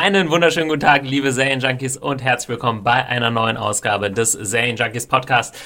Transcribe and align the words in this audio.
Einen 0.00 0.30
wunderschönen 0.30 0.68
guten 0.68 0.82
Tag, 0.82 1.02
liebe 1.02 1.32
Serienjunkies 1.32 1.96
und 1.96 2.22
herzlich 2.22 2.50
willkommen 2.50 2.84
bei 2.84 3.04
einer 3.04 3.32
neuen 3.32 3.56
Ausgabe 3.56 4.12
des 4.12 4.30
Serienjunkies 4.30 5.08
Podcast. 5.08 5.56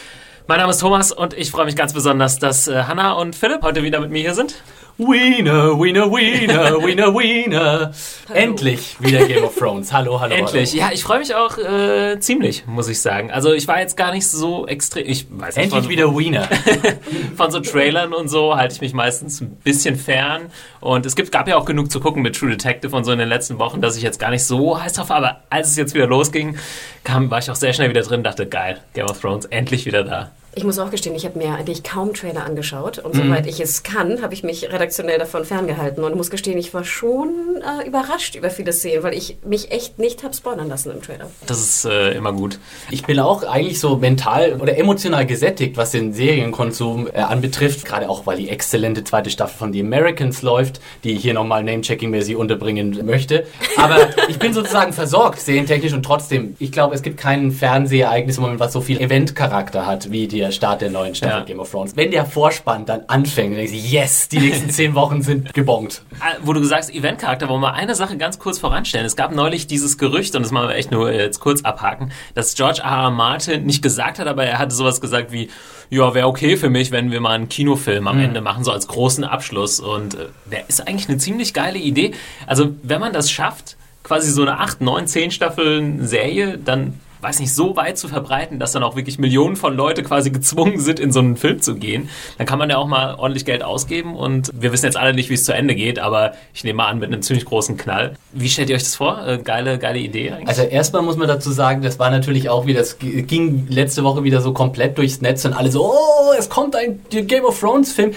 Mein 0.46 0.58
Name 0.58 0.70
ist 0.70 0.78
Thomas 0.78 1.12
und 1.12 1.34
ich 1.34 1.50
freue 1.50 1.66
mich 1.66 1.76
ganz 1.76 1.92
besonders, 1.92 2.38
dass 2.38 2.66
äh, 2.66 2.84
Hanna 2.84 3.12
und 3.12 3.36
Philipp 3.36 3.60
heute 3.60 3.82
wieder 3.82 4.00
mit 4.00 4.10
mir 4.10 4.22
hier 4.22 4.32
sind. 4.32 4.62
Wiener, 4.98 5.80
Wiener, 5.80 6.10
Wiener, 6.10 6.76
Wiener, 6.86 7.14
Wiener. 7.14 7.92
Endlich 8.32 8.96
wieder 9.00 9.26
Game 9.26 9.42
of 9.42 9.56
Thrones. 9.56 9.90
Hallo, 9.90 10.20
hallo. 10.20 10.34
Endlich. 10.34 10.72
Hallo. 10.72 10.82
Ja, 10.82 10.92
ich 10.92 11.02
freue 11.02 11.18
mich 11.18 11.34
auch 11.34 11.56
äh, 11.56 12.20
ziemlich, 12.20 12.66
muss 12.66 12.88
ich 12.88 13.00
sagen. 13.00 13.30
Also 13.30 13.52
ich 13.52 13.66
war 13.68 13.80
jetzt 13.80 13.96
gar 13.96 14.12
nicht 14.12 14.26
so 14.28 14.66
extrem. 14.66 15.06
Ich 15.06 15.26
weiß 15.30 15.56
nicht, 15.56 15.64
Endlich 15.64 15.84
von, 15.84 15.90
wieder 15.90 16.16
Wiener. 16.16 16.46
von 17.36 17.50
so 17.50 17.60
Trailern 17.60 18.12
und 18.12 18.28
so 18.28 18.54
halte 18.54 18.74
ich 18.74 18.80
mich 18.82 18.92
meistens 18.92 19.40
ein 19.40 19.56
bisschen 19.56 19.96
fern. 19.96 20.50
Und 20.80 21.06
es 21.06 21.16
gibt, 21.16 21.32
gab 21.32 21.48
ja 21.48 21.56
auch 21.56 21.64
genug 21.64 21.90
zu 21.90 21.98
gucken 21.98 22.22
mit 22.22 22.36
True 22.36 22.50
Detective 22.50 22.94
und 22.94 23.04
so 23.04 23.12
in 23.12 23.18
den 23.18 23.28
letzten 23.28 23.58
Wochen, 23.58 23.80
dass 23.80 23.96
ich 23.96 24.02
jetzt 24.02 24.20
gar 24.20 24.30
nicht 24.30 24.44
so 24.44 24.80
heiß 24.80 24.92
drauf 24.92 25.08
war. 25.08 25.16
Aber 25.16 25.40
als 25.48 25.70
es 25.70 25.76
jetzt 25.76 25.94
wieder 25.94 26.06
losging, 26.06 26.58
kam, 27.02 27.30
war 27.30 27.38
ich 27.38 27.50
auch 27.50 27.56
sehr 27.56 27.72
schnell 27.72 27.88
wieder 27.88 28.02
drin, 28.02 28.22
dachte, 28.22 28.46
geil, 28.46 28.80
Game 28.92 29.06
of 29.06 29.20
Thrones, 29.20 29.46
endlich 29.46 29.86
wieder 29.86 30.04
da. 30.04 30.32
Ich 30.54 30.64
muss 30.64 30.78
auch 30.78 30.90
gestehen, 30.90 31.14
ich 31.16 31.24
habe 31.24 31.38
mir 31.38 31.54
eigentlich 31.54 31.82
kaum 31.82 32.12
Trailer 32.12 32.44
angeschaut 32.44 32.98
und 32.98 33.14
Mhm. 33.14 33.22
soweit 33.28 33.46
ich 33.46 33.58
es 33.60 33.82
kann, 33.84 34.20
habe 34.20 34.34
ich 34.34 34.42
mich 34.42 34.70
redaktionell 34.70 35.18
davon 35.18 35.46
ferngehalten 35.46 36.04
und 36.04 36.14
muss 36.14 36.28
gestehen, 36.28 36.58
ich 36.58 36.74
war 36.74 36.84
schon 36.84 37.30
äh, 37.62 37.86
überrascht 37.88 38.34
über 38.34 38.50
viele 38.50 38.72
Szenen, 38.74 39.02
weil 39.02 39.14
ich 39.14 39.38
mich 39.46 39.70
echt 39.72 39.98
nicht 39.98 40.22
habe 40.22 40.34
spoilern 40.34 40.68
lassen 40.68 40.90
im 40.92 41.00
Trailer. 41.00 41.30
Das 41.46 41.58
ist 41.58 41.86
äh, 41.86 42.12
immer 42.12 42.34
gut. 42.34 42.58
Ich 42.90 43.04
bin 43.04 43.18
auch 43.18 43.44
eigentlich 43.44 43.80
so 43.80 43.96
mental 43.96 44.60
oder 44.60 44.76
emotional 44.76 45.24
gesättigt, 45.24 45.78
was 45.78 45.92
den 45.92 46.12
Serienkonsum 46.12 47.06
äh, 47.06 47.20
anbetrifft. 47.20 47.86
Gerade 47.86 48.10
auch, 48.10 48.26
weil 48.26 48.36
die 48.36 48.50
exzellente 48.50 49.04
zweite 49.04 49.30
Staffel 49.30 49.56
von 49.56 49.72
The 49.72 49.80
Americans 49.80 50.42
läuft, 50.42 50.80
die 51.02 51.12
ich 51.12 51.22
hier 51.22 51.32
nochmal 51.32 51.64
Name-Checking-mäßig 51.64 52.36
unterbringen 52.36 53.06
möchte. 53.06 53.46
Aber 53.78 53.96
ich 54.28 54.38
bin 54.38 54.52
sozusagen 54.52 54.92
versorgt, 54.92 55.40
serientechnisch 55.40 55.94
und 55.94 56.02
trotzdem, 56.02 56.56
ich 56.58 56.72
glaube, 56.72 56.94
es 56.94 57.00
gibt 57.00 57.16
kein 57.16 57.52
Fernsehereignis 57.52 58.36
im 58.36 58.42
Moment, 58.42 58.60
was 58.60 58.74
so 58.74 58.82
viel 58.82 59.00
Eventcharakter 59.00 59.86
hat, 59.86 60.10
wie 60.10 60.28
der 60.42 60.50
Start 60.52 60.80
der 60.82 60.90
neuen 60.90 61.14
Staffel 61.14 61.38
Ja. 61.38 61.44
Game 61.44 61.60
of 61.60 61.70
Thrones. 61.70 61.96
Wenn 61.96 62.10
der 62.10 62.26
Vorspann 62.26 62.84
dann 62.84 63.02
anfängt, 63.06 63.52
dann 63.52 63.58
denkst 63.64 63.72
du, 63.72 63.78
yes, 63.78 64.28
die 64.28 64.38
nächsten 64.40 64.68
zehn 64.78 64.94
Wochen 64.94 65.22
sind 65.22 65.54
gebongt. 65.54 66.02
Ah, 66.20 66.34
Wo 66.42 66.52
du 66.52 66.62
sagst, 66.64 66.92
Eventcharakter, 66.94 67.48
wollen 67.48 67.60
wir 67.62 67.74
eine 67.74 67.94
Sache 67.94 68.16
ganz 68.16 68.38
kurz 68.38 68.58
voranstellen. 68.58 69.06
Es 69.06 69.16
gab 69.16 69.32
neulich 69.34 69.66
dieses 69.66 69.96
Gerücht, 69.98 70.34
und 70.36 70.42
das 70.42 70.50
machen 70.52 70.68
wir 70.68 70.74
echt 70.74 70.90
nur 70.90 71.10
äh, 71.10 71.18
jetzt 71.22 71.40
kurz 71.40 71.62
abhaken, 71.62 72.12
dass 72.34 72.54
George 72.54 72.80
R. 72.82 72.90
R. 73.04 73.10
Martin 73.10 73.64
nicht 73.64 73.82
gesagt 73.82 74.18
hat, 74.18 74.26
aber 74.26 74.44
er 74.44 74.58
hatte 74.58 74.74
sowas 74.74 75.00
gesagt 75.00 75.32
wie, 75.32 75.48
ja, 75.90 76.14
wäre 76.14 76.26
okay 76.26 76.56
für 76.56 76.70
mich, 76.70 76.90
wenn 76.90 77.10
wir 77.10 77.20
mal 77.20 77.30
einen 77.34 77.48
Kinofilm 77.48 78.08
am 78.08 78.18
Ende 78.18 78.40
machen, 78.40 78.64
so 78.64 78.72
als 78.72 78.88
großen 78.88 79.24
Abschluss. 79.24 79.78
Und 79.80 80.14
äh, 80.14 80.26
der 80.50 80.68
ist 80.68 80.86
eigentlich 80.86 81.08
eine 81.08 81.18
ziemlich 81.18 81.54
geile 81.54 81.78
Idee. 81.78 82.12
Also, 82.46 82.70
wenn 82.82 83.00
man 83.00 83.12
das 83.12 83.30
schafft, 83.30 83.76
quasi 84.02 84.30
so 84.30 84.42
eine 84.42 84.58
8, 84.58 84.80
9, 84.80 85.06
10 85.06 85.30
Staffeln 85.30 86.06
Serie, 86.06 86.58
dann 86.58 86.98
weiß 87.22 87.38
nicht, 87.38 87.54
so 87.54 87.76
weit 87.76 87.98
zu 87.98 88.08
verbreiten, 88.08 88.58
dass 88.58 88.72
dann 88.72 88.82
auch 88.82 88.96
wirklich 88.96 89.18
Millionen 89.18 89.56
von 89.56 89.76
Leute 89.76 90.02
quasi 90.02 90.30
gezwungen 90.30 90.80
sind, 90.80 90.98
in 90.98 91.12
so 91.12 91.20
einen 91.20 91.36
Film 91.36 91.62
zu 91.62 91.76
gehen, 91.76 92.08
dann 92.36 92.46
kann 92.46 92.58
man 92.58 92.68
ja 92.68 92.76
auch 92.78 92.88
mal 92.88 93.14
ordentlich 93.14 93.44
Geld 93.44 93.62
ausgeben 93.62 94.16
und 94.16 94.50
wir 94.52 94.72
wissen 94.72 94.86
jetzt 94.86 94.96
alle 94.96 95.14
nicht, 95.14 95.30
wie 95.30 95.34
es 95.34 95.44
zu 95.44 95.54
Ende 95.54 95.74
geht, 95.74 95.98
aber 95.98 96.32
ich 96.52 96.64
nehme 96.64 96.78
mal 96.78 96.88
an, 96.88 96.98
mit 96.98 97.12
einem 97.12 97.22
ziemlich 97.22 97.44
großen 97.44 97.76
Knall. 97.76 98.14
Wie 98.32 98.48
stellt 98.48 98.70
ihr 98.70 98.76
euch 98.76 98.82
das 98.82 98.96
vor? 98.96 99.26
Äh, 99.26 99.38
geile, 99.38 99.78
geile 99.78 100.00
Idee 100.00 100.32
eigentlich. 100.32 100.48
Also 100.48 100.62
erstmal 100.62 101.02
muss 101.02 101.16
man 101.16 101.28
dazu 101.28 101.52
sagen, 101.52 101.82
das 101.82 101.98
war 101.98 102.10
natürlich 102.10 102.48
auch 102.48 102.66
wieder, 102.66 102.80
das 102.80 102.98
ging 102.98 103.66
letzte 103.68 104.04
Woche 104.04 104.24
wieder 104.24 104.40
so 104.40 104.52
komplett 104.52 104.98
durchs 104.98 105.20
Netz 105.20 105.44
und 105.44 105.52
alle 105.52 105.70
so, 105.70 105.84
oh, 105.84 106.32
es 106.38 106.48
kommt 106.48 106.74
ein 106.74 107.00
Game 107.10 107.44
of 107.44 107.60
Thrones 107.60 107.92
Film. 107.92 108.12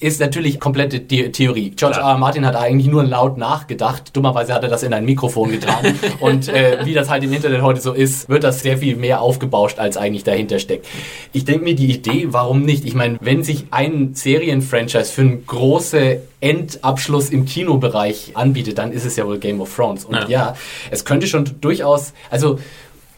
Ist 0.00 0.18
natürlich 0.18 0.58
komplette 0.58 0.96
The 1.08 1.30
Theorie. 1.30 1.70
George 1.76 1.98
Klar. 1.98 2.12
R. 2.14 2.18
Martin 2.18 2.46
hat 2.46 2.56
eigentlich 2.56 2.90
nur 2.90 3.04
laut 3.04 3.36
nachgedacht. 3.36 4.16
Dummerweise 4.16 4.54
hat 4.54 4.62
er 4.62 4.70
das 4.70 4.82
in 4.82 4.94
ein 4.94 5.04
Mikrofon 5.04 5.50
getan. 5.50 5.98
und 6.20 6.48
äh, 6.48 6.78
wie 6.84 6.94
das 6.94 7.10
halt 7.10 7.22
im 7.22 7.32
Internet 7.34 7.60
heute 7.60 7.82
so 7.82 7.92
ist, 7.92 8.28
wird 8.30 8.42
das 8.42 8.60
sehr 8.60 8.78
viel 8.78 8.96
mehr 8.96 9.20
aufgebauscht, 9.20 9.78
als 9.78 9.98
eigentlich 9.98 10.24
dahinter 10.24 10.58
steckt. 10.58 10.86
Ich 11.34 11.44
denke 11.44 11.64
mir, 11.64 11.74
die 11.74 11.92
Idee, 11.92 12.28
warum 12.30 12.62
nicht? 12.64 12.86
Ich 12.86 12.94
meine, 12.94 13.18
wenn 13.20 13.44
sich 13.44 13.66
ein 13.72 14.14
Serienfranchise 14.14 15.12
für 15.12 15.20
einen 15.20 15.46
großen 15.46 16.16
Endabschluss 16.40 17.28
im 17.28 17.44
Kinobereich 17.44 18.32
anbietet, 18.34 18.78
dann 18.78 18.92
ist 18.92 19.04
es 19.04 19.16
ja 19.16 19.26
wohl 19.26 19.38
Game 19.38 19.60
of 19.60 19.74
Thrones. 19.76 20.06
Und 20.06 20.14
Ja. 20.14 20.28
ja, 20.28 20.56
es 20.90 21.04
könnte 21.04 21.26
schon 21.26 21.44
durchaus, 21.60 22.14
also 22.30 22.58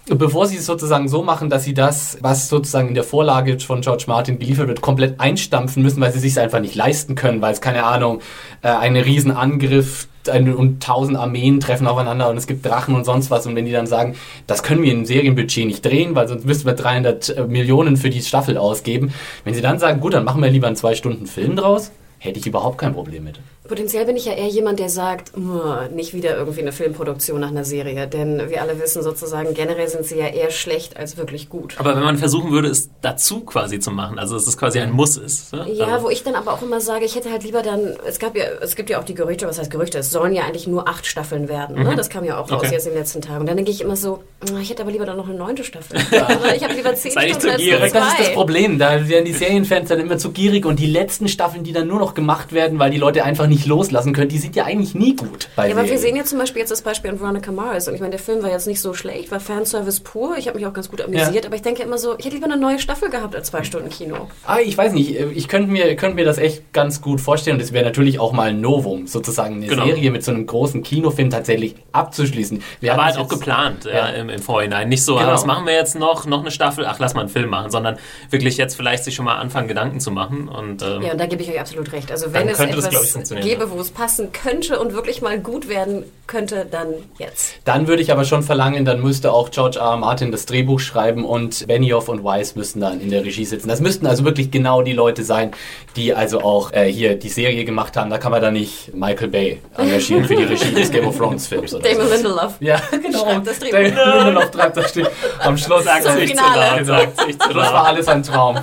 bevor 0.06 0.46
sie 0.46 0.56
es 0.56 0.66
sozusagen 0.66 1.08
so 1.08 1.22
machen, 1.22 1.48
dass 1.48 1.64
sie 1.64 1.74
das, 1.74 2.18
was 2.20 2.48
sozusagen 2.48 2.88
in 2.88 2.94
der 2.94 3.04
Vorlage 3.04 3.58
von 3.60 3.80
George 3.80 4.04
Martin 4.08 4.38
geliefert 4.38 4.68
wird, 4.68 4.80
komplett 4.80 5.20
einstampfen 5.20 5.82
müssen, 5.82 6.00
weil 6.00 6.12
sie 6.12 6.18
sich 6.18 6.38
einfach 6.38 6.60
nicht 6.60 6.74
leisten 6.74 7.14
können, 7.14 7.40
weil 7.40 7.52
es 7.52 7.60
keine 7.60 7.84
Ahnung, 7.84 8.20
äh, 8.62 8.68
ein 8.68 8.96
Riesenangriff 8.96 10.08
eine, 10.28 10.56
und 10.56 10.82
tausend 10.82 11.16
Armeen 11.16 11.60
treffen 11.60 11.86
aufeinander 11.86 12.30
und 12.30 12.36
es 12.36 12.46
gibt 12.46 12.64
Drachen 12.64 12.94
und 12.94 13.04
sonst 13.04 13.30
was 13.30 13.46
und 13.46 13.56
wenn 13.56 13.64
die 13.64 13.72
dann 13.72 13.86
sagen, 13.86 14.14
das 14.46 14.62
können 14.62 14.82
wir 14.82 14.92
im 14.92 15.04
Serienbudget 15.04 15.66
nicht 15.66 15.84
drehen, 15.84 16.14
weil 16.14 16.28
sonst 16.28 16.44
müssten 16.44 16.66
wir 16.66 16.74
300 16.74 17.48
Millionen 17.48 17.96
für 17.96 18.10
die 18.10 18.22
Staffel 18.22 18.56
ausgeben. 18.56 19.12
Wenn 19.44 19.54
sie 19.54 19.62
dann 19.62 19.78
sagen, 19.78 20.00
gut, 20.00 20.14
dann 20.14 20.24
machen 20.24 20.42
wir 20.42 20.50
lieber 20.50 20.66
einen 20.66 20.76
zwei 20.76 20.94
Stunden 20.94 21.26
Film 21.26 21.56
draus, 21.56 21.90
hätte 22.18 22.38
ich 22.38 22.46
überhaupt 22.46 22.78
kein 22.78 22.94
Problem 22.94 23.24
mit. 23.24 23.40
Potenziell 23.72 24.04
bin 24.04 24.18
ich 24.18 24.26
ja 24.26 24.34
eher 24.34 24.48
jemand, 24.48 24.78
der 24.80 24.90
sagt, 24.90 25.34
"Muah, 25.34 25.88
nicht 25.88 26.12
wieder 26.12 26.36
irgendwie 26.36 26.60
eine 26.60 26.72
Filmproduktion 26.72 27.40
nach 27.40 27.48
einer 27.48 27.64
Serie, 27.64 28.06
denn 28.06 28.50
wir 28.50 28.60
alle 28.60 28.78
wissen 28.78 29.02
sozusagen, 29.02 29.54
generell 29.54 29.88
sind 29.88 30.04
sie 30.04 30.18
ja 30.18 30.26
eher 30.26 30.50
schlecht 30.50 30.98
als 30.98 31.16
wirklich 31.16 31.48
gut. 31.48 31.76
aber 31.78 31.96
wenn 31.96 32.02
man 32.02 32.18
versuchen 32.18 32.50
würde, 32.50 32.68
es 32.68 32.90
dazu 33.00 33.40
quasi 33.40 33.80
zu 33.80 33.90
machen, 33.90 34.18
also 34.18 34.34
dass 34.34 34.46
es 34.46 34.58
quasi 34.58 34.78
ein 34.78 34.90
Muss 34.92 35.16
ist. 35.16 35.54
Ne? 35.54 35.66
Ja, 35.72 35.86
also, 35.86 36.04
wo 36.04 36.10
ich 36.10 36.22
dann 36.22 36.34
aber 36.34 36.52
auch 36.52 36.60
immer 36.60 36.82
sage, 36.82 37.06
ich 37.06 37.14
hätte 37.16 37.30
halt 37.32 37.44
lieber 37.44 37.62
dann, 37.62 37.94
es 38.06 38.18
gab 38.18 38.36
ja, 38.36 38.44
es 38.60 38.76
gibt 38.76 38.90
ja 38.90 39.00
auch 39.00 39.04
die 39.04 39.14
Gerüchte, 39.14 39.46
was 39.46 39.58
heißt 39.58 39.70
Gerüchte, 39.70 39.96
es 39.96 40.10
sollen 40.10 40.34
ja 40.34 40.42
eigentlich 40.42 40.66
nur 40.66 40.86
acht 40.86 41.06
Staffeln 41.06 41.48
werden, 41.48 41.82
ne? 41.82 41.96
Das 41.96 42.10
kam 42.10 42.24
ja 42.26 42.36
auch 42.38 42.50
raus 42.50 42.58
Okay. 42.64 42.72
jetzt 42.74 42.84
in 42.86 42.92
den 42.92 42.98
letzten 42.98 43.22
Tagen. 43.22 43.40
Und 43.40 43.46
dann 43.46 43.56
denke 43.56 43.70
ich 43.70 43.80
immer 43.80 43.96
so, 43.96 44.22
"Ah, 44.54 44.58
ich 44.60 44.68
hätte 44.68 44.82
aber 44.82 44.90
lieber 44.92 45.06
dann 45.06 45.16
noch 45.16 45.28
eine 45.30 45.38
neunte 45.38 45.64
Staffel. 45.64 45.96
Oder 46.12 46.54
ich 46.54 46.62
habe 46.62 46.74
lieber 46.74 46.94
zehn 46.94 47.12
Staffeln 47.12 47.40
zu 47.40 47.48
als 47.48 47.56
nur 47.58 47.66
gierig. 47.66 47.90
zwei. 47.90 47.98
Das 48.00 48.08
ist 48.12 48.18
das 48.20 48.32
Problem. 48.34 48.78
Da 48.78 49.08
werden 49.08 49.24
die 49.24 49.32
Serienfans 49.32 49.88
dann 49.88 49.98
immer 50.00 50.18
zu 50.18 50.30
gierig 50.32 50.66
und 50.66 50.78
die 50.78 50.86
letzten 50.90 51.26
Staffeln, 51.28 51.64
die 51.64 51.72
dann 51.72 51.88
nur 51.88 52.00
noch 52.00 52.12
gemacht 52.12 52.52
werden, 52.52 52.78
weil 52.78 52.90
die 52.90 52.98
Leute 52.98 53.24
einfach 53.24 53.46
nicht 53.46 53.61
loslassen 53.66 54.12
können, 54.12 54.28
die 54.28 54.38
sind 54.38 54.56
ja 54.56 54.64
eigentlich 54.64 54.94
nie 54.94 55.16
gut 55.16 55.48
bei 55.56 55.68
Ja, 55.68 55.76
aber 55.76 55.88
wir 55.88 55.98
sehen 55.98 56.16
ja 56.16 56.24
zum 56.24 56.38
Beispiel 56.38 56.60
jetzt 56.60 56.70
das 56.70 56.82
Beispiel 56.82 57.10
an 57.10 57.20
Veronica 57.20 57.52
Mars. 57.52 57.88
Und 57.88 57.94
ich 57.94 58.00
meine, 58.00 58.10
der 58.12 58.18
Film 58.20 58.42
war 58.42 58.50
jetzt 58.50 58.66
nicht 58.66 58.80
so 58.80 58.94
schlecht, 58.94 59.30
war 59.30 59.40
Fanservice 59.40 60.00
pur. 60.00 60.36
Ich 60.38 60.46
habe 60.48 60.58
mich 60.58 60.66
auch 60.66 60.72
ganz 60.72 60.90
gut 60.90 61.00
amüsiert. 61.00 61.34
Ja. 61.34 61.46
Aber 61.46 61.56
ich 61.56 61.62
denke 61.62 61.82
immer 61.82 61.98
so, 61.98 62.16
ich 62.18 62.24
hätte 62.24 62.34
lieber 62.36 62.46
eine 62.46 62.56
neue 62.56 62.78
Staffel 62.78 63.10
gehabt 63.10 63.34
als 63.34 63.48
zwei 63.48 63.62
Stunden 63.64 63.88
Kino. 63.90 64.28
Ah, 64.46 64.58
ich 64.64 64.76
weiß 64.76 64.92
nicht, 64.92 65.14
ich 65.14 65.48
könnte 65.48 65.70
mir, 65.70 65.94
könnte 65.96 66.16
mir 66.16 66.24
das 66.24 66.38
echt 66.38 66.72
ganz 66.72 67.00
gut 67.00 67.20
vorstellen. 67.20 67.56
Und 67.56 67.62
es 67.62 67.72
wäre 67.72 67.84
natürlich 67.84 68.18
auch 68.18 68.32
mal 68.32 68.48
ein 68.50 68.60
Novum, 68.60 69.06
sozusagen 69.06 69.56
eine 69.56 69.66
Genau. 69.66 69.84
Serie 69.86 70.10
mit 70.10 70.24
so 70.24 70.30
einem 70.32 70.46
großen 70.46 70.82
Kinofilm 70.82 71.30
tatsächlich 71.30 71.74
abzuschließen. 71.92 72.62
Wir 72.80 72.92
aber 72.94 73.04
halt 73.06 73.16
auch 73.16 73.28
geplant 73.28 73.84
ja. 73.84 73.92
Ja. 73.92 74.06
im, 74.08 74.28
im 74.28 74.40
Vorhinein. 74.40 74.88
Nicht 74.88 75.04
so, 75.04 75.16
Genau. 75.16 75.28
was 75.32 75.46
machen 75.46 75.66
wir 75.66 75.74
jetzt 75.74 75.94
noch? 75.98 76.26
Noch 76.26 76.40
eine 76.40 76.50
Staffel? 76.50 76.84
Ach, 76.86 76.98
lass 76.98 77.14
mal 77.14 77.20
einen 77.20 77.28
Film 77.30 77.50
machen. 77.50 77.70
Sondern 77.70 77.96
wirklich 78.30 78.56
jetzt 78.56 78.74
vielleicht 78.74 79.04
sich 79.04 79.14
schon 79.14 79.24
mal 79.24 79.36
anfangen, 79.36 79.68
Gedanken 79.68 80.00
zu 80.00 80.10
machen. 80.10 80.48
Und, 80.48 80.82
ähm, 80.82 81.02
Ja, 81.02 81.12
und 81.12 81.20
da 81.20 81.26
gebe 81.26 81.42
ich 81.42 81.50
euch 81.50 81.60
absolut 81.60 81.92
recht. 81.92 82.10
Also 82.10 82.26
Dann 82.26 82.34
wenn 82.34 82.48
es 82.48 82.58
könnte 82.58 82.76
das, 82.76 82.86
ich, 82.86 83.51
gäbe, 83.52 83.70
wo 83.70 83.80
es 83.80 83.90
passen 83.90 84.32
könnte 84.32 84.78
und 84.78 84.94
wirklich 84.94 85.20
mal 85.20 85.38
gut 85.38 85.68
werden 85.68 86.04
könnte, 86.26 86.66
dann 86.70 86.94
jetzt. 87.18 87.56
Dann 87.64 87.86
würde 87.86 88.00
ich 88.00 88.10
aber 88.10 88.24
schon 88.24 88.42
verlangen, 88.42 88.86
dann 88.86 89.02
müsste 89.02 89.32
auch 89.32 89.50
George 89.50 89.78
R. 89.78 89.90
R. 89.90 89.96
Martin 89.98 90.32
das 90.32 90.46
Drehbuch 90.46 90.80
schreiben 90.80 91.26
und 91.26 91.66
Benioff 91.66 92.08
und 92.08 92.24
Weiss 92.24 92.56
müssten 92.56 92.80
dann 92.80 93.00
in 93.00 93.10
der 93.10 93.22
Regie 93.24 93.44
sitzen. 93.44 93.68
Das 93.68 93.80
müssten 93.80 94.06
also 94.06 94.24
wirklich 94.24 94.50
genau 94.50 94.80
die 94.80 94.94
Leute 94.94 95.24
sein, 95.24 95.50
die 95.96 96.14
also 96.14 96.40
auch 96.40 96.72
äh, 96.72 96.90
hier 96.90 97.16
die 97.16 97.28
Serie 97.28 97.66
gemacht 97.66 97.98
haben. 97.98 98.08
Da 98.08 98.16
kann 98.16 98.32
man 98.32 98.40
dann 98.40 98.54
nicht 98.54 98.94
Michael 98.94 99.28
Bay 99.28 99.60
engagieren 99.76 100.24
für 100.24 100.36
die 100.36 100.44
Regie 100.44 100.72
des 100.72 100.90
Game 100.90 101.06
of 101.06 101.18
Thrones 101.18 101.46
Films 101.46 101.74
oder 101.74 101.86
Damon 101.86 102.06
so. 102.06 102.14
Lindelof. 102.14 102.54
Ja, 102.60 102.80
genau. 102.90 103.24
Schreibt 103.24 103.46
das 103.46 103.58
Drehbuch. 103.58 103.94
Damon 103.94 104.16
Lindelof 104.24 104.50
treibt 104.50 104.76
das 104.78 104.88
steht 104.90 105.10
am 105.40 105.58
Schluss. 105.58 105.84
Sag's 105.84 106.06
Zum 106.06 106.16
nicht 106.16 106.36
zu 106.36 106.42
laut, 106.42 107.16
zu 107.16 107.48
Das 107.48 107.72
war 107.72 107.86
alles 107.86 108.08
ein 108.08 108.22
Traum. 108.22 108.58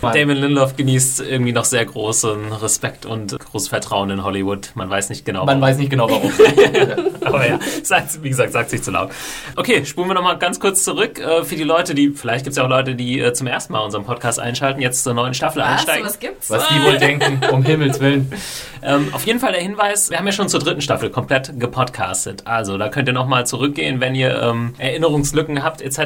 Damon 0.00 0.36
Lindelof 0.36 0.74
genießt 0.76 1.20
irgendwie 1.20 1.52
noch 1.52 1.64
sehr 1.64 1.84
großen 1.84 2.52
Respekt 2.52 3.06
und 3.06 3.38
großes 3.38 3.68
Vertrauen 3.68 4.05
in 4.10 4.24
Hollywood. 4.24 4.70
Man 4.74 4.90
weiß 4.90 5.08
nicht 5.08 5.24
genau. 5.24 5.44
Man 5.44 5.60
weiß 5.60 5.78
nicht 5.78 5.90
genau 5.90 6.08
warum. 6.10 6.32
Aber 7.24 7.46
ja, 7.46 7.58
sagt, 7.82 8.22
wie 8.22 8.28
gesagt, 8.28 8.52
sagt 8.52 8.70
sich 8.70 8.82
zu 8.82 8.90
laut. 8.90 9.10
Okay, 9.56 9.84
spulen 9.84 10.08
wir 10.08 10.14
nochmal 10.14 10.38
ganz 10.38 10.60
kurz 10.60 10.84
zurück. 10.84 11.18
Äh, 11.18 11.44
für 11.44 11.56
die 11.56 11.64
Leute, 11.64 11.94
die, 11.94 12.10
vielleicht 12.10 12.44
gibt 12.44 12.52
es 12.52 12.56
ja 12.58 12.64
auch 12.64 12.68
Leute, 12.68 12.94
die 12.94 13.20
äh, 13.20 13.32
zum 13.32 13.46
ersten 13.46 13.72
Mal 13.72 13.80
unseren 13.80 14.04
Podcast 14.04 14.40
einschalten, 14.40 14.80
jetzt 14.80 15.04
zur 15.04 15.14
neuen 15.14 15.34
Staffel 15.34 15.62
Was? 15.62 15.68
einsteigen. 15.68 16.06
Was 16.06 16.18
gibt's? 16.18 16.50
Was 16.50 16.68
die 16.68 16.82
wohl 16.82 16.98
denken, 16.98 17.40
um 17.52 17.62
Himmels 17.62 18.00
Willen. 18.00 18.32
Ähm, 18.86 19.08
auf 19.12 19.26
jeden 19.26 19.40
Fall 19.40 19.50
der 19.50 19.60
Hinweis, 19.60 20.10
wir 20.10 20.18
haben 20.18 20.26
ja 20.26 20.32
schon 20.32 20.48
zur 20.48 20.60
dritten 20.60 20.80
Staffel 20.80 21.10
komplett 21.10 21.58
gepodcastet. 21.58 22.46
Also 22.46 22.78
da 22.78 22.88
könnt 22.88 23.08
ihr 23.08 23.14
nochmal 23.14 23.44
zurückgehen, 23.44 24.00
wenn 24.00 24.14
ihr 24.14 24.40
ähm, 24.40 24.74
Erinnerungslücken 24.78 25.64
habt 25.64 25.82
etc. 25.82 25.98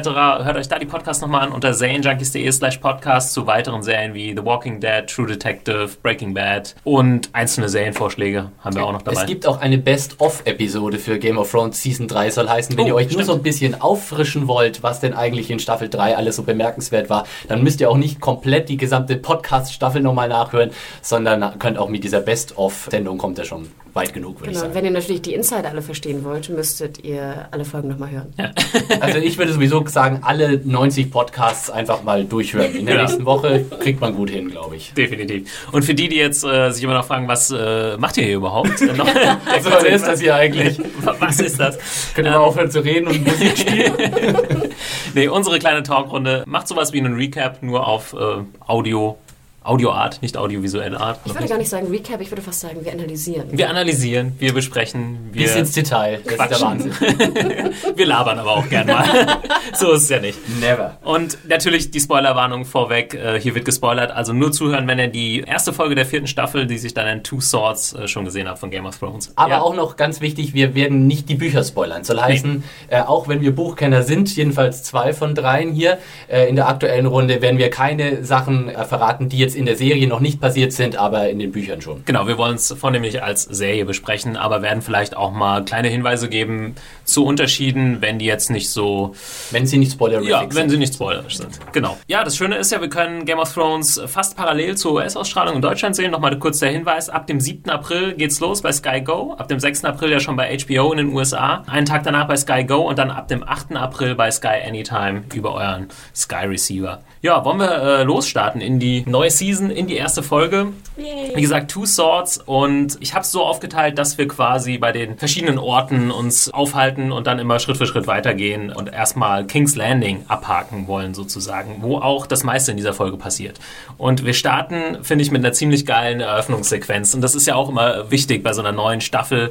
Hört 0.43 0.57
euch 0.57 0.67
da 0.67 0.79
die 0.79 0.87
Podcasts 0.87 1.21
nochmal 1.21 1.41
an 1.41 1.51
unter 1.51 1.75
serienjunkies.de 1.75 2.51
slash 2.51 2.77
podcast 2.77 3.33
zu 3.33 3.45
weiteren 3.45 3.83
Serien 3.83 4.15
wie 4.15 4.31
The 4.35 4.43
Walking 4.43 4.79
Dead, 4.79 5.05
True 5.05 5.27
Detective, 5.27 5.89
Breaking 6.01 6.33
Bad 6.33 6.75
und 6.83 7.29
einzelne 7.33 7.69
Serien 7.69 7.90
Reihenvorschläge 7.91 8.51
haben 8.59 8.75
wir 8.75 8.85
auch 8.85 8.93
noch 8.93 9.01
dabei. 9.01 9.21
Es 9.21 9.27
gibt 9.27 9.45
auch 9.45 9.59
eine 9.59 9.77
Best-of-Episode 9.77 10.97
für 10.97 11.19
Game 11.19 11.37
of 11.37 11.51
Thrones 11.51 11.81
Season 11.81 12.07
3, 12.07 12.31
soll 12.31 12.47
heißen, 12.49 12.77
wenn 12.77 12.85
Oh, 12.85 12.87
ihr 12.89 12.95
euch 12.95 13.05
nur 13.07 13.11
stimmt. 13.13 13.25
so 13.27 13.33
ein 13.33 13.43
bisschen 13.43 13.81
auffrischen 13.81 14.47
wollt, 14.47 14.81
was 14.83 14.99
denn 15.01 15.13
eigentlich 15.13 15.51
in 15.51 15.59
Staffel 15.59 15.89
3 15.89 16.15
alles 16.17 16.37
so 16.37 16.43
bemerkenswert 16.43 17.09
war, 17.09 17.25
dann 17.47 17.63
müsst 17.63 17.81
ihr 17.81 17.89
auch 17.89 17.97
nicht 17.97 18.19
komplett 18.21 18.69
die 18.69 18.77
gesamte 18.77 19.17
Podcast-Staffel 19.17 20.01
nochmal 20.01 20.29
nachhören, 20.29 20.71
sondern 21.01 21.59
könnt 21.59 21.77
auch 21.77 21.89
mit 21.89 22.03
dieser 22.03 22.21
Best-of-Sendung 22.21 23.17
kommt 23.17 23.37
ihr 23.37 23.45
schon 23.45 23.67
weit 23.93 24.13
genug, 24.13 24.39
würde 24.39 24.51
Genau, 24.51 24.51
ich 24.51 24.55
und 24.55 24.61
sagen. 24.61 24.75
wenn 24.75 24.85
ihr 24.85 24.91
natürlich 24.97 25.21
die 25.21 25.33
Insider 25.33 25.67
alle 25.67 25.81
verstehen 25.81 26.23
wollt, 26.23 26.47
müsstet 26.47 27.03
ihr 27.03 27.49
alle 27.51 27.65
Folgen 27.65 27.89
nochmal 27.89 28.09
hören. 28.11 28.33
Also 29.01 29.17
ich 29.17 29.37
würde 29.37 29.51
sowieso 29.51 29.85
sagen, 29.87 30.19
alle 30.23 30.61
90 30.63 31.11
Podcasts 31.11 31.69
einfach 31.69 32.03
mal 32.03 32.23
durchhören. 32.23 32.73
In 32.75 32.85
der 32.85 32.95
Ja. 32.95 33.01
nächsten 33.03 33.25
Woche 33.25 33.65
kriegt 33.81 33.99
man 33.99 34.15
gut 34.15 34.29
hin, 34.29 34.49
glaube 34.49 34.75
ich. 34.77 34.93
Definitiv. 34.93 35.67
Und 35.73 35.83
für 35.83 35.93
die, 35.93 36.07
die 36.07 36.15
jetzt 36.17 36.43
äh, 36.45 36.69
sich 36.71 36.83
immer 36.83 36.93
noch 36.93 37.05
fragen, 37.05 37.27
was 37.27 37.51
äh, 37.51 37.57
macht 37.97 38.17
ihr 38.17 38.23
hier 38.25 38.35
überhaupt? 38.35 38.81
Äh, 38.81 38.93
noch- 38.93 39.07
Also, 39.45 39.71
was 39.71 39.83
ist 39.83 40.07
das 40.07 40.19
hier 40.21 40.35
eigentlich? 40.35 40.79
was 41.19 41.39
ist 41.39 41.59
das? 41.59 41.77
Könnt 42.15 42.27
ihr 42.27 42.31
mal 42.31 42.37
aufhören 42.37 42.69
zu 42.71 42.79
reden 42.83 43.07
und 43.07 43.25
Musik 43.25 43.57
spielen? 43.57 43.93
Nee, 45.13 45.27
unsere 45.27 45.59
kleine 45.59 45.83
Talkrunde 45.83 46.43
macht 46.47 46.67
sowas 46.67 46.93
wie 46.93 46.99
einen 46.99 47.15
Recap, 47.15 47.61
nur 47.61 47.85
auf 47.87 48.13
äh, 48.13 48.17
Audio, 48.65 49.17
Audioart, 49.63 50.23
nicht 50.23 50.37
audiovisuelle 50.37 50.99
Art. 50.99 51.19
Ich 51.23 51.35
würde 51.35 51.47
gar 51.47 51.59
nicht 51.59 51.69
sagen 51.69 51.87
Recap, 51.91 52.19
ich 52.19 52.31
würde 52.31 52.41
fast 52.41 52.61
sagen, 52.61 52.83
wir 52.83 52.91
analysieren. 52.91 53.45
Wir 53.51 53.69
analysieren, 53.69 54.33
wir 54.39 54.53
besprechen, 54.55 55.29
wir, 55.31 55.43
Bis 55.43 55.55
ins 55.55 55.71
Detail. 55.73 56.19
Das 56.23 56.33
ist 56.51 56.59
der. 56.59 56.67
Wahnsinn. 56.67 56.91
wir 57.95 58.05
labern 58.07 58.39
aber 58.39 58.53
auch 58.53 58.67
gern 58.69 58.87
mal. 58.87 59.05
so 59.77 59.91
ist 59.91 60.03
es 60.03 60.09
ja 60.09 60.19
nicht. 60.19 60.39
Never. 60.59 60.97
Und 61.03 61.37
natürlich 61.47 61.91
die 61.91 61.99
Spoilerwarnung 61.99 62.65
vorweg. 62.65 63.13
Äh, 63.13 63.39
hier 63.39 63.53
wird 63.53 63.65
gespoilert, 63.65 64.09
also 64.09 64.33
nur 64.33 64.51
zuhören, 64.51 64.87
wenn 64.87 64.97
ihr 64.97 65.09
die 65.09 65.41
erste 65.41 65.73
Folge 65.73 65.93
der 65.93 66.07
vierten 66.07 66.25
Staffel, 66.27 66.65
die 66.65 66.79
sich 66.79 66.95
dann 66.95 67.07
in 67.07 67.23
Two 67.23 67.39
Swords 67.39 67.93
äh, 67.93 68.07
schon 68.07 68.25
gesehen 68.25 68.47
habt 68.47 68.57
von 68.57 68.71
Game 68.71 68.87
of 68.87 68.97
Thrones. 68.97 69.31
Aber 69.35 69.51
Ja. 69.51 69.61
auch 69.61 69.75
noch 69.75 69.95
ganz 69.95 70.21
wichtig, 70.21 70.55
wir 70.55 70.73
werden 70.73 71.05
nicht 71.05 71.29
die 71.29 71.35
Bücher 71.35 71.63
spoilern. 71.63 72.03
Soll 72.03 72.19
heißen, 72.19 72.63
äh, 72.87 73.01
auch 73.01 73.27
wenn 73.27 73.41
wir 73.41 73.53
Buchkenner 73.53 74.01
sind, 74.01 74.35
jedenfalls 74.35 74.81
zwei 74.81 75.13
von 75.13 75.35
dreien 75.35 75.71
hier 75.71 75.99
äh, 76.27 76.49
in 76.49 76.55
der 76.55 76.67
aktuellen 76.67 77.05
Runde, 77.05 77.43
werden 77.43 77.59
wir 77.59 77.69
keine 77.69 78.25
Sachen 78.25 78.67
äh, 78.67 78.85
verraten, 78.85 79.29
die 79.29 79.37
jetzt 79.37 79.50
in 79.55 79.65
der 79.65 79.75
Serie 79.75 80.07
noch 80.07 80.19
nicht 80.19 80.39
passiert 80.41 80.73
sind, 80.73 80.95
aber 80.95 81.29
in 81.29 81.39
den 81.39 81.51
Büchern 81.51 81.81
schon. 81.81 82.03
Genau, 82.05 82.27
wir 82.27 82.37
wollen 82.37 82.55
es 82.55 82.71
vornehmlich 82.77 83.23
als 83.23 83.43
Serie 83.43 83.85
besprechen, 83.85 84.37
aber 84.37 84.61
werden 84.61 84.81
vielleicht 84.81 85.15
auch 85.17 85.31
mal 85.31 85.63
kleine 85.65 85.87
Hinweise 85.89 86.29
geben 86.29 86.75
zu 87.03 87.25
Unterschieden, 87.25 87.97
wenn 88.01 88.19
die 88.19 88.25
jetzt 88.25 88.49
nicht 88.49 88.69
so 88.69 89.13
Wenn 89.51 89.65
sie 89.65 89.77
nicht 89.77 89.91
spoilerific 89.93 90.29
Ja, 90.29 90.39
sind. 90.41 90.55
wenn 90.55 90.69
sie 90.69 90.77
nicht 90.77 90.93
spoilerisch 90.93 91.37
sind. 91.37 91.59
Genau. 91.73 91.97
Ja, 92.07 92.23
das 92.23 92.37
Schöne 92.37 92.55
ist 92.55 92.71
ja, 92.71 92.81
wir 92.81 92.89
können 92.89 93.25
Game 93.25 93.39
of 93.39 93.53
Thrones 93.53 94.01
fast 94.07 94.37
parallel 94.37 94.77
zur 94.77 94.93
US-Ausstrahlung 94.93 95.55
in 95.55 95.61
Deutschland 95.61 95.95
sehen. 95.95 96.11
Nochmal 96.11 96.37
kurz 96.39 96.59
der 96.59 96.69
Hinweis, 96.71 97.09
ab 97.09 97.27
dem 97.27 97.39
7. 97.39 97.69
April 97.69 98.13
geht's 98.13 98.39
los 98.39 98.61
bei 98.61 98.71
Sky 98.71 99.01
Go, 99.01 99.33
ab 99.37 99.47
dem 99.47 99.59
6. 99.59 99.85
April 99.85 100.11
ja 100.11 100.19
schon 100.19 100.35
bei 100.35 100.57
HBO 100.57 100.91
in 100.91 100.97
den 100.97 101.13
USA, 101.13 101.63
einen 101.67 101.85
Tag 101.85 102.03
danach 102.03 102.27
bei 102.27 102.37
Sky 102.37 102.63
Go 102.63 102.87
und 102.87 102.97
dann 102.99 103.11
ab 103.11 103.27
dem 103.27 103.43
8. 103.47 103.75
April 103.75 104.15
bei 104.15 104.31
Sky 104.31 104.61
Anytime 104.67 105.23
über 105.33 105.53
euren 105.55 105.87
Sky 106.15 106.45
Receiver. 106.45 107.01
Ja, 107.21 107.43
wollen 107.45 107.59
wir 107.59 107.71
äh, 107.71 108.03
losstarten 108.03 108.61
in 108.61 108.79
die 108.79 109.03
neue 109.07 109.29
Season, 109.41 109.71
in 109.71 109.87
die 109.87 109.95
erste 109.95 110.21
Folge. 110.21 110.67
Wie 110.95 111.41
gesagt, 111.41 111.71
Two 111.71 111.87
Swords 111.87 112.37
und 112.37 112.99
ich 112.99 113.15
habe 113.15 113.23
es 113.23 113.31
so 113.31 113.43
aufgeteilt, 113.43 113.97
dass 113.97 114.19
wir 114.19 114.27
quasi 114.27 114.77
bei 114.77 114.91
den 114.91 115.17
verschiedenen 115.17 115.57
Orten 115.57 116.11
uns 116.11 116.53
aufhalten 116.53 117.11
und 117.11 117.25
dann 117.25 117.39
immer 117.39 117.57
Schritt 117.57 117.77
für 117.77 117.87
Schritt 117.87 118.05
weitergehen 118.05 118.71
und 118.71 118.93
erstmal 118.93 119.47
King's 119.47 119.75
Landing 119.75 120.25
abhaken 120.27 120.85
wollen 120.85 121.15
sozusagen, 121.15 121.77
wo 121.79 121.97
auch 121.97 122.27
das 122.27 122.43
meiste 122.43 122.69
in 122.69 122.77
dieser 122.77 122.93
Folge 122.93 123.17
passiert. 123.17 123.59
Und 123.97 124.25
wir 124.25 124.35
starten, 124.35 125.03
finde 125.03 125.23
ich, 125.23 125.31
mit 125.31 125.43
einer 125.43 125.53
ziemlich 125.53 125.87
geilen 125.87 126.19
Eröffnungssequenz 126.19 127.15
und 127.15 127.21
das 127.21 127.33
ist 127.33 127.47
ja 127.47 127.55
auch 127.55 127.69
immer 127.69 128.11
wichtig 128.11 128.43
bei 128.43 128.53
so 128.53 128.61
einer 128.61 128.73
neuen 128.73 129.01
Staffel, 129.01 129.49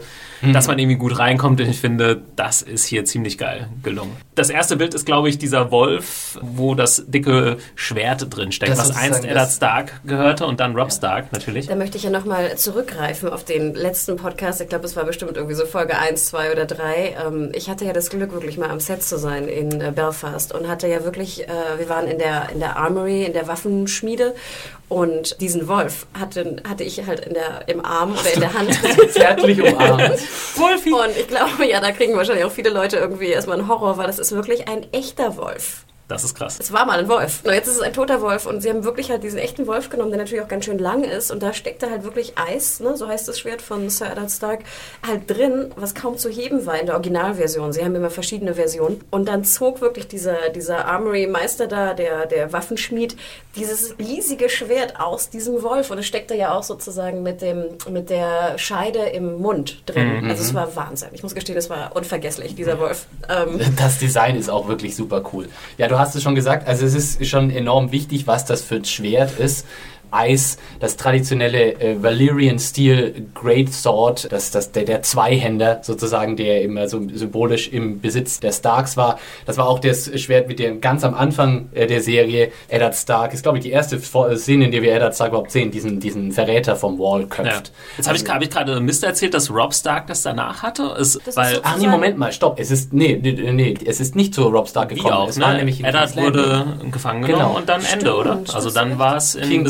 dass 0.53 0.69
man 0.69 0.79
irgendwie 0.79 0.97
gut 0.99 1.19
reinkommt 1.19 1.61
und 1.61 1.69
ich 1.69 1.81
finde, 1.81 2.23
das 2.37 2.63
ist 2.63 2.87
hier 2.87 3.05
ziemlich 3.05 3.39
geil 3.39 3.69
gelungen. 3.83 4.13
Das 4.37 4.51
erste 4.51 4.77
Bild 4.77 4.95
ist, 4.95 5.05
glaube 5.05 5.29
ich, 5.29 5.37
dieser 5.37 5.71
Wolf, 5.71 6.39
wo 6.41 6.75
das 6.75 7.05
dicke 7.09 7.57
Schwert 7.75 8.35
drin 8.35 8.53
steckt, 8.53 8.73
Das 8.73 8.79
was 8.79 8.97
einst 8.97 9.25
Eddard 9.25 9.51
Stark 9.51 9.80
gehörte 10.05 10.47
und 10.47 10.61
dann 10.61 10.77
Rob 10.77 10.93
Stark 10.93 11.33
natürlich. 11.33 11.67
Da 11.67 11.75
möchte 11.75 11.97
ich 11.97 12.05
ja 12.05 12.11
nochmal 12.11 12.57
zurückgreifen 12.57 13.29
auf 13.29 13.45
den 13.45 13.75
letzten 13.75 14.17
Podcast. 14.17 14.61
Ich 14.61 14.69
glaube, 14.69 14.85
es 14.85 14.97
war 14.97 15.05
bestimmt 15.05 15.37
irgendwie 15.37 15.55
so 15.55 15.67
Folge 15.67 15.99
1, 15.99 16.27
2 16.27 16.53
oder 16.53 16.67
3. 16.67 17.17
Ähm, 17.27 17.53
ich 17.55 17.69
hatte 17.69 17.85
ja 17.85 17.93
das 17.93 18.11
Glück, 18.11 18.33
wirklich 18.33 18.59
mal 18.59 18.71
am 18.71 18.81
Set 18.81 19.03
zu 19.03 19.19
sein 19.19 19.49
in 19.49 19.81
äh, 19.81 19.93
Belfast 19.95 20.55
und 20.55 20.69
hatte 20.69 20.89
ja 20.89 21.05
wirklich, 21.05 21.49
äh, 21.49 21.79
wir 21.79 21.89
waren 21.89 22.07
in 22.07 22.19
der, 22.19 22.49
in 22.53 22.61
der 22.61 22.77
Armory, 22.77 23.25
in 23.25 23.33
der 23.33 23.49
Waffenschmiede 23.49 24.35
und 24.89 25.41
diesen 25.41 25.69
Wolf 25.69 26.07
hatte, 26.19 26.57
hatte 26.69 26.83
ich 26.83 27.07
halt 27.07 27.21
in 27.21 27.35
der, 27.35 27.69
im 27.69 27.85
Arm 27.85 28.13
oder 28.13 28.35
in 28.35 28.41
der 28.41 28.53
Hand. 28.53 28.79
Zärtlich 29.11 29.63
umarmt. 29.63 30.19
Wolfi! 30.57 30.93
Und 30.93 31.17
ich 31.19 31.29
glaube, 31.29 31.69
ja, 31.69 31.81
da 31.81 31.93
kriegen 31.93 32.17
wahrscheinlich 32.17 32.45
auch 32.45 32.51
viele 32.51 32.71
Leute 32.71 32.97
irgendwie 32.97 33.29
erstmal 33.29 33.59
einen 33.59 33.69
Horror, 33.69 33.99
weil 33.99 34.09
das 34.09 34.19
ist 34.19 34.33
wirklich 34.33 34.69
ein 34.69 34.93
echter 34.93 35.37
Wolf. 35.37 35.85
Das 36.11 36.25
ist 36.25 36.35
krass. 36.35 36.59
Es 36.61 36.73
war 36.73 36.87
mal 36.87 36.99
ein 36.99 37.09
Wolf. 37.09 37.43
Jetzt 37.45 37.69
ist 37.69 37.77
es 37.77 37.83
ein 37.83 37.93
toter 37.93 38.21
Wolf 38.21 38.45
und 38.45 38.61
sie 38.63 38.69
haben 38.69 38.83
wirklich 38.83 39.11
halt 39.11 39.23
diesen 39.23 39.39
echten 39.39 39.69
Wolf 39.69 39.91
genommen, 39.91 40.11
der 40.11 40.19
natürlich 40.19 40.43
auch 40.43 40.49
ganz 40.49 40.65
schön 40.65 40.79
lang 40.81 41.05
ist 41.05 41.31
und 41.31 41.41
da 41.41 41.53
steckte 41.53 41.89
halt 41.89 42.03
wirklich 42.03 42.33
Eis, 42.37 42.81
ne, 42.81 42.97
so 42.97 43.07
heißt 43.07 43.29
das 43.29 43.39
Schwert 43.39 43.63
von 43.63 43.89
Sir 43.89 44.11
Eddard 44.11 44.31
Stark, 44.31 44.61
halt 45.07 45.31
drin, 45.31 45.73
was 45.77 45.95
kaum 45.95 46.19
zu 46.19 46.29
heben 46.29 46.67
war 46.67 46.81
in 46.81 46.87
der 46.87 46.97
Originalversion. 46.97 47.73
Sie 47.73 47.85
haben 47.85 47.95
immer 47.95 48.11
verschiedene 48.11 48.55
Versionen 48.55 49.01
und 49.11 49.29
dann 49.29 49.45
zog 49.45 49.81
wirklich 49.81 50.09
dieser, 50.09 50.49
dieser 50.53 50.87
Armory-Meister 50.87 51.69
da, 51.69 51.95
der, 51.95 52.27
der 52.27 52.53
Waffenschmied, 52.53 53.17
dieses 53.55 53.97
riesige 54.01 54.49
Schwert 54.49 54.99
aus 54.99 55.31
diesem 55.31 55.63
Wolf 55.63 55.93
und 55.93 55.99
es 55.99 56.07
steckte 56.07 56.35
ja 56.35 56.53
auch 56.53 56.65
sozusagen 56.65 57.23
mit, 57.23 57.41
dem, 57.41 57.67
mit 57.89 58.11
der 58.11 58.59
Scheide 58.59 58.99
im 58.99 59.41
Mund 59.41 59.83
drin. 59.87 60.29
Also 60.29 60.43
es 60.43 60.55
war 60.55 60.75
Wahnsinn. 60.75 61.11
Ich 61.13 61.23
muss 61.23 61.37
gestehen, 61.37 61.57
es 61.57 61.71
war 61.71 61.95
unvergesslich, 61.95 62.57
dieser 62.57 62.81
Wolf. 62.81 63.07
Ähm, 63.29 63.61
Das 63.77 63.99
Design 63.99 64.37
ist 64.37 64.49
auch 64.51 64.67
wirklich 64.67 64.97
super 64.97 65.23
cool. 65.33 65.49
Ja, 65.79 65.87
du 65.87 66.00
hast 66.01 66.17
es 66.17 66.23
schon 66.23 66.35
gesagt, 66.35 66.67
also 66.67 66.85
es 66.85 66.95
ist 66.95 67.27
schon 67.27 67.51
enorm 67.51 67.93
wichtig, 67.93 68.27
was 68.27 68.45
das 68.45 68.63
für 68.63 68.77
ein 68.77 68.85
Schwert 68.85 69.39
ist. 69.39 69.67
Eis, 70.11 70.59
das 70.81 70.97
traditionelle 70.97 71.75
äh, 71.81 72.03
Valyrian 72.03 72.59
Steel 72.59 73.27
Great 73.35 73.73
Sword, 73.73 74.31
das, 74.33 74.51
das, 74.51 74.73
der, 74.73 74.85
der 74.85 75.03
Zweihänder 75.03 75.81
sozusagen, 75.83 76.37
der 76.37 76.63
immer 76.63 76.89
so 76.89 77.01
symbolisch 77.13 77.69
im 77.69 78.01
Besitz 78.01 78.41
der 78.41 78.53
Starks 78.53 78.97
war. 78.97 79.19
Das 79.47 79.57
war 79.57 79.69
auch 79.69 79.79
das 79.79 80.11
Schwert, 80.21 80.49
mit 80.49 80.59
dem 80.59 80.81
ganz 80.81 81.05
am 81.05 81.15
Anfang 81.15 81.69
äh, 81.75 81.87
der 81.87 82.01
Serie 82.03 82.53
Eddard 82.69 82.95
Stark, 82.95 83.35
ist 83.35 83.43
glaube 83.43 83.59
ich 83.59 83.65
die 83.65 83.71
erste 83.71 83.99
Vor- 83.99 84.35
Szene, 84.37 84.67
in 84.67 84.71
der 84.71 84.83
wir 84.83 84.93
Eddard 84.95 85.15
Stark 85.15 85.29
überhaupt 85.31 85.51
sehen, 85.51 85.71
diesen, 85.71 86.01
diesen 86.01 86.33
Verräter 86.33 86.77
vom 86.77 86.99
Wall 86.99 87.21
Ja. 87.23 87.27
köpft. 87.27 87.73
Jetzt 87.97 88.07
habe 88.09 88.17
ich, 88.19 88.29
hab 88.29 88.43
ich 88.43 88.51
gerade 88.51 88.81
Mist 88.81 89.05
erzählt, 89.05 89.35
dass 89.35 89.51
Rob 89.51 89.75
Stark 89.75 90.07
das 90.07 90.23
danach 90.23 90.63
hatte. 90.63 90.95
Ist, 90.99 91.17
ist 91.17 91.37
weil, 91.37 91.57
so- 91.57 91.61
Ach 91.65 91.77
nee, 91.79 91.87
Moment 91.87 92.19
mal, 92.19 92.33
stopp. 92.33 92.59
Es 92.59 92.71
ist, 92.71 92.93
nee, 92.93 93.19
nee, 93.21 93.33
nee, 93.53 93.75
es 93.85 94.01
ist 94.01 94.17
nicht 94.17 94.35
zu 94.35 94.43
Rob 94.49 94.69
Stark 94.69 94.91
wie 94.91 94.95
gekommen. 94.97 95.15
auch, 95.15 95.29
es 95.29 95.41
war 95.41 95.53
ne? 95.53 95.59
nämlich 95.59 95.81
in 95.81 95.87
Eddard 95.87 96.17
wurde 96.17 96.65
gefangen 96.91 97.23
genommen 97.23 97.45
Genau. 97.45 97.57
und 97.59 97.69
dann 97.69 97.83
Ende, 97.85 98.15
oder? 98.15 98.33
Stimmt, 98.35 98.55
Also 98.55 98.71
dann 98.71 98.99
war 98.99 99.17
es 99.17 99.35
in 99.35 99.49
King- 99.49 99.65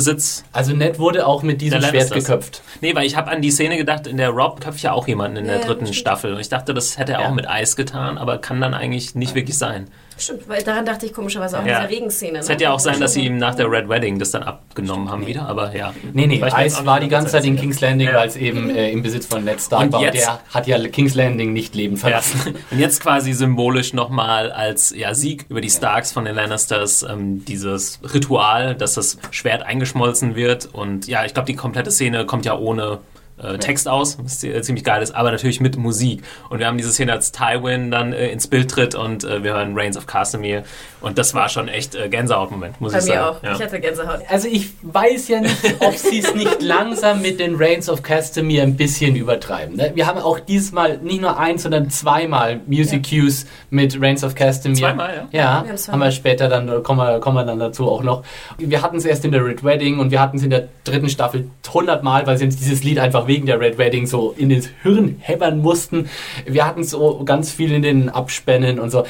Also 0.52 0.74
Ned 0.74 0.98
wurde 0.98 1.26
auch 1.26 1.42
mit 1.42 1.60
diesem 1.60 1.80
Schwert 1.82 2.10
geköpft. 2.12 2.62
Nee, 2.80 2.94
weil 2.94 3.06
ich 3.06 3.16
habe 3.16 3.30
an 3.30 3.42
die 3.42 3.50
Szene 3.50 3.76
gedacht, 3.76 4.06
in 4.06 4.16
der 4.16 4.30
Rob 4.30 4.60
köpft 4.60 4.82
ja 4.82 4.92
auch 4.92 5.06
jemanden 5.08 5.38
in 5.38 5.44
der 5.46 5.60
Ja, 5.60 5.64
dritten. 5.64 5.92
Staffel. 5.92 6.34
Und 6.34 6.40
ich 6.40 6.48
dachte, 6.48 6.74
das 6.74 6.98
hätte 6.98 7.12
er 7.12 7.20
Ja. 7.22 7.28
auch 7.28 7.34
mit 7.34 7.48
Eis 7.48 7.76
getan, 7.76 8.18
aber 8.18 8.38
kann 8.38 8.60
dann 8.60 8.74
eigentlich 8.74 9.14
nicht 9.14 9.34
wirklich 9.34 9.56
sein. 9.58 9.88
Stimmt, 10.20 10.48
weil 10.48 10.62
daran 10.62 10.84
dachte 10.84 11.06
ich 11.06 11.12
komischerweise 11.14 11.58
auch 11.58 11.64
Ja. 11.64 11.78
in 11.80 11.88
dieser 11.88 11.96
Regenszene. 11.96 12.38
Es 12.38 12.46
ne? 12.48 12.52
hätte 12.54 12.64
ja 12.64 12.72
auch 12.72 12.78
sein, 12.80 13.00
dass 13.00 13.14
sie 13.14 13.24
ihm 13.24 13.38
nach 13.38 13.54
der. 13.54 13.70
Red 13.70 13.88
Wedding 13.88 14.18
das 14.18 14.32
dann 14.32 14.42
abgenommen 14.42 15.08
haben 15.10 15.26
wieder, 15.26 15.48
aber 15.48 15.74
ja. 15.76 15.94
Nee, 16.12 16.26
nee, 16.26 16.42
Eis 16.42 16.84
war 16.84 16.98
die 17.00 17.08
ganze 17.08 17.30
Zeit 17.32 17.44
in. 17.44 17.56
King's 17.56 17.80
Landing, 17.80 18.08
Ja. 18.08 18.14
weil 18.16 18.28
es 18.28 18.36
eben 18.36 18.68
äh, 18.70 18.90
im 18.90 19.02
Besitz 19.02 19.26
von 19.26 19.44
Ned 19.44 19.60
Stark 19.60 19.82
Und 19.84 19.92
war. 19.92 20.00
Und 20.00 20.06
jetzt- 20.06 20.26
der 20.26 20.40
hat 20.52 20.66
ja 20.66 20.78
King's 20.88 21.14
Landing 21.14 21.52
nicht 21.52 21.74
leben 21.74 21.94
Ja. 21.94 22.00
verlassen. 22.00 22.54
Und 22.70 22.78
jetzt 22.78 23.00
quasi 23.00 23.32
symbolisch 23.32 23.92
nochmal 23.92 24.50
als 24.52 24.94
ja, 24.96 25.14
Sieg 25.14 25.46
über 25.48 25.60
die 25.60 25.70
Starks 25.70 26.10
von 26.12 26.24
den 26.24 26.34
Lannisters 26.34 27.02
ähm, 27.04 27.44
dieses 27.44 28.00
Ritual, 28.12 28.74
dass 28.74 28.94
das 28.94 29.18
Schwert 29.30 29.62
eingeschmolzen 29.62 30.34
wird. 30.34 30.68
Und 30.72 31.06
ja, 31.06 31.24
ich 31.24 31.32
glaube, 31.34 31.46
die 31.46 31.56
komplette 31.56 31.90
Szene 31.90 32.26
kommt 32.26 32.44
ja 32.44 32.56
ohne 32.58 32.98
äh, 33.42 33.58
Text 33.58 33.88
aus, 33.88 34.18
was 34.22 34.42
äh, 34.44 34.60
ziemlich 34.62 34.84
geil 34.84 35.02
ist, 35.02 35.14
aber 35.14 35.30
natürlich 35.30 35.60
mit 35.60 35.76
Musik. 35.76 36.22
Und 36.48 36.58
wir 36.58 36.66
haben 36.66 36.76
diese 36.76 36.92
Szene, 36.92 37.12
als 37.12 37.32
Tywin 37.32 37.90
dann 37.90 38.12
äh, 38.12 38.28
ins 38.28 38.46
Bild 38.46 38.70
tritt 38.70 38.94
und 38.94 39.24
äh, 39.24 39.42
wir 39.42 39.54
hören 39.54 39.72
Reigns 39.74 39.96
of 39.96 40.06
Castamere. 40.06 40.64
Und 41.00 41.18
das 41.18 41.34
war 41.34 41.48
schon 41.48 41.68
echt 41.68 41.94
äh, 41.94 42.08
Gänsehaut-Moment, 42.08 42.80
muss 42.80 42.92
Bei 42.92 42.98
ich 42.98 43.04
mir 43.06 43.14
sagen. 43.14 43.36
auch. 43.36 43.42
Ja. 43.42 43.52
Ich 43.54 43.62
hatte 43.62 43.80
Gänsehaut. 43.80 44.20
Also 44.28 44.48
ich 44.48 44.70
weiß 44.82 45.28
ja 45.28 45.40
nicht, 45.40 45.56
ob 45.80 45.94
sie 45.96 46.18
es 46.18 46.34
nicht 46.34 46.60
langsam 46.62 47.22
mit 47.22 47.40
den 47.40 47.54
Reigns 47.56 47.88
of 47.88 48.02
Castamere 48.02 48.62
ein 48.62 48.76
bisschen 48.76 49.16
übertreiben. 49.16 49.76
Ne? 49.76 49.92
Wir 49.94 50.06
haben 50.06 50.20
auch 50.20 50.38
diesmal 50.40 50.98
nicht 50.98 51.20
nur 51.20 51.38
eins, 51.38 51.62
sondern 51.62 51.88
zweimal 51.90 52.60
Music 52.66 53.08
Cues 53.08 53.46
mit 53.70 54.00
Reigns 54.00 54.24
of 54.24 54.34
Castamere. 54.34 54.80
Zweimal, 54.80 55.28
ja? 55.32 55.38
Ja, 55.40 55.64
Wir 55.64 55.72
haben 55.72 55.92
haben 55.92 56.00
wir 56.00 56.10
später 56.10 56.48
dann, 56.48 56.82
kommen 56.82 56.98
wir, 57.00 57.18
kommen 57.20 57.36
wir 57.36 57.44
dann 57.44 57.58
dazu 57.58 57.88
auch 57.90 58.02
noch. 58.02 58.22
Wir 58.58 58.82
hatten 58.82 58.96
es 58.96 59.04
erst 59.04 59.24
in 59.24 59.32
der 59.32 59.44
Red 59.44 59.64
Wedding 59.64 59.98
und 59.98 60.10
wir 60.10 60.20
hatten 60.20 60.36
es 60.36 60.42
in 60.42 60.50
der 60.50 60.68
dritten 60.84 61.08
Staffel 61.08 61.48
hundertmal, 61.72 62.26
weil 62.26 62.36
sie 62.36 62.44
uns 62.44 62.56
dieses 62.56 62.82
Lied 62.84 62.98
einfach 62.98 63.26
wegen 63.26 63.46
der 63.46 63.58
Red 63.60 63.78
Wedding 63.78 64.06
so 64.06 64.34
in 64.36 64.48
den 64.48 64.66
Hirn 64.82 65.16
hämmern 65.20 65.58
mussten. 65.58 66.10
Wir 66.44 66.66
hatten 66.66 66.80
es 66.82 66.90
so 66.90 67.22
ganz 67.24 67.52
viel 67.52 67.72
in 67.72 67.82
den 67.82 68.08
Abspännen 68.10 68.78
und 68.78 68.90
so. 68.90 69.04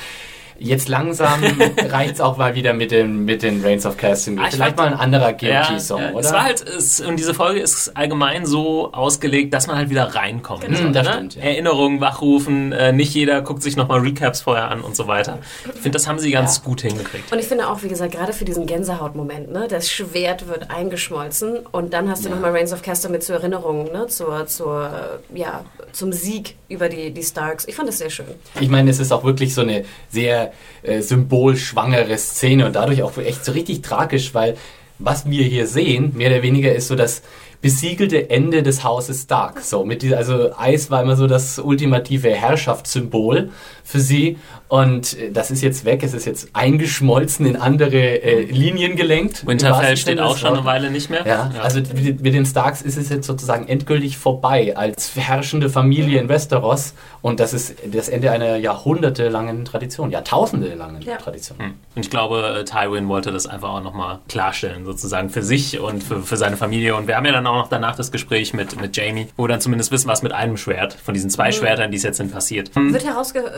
Jetzt 0.63 0.89
langsam 0.89 1.43
reicht's 1.89 2.21
auch 2.21 2.37
mal 2.37 2.55
wieder 2.55 2.75
mit 2.75 2.91
den, 2.91 3.25
mit 3.25 3.43
den 3.43 3.65
Reigns 3.65 3.87
of 3.87 3.97
Casting. 3.97 4.39
Ah, 4.39 4.45
ich 4.49 4.55
Vielleicht 4.55 4.77
mal 4.77 4.89
ein 4.89 4.95
anderer 4.95 5.33
GOT-Song, 5.33 6.01
ja, 6.03 6.11
oder? 6.11 6.21
Es 6.21 6.33
war 6.33 6.45
halt, 6.45 6.61
es, 6.69 7.01
und 7.01 7.17
diese 7.19 7.33
Folge 7.33 7.61
ist 7.61 7.97
allgemein 7.97 8.45
so 8.45 8.93
ausgelegt, 8.93 9.55
dass 9.55 9.67
man 9.67 9.77
halt 9.77 9.89
wieder 9.89 10.15
reinkommt. 10.15 10.61
Genau. 10.61 10.77
So, 10.79 10.89
Das 10.91 11.07
ne? 11.07 11.13
stimmt, 11.15 11.35
ja. 11.37 11.43
Erinnerungen 11.43 12.01
wachrufen, 12.03 12.73
äh, 12.73 12.93
nicht 12.93 13.15
jeder 13.15 13.41
guckt 13.41 13.63
sich 13.63 13.77
nochmal 13.77 14.01
Recaps 14.01 14.43
vorher 14.43 14.71
an 14.71 14.83
und 14.83 14.95
so 14.97 15.07
weiter. 15.07 15.39
Ich 15.65 15.73
finde, 15.81 15.93
das 15.93 16.07
haben 16.07 16.19
sie 16.19 16.31
ganz 16.31 16.59
Ja. 16.59 16.63
gut 16.65 16.83
hingekriegt. 16.83 17.33
Und 17.33 17.39
ich 17.39 17.47
finde 17.47 17.69
auch, 17.69 17.83
wie 17.83 17.89
gesagt, 17.89 18.13
gerade 18.13 18.35
für 18.35 18.45
diesen 18.45 18.67
Gänsehautmoment, 18.67 19.51
ne, 19.51 19.67
das 19.67 19.91
Schwert 19.91 20.47
wird 20.47 20.71
eingeschmolzen 20.71 21.61
und 21.73 21.95
dann 21.95 22.11
hast 22.11 22.25
du 22.25 22.29
Ja. 22.29 22.35
nochmal 22.35 22.53
Reigns 22.53 22.73
of 22.75 22.83
mit 23.09 23.23
zur 23.23 23.37
Erinnerung, 23.37 23.85
ne, 23.93 24.07
zur, 24.09 24.47
zur, 24.47 25.21
ja, 25.35 25.65
zum 25.93 26.13
Sieg 26.13 26.57
über 26.69 26.89
die, 26.89 27.13
die 27.13 27.23
Starks. 27.23 27.67
Ich 27.67 27.75
fand 27.77 27.89
das 27.89 27.99
sehr 27.99 28.11
schön. 28.11 28.27
Ich 28.61 28.69
meine, 28.69 28.91
es 28.91 28.99
ist 29.01 29.11
auch 29.13 29.25
wirklich 29.25 29.55
so 29.55 29.63
eine 29.63 29.85
sehr 30.11 30.50
äh, 30.83 31.01
symbolschwangere 31.01 32.17
Szene 32.19 32.67
und 32.67 32.77
dadurch 32.77 33.03
auch 33.03 33.17
echt 33.19 33.45
so 33.45 33.53
richtig 33.53 33.83
tragisch, 33.83 34.35
weil 34.35 34.57
was 34.99 35.29
wir 35.29 35.45
hier 35.45 35.67
sehen, 35.67 36.13
mehr 36.15 36.31
oder 36.31 36.43
weniger 36.43 36.75
ist 36.75 36.89
so 36.89 36.95
das 36.95 37.23
besiegelte 37.63 38.31
Ende 38.31 38.63
des 38.63 38.85
Hauses 38.85 39.23
Stark. 39.23 39.61
So 39.61 39.85
mit 39.85 40.03
dieser, 40.03 40.19
also 40.19 40.51
Eis 40.57 40.91
war 40.91 41.03
immer 41.03 41.17
so 41.17 41.27
das 41.27 41.59
ultimative 41.59 42.31
Herrschaftssymbol 42.31 43.51
für 43.91 44.01
sie 44.01 44.39
und 44.69 45.19
äh, 45.19 45.31
das 45.33 45.51
ist 45.51 45.63
jetzt 45.63 45.85
weg. 45.85 46.03
Es 46.03 46.15
ist 46.15 46.25
jetzt 46.27 46.51
eingeschmolzen 46.55 47.45
in 47.47 47.57
andere 47.57 47.97
äh, 48.23 48.45
Linien 48.45 48.97
gelenkt. 48.97 49.47
Winterfell 49.47 49.97
steht 49.97 50.21
auch 50.21 50.37
schon 50.37 50.55
eine. 50.55 50.65
Weile 50.65 50.91
nicht 50.91 51.11
mehr. 51.11 51.27
Ja, 51.27 51.51
also 51.63 51.81
mit 51.81 52.21
mit 52.23 52.35
den 52.35 52.47
Starks 52.47 52.83
ist 52.83 52.97
es 52.97 53.09
jetzt 53.09 53.27
sozusagen 53.27 53.67
endgültig 53.69 54.17
vorbei 54.19 54.77
als 54.77 55.17
herrschende 55.17 55.69
Familie 55.71 56.21
in 56.21 56.29
Westeros 56.29 56.95
und 57.23 57.41
das 57.41 57.53
ist 57.53 57.75
das 57.93 58.09
Ende 58.09 58.31
einer 58.31 58.57
jahrhundertelangen 58.57 59.65
Tradition, 59.65 60.11
jahrtausendelangen 60.11 61.03
Ja. 61.03 61.17
Tradition. 61.17 61.59
Hm. 61.59 61.75
Und 61.97 62.03
ich 62.05 62.11
glaube, 62.11 62.61
äh, 62.61 62.65
Tywin 62.65 63.09
wollte 63.09 63.31
das 63.33 63.47
einfach 63.47 63.71
auch 63.71 63.83
nochmal 63.83 64.19
klarstellen, 64.29 64.85
sozusagen 64.85 65.31
für 65.31 65.43
sich 65.43 65.81
und 65.81 66.03
für, 66.03 66.23
für 66.23 66.37
seine 66.37 66.57
Familie. 66.57 66.95
Und 66.97 67.07
wir 67.09 67.17
haben 67.17 67.27
ja 67.27 67.33
dann 67.33 67.47
auch 67.47 67.57
noch 67.57 67.69
danach 67.69 67.97
das 67.97 68.13
Gespräch 68.13 68.55
mit, 68.55 68.81
mit 68.81 68.97
Jamie, 68.97 69.27
wo 69.37 69.45
wir 69.45 69.49
dann 69.49 69.61
zumindest 69.61 69.91
wissen, 69.93 70.09
was 70.09 70.23
mit 70.23 70.33
einem 70.33 70.57
Schwert, 70.57 70.95
von 70.95 71.15
diesen 71.15 71.29
Mhm. 71.29 71.35
zwei 71.35 71.53
Schwertern, 71.53 71.91
die 71.91 71.97
es 71.97 72.03
jetzt 72.03 72.17
sind, 72.19 72.33
passiert. 72.33 72.71
Hm. 72.75 72.93
Wird 72.93 73.05
herausgestellt, 73.05 73.55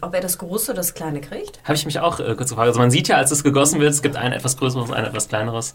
ob 0.00 0.14
er 0.14 0.20
das 0.20 0.38
große 0.38 0.72
oder 0.72 0.76
das 0.80 0.94
kleine 0.94 1.20
kriegt? 1.20 1.60
Habe 1.64 1.74
ich 1.74 1.84
mich 1.86 1.98
auch 2.00 2.20
äh, 2.20 2.34
kurz 2.36 2.50
gefragt. 2.50 2.68
Also 2.68 2.80
man 2.80 2.90
sieht 2.90 3.08
ja, 3.08 3.16
als 3.16 3.30
es 3.30 3.42
gegossen 3.44 3.80
wird, 3.80 3.90
es 3.90 4.02
gibt 4.02 4.16
ein 4.16 4.32
etwas 4.32 4.56
größeres 4.56 4.88
und 4.90 4.94
ein 4.94 5.04
etwas 5.04 5.28
kleineres. 5.28 5.74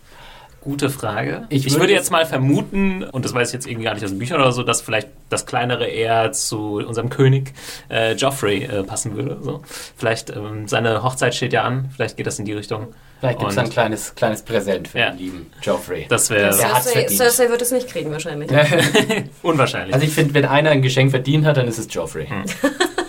Gute 0.62 0.90
Frage. 0.90 1.46
Ich 1.48 1.66
Ich, 1.66 1.72
würde 1.72 1.84
würde 1.84 1.94
jetzt- 1.94 2.12
mal 2.12 2.26
vermuten, 2.26 3.04
und 3.06 3.24
das 3.24 3.34
weiß 3.34 3.48
ich 3.48 3.54
jetzt 3.54 3.66
irgendwie 3.66 3.86
gar 3.86 3.94
nicht 3.94 4.04
aus 4.04 4.10
den 4.10 4.20
Büchern 4.20 4.42
oder 4.42 4.52
so, 4.52 4.62
dass 4.64 4.82
vielleicht 4.82 5.08
das 5.30 5.46
kleinere 5.46 5.88
eher 5.88 6.34
zu 6.34 6.82
unserem 6.86 7.10
König 7.10 7.54
äh, 7.90 8.12
Joffrey 8.16 8.66
äh, 8.66 8.84
passen 8.84 9.16
würde. 9.16 9.38
So. 9.42 9.62
Vielleicht, 9.96 10.32
ähm, 10.32 10.68
seine 10.68 11.02
Hochzeit 11.02 11.34
steht 11.34 11.54
ja 11.54 11.64
an, 11.64 11.92
vielleicht 11.96 12.18
geht 12.18 12.28
das 12.28 12.40
in 12.40 12.46
die 12.46 12.52
Richtung. 12.52 12.88
Vielleicht 13.22 13.40
gibt 13.40 13.52
es 13.52 13.58
ein 13.58 13.70
kleines, 13.70 14.16
kleines 14.16 14.42
Präsent 14.42 14.90
für 14.90 15.00
Ja. 15.00 15.10
den 15.12 15.20
lieben 15.20 15.52
Joffrey. 15.62 16.08
Das 16.10 16.30
wäre 16.30 16.52
Cersei. 16.52 17.08
Cersei 17.08 17.50
wird 17.50 17.62
es 17.62 17.72
nicht 17.72 17.88
kriegen 17.88 18.12
wahrscheinlich. 18.12 18.52
unwahrscheinlich. 19.42 19.94
Also 19.94 20.06
ich 20.06 20.14
finde, 20.14 20.34
wenn 20.34 20.46
einer 20.46 20.72
ein 20.72 20.82
Geschenk 20.82 21.12
verdient 21.12 21.46
hat, 21.46 21.56
dann 21.56 21.70
ist 21.70 21.78
es 21.78 21.88
Joffrey. 21.90 22.28
Hm. 22.28 22.44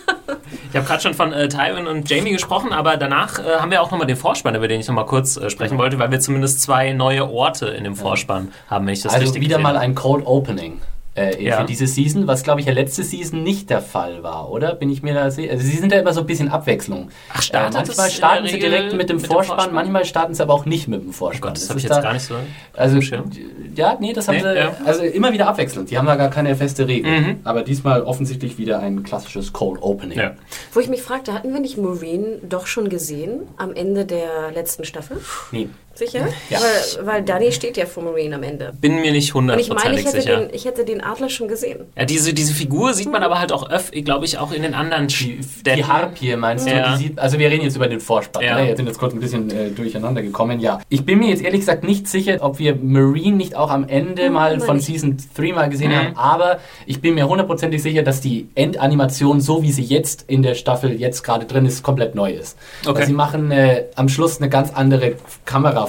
Ich 0.70 0.76
habe 0.76 0.86
gerade 0.86 1.02
schon 1.02 1.14
von 1.14 1.32
äh, 1.32 1.48
Tywin 1.48 1.88
und 1.88 2.08
Jamie 2.08 2.30
gesprochen, 2.30 2.72
aber 2.72 2.96
danach 2.96 3.40
äh, 3.40 3.58
haben 3.58 3.72
wir 3.72 3.82
auch 3.82 3.90
nochmal 3.90 4.06
den 4.06 4.16
Vorspann, 4.16 4.54
über 4.54 4.68
den 4.68 4.80
ich 4.80 4.86
nochmal 4.86 5.06
kurz 5.06 5.36
äh, 5.36 5.50
sprechen 5.50 5.78
wollte, 5.78 5.98
weil 5.98 6.12
wir 6.12 6.20
zumindest 6.20 6.62
zwei 6.62 6.92
neue 6.92 7.28
Orte 7.28 7.66
in 7.66 7.82
dem 7.82 7.96
Vorspann 7.96 8.52
haben, 8.68 8.86
wenn 8.86 8.94
ich 8.94 9.02
das 9.02 9.12
also 9.12 9.24
richtig 9.24 9.42
wieder 9.42 9.56
gesehen 9.56 9.62
mal 9.64 9.76
ein 9.76 9.96
Cold 9.96 10.24
Opening. 10.24 10.80
Äh, 11.20 11.42
Ja. 11.44 11.58
Für 11.60 11.64
diese 11.66 11.86
Season, 11.86 12.26
was 12.26 12.42
glaube 12.42 12.60
ich 12.60 12.66
ja 12.66 12.72
letzte 12.72 13.02
Season 13.02 13.42
nicht 13.42 13.68
der 13.70 13.82
Fall 13.82 14.22
war, 14.22 14.50
oder? 14.50 14.74
Bin 14.74 14.88
ich 14.90 15.02
mir 15.02 15.14
da 15.14 15.30
sicher? 15.30 15.52
Also 15.52 15.64
sie 15.64 15.76
sind 15.76 15.92
ja 15.92 16.00
immer 16.00 16.12
so 16.12 16.20
ein 16.20 16.26
bisschen 16.26 16.48
Abwechslung. 16.48 17.10
Ach, 17.32 17.42
startet 17.42 17.74
äh, 17.74 17.78
manchmal 17.86 18.10
starten 18.10 18.46
sie 18.46 18.58
direkt 18.58 18.92
mit 18.92 18.92
dem 18.92 18.96
mit 18.96 19.10
dem 19.10 19.20
Vorspann, 19.20 19.56
Vorspann? 19.56 19.74
manchmal 19.74 20.04
starten 20.04 20.34
sie 20.34 20.42
aber 20.42 20.54
auch 20.54 20.64
nicht 20.64 20.88
mit 20.88 21.02
dem 21.02 21.10
Oh 21.10 21.12
Vorspann. 21.12 21.50
Gott, 21.50 21.56
das 21.56 21.68
habe 21.68 21.78
ich 21.78 21.84
jetzt 21.84 21.96
da- 21.96 22.00
gar 22.00 22.12
nicht 22.12 22.24
so. 22.24 22.34
Also, 22.74 22.98
ja, 23.76 23.96
nee, 24.00 24.12
das 24.12 24.28
haben 24.28 24.36
Nee, 24.36 24.42
sie, 24.42 24.56
ja. 24.56 24.72
also 24.84 25.02
immer 25.02 25.32
wieder 25.32 25.48
abwechselnd. 25.48 25.90
Die 25.90 25.98
haben 25.98 26.06
da 26.06 26.16
gar 26.16 26.30
keine 26.30 26.54
feste 26.56 26.86
Regel. 26.88 27.20
Mhm. 27.20 27.40
Aber 27.44 27.62
diesmal 27.62 28.02
offensichtlich 28.02 28.58
wieder 28.58 28.80
ein 28.80 29.02
klassisches 29.02 29.52
Cold 29.52 29.82
Opening. 29.82 30.18
Ja. 30.18 30.32
Wo 30.72 30.80
ich 30.80 30.88
mich 30.88 31.02
fragte, 31.02 31.32
hatten 31.34 31.52
wir 31.52 31.60
nicht 31.60 31.76
Maureen 31.78 32.40
doch 32.48 32.66
schon 32.66 32.88
gesehen 32.88 33.42
am 33.56 33.72
Ende 33.74 34.04
der 34.04 34.50
letzten 34.54 34.84
Staffel? 34.84 35.18
Nee. 35.52 35.68
Sicher? 36.00 36.28
Ja. 36.48 36.58
Weil, 36.60 37.06
weil 37.06 37.22
Danny 37.22 37.52
steht 37.52 37.76
ja 37.76 37.84
vor 37.86 38.02
Maureen 38.02 38.32
am 38.32 38.42
Ende. 38.42 38.72
Bin 38.80 38.96
mir 39.00 39.12
nicht 39.12 39.34
Und 39.34 39.50
ich 39.50 39.68
meine, 39.68 39.96
hundertprozentig 39.96 40.00
ich 40.00 40.06
hätte, 40.06 40.20
sicher. 40.22 40.36
den, 40.40 40.54
ich 40.54 40.64
hätte 40.64 40.84
den 40.86 41.02
Adler 41.04 41.28
schon 41.28 41.46
gesehen. 41.46 41.80
Ja, 41.96 42.04
diese, 42.06 42.32
diese 42.32 42.54
Figur 42.54 42.94
sieht 42.94 43.12
man 43.12 43.22
aber 43.22 43.38
halt 43.38 43.52
auch 43.52 43.68
öfter, 43.70 44.00
glaube 44.00 44.24
ich, 44.24 44.38
auch 44.38 44.50
in 44.52 44.62
den 44.62 44.72
anderen 44.74 45.08
Die, 45.08 45.14
Städten. 45.42 45.76
die 45.76 45.84
Harpie, 45.84 46.36
meinst 46.36 46.66
du? 46.66 46.70
Ja. 46.72 46.92
Die 46.96 47.02
sieht, 47.02 47.18
also 47.18 47.38
wir 47.38 47.50
reden 47.50 47.64
jetzt 47.64 47.76
über 47.76 47.86
den 47.86 48.00
Vorspann. 48.00 48.42
Ja. 48.42 48.56
Ne? 48.60 48.68
Jetzt 48.68 48.78
sind 48.78 48.86
jetzt 48.86 48.98
kurz 48.98 49.12
ein 49.12 49.20
bisschen 49.20 49.50
äh, 49.50 49.70
durcheinander 49.70 50.22
gekommen. 50.22 50.58
Ja. 50.58 50.80
Ich 50.88 51.04
bin 51.04 51.18
mir 51.18 51.28
jetzt 51.28 51.42
ehrlich 51.42 51.60
gesagt 51.60 51.84
nicht 51.84 52.08
sicher, 52.08 52.38
ob 52.40 52.58
wir 52.58 52.76
Marine 52.76 53.36
nicht 53.36 53.54
auch 53.54 53.70
am 53.70 53.86
Ende 53.86 54.24
Hm, 54.26 54.32
mal 54.32 54.50
meine 54.52 54.64
von 54.64 54.78
ich. 54.78 54.86
Season 54.86 55.16
3 55.36 55.52
mal 55.52 55.68
gesehen 55.68 55.90
Mhm. 55.90 55.96
haben. 55.96 56.16
Aber 56.16 56.58
ich 56.86 57.00
bin 57.02 57.14
mir 57.14 57.28
hundertprozentig 57.28 57.82
sicher, 57.82 58.02
dass 58.02 58.20
die 58.22 58.48
Endanimation, 58.54 59.40
so 59.40 59.62
wie 59.62 59.70
sie 59.72 59.82
jetzt 59.84 60.24
in 60.28 60.42
der 60.42 60.54
Staffel 60.54 60.98
jetzt 60.98 61.22
gerade 61.22 61.44
drin 61.46 61.66
ist, 61.66 61.82
komplett 61.82 62.14
neu 62.14 62.32
ist. 62.32 62.56
Okay. 62.86 63.00
Weil 63.00 63.06
sie 63.06 63.12
machen 63.12 63.50
äh, 63.50 63.84
am 63.96 64.08
Schluss 64.08 64.38
eine 64.40 64.48
ganz 64.48 64.72
andere 64.72 65.14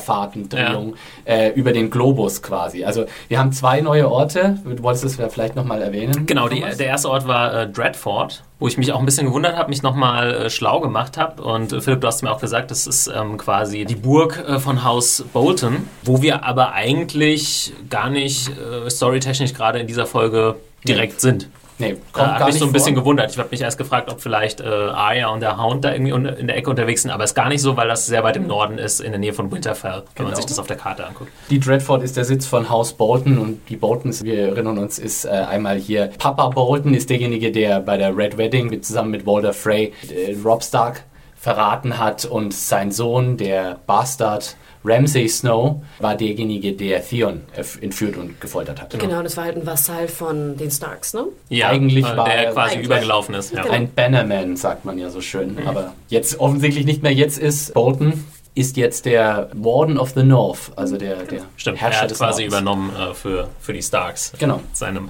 Kamerafahrtendrehung 0.02 0.96
äh, 1.26 1.52
über 1.54 1.72
den 1.72 1.90
Globus 1.90 2.42
quasi. 2.42 2.84
Also 2.84 3.06
wir 3.28 3.40
haben 3.40 3.52
zwei 3.52 3.82
neue 3.82 4.10
Orte. 4.10 4.60
Du 4.64 4.84
wolltest 4.84 5.06
es 5.06 5.34
vielleicht 5.34 5.56
nochmal 5.56 5.82
erwähnen? 5.82 6.26
Genau, 6.26 6.48
die, 6.48 6.62
der 6.62 6.88
erste 6.88 7.10
Ort 7.10 7.28
war 7.28 7.54
äh, 7.54 7.70
Dreadfort, 7.70 8.44
wo 8.60 8.68
ich 8.68 8.78
mich 8.78 8.92
auch 8.92 9.00
ein 9.00 9.06
bisschen 9.06 9.28
gewundert 9.28 9.56
habe, 9.56 9.70
mich 9.70 9.84
nochmal 9.84 10.34
äh, 10.34 10.50
schlau 10.50 10.80
gemacht 10.80 11.18
habe. 11.18 11.42
Und 11.42 11.74
äh, 11.74 11.82
Philipp, 11.82 12.02
du 12.02 12.08
hast 12.08 12.22
mir 12.24 12.32
auch 12.32 12.42
gesagt, 12.42 12.72
das 12.72 12.88
ist 12.88 13.08
ähm, 13.08 13.38
quasi 13.38 13.86
die 13.86 13.96
Burg 13.96 14.44
äh, 14.48 14.60
von 14.60 14.84
Haus 14.84 15.24
Bolton, 15.34 15.88
wo 16.04 16.22
wir 16.22 16.44
aber 16.44 16.74
eigentlich 16.74 17.74
gar 17.90 18.10
nicht 18.10 18.50
äh, 18.50 18.90
storytechnisch 18.90 19.54
gerade 19.54 19.80
in 19.80 19.88
dieser 19.88 20.06
Folge 20.06 20.56
direkt 20.88 21.22
sind. 21.22 21.48
Nee, 21.82 21.94
Da 22.14 22.20
kommt 22.20 22.28
habe 22.34 22.40
gar 22.40 22.50
ich 22.50 22.56
so 22.56 22.66
ein 22.66 22.72
bisschen 22.72 22.94
vor. 22.96 23.04
gewundert. 23.04 23.32
Ich 23.32 23.38
habe 23.38 23.50
mich 23.52 23.62
erst 23.62 23.78
gefragt, 23.78 24.12
ob 24.12 24.22
vielleicht 24.22 24.62
äh, 24.62 24.66
Arya 24.66 25.30
und 25.30 25.42
der 25.42 25.62
Hound 25.62 25.84
da 25.84 25.92
irgendwie 25.94 26.12
in 26.12 26.48
der 26.48 26.56
Ecke 26.56 26.70
unterwegs 26.70 27.02
sind, 27.02 27.12
aber 27.12 27.24
ist 27.24 27.36
gar 27.36 27.50
nicht 27.50 27.62
so, 27.62 27.76
weil 27.76 27.88
das 27.88 28.06
sehr 28.06 28.24
weit 28.24 28.38
im 28.38 28.48
Norden 28.48 28.78
ist, 28.78 29.02
in 29.02 29.12
der 29.12 29.20
Nähe 29.20 29.34
von 29.34 29.52
Winterfell, 29.52 29.92
wenn 29.92 30.04
Genau. 30.16 30.30
man 30.30 30.36
sich 30.36 30.46
das 30.46 30.60
auf 30.60 30.68
der 30.68 30.78
Karte 30.78 31.06
anguckt. 31.06 31.32
Die 31.50 31.60
Dreadfort 31.60 32.04
ist 32.04 32.16
der 32.18 32.26
Sitz 32.26 32.46
von 32.46 32.70
Haus 32.70 32.94
Bolton 32.94 33.38
und 33.38 33.68
die 33.70 33.76
Boltons, 33.76 34.24
wir 34.24 34.50
erinnern 34.50 34.78
uns, 34.78 35.00
ist 35.00 35.26
äh, 35.26 35.30
einmal 35.30 35.78
hier 35.78 36.12
Papa 36.18 36.48
Bolton 36.50 36.94
ist 36.94 37.10
derjenige, 37.10 37.52
der 37.52 37.80
bei 37.80 37.98
der 37.98 38.16
Red 38.16 38.38
Wedding 38.38 38.70
mit, 38.70 38.86
zusammen 38.86 39.12
mit 39.12 39.26
Walder 39.26 39.54
Frey 39.54 39.94
äh, 40.10 40.36
Rob 40.46 40.64
Stark 40.64 41.04
verraten 41.36 41.98
hat 41.98 42.26
und 42.26 42.54
sein 42.54 42.92
Sohn, 42.92 43.36
der 43.38 43.80
Bastard 43.88 44.56
Ramsay 44.84 45.28
Snow, 45.28 45.82
war 46.00 46.16
derjenige, 46.16 46.74
der 46.74 47.06
Theon 47.08 47.42
entführt 47.82 48.18
und 48.18 48.42
gefoltert 48.42 48.82
hat. 48.82 48.98
Genau, 49.00 49.22
das 49.22 49.38
war 49.38 49.46
halt 49.46 49.58
ein 49.58 49.66
Vasall 49.66 50.08
von 50.08 50.58
den 50.58 50.72
Starks, 50.72 51.14
ne? 51.14 51.26
Ja, 51.50 51.70
Eigentlich 51.70 52.06
äh, 52.06 52.18
war 52.18 52.26
der 52.26 52.34
er- 52.48 52.52
quasi 52.54 52.74
Eigentlich. 52.74 52.86
übergelaufen 52.88 53.36
ist. 53.36 53.54
Ja. 53.54 53.62
Genau. 53.62 53.74
Ein 53.74 53.92
Bannerman, 53.94 54.56
sagt 54.58 54.86
man 54.86 54.98
ja 54.98 55.10
so 55.10 55.22
schön. 55.22 55.58
Aber 55.66 55.94
jetzt 56.10 56.40
offensichtlich 56.40 56.86
nicht 56.86 57.04
mehr. 57.04 57.14
Jetzt 57.14 57.38
ist 57.38 57.74
Bolton 57.74 58.24
ist 58.54 58.76
jetzt 58.76 59.06
der 59.06 59.50
Warden 59.54 59.98
of 59.98 60.10
the 60.14 60.24
North, 60.24 60.72
also 60.76 60.98
der, 60.98 61.24
der 61.24 61.44
Stimmt, 61.56 61.80
Herrscher 61.80 62.00
er 62.00 62.02
hat 62.04 62.12
des 62.12 62.18
quasi 62.18 62.42
Nordens. 62.44 62.54
übernommen 62.62 62.92
äh, 63.12 63.14
für, 63.14 63.48
für 63.62 63.72
die 63.72 63.82
Starks. 63.82 64.34
Genau. 64.40 64.60
Seinem, 64.74 65.10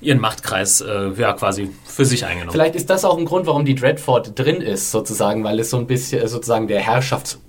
ihren 0.00 0.18
Machtkreis 0.20 0.80
äh, 0.80 1.10
ja, 1.18 1.34
quasi 1.34 1.68
für 1.84 2.06
sich 2.06 2.24
eingenommen. 2.24 2.52
Vielleicht 2.52 2.76
ist 2.76 2.88
das 2.88 3.04
auch 3.04 3.18
ein 3.18 3.26
Grund, 3.26 3.46
warum 3.46 3.66
die 3.66 3.74
Dreadfort 3.74 4.32
drin 4.36 4.62
ist, 4.62 4.90
sozusagen, 4.90 5.44
weil 5.44 5.60
es 5.60 5.68
so 5.68 5.76
ein 5.76 5.86
bisschen 5.86 6.26
sozusagen 6.28 6.66
der 6.66 6.80
Herrschaftsort 6.80 7.42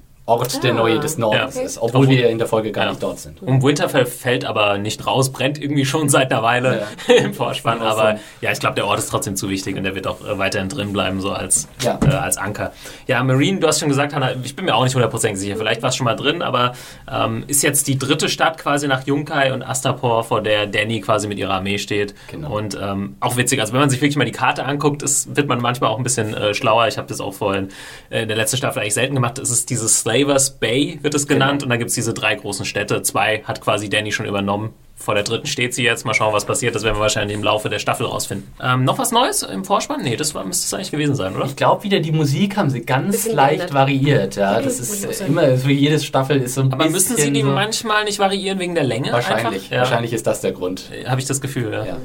der 0.64 0.72
Ah. 0.72 0.76
Neue 0.76 1.00
des 1.00 1.18
Nordens 1.18 1.56
Ja. 1.56 1.62
ist, 1.62 1.78
obwohl 1.78 2.02
Obwohl- 2.04 2.10
wir 2.18 2.30
in 2.30 2.38
der 2.38 2.48
Folge 2.48 2.72
gar 2.72 2.86
Ja. 2.86 2.90
nicht 2.92 3.02
dort 3.04 3.20
sind. 3.20 3.42
Um 3.42 3.62
Winterfell 3.64 4.06
fällt 4.06 4.46
aber 4.46 4.78
nicht 4.78 5.06
raus, 5.06 5.32
brennt 5.32 5.62
irgendwie 5.62 5.86
schon 5.86 6.10
seit 6.10 6.32
einer 6.32 6.44
Weile 6.44 6.84
im 7.08 7.34
Vorspann. 7.34 7.80
Genau. 7.80 7.90
Aber 7.92 8.20
ja, 8.42 8.52
ich 8.52 8.60
glaube, 8.60 8.76
der 8.76 8.86
Ort 8.88 9.00
ist 9.00 9.10
trotzdem 9.10 9.36
zu 9.36 9.50
wichtig 9.50 9.76
und 9.78 9.84
der 9.84 9.96
wird 9.96 10.08
auch 10.08 10.22
äh, 10.26 10.38
weiterhin 10.38 10.70
drin 10.70 10.94
bleiben, 10.94 11.22
so 11.22 11.32
als, 11.32 11.68
Ja. 11.84 12.00
äh, 12.06 12.10
als 12.14 12.38
Anker. 12.38 12.72
Ja, 13.08 13.24
Marine, 13.24 13.60
du 13.60 13.68
hast 13.68 13.80
schon 13.80 13.90
gesagt, 13.90 14.14
Hannah, 14.14 14.34
ich 14.44 14.56
bin 14.56 14.66
mir 14.66 14.76
auch 14.76 14.84
nicht 14.84 14.94
hundertprozentig 14.96 15.40
sicher. 15.40 15.56
Vielleicht 15.58 15.82
war 15.82 15.90
es 15.90 15.96
schon 15.96 16.06
mal 16.06 16.16
drin, 16.16 16.42
aber 16.42 16.74
ähm, 17.12 17.44
ist 17.48 17.64
jetzt 17.64 17.88
die 17.88 17.98
dritte 17.98 18.30
Stadt 18.30 18.58
quasi 18.58 18.88
nach 18.88 19.06
Yunkai 19.08 19.54
und 19.54 19.64
Astapor, 19.64 20.24
vor 20.24 20.42
der 20.42 20.66
Danny 20.68 21.02
quasi 21.02 21.28
mit 21.28 21.38
ihrer 21.40 21.54
Armee 21.56 21.78
steht. 21.78 22.14
Genau. 22.30 22.56
Und 22.58 22.78
ähm, 22.82 23.16
auch 23.20 23.38
witzig, 23.38 23.60
also 23.62 23.74
wenn 23.74 23.80
man 23.80 23.90
sich 23.90 24.02
wirklich 24.02 24.16
mal 24.18 24.26
die 24.26 24.32
Karte 24.32 24.66
anguckt, 24.66 25.02
ist, 25.04 25.36
wird 25.36 25.48
man 25.48 25.60
manchmal 25.62 25.90
auch 25.90 25.98
ein 25.98 26.04
bisschen 26.04 26.34
äh, 26.34 26.54
schlauer. 26.54 26.88
Ich 26.88 26.98
habe 26.98 27.08
das 27.08 27.20
auch 27.22 27.34
vorhin 27.34 27.70
äh, 28.10 28.22
in 28.24 28.28
der 28.28 28.38
letzten 28.38 28.58
Staffel 28.58 28.80
eigentlich 28.82 28.94
selten 28.94 29.16
gemacht. 29.16 29.40
Es 29.40 29.50
ist 29.50 29.70
dieses 29.70 30.00
Slavers 30.20 30.52
Bay, 30.60 31.00
wird 31.02 31.16
es 31.16 31.28
genannt. 31.28 31.60
Genau. 31.62 31.64
Und 31.66 31.70
da 31.70 31.78
gibt 31.78 31.90
es 31.90 31.96
diese 31.96 32.14
drei 32.14 32.36
großen 32.36 32.66
Städte. 32.66 33.02
Zwei 33.02 33.44
hat 33.46 33.62
quasi 33.62 33.90
Danny 33.90 34.12
schon 34.12 34.26
übernommen. 34.26 34.74
Vor 34.96 35.14
der 35.16 35.24
dritten 35.24 35.48
steht 35.48 35.74
sie 35.74 35.84
jetzt. 35.84 36.06
Mal 36.06 36.14
schauen, 36.14 36.34
was 36.34 36.44
passiert. 36.46 36.76
Das 36.76 36.84
werden 36.84 36.98
wir 36.98 37.02
wahrscheinlich 37.02 37.36
im 37.38 37.44
Laufe 37.44 37.70
der 37.70 37.80
Staffel 37.80 38.06
rausfinden. 38.06 38.52
Ähm, 38.62 38.84
noch 38.84 39.00
was 39.00 39.12
Neues 39.12 39.44
im 39.44 39.64
Vorspann? 39.64 40.02
Nee, 40.04 40.18
das 40.18 40.36
war, 40.36 40.44
müsste 40.44 40.66
es 40.66 40.74
eigentlich 40.74 40.92
gewesen 40.92 41.16
sein, 41.16 41.36
oder? 41.36 41.46
Ich 41.46 41.56
glaube 41.56 41.84
wieder, 41.84 42.02
die 42.02 42.12
Musik 42.12 42.58
haben 42.58 42.70
sie 42.70 42.82
ganz 42.82 43.14
Bisschen 43.16 43.36
leicht 43.36 43.52
geändert. 43.60 43.74
variiert. 43.74 44.36
Ja, 44.36 44.62
das 44.62 44.80
ist 44.80 45.22
äh, 45.22 45.26
immer, 45.26 45.56
für 45.56 45.72
jede 45.72 46.00
Staffel 46.00 46.42
ist 46.42 46.56
so 46.56 46.62
ein 46.62 46.74
Aber 46.74 46.84
bisschen 46.84 46.94
müssen 47.14 47.18
sie 47.18 47.32
die 47.32 47.42
so 47.42 47.48
manchmal 47.48 48.04
nicht 48.04 48.20
variieren 48.20 48.60
wegen 48.60 48.76
der 48.76 48.84
Länge? 48.84 49.14
Wahrscheinlich? 49.14 49.70
Ja, 49.70 49.80
wahrscheinlich 49.80 50.12
ist 50.12 50.28
das 50.28 50.42
der 50.42 50.52
Grund. 50.52 50.90
Habe 51.06 51.22
ich 51.22 51.28
das 51.28 51.40
Gefühl, 51.40 51.72
ja. 51.72 51.86
Ja. 51.86 51.98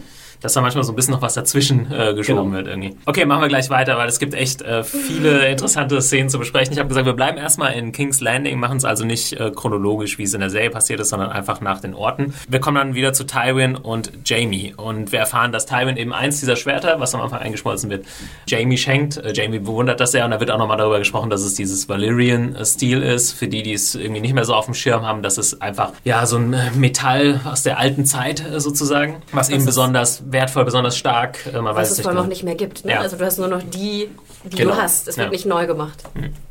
Dass 0.45 0.53
da 0.53 0.61
manchmal 0.61 0.85
so 0.85 0.93
ein 0.93 0.97
bisschen 0.97 1.15
noch 1.15 1.23
was 1.23 1.35
dazwischen 1.35 1.91
äh, 1.93 2.15
geschoben 2.15 2.45
Genau. 2.45 2.53
wird 2.57 2.67
irgendwie. 2.69 2.97
Okay, 3.07 3.25
machen 3.25 3.41
wir 3.43 3.49
gleich 3.49 3.71
weiter, 3.71 3.97
weil 3.97 4.09
es 4.09 4.19
gibt 4.19 4.35
echt 4.35 4.63
äh, 4.63 4.85
viele 4.85 5.47
interessante 5.49 6.01
Szenen 6.03 6.29
zu 6.29 6.39
besprechen. 6.39 6.73
Ich 6.73 6.79
habe 6.79 6.89
gesagt, 6.89 7.07
wir 7.07 7.13
bleiben 7.15 7.39
erstmal 7.39 7.73
in 7.75 7.93
King's 7.93 8.21
Landing, 8.21 8.59
machen 8.61 8.77
es 8.77 8.85
also 8.85 9.05
nicht 9.05 9.33
äh, 9.41 9.51
chronologisch, 9.55 10.19
wie 10.19 10.25
es 10.25 10.35
in 10.35 10.41
der 10.41 10.51
Serie 10.51 10.71
passiert 10.71 11.01
ist, 11.01 11.09
sondern 11.09 11.31
einfach 11.31 11.61
nach 11.61 11.81
den 11.81 11.95
Orten. 11.95 12.35
Wir 12.49 12.61
kommen 12.61 12.77
dann 12.77 12.95
wieder 12.95 13.13
zu 13.13 13.25
Tywin 13.25 13.77
und 13.77 14.13
Jamie 14.25 14.75
und 14.77 15.13
wir 15.13 15.19
erfahren, 15.21 15.53
dass 15.53 15.67
Tywin 15.67 15.97
eben 15.97 16.13
eins 16.13 16.41
dieser 16.41 16.57
Schwerter, 16.57 17.01
was 17.01 17.15
am 17.15 17.21
Anfang 17.23 17.39
eingeschmolzen 17.41 17.89
wird, 17.91 18.05
Jamie 18.47 18.77
schenkt. 18.79 19.17
Äh, 19.17 19.33
Jamie 19.35 19.59
bewundert 19.61 20.01
das 20.01 20.13
sehr 20.13 20.25
und 20.25 20.31
da 20.33 20.41
wird 20.41 20.51
auch 20.51 20.59
nochmal 20.59 20.77
darüber 20.77 20.99
gesprochen, 20.99 21.31
dass 21.31 21.43
es 21.43 21.55
dieses 21.55 21.89
Valyrian-Stil 21.89 23.03
ist. 23.03 23.33
Für 23.33 23.49
die, 23.49 23.63
die 23.63 23.73
es 23.73 23.95
irgendwie 23.95 24.21
nicht 24.21 24.35
mehr 24.35 24.45
so 24.45 24.55
auf 24.55 24.67
dem 24.67 24.75
Schirm 24.75 25.03
haben, 25.07 25.23
das 25.23 25.39
ist 25.39 25.63
einfach 25.63 25.93
ja 26.05 26.27
so 26.27 26.37
ein 26.37 26.55
Metall 26.77 27.41
aus 27.45 27.63
der 27.63 27.79
alten 27.79 28.05
Zeit 28.05 28.45
äh, 28.45 28.61
sozusagen, 28.61 29.23
was 29.33 29.49
eben 29.49 29.61
ist- 29.61 29.67
besonders 29.67 30.23
wertvoll, 30.35 30.67
besonders 30.67 30.99
stark. 30.99 31.39
Äh, 31.47 31.53
man 31.57 31.65
Was 31.75 31.77
weiß 31.77 31.91
es 31.93 31.99
es 31.99 32.03
vor 32.03 32.11
allem 32.11 32.19
auch 32.21 32.23
nicht. 32.25 32.43
nicht 32.43 32.45
mehr 32.45 32.55
gibt. 32.57 32.85
Ne? 32.85 32.93
Ja. 32.93 33.01
Also 33.01 33.17
du 33.17 33.25
hast 33.25 33.39
nur 33.39 33.49
noch 33.49 33.63
die, 33.63 34.11
die 34.45 34.57
Genau. 34.59 34.73
du 34.75 34.83
hast. 34.83 35.09
Es 35.09 35.17
wird 35.17 35.29
Ja. 35.29 35.31
nicht 35.31 35.47
neu 35.47 35.67
gemacht. 35.67 36.03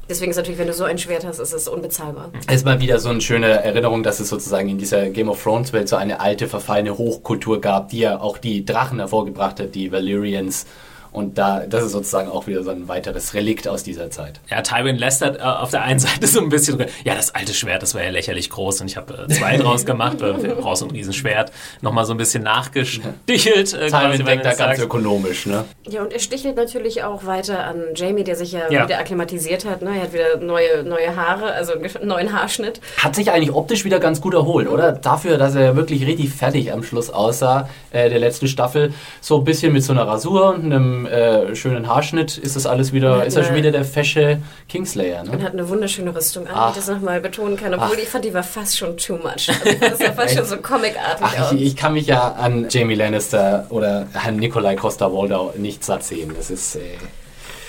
Deswegen 0.10 0.32
ist 0.32 0.38
natürlich, 0.38 0.58
wenn 0.60 0.68
du 0.68 0.74
so 0.74 0.84
ein 0.86 0.98
Schwert 0.98 1.24
hast, 1.26 1.38
ist 1.40 1.54
es 1.54 1.68
unbezahlbar. 1.68 2.30
Es 2.48 2.56
ist 2.56 2.66
mal 2.66 2.82
wieder 2.82 3.00
so 3.00 3.10
eine 3.10 3.22
schöne 3.22 3.48
Erinnerung, 3.64 4.02
dass 4.02 4.20
es 4.20 4.30
sozusagen 4.30 4.68
in 4.70 4.80
dieser 4.80 5.10
Game 5.12 5.30
of 5.30 5.42
Thrones 5.44 5.72
Welt 5.74 5.88
so 5.88 5.96
eine 5.98 6.20
alte, 6.20 6.48
verfallene 6.48 6.98
Hochkultur 6.98 7.62
gab, 7.62 7.90
die 7.90 8.00
ja 8.00 8.20
auch 8.20 8.40
die 8.40 8.66
Drachen 8.66 8.98
hervorgebracht 9.00 9.60
hat, 9.60 9.76
die 9.76 9.92
Valyrians. 9.92 10.66
Und 11.14 11.38
da, 11.38 11.62
das 11.70 11.84
ist 11.86 11.92
sozusagen 11.94 12.30
auch 12.30 12.48
wieder 12.48 12.64
so 12.64 12.72
ein 12.72 12.88
weiteres 12.88 13.34
Relikt 13.34 13.68
aus 13.68 13.84
dieser 13.84 14.10
Zeit. 14.12 14.40
Ja, 14.50 14.62
Tywin 14.62 14.98
lästert 14.98 15.38
äh, 15.38 15.42
auf 15.44 15.70
der 15.72 15.84
einen 15.84 16.00
Seite 16.00 16.28
so 16.28 16.42
ein 16.42 16.50
bisschen 16.50 16.78
drin. 16.78 16.88
Ja, 17.06 17.16
das 17.16 17.34
alte 17.36 17.54
Schwert, 17.54 17.82
das 17.84 17.94
war 17.96 18.04
ja 18.04 18.10
lächerlich 18.10 18.50
groß 18.50 18.82
und 18.82 18.88
ich 18.88 18.98
habe 18.98 19.26
äh, 19.30 19.32
zwei 19.34 19.58
draus 19.58 19.86
gemacht, 19.86 20.18
weil 20.20 20.34
du 20.34 20.56
brauchst 20.56 20.82
so 20.82 20.88
ein 20.88 20.92
Riesenschwert. 20.92 21.52
Nochmal 21.82 22.06
so 22.06 22.14
ein 22.14 22.18
bisschen 22.18 22.44
nachgestichelt. 22.44 23.74
Äh, 23.74 23.88
quasi, 23.90 23.90
Tywin 23.90 24.20
wenn 24.20 24.26
denkt 24.26 24.46
da 24.46 24.50
das 24.50 24.58
ganz 24.58 24.80
ökonomisch, 24.80 25.46
ne? 25.46 25.66
Ja, 25.88 26.02
und 26.02 26.14
er 26.14 26.20
stichelt 26.20 26.56
natürlich 26.56 27.04
auch 27.04 27.26
weiter 27.26 27.64
an 27.66 27.82
Jamie, 27.96 28.24
der 28.24 28.36
sich 28.36 28.52
ja, 28.52 28.70
Ja. 28.72 28.86
wieder 28.86 29.00
akklimatisiert 29.00 29.66
hat. 29.66 29.82
Ne? 29.82 29.92
Er 29.96 30.04
hat 30.04 30.14
wieder 30.14 30.38
neue, 30.38 30.84
neue 30.84 31.16
Haare, 31.16 31.54
also 31.54 31.74
einen 31.74 32.08
neuen 32.08 32.34
Haarschnitt. 32.34 32.82
Hat 32.98 33.16
sich 33.16 33.32
eigentlich 33.32 33.54
optisch 33.54 33.86
wieder 33.86 34.00
ganz 34.00 34.20
gut 34.22 34.34
erholt, 34.34 34.68
oder? 34.68 34.92
Dafür, 34.94 35.38
dass 35.38 35.56
er 35.56 35.76
wirklich 35.76 36.06
richtig 36.06 36.32
fertig 36.32 36.72
am 36.74 36.84
Schluss 36.84 37.10
aussah, 37.10 37.70
äh, 37.92 38.10
der 38.10 38.20
letzten 38.20 38.48
Staffel. 38.48 38.94
So 39.22 39.38
ein 39.38 39.44
bisschen 39.44 39.74
mit 39.74 39.84
so 39.84 39.94
einer 39.94 40.08
Rasur 40.08 40.54
und 40.56 40.66
einem 40.66 41.03
äh, 41.06 41.56
schönen 41.56 41.88
Haarschnitt 41.88 42.38
ist 42.38 42.56
das 42.56 42.66
alles 42.66 42.94
wieder, 42.94 43.18
Ja, 43.18 43.24
ist 43.24 43.36
er 43.36 43.44
schon 43.44 43.56
wieder 43.56 43.72
der 43.72 43.86
fesche 43.86 44.40
Kingslayer, 44.70 45.22
Und 45.22 45.38
ne? 45.38 45.44
hat 45.44 45.54
eine 45.54 45.68
wunderschöne 45.70 46.16
Rüstung 46.16 46.48
an, 46.48 46.54
Ach. 46.56 46.68
wie 46.68 46.80
ich 46.80 46.86
das 46.86 46.96
nochmal 46.96 47.22
betonen 47.22 47.58
kann. 47.58 47.74
Obwohl 47.74 47.98
ich 48.00 48.08
fand, 48.10 48.26
die 48.26 48.34
war 48.34 48.44
fast 48.44 48.78
schon 48.78 48.98
too 48.98 49.18
much. 49.18 49.50
Also 49.50 49.78
das 49.80 50.00
sah 50.00 50.12
fast 50.14 50.36
schon 50.36 50.46
so 50.46 50.58
comicartig 50.58 51.22
Ach, 51.22 51.40
aus. 51.46 51.52
ich, 51.54 51.62
ich 51.62 51.76
kann 51.76 51.94
mich 51.94 52.08
ja 52.08 52.34
an 52.34 52.68
Jamie 52.70 52.96
Lannister 52.96 53.66
oder 53.70 54.08
Herrn 54.14 54.38
Nikolai 54.38 54.76
Costa-Waldau 54.76 55.54
nicht 55.58 55.84
satt 55.84 56.04
sehen. 56.04 56.34
Das 56.36 56.50
ist 56.50 56.76
äh, 56.76 56.80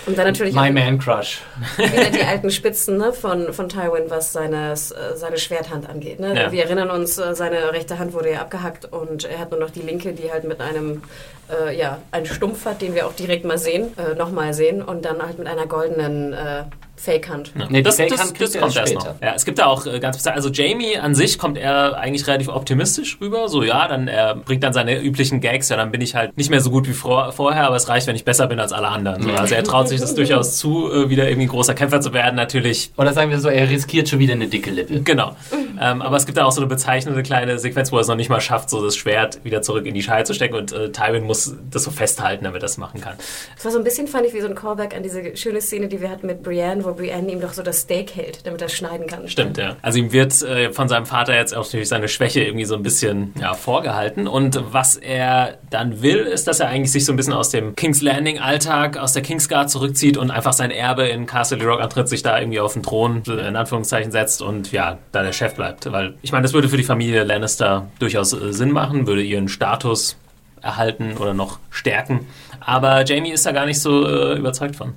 Und 0.06 0.18
dann 0.18 0.26
natürlich 0.26 0.54
my 0.54 0.70
man 0.70 0.98
crush. 0.98 1.40
wieder 1.76 2.10
die 2.10 2.22
alten 2.28 2.50
Spitzen 2.50 2.98
ne, 2.98 3.12
von, 3.12 3.52
von 3.52 3.68
Tywin, 3.68 4.04
was 4.08 4.32
seine, 4.32 4.76
seine 4.76 5.38
Schwerthand 5.38 5.88
angeht. 5.88 6.20
Ne? 6.20 6.34
Ja. 6.34 6.52
Wir 6.52 6.64
erinnern 6.64 6.90
uns, 6.90 7.18
äh, 7.18 7.34
seine 7.34 7.72
rechte 7.72 7.98
Hand 7.98 8.12
wurde 8.12 8.32
ja 8.32 8.40
abgehackt 8.40 8.86
und 8.86 9.24
er 9.24 9.38
hat 9.38 9.50
nur 9.50 9.60
noch 9.60 9.70
die 9.70 9.80
linke, 9.80 10.12
die 10.12 10.30
halt 10.30 10.44
mit 10.44 10.60
einem, 10.60 11.02
äh, 11.50 11.76
ja, 11.76 11.98
einen 12.10 12.26
Stumpf 12.26 12.66
hat, 12.66 12.82
den 12.82 12.94
wir 12.94 13.06
auch 13.06 13.14
direkt 13.14 13.44
mal 13.44 13.58
sehen, 13.58 13.92
äh, 13.96 14.14
nochmal 14.14 14.52
sehen 14.52 14.82
und 14.82 15.04
dann 15.04 15.22
halt 15.22 15.38
mit 15.38 15.48
einer 15.48 15.66
goldenen 15.66 16.32
äh, 16.32 16.64
Fake-Hand. 17.04 17.52
Ja. 17.58 17.66
Nee, 17.68 17.82
das, 17.82 17.96
Fake-Hand 17.96 18.20
das, 18.20 18.28
kriegt 18.34 18.40
das 18.42 18.54
er 18.54 18.60
kommt 18.62 18.76
erst 18.76 18.94
noch. 18.94 19.00
später. 19.02 19.16
Ja, 19.22 19.34
es 19.34 19.44
gibt 19.44 19.58
da 19.58 19.66
auch 19.66 19.86
äh, 19.86 20.00
ganz 20.00 20.26
also 20.26 20.48
Jamie 20.48 20.96
an 20.96 21.14
sich 21.14 21.38
kommt 21.38 21.58
er 21.58 21.98
eigentlich 21.98 22.26
relativ 22.26 22.48
optimistisch 22.48 23.18
rüber. 23.20 23.48
So 23.48 23.62
ja, 23.62 23.86
dann 23.88 24.08
er 24.08 24.34
bringt 24.34 24.62
dann 24.62 24.72
seine 24.72 25.00
üblichen 25.00 25.40
Gags. 25.40 25.68
Ja, 25.68 25.76
dann 25.76 25.92
bin 25.92 26.00
ich 26.00 26.14
halt 26.14 26.36
nicht 26.36 26.50
mehr 26.50 26.60
so 26.60 26.70
gut 26.70 26.88
wie 26.88 26.92
vor, 26.92 27.32
vorher, 27.32 27.66
aber 27.66 27.76
es 27.76 27.88
reicht, 27.88 28.06
wenn 28.06 28.16
ich 28.16 28.24
besser 28.24 28.46
bin 28.46 28.58
als 28.58 28.72
alle 28.72 28.88
anderen. 28.88 29.22
So, 29.22 29.30
also 29.30 29.54
er 29.54 29.64
traut 29.64 29.88
sich 29.88 30.00
das 30.00 30.14
durchaus 30.16 30.56
zu, 30.56 30.90
äh, 30.90 31.10
wieder 31.10 31.28
irgendwie 31.28 31.48
großer 31.48 31.74
Kämpfer 31.74 32.00
zu 32.00 32.12
werden. 32.12 32.36
Natürlich 32.36 32.92
Oder 32.96 33.12
sagen 33.12 33.30
wir 33.30 33.38
so, 33.38 33.48
er 33.48 33.68
riskiert 33.68 34.08
schon 34.08 34.18
wieder 34.18 34.32
eine 34.32 34.48
dicke 34.48 34.70
Lippe. 34.70 35.00
Genau. 35.00 35.36
Ähm, 35.80 36.02
aber 36.02 36.16
es 36.16 36.26
gibt 36.26 36.38
da 36.38 36.44
auch 36.44 36.52
so 36.52 36.60
eine 36.60 36.68
bezeichnende 36.68 37.22
kleine 37.22 37.58
Sequenz, 37.58 37.92
wo 37.92 37.96
er 37.96 38.02
es 38.02 38.08
noch 38.08 38.16
nicht 38.16 38.30
mal 38.30 38.40
schafft, 38.40 38.70
so 38.70 38.82
das 38.82 38.96
Schwert 38.96 39.44
wieder 39.44 39.62
zurück 39.62 39.86
in 39.86 39.94
die 39.94 40.02
Scheide 40.02 40.24
zu 40.24 40.34
stecken 40.34 40.54
und 40.54 40.72
äh, 40.72 40.90
Tywin 40.90 41.24
muss 41.24 41.54
das 41.70 41.84
so 41.84 41.90
festhalten, 41.90 42.44
damit 42.44 42.60
er 42.60 42.64
das 42.64 42.78
machen 42.78 43.00
kann. 43.00 43.14
Das 43.56 43.64
war 43.64 43.72
so 43.72 43.78
ein 43.78 43.84
bisschen, 43.84 44.06
fand 44.06 44.26
ich, 44.26 44.34
wie 44.34 44.40
so 44.40 44.48
ein 44.48 44.54
Callback 44.54 44.94
an 44.96 45.02
diese 45.02 45.36
schöne 45.36 45.60
Szene, 45.60 45.88
die 45.88 46.00
wir 46.00 46.10
hatten 46.10 46.26
mit 46.26 46.42
Brienne, 46.42 46.84
wo 46.84 46.93
Brienne 46.94 47.30
ihm 47.32 47.40
doch 47.40 47.52
so 47.52 47.62
das 47.62 47.80
Steak 47.80 48.14
hält, 48.14 48.46
damit 48.46 48.62
er 48.62 48.68
schneiden 48.68 49.06
kann. 49.06 49.28
Stimmt, 49.28 49.58
ja. 49.58 49.76
Also 49.82 49.98
ihm 49.98 50.12
wird 50.12 50.40
äh, 50.42 50.70
von 50.72 50.88
seinem 50.88 51.06
Vater 51.06 51.34
jetzt 51.34 51.54
auch 51.54 51.64
natürlich 51.64 51.88
seine 51.88 52.08
Schwäche 52.08 52.42
irgendwie 52.42 52.64
so 52.64 52.74
ein 52.74 52.82
bisschen 52.82 53.34
ja, 53.40 53.54
vorgehalten. 53.54 54.26
Und 54.26 54.60
was 54.72 54.96
er 54.96 55.58
dann 55.70 56.02
will, 56.02 56.18
ist, 56.18 56.46
dass 56.46 56.60
er 56.60 56.68
eigentlich 56.68 56.92
sich 56.92 57.04
so 57.04 57.12
ein 57.12 57.16
bisschen 57.16 57.32
aus 57.32 57.50
dem 57.50 57.74
King's 57.76 58.02
Landing 58.02 58.38
Alltag, 58.38 58.96
aus 58.96 59.12
der 59.12 59.22
Kingsguard 59.22 59.70
zurückzieht 59.70 60.16
und 60.16 60.30
einfach 60.30 60.52
sein 60.52 60.70
Erbe 60.70 61.06
in 61.06 61.26
Castle 61.26 61.64
Rock 61.64 61.80
antritt, 61.80 62.08
sich 62.08 62.22
da 62.22 62.38
irgendwie 62.38 62.60
auf 62.60 62.74
den 62.74 62.82
Thron 62.82 63.22
in 63.26 63.56
Anführungszeichen 63.56 64.12
setzt 64.12 64.42
und 64.42 64.72
ja, 64.72 64.98
da 65.12 65.22
der 65.22 65.32
Chef 65.32 65.54
bleibt. 65.54 65.90
Weil 65.90 66.14
ich 66.22 66.32
meine, 66.32 66.42
das 66.42 66.52
würde 66.52 66.68
für 66.68 66.76
die 66.76 66.84
Familie 66.84 67.24
Lannister 67.24 67.88
durchaus 67.98 68.32
äh, 68.32 68.52
Sinn 68.52 68.70
machen, 68.70 69.06
würde 69.06 69.22
ihren 69.22 69.48
Status 69.48 70.16
erhalten 70.60 71.16
oder 71.18 71.34
noch 71.34 71.58
stärken. 71.70 72.26
Aber 72.60 73.04
Jamie 73.04 73.32
ist 73.32 73.44
da 73.46 73.52
gar 73.52 73.66
nicht 73.66 73.80
so 73.80 74.06
äh, 74.08 74.38
überzeugt 74.38 74.76
von. 74.76 74.94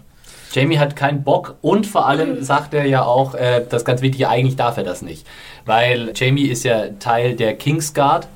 Jamie 0.51 0.79
hat 0.79 0.95
keinen 0.95 1.23
Bock 1.23 1.55
und 1.61 1.87
vor 1.87 2.07
allem 2.07 2.43
sagt 2.43 2.73
er 2.73 2.85
ja 2.85 3.03
auch, 3.03 3.35
äh, 3.35 3.65
das 3.67 3.85
ganz 3.85 4.01
Wichtige, 4.01 4.29
eigentlich 4.29 4.55
darf 4.55 4.77
er 4.77 4.83
das 4.83 5.01
nicht. 5.01 5.27
Weil 5.65 6.11
Jamie 6.15 6.47
ist 6.47 6.63
ja 6.63 6.87
Teil 6.99 7.35
der 7.35 7.55
Kingsguard 7.55 8.27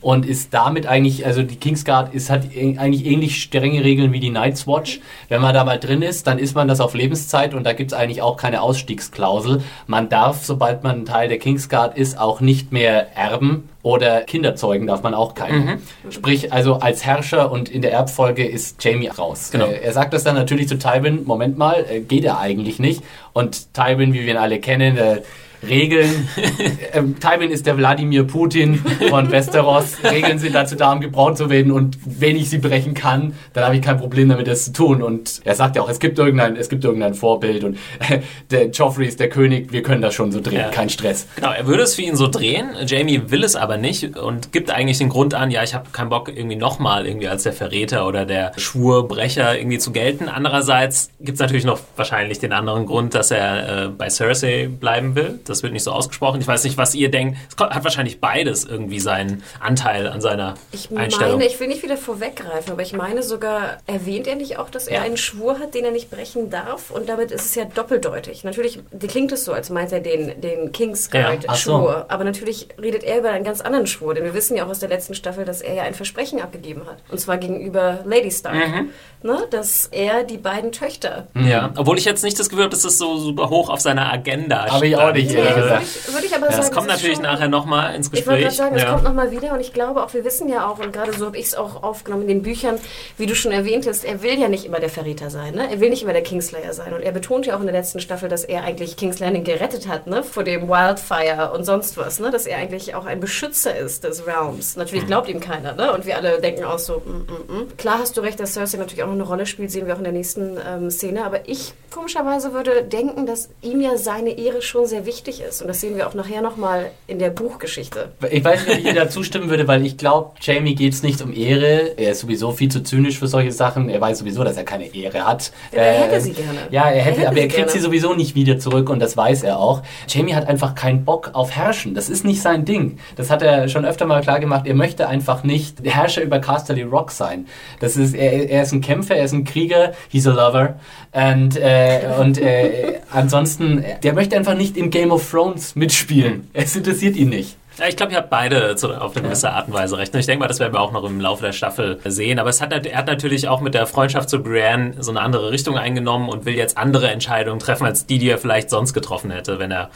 und 0.00 0.24
ist 0.24 0.54
damit 0.54 0.86
eigentlich, 0.86 1.26
also 1.26 1.42
die 1.42 1.56
Kingsguard 1.56 2.14
ist, 2.14 2.30
hat 2.30 2.54
e- 2.54 2.78
eigentlich 2.78 3.04
ähnlich 3.04 3.42
strenge 3.42 3.84
Regeln 3.84 4.12
wie 4.12 4.20
die 4.20 4.30
Night's 4.30 4.66
Watch. 4.66 5.00
Wenn 5.28 5.42
man 5.42 5.54
da 5.54 5.64
mal 5.64 5.78
drin 5.78 6.02
ist, 6.02 6.26
dann 6.26 6.38
ist 6.38 6.54
man 6.54 6.68
das 6.68 6.80
auf 6.80 6.94
Lebenszeit 6.94 7.54
und 7.54 7.64
da 7.64 7.72
gibt 7.72 7.92
es 7.92 7.98
eigentlich 7.98 8.22
auch 8.22 8.36
keine 8.36 8.62
Ausstiegsklausel. 8.62 9.62
Man 9.86 10.08
darf, 10.08 10.44
sobald 10.44 10.82
man 10.82 11.00
ein 11.00 11.04
Teil 11.04 11.28
der 11.28 11.38
Kingsguard 11.38 11.96
ist, 11.98 12.18
auch 12.18 12.40
nicht 12.40 12.72
mehr 12.72 13.14
erben 13.16 13.68
oder 13.82 14.22
Kinder 14.22 14.56
zeugen 14.56 14.86
darf 14.86 15.02
man 15.02 15.14
auch 15.14 15.34
keinen. 15.34 15.80
Sprich, 16.10 16.52
also 16.52 16.74
als 16.76 17.04
Herrscher 17.04 17.50
und 17.50 17.68
in 17.68 17.82
der 17.82 17.92
Erbfolge 17.92 18.46
ist 18.46 18.82
Jamie 18.84 19.08
raus. 19.08 19.50
Genau. 19.52 19.66
Äh, 19.66 19.80
er 19.82 19.92
sagt 19.92 20.12
das 20.12 20.24
dann 20.24 20.34
natürlich 20.34 20.68
zu 20.68 20.78
Tywin, 20.78 21.24
Moment 21.24 21.56
mal, 21.56 21.86
äh, 21.88 22.00
geht 22.00 22.24
er 22.24 22.38
eigentlich 22.38 22.78
nicht. 22.78 23.02
Und 23.32 23.72
Tywin, 23.74 24.12
wie 24.12 24.20
wir 24.20 24.32
ihn 24.32 24.36
alle 24.36 24.60
kennen, 24.60 24.96
äh, 24.96 25.22
Regeln. 25.66 26.28
ähm, 26.92 27.16
Tywin 27.20 27.50
ist 27.50 27.66
der 27.66 27.76
Wladimir 27.76 28.24
Putin 28.24 28.82
von 29.08 29.30
Westeros. 29.30 29.96
Regeln 30.04 30.38
sind 30.38 30.54
dazu 30.54 30.76
da, 30.76 30.92
um 30.92 31.00
gebraut 31.00 31.36
zu 31.36 31.50
werden. 31.50 31.72
Und 31.72 31.98
wenn 32.04 32.36
ich 32.36 32.50
sie 32.50 32.58
brechen 32.58 32.94
kann, 32.94 33.34
dann 33.52 33.64
habe 33.64 33.76
ich 33.76 33.82
kein 33.82 33.98
Problem 33.98 34.28
damit, 34.28 34.46
das 34.46 34.64
zu 34.66 34.72
tun. 34.72 35.02
Und 35.02 35.40
er 35.44 35.54
sagt 35.54 35.76
ja 35.76 35.82
auch, 35.82 35.88
es 35.88 35.98
gibt 35.98 36.18
irgendein, 36.18 36.56
es 36.56 36.68
gibt 36.68 36.84
irgendein 36.84 37.14
Vorbild. 37.14 37.64
Und 37.64 37.78
äh, 38.08 38.20
der 38.50 38.70
Joffrey 38.70 39.06
ist 39.06 39.20
der 39.20 39.28
König. 39.28 39.72
Wir 39.72 39.82
können 39.82 40.02
das 40.02 40.14
schon 40.14 40.32
so 40.32 40.40
drehen. 40.40 40.60
Ja. 40.60 40.68
Kein 40.68 40.88
Stress. 40.88 41.26
Genau, 41.36 41.52
er 41.52 41.66
würde 41.66 41.82
es 41.82 41.94
für 41.94 42.02
ihn 42.02 42.16
so 42.16 42.28
drehen. 42.28 42.70
Jamie 42.86 43.30
will 43.30 43.44
es 43.44 43.56
aber 43.56 43.76
nicht 43.76 44.16
und 44.16 44.52
gibt 44.52 44.70
eigentlich 44.70 44.98
den 44.98 45.08
Grund 45.08 45.34
an, 45.34 45.50
ja, 45.50 45.62
ich 45.62 45.74
habe 45.74 45.90
keinen 45.92 46.10
Bock, 46.10 46.28
irgendwie 46.28 46.56
nochmal 46.56 47.06
irgendwie 47.06 47.28
als 47.28 47.42
der 47.42 47.52
Verräter 47.52 48.06
oder 48.06 48.24
der 48.26 48.52
Schwurbrecher 48.56 49.58
irgendwie 49.58 49.78
zu 49.78 49.92
gelten. 49.92 50.28
Andererseits 50.28 51.10
gibt 51.20 51.36
es 51.36 51.40
natürlich 51.40 51.64
noch 51.64 51.80
wahrscheinlich 51.96 52.38
den 52.38 52.52
anderen 52.52 52.86
Grund, 52.86 53.14
dass 53.14 53.30
er 53.30 53.84
äh, 53.84 53.88
bei 53.88 54.08
Cersei 54.08 54.68
bleiben 54.68 55.14
will. 55.14 55.40
Das 55.50 55.62
wird 55.62 55.72
nicht 55.72 55.82
so 55.84 55.90
ausgesprochen. 55.92 56.40
Ich 56.40 56.46
weiß 56.46 56.64
nicht, 56.64 56.76
was 56.78 56.94
ihr 56.94 57.10
denkt. 57.10 57.36
Es 57.50 57.56
hat 57.62 57.84
wahrscheinlich 57.84 58.20
beides 58.20 58.64
irgendwie 58.64 59.00
seinen 59.00 59.42
Anteil 59.60 60.06
an 60.08 60.20
seiner 60.20 60.54
Ich 60.72 60.88
Einstellung. 60.96 61.38
meine, 61.38 61.46
ich 61.46 61.58
will 61.60 61.68
nicht 61.68 61.82
wieder 61.82 61.96
vorweggreifen, 61.96 62.72
aber 62.72 62.82
ich 62.82 62.92
meine 62.92 63.22
sogar, 63.22 63.78
erwähnt 63.86 64.26
er 64.26 64.36
nicht 64.36 64.58
auch, 64.58 64.70
dass 64.70 64.86
er 64.86 64.98
Ja. 64.98 65.02
einen 65.02 65.16
Schwur 65.16 65.58
hat, 65.58 65.74
den 65.74 65.84
er 65.84 65.90
nicht 65.90 66.10
brechen 66.10 66.50
darf? 66.50 66.90
Und 66.90 67.08
damit 67.08 67.30
ist 67.30 67.44
es 67.44 67.54
ja 67.54 67.64
doppeldeutig. 67.64 68.44
Natürlich 68.44 68.80
klingt 69.08 69.32
es 69.32 69.44
so, 69.44 69.52
als 69.52 69.70
meint 69.70 69.92
er 69.92 70.00
den, 70.00 70.40
den 70.40 70.72
Kingsguard 70.72 71.44
Ja, 71.44 71.54
so. 71.54 71.78
Schwur. 71.78 72.06
Aber 72.08 72.24
natürlich 72.24 72.68
redet 72.80 73.02
er 73.04 73.18
über 73.18 73.30
einen 73.30 73.44
ganz 73.44 73.60
anderen 73.60 73.86
Schwur. 73.86 74.14
Denn 74.14 74.24
wir 74.24 74.34
wissen 74.34 74.56
ja 74.56 74.64
auch 74.64 74.70
aus 74.70 74.78
der 74.78 74.88
letzten 74.88 75.14
Staffel, 75.14 75.44
dass 75.44 75.60
er 75.60 75.74
ja 75.74 75.82
ein 75.82 75.94
Versprechen 75.94 76.40
abgegeben 76.40 76.82
hat. 76.86 76.96
Und 77.10 77.18
zwar 77.18 77.38
gegenüber 77.38 78.00
Lady 78.04 78.30
Stark. 78.30 78.54
Mhm. 78.54 78.90
Ne? 79.22 79.46
Dass 79.50 79.86
er 79.92 80.24
die 80.24 80.38
beiden 80.38 80.72
Töchter. 80.72 81.26
Ja, 81.34 81.70
obwohl 81.76 81.98
ich 81.98 82.04
jetzt 82.04 82.22
nicht 82.24 82.38
das 82.38 82.48
Gefühl 82.48 82.64
habe, 82.64 82.70
dass 82.70 82.82
das 82.82 82.96
so 82.98 83.16
super 83.18 83.50
hoch 83.50 83.68
auf 83.68 83.80
seiner 83.80 84.10
Agenda 84.12 84.66
Habe 84.70 84.86
ich 84.88 84.96
auch 84.96 85.12
nicht, 85.12 85.34
gesagt. 85.42 85.70
Würde 85.70 85.82
ich, 85.84 86.14
würde 86.14 86.26
ich 86.26 86.34
aber 86.34 86.46
sagen, 86.46 86.56
Das 86.58 86.70
kommt 86.72 86.88
natürlich 86.88 87.16
schon- 87.16 87.22
nachher 87.24 87.48
nochmal 87.48 87.94
ins 87.94 88.08
Ich 88.12 88.26
wollte 88.26 88.42
Gespräch. 88.42 88.42
gerade 88.42 88.54
sagen, 88.56 88.76
es 88.76 88.82
ja. 88.82 88.90
kommt 88.92 89.04
nochmal 89.04 89.30
wieder 89.30 89.52
und 89.52 89.60
ich 89.60 89.72
glaube 89.72 90.02
auch, 90.02 90.12
wir 90.14 90.24
wissen 90.24 90.48
ja 90.48 90.68
auch, 90.68 90.78
und 90.78 90.92
gerade 90.92 91.12
so 91.12 91.26
habe 91.26 91.38
ich 91.38 91.46
es 91.46 91.54
auch 91.54 91.82
aufgenommen 91.82 92.22
in 92.22 92.28
den 92.28 92.42
Büchern, 92.42 92.78
wie 93.16 93.26
du 93.26 93.34
schon 93.34 93.52
erwähnt 93.52 93.86
hast, 93.86 94.04
er 94.04 94.22
will 94.22 94.38
ja 94.38 94.48
nicht 94.48 94.64
immer 94.64 94.80
der 94.80 94.88
Verräter 94.90 95.30
sein, 95.30 95.54
ne? 95.54 95.70
er 95.70 95.80
will 95.80 95.90
nicht 95.90 96.02
immer 96.02 96.12
der 96.12 96.22
Kingslayer 96.22 96.72
sein 96.72 96.92
und 96.92 97.02
er 97.02 97.12
betont 97.12 97.46
ja 97.46 97.56
auch 97.56 97.60
in 97.60 97.66
der 97.66 97.74
letzten 97.74 98.00
Staffel, 98.00 98.28
dass 98.28 98.44
er 98.44 98.64
eigentlich 98.64 98.96
King's 98.96 99.18
Landing 99.18 99.44
gerettet 99.44 99.88
hat, 99.88 100.06
ne? 100.06 100.22
vor 100.22 100.44
dem 100.44 100.68
Wildfire 100.68 101.52
und 101.54 101.64
sonst 101.64 101.96
was, 101.96 102.20
ne? 102.20 102.30
dass 102.30 102.46
er 102.46 102.58
eigentlich 102.58 102.94
auch 102.94 103.06
ein 103.06 103.20
Beschützer 103.20 103.76
ist 103.76 104.04
des 104.04 104.26
Realms. 104.26 104.76
Natürlich 104.76 105.06
glaubt 105.06 105.28
ihm 105.28 105.40
keiner 105.40 105.74
ne? 105.74 105.92
und 105.92 106.06
wir 106.06 106.16
alle 106.16 106.40
denken 106.40 106.64
auch 106.64 106.78
so, 106.78 107.02
mm, 107.04 107.10
mm, 107.10 107.56
mm. 107.58 107.76
klar 107.76 107.98
hast 107.98 108.16
du 108.16 108.20
recht, 108.20 108.40
dass 108.40 108.54
Cersei 108.54 108.78
natürlich 108.78 109.02
auch 109.02 109.08
noch 109.08 109.14
eine 109.14 109.22
Rolle 109.24 109.46
spielt, 109.46 109.70
sehen 109.70 109.86
wir 109.86 109.94
auch 109.94 109.98
in 109.98 110.04
der 110.04 110.12
nächsten 110.12 110.58
ähm, 110.66 110.90
Szene, 110.90 111.24
aber 111.24 111.48
ich 111.48 111.72
komischerweise 111.90 112.52
würde 112.52 112.82
denken, 112.84 113.26
dass 113.26 113.48
ihm 113.62 113.80
ja 113.80 113.96
seine 113.96 114.38
Ehre 114.38 114.62
schon 114.62 114.86
sehr 114.86 115.06
wichtig 115.06 115.29
wichtig 115.30 115.46
ist. 115.46 115.62
Und 115.62 115.68
das 115.68 115.80
sehen 115.80 115.96
wir 115.96 116.06
auch 116.08 116.14
nachher 116.14 116.42
nochmal 116.42 116.90
in 117.06 117.18
der 117.18 117.30
Buchgeschichte. 117.30 118.10
Ich 118.30 118.44
weiß 118.44 118.66
nicht, 118.66 118.72
ob 118.72 118.78
ich 118.78 118.84
dir 118.84 118.94
da 118.94 119.08
zustimmen 119.08 119.48
würde, 119.50 119.66
weil 119.68 119.84
ich 119.86 119.96
glaube, 119.96 120.30
Jamie 120.40 120.74
geht 120.74 120.92
es 120.92 121.02
nicht 121.02 121.22
um 121.22 121.32
Ehre. 121.32 121.94
Er 121.96 122.12
ist 122.12 122.20
sowieso 122.20 122.52
viel 122.52 122.70
zu 122.70 122.82
zynisch 122.82 123.18
für 123.18 123.28
solche 123.28 123.52
Sachen. 123.52 123.88
Er 123.88 124.00
weiß 124.00 124.18
sowieso, 124.20 124.44
dass 124.44 124.56
er 124.56 124.64
keine 124.64 124.94
Ehre 124.94 125.26
hat. 125.26 125.52
Ja, 125.72 125.78
er 125.82 126.04
hätte 126.04 126.20
sie 126.20 126.32
gerne. 126.32 126.58
Ja, 126.70 126.88
er 126.90 127.02
hätte, 127.02 127.20
Er 127.20 127.28
hätte 127.28 127.28
aber 127.28 127.36
er 127.38 127.42
kriegt 127.48 127.56
gerne. 127.56 127.70
sie 127.70 127.78
sowieso 127.80 128.14
nicht 128.14 128.34
wieder 128.34 128.58
zurück 128.58 128.90
und 128.90 128.98
das 129.00 129.16
weiß 129.16 129.42
er 129.42 129.58
auch. 129.58 129.82
Jamie 130.08 130.34
hat 130.34 130.46
einfach 130.48 130.74
keinen 130.74 131.04
Bock 131.04 131.30
auf 131.32 131.52
Herrschen. 131.52 131.94
Das 131.94 132.08
ist 132.08 132.24
nicht 132.24 132.42
sein 132.42 132.64
Ding. 132.64 132.98
Das 133.16 133.30
hat 133.30 133.42
er 133.42 133.68
schon 133.68 133.84
öfter 133.84 134.06
mal 134.06 134.20
klar 134.22 134.40
gemacht. 134.40 134.66
Er 134.66 134.74
möchte 134.74 135.08
einfach 135.08 135.44
nicht 135.44 135.78
Herrscher 135.84 136.22
über 136.22 136.40
Casterly 136.40 136.82
Rock 136.82 137.10
sein. 137.10 137.46
Das 137.80 137.96
ist, 137.96 138.14
er, 138.14 138.50
er 138.50 138.62
ist 138.62 138.72
ein 138.72 138.80
Kämpfer, 138.80 139.14
er 139.16 139.24
ist 139.24 139.32
ein 139.32 139.44
Krieger, 139.44 139.92
he's 140.10 140.26
a 140.26 140.30
lover. 140.30 140.74
Und, 141.12 141.56
äh, 141.56 142.08
und 142.20 142.38
äh, 142.38 143.00
ansonsten, 143.10 143.84
der 144.02 144.12
möchte 144.12 144.36
einfach 144.36 144.54
nicht 144.54 144.76
im 144.76 144.90
Game 144.90 145.10
of 145.10 145.28
Thrones 145.28 145.74
mitspielen. 145.74 146.48
Es 146.52 146.76
interessiert 146.76 147.16
ihn 147.16 147.30
nicht. 147.30 147.56
Ja, 147.80 147.88
ich 147.88 147.96
glaube, 147.96 148.12
ihr 148.12 148.18
habt 148.18 148.28
beide 148.28 148.76
zu, 148.76 148.90
auf 148.90 149.16
eine 149.16 149.24
gewisse 149.24 149.50
Art 149.50 149.68
und 149.68 149.72
Weise 149.72 149.96
recht. 149.96 150.12
Und 150.12 150.20
Ich 150.20 150.26
denke 150.26 150.40
mal, 150.40 150.48
das 150.48 150.60
werden 150.60 150.74
wir 150.74 150.80
auch 150.82 150.92
noch 150.92 151.02
im 151.04 151.18
Laufe 151.18 151.46
der 151.46 151.52
Staffel 151.52 151.98
sehen. 152.04 152.38
Aber 152.38 152.50
es 152.50 152.60
hat, 152.60 152.72
er 152.74 152.98
hat 152.98 153.06
natürlich 153.06 153.48
auch 153.48 153.62
mit 153.62 153.72
der 153.72 153.86
Freundschaft 153.86 154.28
zu 154.28 154.42
Brienne 154.42 154.96
so 154.98 155.10
eine 155.10 155.22
andere 155.22 155.50
Richtung 155.50 155.78
eingenommen 155.78 156.28
und 156.28 156.44
will 156.44 156.54
jetzt 156.54 156.76
andere 156.76 157.08
Entscheidungen 157.10 157.58
treffen, 157.58 157.86
als 157.86 158.04
die, 158.04 158.18
die 158.18 158.28
er 158.28 158.36
vielleicht 158.36 158.68
sonst 158.68 158.92
getroffen 158.92 159.30
hätte, 159.30 159.58
wenn 159.58 159.70
er, 159.70 159.88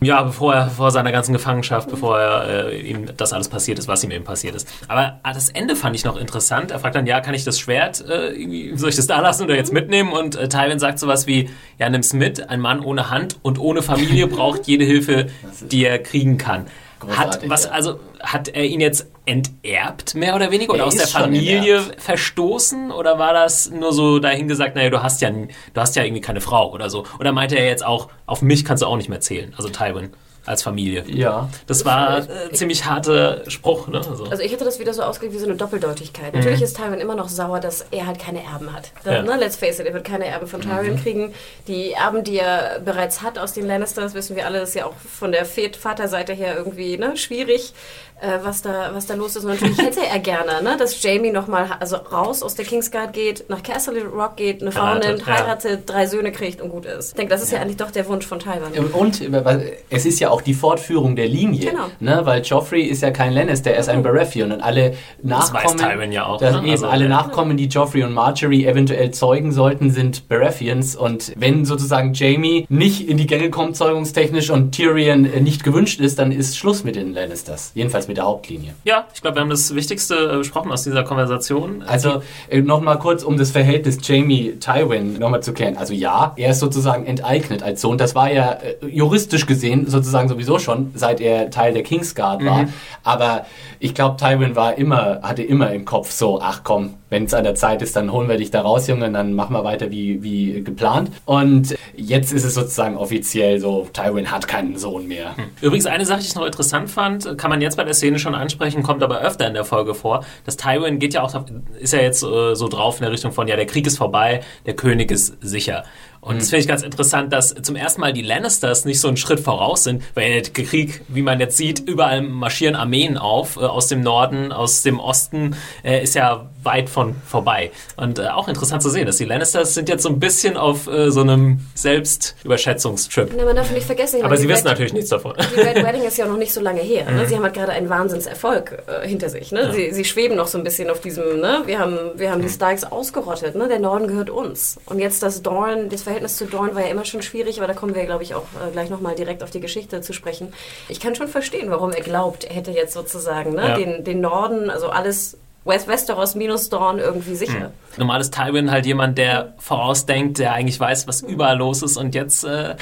ja, 0.00 0.22
bevor 0.22 0.54
er 0.54 0.70
vor 0.70 0.92
seiner 0.92 1.10
ganzen 1.10 1.32
Gefangenschaft, 1.32 1.90
bevor 1.90 2.20
er, 2.20 2.68
äh, 2.68 2.80
ihm 2.80 3.06
das 3.16 3.32
alles 3.32 3.48
passiert 3.48 3.80
ist, 3.80 3.88
was 3.88 4.04
ihm 4.04 4.12
eben 4.12 4.24
passiert 4.24 4.54
ist. 4.54 4.68
Aber 4.86 5.18
ah, 5.24 5.32
das 5.32 5.48
Ende 5.48 5.74
fand 5.74 5.96
ich 5.96 6.04
noch 6.04 6.16
interessant. 6.16 6.70
Er 6.70 6.78
fragt 6.78 6.94
dann, 6.94 7.06
ja, 7.06 7.20
kann 7.20 7.34
ich 7.34 7.42
das 7.42 7.58
Schwert, 7.58 8.00
äh, 8.08 8.76
soll 8.76 8.90
ich 8.90 8.96
das 8.96 9.08
da 9.08 9.18
lassen 9.20 9.42
oder 9.42 9.56
jetzt 9.56 9.72
mitnehmen? 9.72 10.12
Und 10.12 10.36
äh, 10.36 10.48
Tywin 10.48 10.78
sagt 10.78 11.00
sowas 11.00 11.26
wie, 11.26 11.50
ja, 11.80 11.90
nimm's 11.90 12.12
mit. 12.12 12.48
Ein 12.48 12.60
Mann 12.60 12.78
ohne 12.78 13.10
Hand 13.10 13.38
und 13.42 13.58
ohne 13.58 13.82
Familie 13.82 14.28
braucht 14.28 14.68
jede 14.68 14.84
Hilfe, 14.84 15.26
die 15.68 15.84
er 15.84 15.98
kriegen 15.98 16.38
kann. 16.38 16.66
Hat, 17.06 17.48
was, 17.48 17.64
ja. 17.64 17.70
also, 17.70 18.00
hat 18.20 18.48
er 18.48 18.64
ihn 18.64 18.80
jetzt 18.80 19.06
enterbt, 19.24 20.14
mehr 20.14 20.34
oder 20.34 20.50
weniger? 20.50 20.72
Oder 20.72 20.82
Er 20.82 20.86
aus 20.86 20.96
der 20.96 21.06
Familie 21.06 21.80
verstoßen? 21.98 22.90
Oder 22.90 23.18
war 23.18 23.32
das 23.32 23.70
nur 23.70 23.92
so 23.92 24.18
dahin 24.18 24.48
gesagt, 24.48 24.74
naja, 24.74 24.90
du 24.90 25.02
hast 25.02 25.20
ja, 25.20 25.30
du 25.30 25.48
hast 25.76 25.96
ja 25.96 26.02
irgendwie 26.02 26.22
keine 26.22 26.40
Frau 26.40 26.72
oder 26.72 26.90
so? 26.90 27.04
Oder 27.20 27.32
meinte 27.32 27.56
er 27.56 27.66
jetzt 27.66 27.84
auch, 27.84 28.08
auf 28.26 28.42
mich 28.42 28.64
kannst 28.64 28.82
du 28.82 28.86
auch 28.86 28.96
nicht 28.96 29.08
mehr 29.08 29.20
zählen? 29.20 29.54
Also 29.56 29.68
Tywin 29.68 30.10
als 30.48 30.62
Familie. 30.62 31.04
Ja. 31.06 31.48
Das 31.66 31.84
war 31.84 32.18
äh, 32.18 32.52
ziemlich 32.52 32.84
harter 32.84 33.42
Spruch, 33.48 33.88
ne? 33.88 33.98
Also, 33.98 34.24
Also 34.24 34.42
ich 34.42 34.52
hätte 34.52 34.64
das 34.64 34.78
wieder 34.78 34.94
so 34.94 35.02
ausgelegt 35.02 35.34
wie 35.34 35.38
so 35.38 35.46
eine 35.46 35.56
Doppeldeutigkeit. 35.56 36.34
Natürlich 36.34 36.62
ist 36.62 36.76
Tywin 36.76 37.00
immer 37.00 37.14
noch 37.14 37.28
sauer, 37.28 37.60
dass 37.60 37.86
er 37.90 38.06
halt 38.06 38.18
keine 38.18 38.42
Erben 38.42 38.72
hat. 38.72 38.90
Ja. 39.04 39.22
ne, 39.22 39.36
let's 39.36 39.56
face 39.56 39.78
it, 39.78 39.86
er 39.86 39.94
wird 39.94 40.04
keine 40.04 40.26
Erben 40.26 40.46
von 40.46 40.60
Tyrion 40.60 41.00
kriegen. 41.02 41.32
Die 41.66 41.92
Erben, 41.92 42.24
die 42.24 42.38
er 42.38 42.80
bereits 42.84 43.22
hat 43.22 43.38
aus 43.38 43.52
den 43.52 43.66
Lannisters, 43.66 44.14
wissen 44.14 44.36
wir 44.36 44.46
alle, 44.46 44.60
ist 44.60 44.74
ja 44.74 44.86
auch 44.86 44.94
von 44.96 45.32
der 45.32 45.44
Vaterseite 45.44 46.32
her 46.32 46.56
irgendwie 46.56 46.96
ne, 46.96 47.16
schwierig, 47.16 47.72
äh, 48.20 48.38
was, 48.42 48.62
da, 48.62 48.90
was 48.92 49.06
da 49.06 49.14
los 49.14 49.36
ist. 49.36 49.44
Und 49.44 49.50
natürlich 49.50 49.78
hätte 49.78 50.00
er 50.06 50.18
gerne, 50.18 50.62
ne, 50.62 50.76
dass 50.78 51.00
Jamie 51.02 51.30
nochmal 51.30 51.68
also 51.80 51.96
raus 51.96 52.42
aus 52.42 52.54
der 52.54 52.64
Kingsguard 52.64 53.12
geht, 53.12 53.44
nach 53.48 53.62
Castle 53.62 54.04
Rock 54.04 54.36
geht, 54.36 54.62
eine 54.62 54.72
Frau 54.72 54.82
Heiratet, 54.82 55.08
nimmt, 55.08 55.26
ja. 55.26 55.34
heiratet, 55.34 55.80
drei 55.90 56.06
Söhne 56.06 56.32
kriegt 56.32 56.60
und 56.60 56.70
gut 56.70 56.84
ist. 56.86 57.08
Ich 57.10 57.14
denke, 57.14 57.30
das 57.30 57.42
ist 57.42 57.52
ja, 57.52 57.60
eigentlich 57.60 57.76
doch 57.76 57.90
der 57.90 58.06
Wunsch 58.08 58.26
von 58.26 58.38
Tywin. 58.38 58.84
Und 58.92 59.20
äh, 59.20 59.72
es 59.90 60.06
ist 60.06 60.20
ja 60.20 60.30
auch 60.30 60.42
die 60.42 60.54
Fortführung 60.54 61.16
der 61.16 61.28
Linie, 61.28 61.70
Genau. 61.70 61.86
ne? 62.00 62.20
weil 62.24 62.42
Joffrey 62.42 62.82
ist 62.82 63.02
ja 63.02 63.10
kein 63.10 63.32
Lannister, 63.32 63.70
er 63.70 63.80
ist 63.80 63.88
ein 63.88 64.02
Baratheon 64.02 64.52
und 64.52 64.60
alle 64.60 64.94
Das 65.22 65.52
weiß 65.52 65.74
Nachkommen, 65.74 65.78
Tywin 65.78 66.12
ja 66.12 66.26
auch, 66.26 66.38
das 66.38 66.54
ne? 66.54 66.58
eben, 66.62 66.70
Also, 66.70 66.86
alle 66.86 67.04
ja. 67.04 67.10
Nachkommen, 67.10 67.56
die 67.56 67.66
Joffrey 67.66 68.02
und 68.02 68.12
Marjorie 68.12 68.66
eventuell 68.66 69.10
zeugen 69.12 69.52
sollten, 69.52 69.90
sind 69.90 70.28
Baratheons 70.28 70.96
und 70.96 71.32
wenn 71.36 71.64
sozusagen 71.64 72.12
Jamie 72.14 72.66
nicht 72.68 73.08
in 73.08 73.16
die 73.16 73.26
Gänge 73.26 73.50
kommt 73.50 73.76
zeugungstechnisch 73.76 74.50
und 74.50 74.72
Tyrion 74.72 75.24
äh, 75.24 75.40
nicht 75.40 75.64
gewünscht 75.64 76.00
ist, 76.00 76.18
dann 76.18 76.32
ist 76.32 76.56
Schluss 76.56 76.84
mit 76.84 76.96
den 76.96 77.12
Lannisters, 77.14 77.72
jedenfalls 77.74 78.07
mit 78.08 78.16
der 78.16 78.24
Hauptlinie. 78.24 78.74
ja, 78.84 79.06
ich 79.14 79.22
glaube, 79.22 79.36
wir 79.36 79.42
haben 79.42 79.50
das 79.50 79.74
Wichtigste 79.74 80.14
äh, 80.14 80.36
besprochen 80.38 80.72
aus 80.72 80.82
dieser 80.82 81.04
Konversation. 81.04 81.82
Also 81.86 82.22
äh, 82.48 82.60
nochmal 82.60 82.98
kurz, 82.98 83.22
um 83.22 83.36
das 83.36 83.50
Verhältnis 83.50 83.98
Jamie-Tywin 84.02 85.18
nochmal 85.18 85.42
zu 85.42 85.52
klären. 85.52 85.76
Also 85.76 85.94
ja, 85.94 86.32
er 86.36 86.50
ist 86.50 86.60
sozusagen 86.60 87.06
enteignet 87.06 87.62
als 87.62 87.80
Sohn. 87.80 87.98
Das 87.98 88.14
war 88.14 88.32
ja 88.32 88.52
äh, 88.52 88.86
juristisch 88.86 89.46
gesehen 89.46 89.86
sozusagen 89.88 90.28
sowieso 90.28 90.58
schon, 90.58 90.90
seit 90.94 91.20
er 91.20 91.50
Teil 91.50 91.72
der 91.72 91.82
Kingsguard 91.82 92.44
war. 92.44 92.68
Aber 93.04 93.46
ich 93.80 93.94
glaube, 93.94 94.16
Tywin 94.16 94.56
war 94.56 94.76
immer, 94.76 95.20
hatte 95.22 95.42
immer 95.42 95.72
im 95.72 95.84
Kopf 95.84 96.10
so, 96.10 96.40
ach 96.40 96.62
komm, 96.64 96.94
wenn 97.10 97.24
es 97.24 97.34
an 97.34 97.44
der 97.44 97.54
Zeit 97.54 97.80
ist, 97.82 97.96
dann 97.96 98.12
holen 98.12 98.28
wir 98.28 98.36
dich 98.36 98.50
da 98.50 98.60
raus, 98.60 98.86
Junge, 98.86 99.06
und 99.06 99.14
dann 99.14 99.34
machen 99.34 99.54
wir 99.54 99.64
weiter 99.64 99.90
wie, 99.90 100.22
wie 100.22 100.62
geplant. 100.62 101.10
Und 101.24 101.76
jetzt 101.96 102.32
ist 102.32 102.44
es 102.44 102.54
sozusagen 102.54 102.96
offiziell 102.96 103.60
so, 103.60 103.86
Tywin 103.92 104.30
hat 104.30 104.46
keinen 104.46 104.76
Sohn 104.76 105.08
mehr. 105.08 105.34
Übrigens, 105.60 105.86
eine 105.86 106.04
Sache, 106.04 106.20
die 106.20 106.26
ich 106.26 106.34
noch 106.34 106.44
interessant 106.44 106.90
fand, 106.90 107.38
kann 107.38 107.50
man 107.50 107.60
jetzt 107.60 107.76
bei 107.76 107.84
der 107.84 107.94
Szene 107.98 108.18
schon 108.18 108.34
ansprechen, 108.34 108.82
kommt 108.82 109.02
aber 109.02 109.20
öfter 109.20 109.46
in 109.46 109.54
der 109.54 109.64
Folge 109.64 109.94
vor, 109.94 110.24
dass 110.44 110.56
Tywin 110.56 110.98
geht 110.98 111.14
ja 111.14 111.22
auch, 111.22 111.44
ist 111.78 111.92
ja 111.92 112.00
jetzt 112.00 112.22
äh, 112.22 112.54
so 112.54 112.68
drauf 112.68 112.96
in 112.98 113.02
der 113.02 113.12
Richtung 113.12 113.32
von, 113.32 113.48
ja, 113.48 113.56
der 113.56 113.66
Krieg 113.66 113.86
ist 113.86 113.98
vorbei, 113.98 114.40
der 114.66 114.74
König 114.74 115.10
ist 115.10 115.36
sicher. 115.40 115.84
Und 116.20 116.40
das 116.40 116.50
finde 116.50 116.60
ich 116.62 116.68
ganz 116.68 116.82
interessant, 116.82 117.32
dass 117.32 117.54
zum 117.62 117.76
ersten 117.76 118.00
Mal 118.00 118.12
die 118.12 118.22
Lannisters 118.22 118.84
nicht 118.84 119.00
so 119.00 119.08
einen 119.08 119.16
Schritt 119.16 119.40
voraus 119.40 119.84
sind, 119.84 120.02
weil 120.14 120.42
der 120.42 120.52
Krieg, 120.52 121.00
wie 121.08 121.22
man 121.22 121.40
jetzt 121.40 121.56
sieht, 121.56 121.80
überall 121.80 122.22
marschieren 122.22 122.74
Armeen 122.76 123.16
auf, 123.16 123.56
äh, 123.56 123.60
aus 123.60 123.86
dem 123.86 124.00
Norden, 124.02 124.52
aus 124.52 124.82
dem 124.82 124.98
Osten, 125.00 125.56
äh, 125.84 126.02
ist 126.02 126.14
ja 126.14 126.46
weit 126.64 126.90
von 126.90 127.14
vorbei. 127.26 127.70
Und 127.96 128.18
äh, 128.18 128.26
auch 128.28 128.48
interessant 128.48 128.82
zu 128.82 128.90
sehen, 128.90 129.06
dass 129.06 129.16
die 129.16 129.24
Lannisters 129.24 129.74
sind 129.74 129.88
jetzt 129.88 130.02
so 130.02 130.08
ein 130.08 130.18
bisschen 130.20 130.56
auf 130.56 130.86
äh, 130.88 131.10
so 131.10 131.20
einem 131.20 131.60
Selbstüberschätzungstrip. 131.74 133.30
Na, 133.36 133.44
man 133.44 133.56
darf 133.56 133.70
nicht 133.70 133.86
vergessen, 133.86 134.22
Aber 134.22 134.36
sie 134.36 134.42
die 134.42 134.48
wissen 134.48 134.66
Red- 134.66 134.72
natürlich 134.72 134.92
nichts 134.92 135.10
davon. 135.10 135.34
Die 135.54 135.60
Red 135.60 135.84
Wedding 135.84 136.02
ist 136.02 136.18
ja 136.18 136.26
noch 136.26 136.36
nicht 136.36 136.52
so 136.52 136.60
lange 136.60 136.80
her. 136.80 137.06
Mhm. 137.08 137.16
Ne? 137.16 137.26
Sie 137.28 137.36
haben 137.36 137.42
halt 137.42 137.54
gerade 137.54 137.72
einen 137.72 137.88
Wahnsinnserfolg 137.88 138.82
äh, 138.86 139.06
hinter 139.06 139.28
sich. 139.28 139.52
Ne? 139.52 139.72
Sie, 139.72 139.92
sie 139.92 140.04
schweben 140.04 140.36
noch 140.36 140.46
so 140.48 140.58
ein 140.58 140.64
bisschen 140.64 140.90
auf 140.90 141.00
diesem, 141.00 141.40
ne? 141.40 141.62
wir 141.66 141.78
haben, 141.78 141.96
wir 142.16 142.30
haben 142.30 142.40
die 142.42 142.48
Mhm. 142.48 142.52
Starks 142.52 142.84
ausgerottet, 142.84 143.54
ne? 143.56 143.68
der 143.68 143.78
Norden 143.78 144.08
gehört 144.08 144.30
uns. 144.30 144.78
Und 144.86 144.98
jetzt 145.00 145.22
das 145.22 145.42
Dorn, 145.42 145.88
das 145.90 146.06
Verhältnis 146.08 146.36
zu 146.36 146.46
Dorn 146.46 146.74
war 146.74 146.82
ja 146.82 146.88
immer 146.88 147.04
schon 147.04 147.20
schwierig, 147.20 147.58
aber 147.58 147.66
da 147.66 147.74
kommen 147.74 147.94
wir, 147.94 148.04
glaube 148.06 148.22
ich, 148.22 148.34
auch 148.34 148.44
äh, 148.66 148.70
gleich 148.72 148.88
nochmal 148.88 149.14
direkt 149.14 149.42
auf 149.42 149.50
die 149.50 149.60
Geschichte 149.60 150.00
zu 150.00 150.14
sprechen. 150.14 150.54
Ich 150.88 151.00
kann 151.00 151.14
schon 151.14 151.28
verstehen, 151.28 151.70
warum 151.70 151.92
er 151.92 152.00
glaubt, 152.02 152.44
er 152.44 152.54
hätte 152.54 152.70
jetzt 152.70 152.94
sozusagen 152.94 153.52
ne? 153.52 153.68
Ja. 153.68 153.76
den, 153.76 154.04
den 154.04 154.20
Norden, 154.22 154.70
also 154.70 154.88
alles 154.88 155.36
West 155.64 155.86
Westeros 155.86 156.34
minus 156.34 156.70
Dorn 156.70 156.98
irgendwie 156.98 157.34
sicher. 157.34 157.72
Normal 157.98 158.22
ist 158.22 158.32
Tywin 158.32 158.70
halt 158.70 158.86
jemand, 158.86 159.18
der 159.18 159.52
vorausdenkt, 159.58 160.38
der 160.38 160.54
eigentlich 160.54 160.80
weiß, 160.80 161.06
was 161.06 161.20
überall 161.20 161.58
los 161.58 161.82
ist 161.82 161.98
und 161.98 162.14
jetzt 162.14 162.44
äh, 162.44 162.74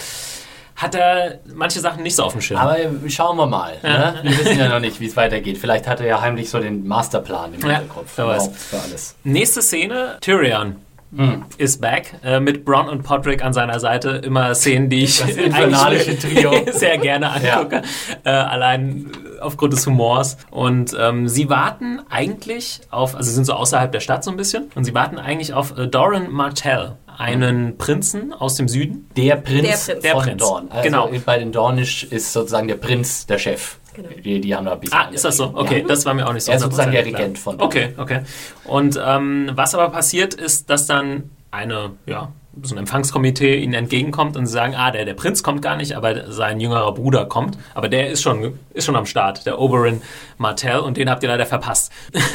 hat 0.77 0.95
er 0.95 1.41
manche 1.53 1.81
Sachen 1.81 2.05
nicht 2.05 2.15
so 2.15 2.23
auf 2.23 2.33
dem 2.33 2.43
Schirm. 2.43 2.61
Aber 2.61 2.77
schauen 3.09 3.37
wir 3.39 3.47
mal. 3.47 3.77
Ne? 3.83 4.21
Wir 4.23 4.39
wissen 4.39 4.59
ja 4.59 4.69
noch 4.69 4.79
nicht, 4.79 5.01
wie 5.01 5.07
es 5.07 5.17
weitergeht. 5.17 5.59
Vielleicht 5.59 5.89
hat 5.89 6.01
er 6.01 6.07
ja 6.07 6.21
heimlich 6.21 6.49
so 6.49 6.61
den 6.61 6.87
Masterplan 6.87 7.55
im 7.55 7.61
Ja, 7.61 7.79
Hinterkopf. 7.79 8.17
Überhaupt 8.17 8.57
Für 8.57 8.81
alles. 8.81 9.17
Nächste 9.25 9.63
Szene, 9.63 10.19
Tyrion. 10.21 10.77
Hm. 11.15 11.45
Ist 11.57 11.81
back 11.81 12.15
äh, 12.25 12.41
mit 12.41 12.65
Bronn 12.65 12.89
und 12.89 13.03
Podrick 13.03 13.45
an 13.45 13.53
seiner 13.53 13.79
Seite. 13.81 14.11
Immer 14.25 14.55
Szenen, 14.55 14.89
die 14.91 15.05
ich 15.05 15.15
sehr 16.73 16.99
gerne 16.99 17.31
angucke. 17.33 17.83
Äh, 18.25 18.31
allein 18.31 19.11
aufgrund 19.41 19.73
des 19.73 19.87
Humors. 19.87 20.37
Und 20.51 20.97
ähm, 20.99 21.29
sie 21.29 21.49
warten 21.49 22.01
eigentlich 22.11 22.81
auf, 22.91 23.15
also 23.15 23.29
sie 23.29 23.35
sind 23.35 23.45
so 23.45 23.53
außerhalb 23.55 23.93
der 23.93 24.01
Stadt 24.01 24.25
so 24.25 24.31
ein 24.31 24.37
bisschen, 24.37 24.71
und 24.75 24.85
sie 24.85 24.95
warten 24.95 25.19
eigentlich 25.19 25.55
auf 25.55 25.77
äh, 25.79 25.87
Doran 25.87 26.31
Martell, 26.31 26.97
einen 27.19 27.79
Prinzen 27.79 28.33
aus 28.33 28.57
dem 28.57 28.69
Süden. 28.69 29.09
Der 29.17 29.37
Prinz, 29.37 29.87
Der 29.87 29.95
Prinz. 29.95 30.03
Der 30.03 30.13
von 30.13 30.23
Prinz. 30.23 30.43
Dorn. 30.43 30.69
Also 30.71 30.83
Genau. 30.83 31.11
Bei 31.25 31.39
den 31.39 31.53
Dornisch 31.53 32.05
ist 32.05 32.33
sozusagen 32.33 32.69
der 32.69 32.77
Prinz 32.77 33.27
der 33.27 33.39
Chef. 33.39 33.77
Genau. 33.97 34.11
Die, 34.23 34.41
die 34.43 34.55
haben 34.55 34.67
da 34.67 34.75
ein 34.75 34.81
bisschen. 34.81 34.99
Ah, 34.99 35.09
ist 35.09 35.25
das 35.25 35.39
so? 35.39 35.53
Okay, 35.55 35.83
das 35.87 36.05
war 36.05 36.13
mir 36.13 36.29
auch 36.29 36.35
nicht 36.35 36.45
so 36.45 36.53
Er 36.53 36.57
ist 36.57 36.63
sozusagen 36.63 36.93
der 36.93 37.03
100% 37.03 37.09
klar. 37.09 37.21
Regent 37.21 37.39
von. 37.39 37.61
Okay, 37.61 37.95
okay. 37.97 38.21
Und 38.65 39.01
ähm, 39.03 39.51
was 39.55 39.75
aber 39.75 39.89
passiert 39.89 40.35
ist, 40.35 40.69
dass 40.69 40.87
dann 40.87 41.31
eine, 41.51 41.93
ja, 42.05 42.31
so 42.63 42.75
ein 42.75 42.79
Empfangskomitee 42.79 43.57
ihnen 43.57 43.75
entgegenkommt 43.75 44.37
und 44.37 44.47
sie 44.47 44.53
sagen, 44.53 44.75
ah, 44.77 44.91
der, 44.91 45.05
der 45.05 45.15
Prinz 45.15 45.43
kommt 45.43 45.63
gar 45.63 45.77
nicht, 45.77 45.95
aber 45.95 46.33
sein 46.33 46.59
jüngerer 46.59 46.93
Bruder 46.95 47.27
kommt. 47.27 47.59
Aber 47.75 47.89
der 47.89 48.11
ist 48.11 48.23
schon, 48.23 48.59
ist 48.73 48.87
schon 48.87 48.97
am 48.97 49.07
Start, 49.07 49.45
der 49.47 49.59
Oberyn 49.59 50.01
Martell, 50.39 50.79
und 50.79 50.97
den 50.97 51.11
habt 51.11 51.23
ihr 51.23 51.29
leider 51.29 51.47
verpasst. 51.47 51.93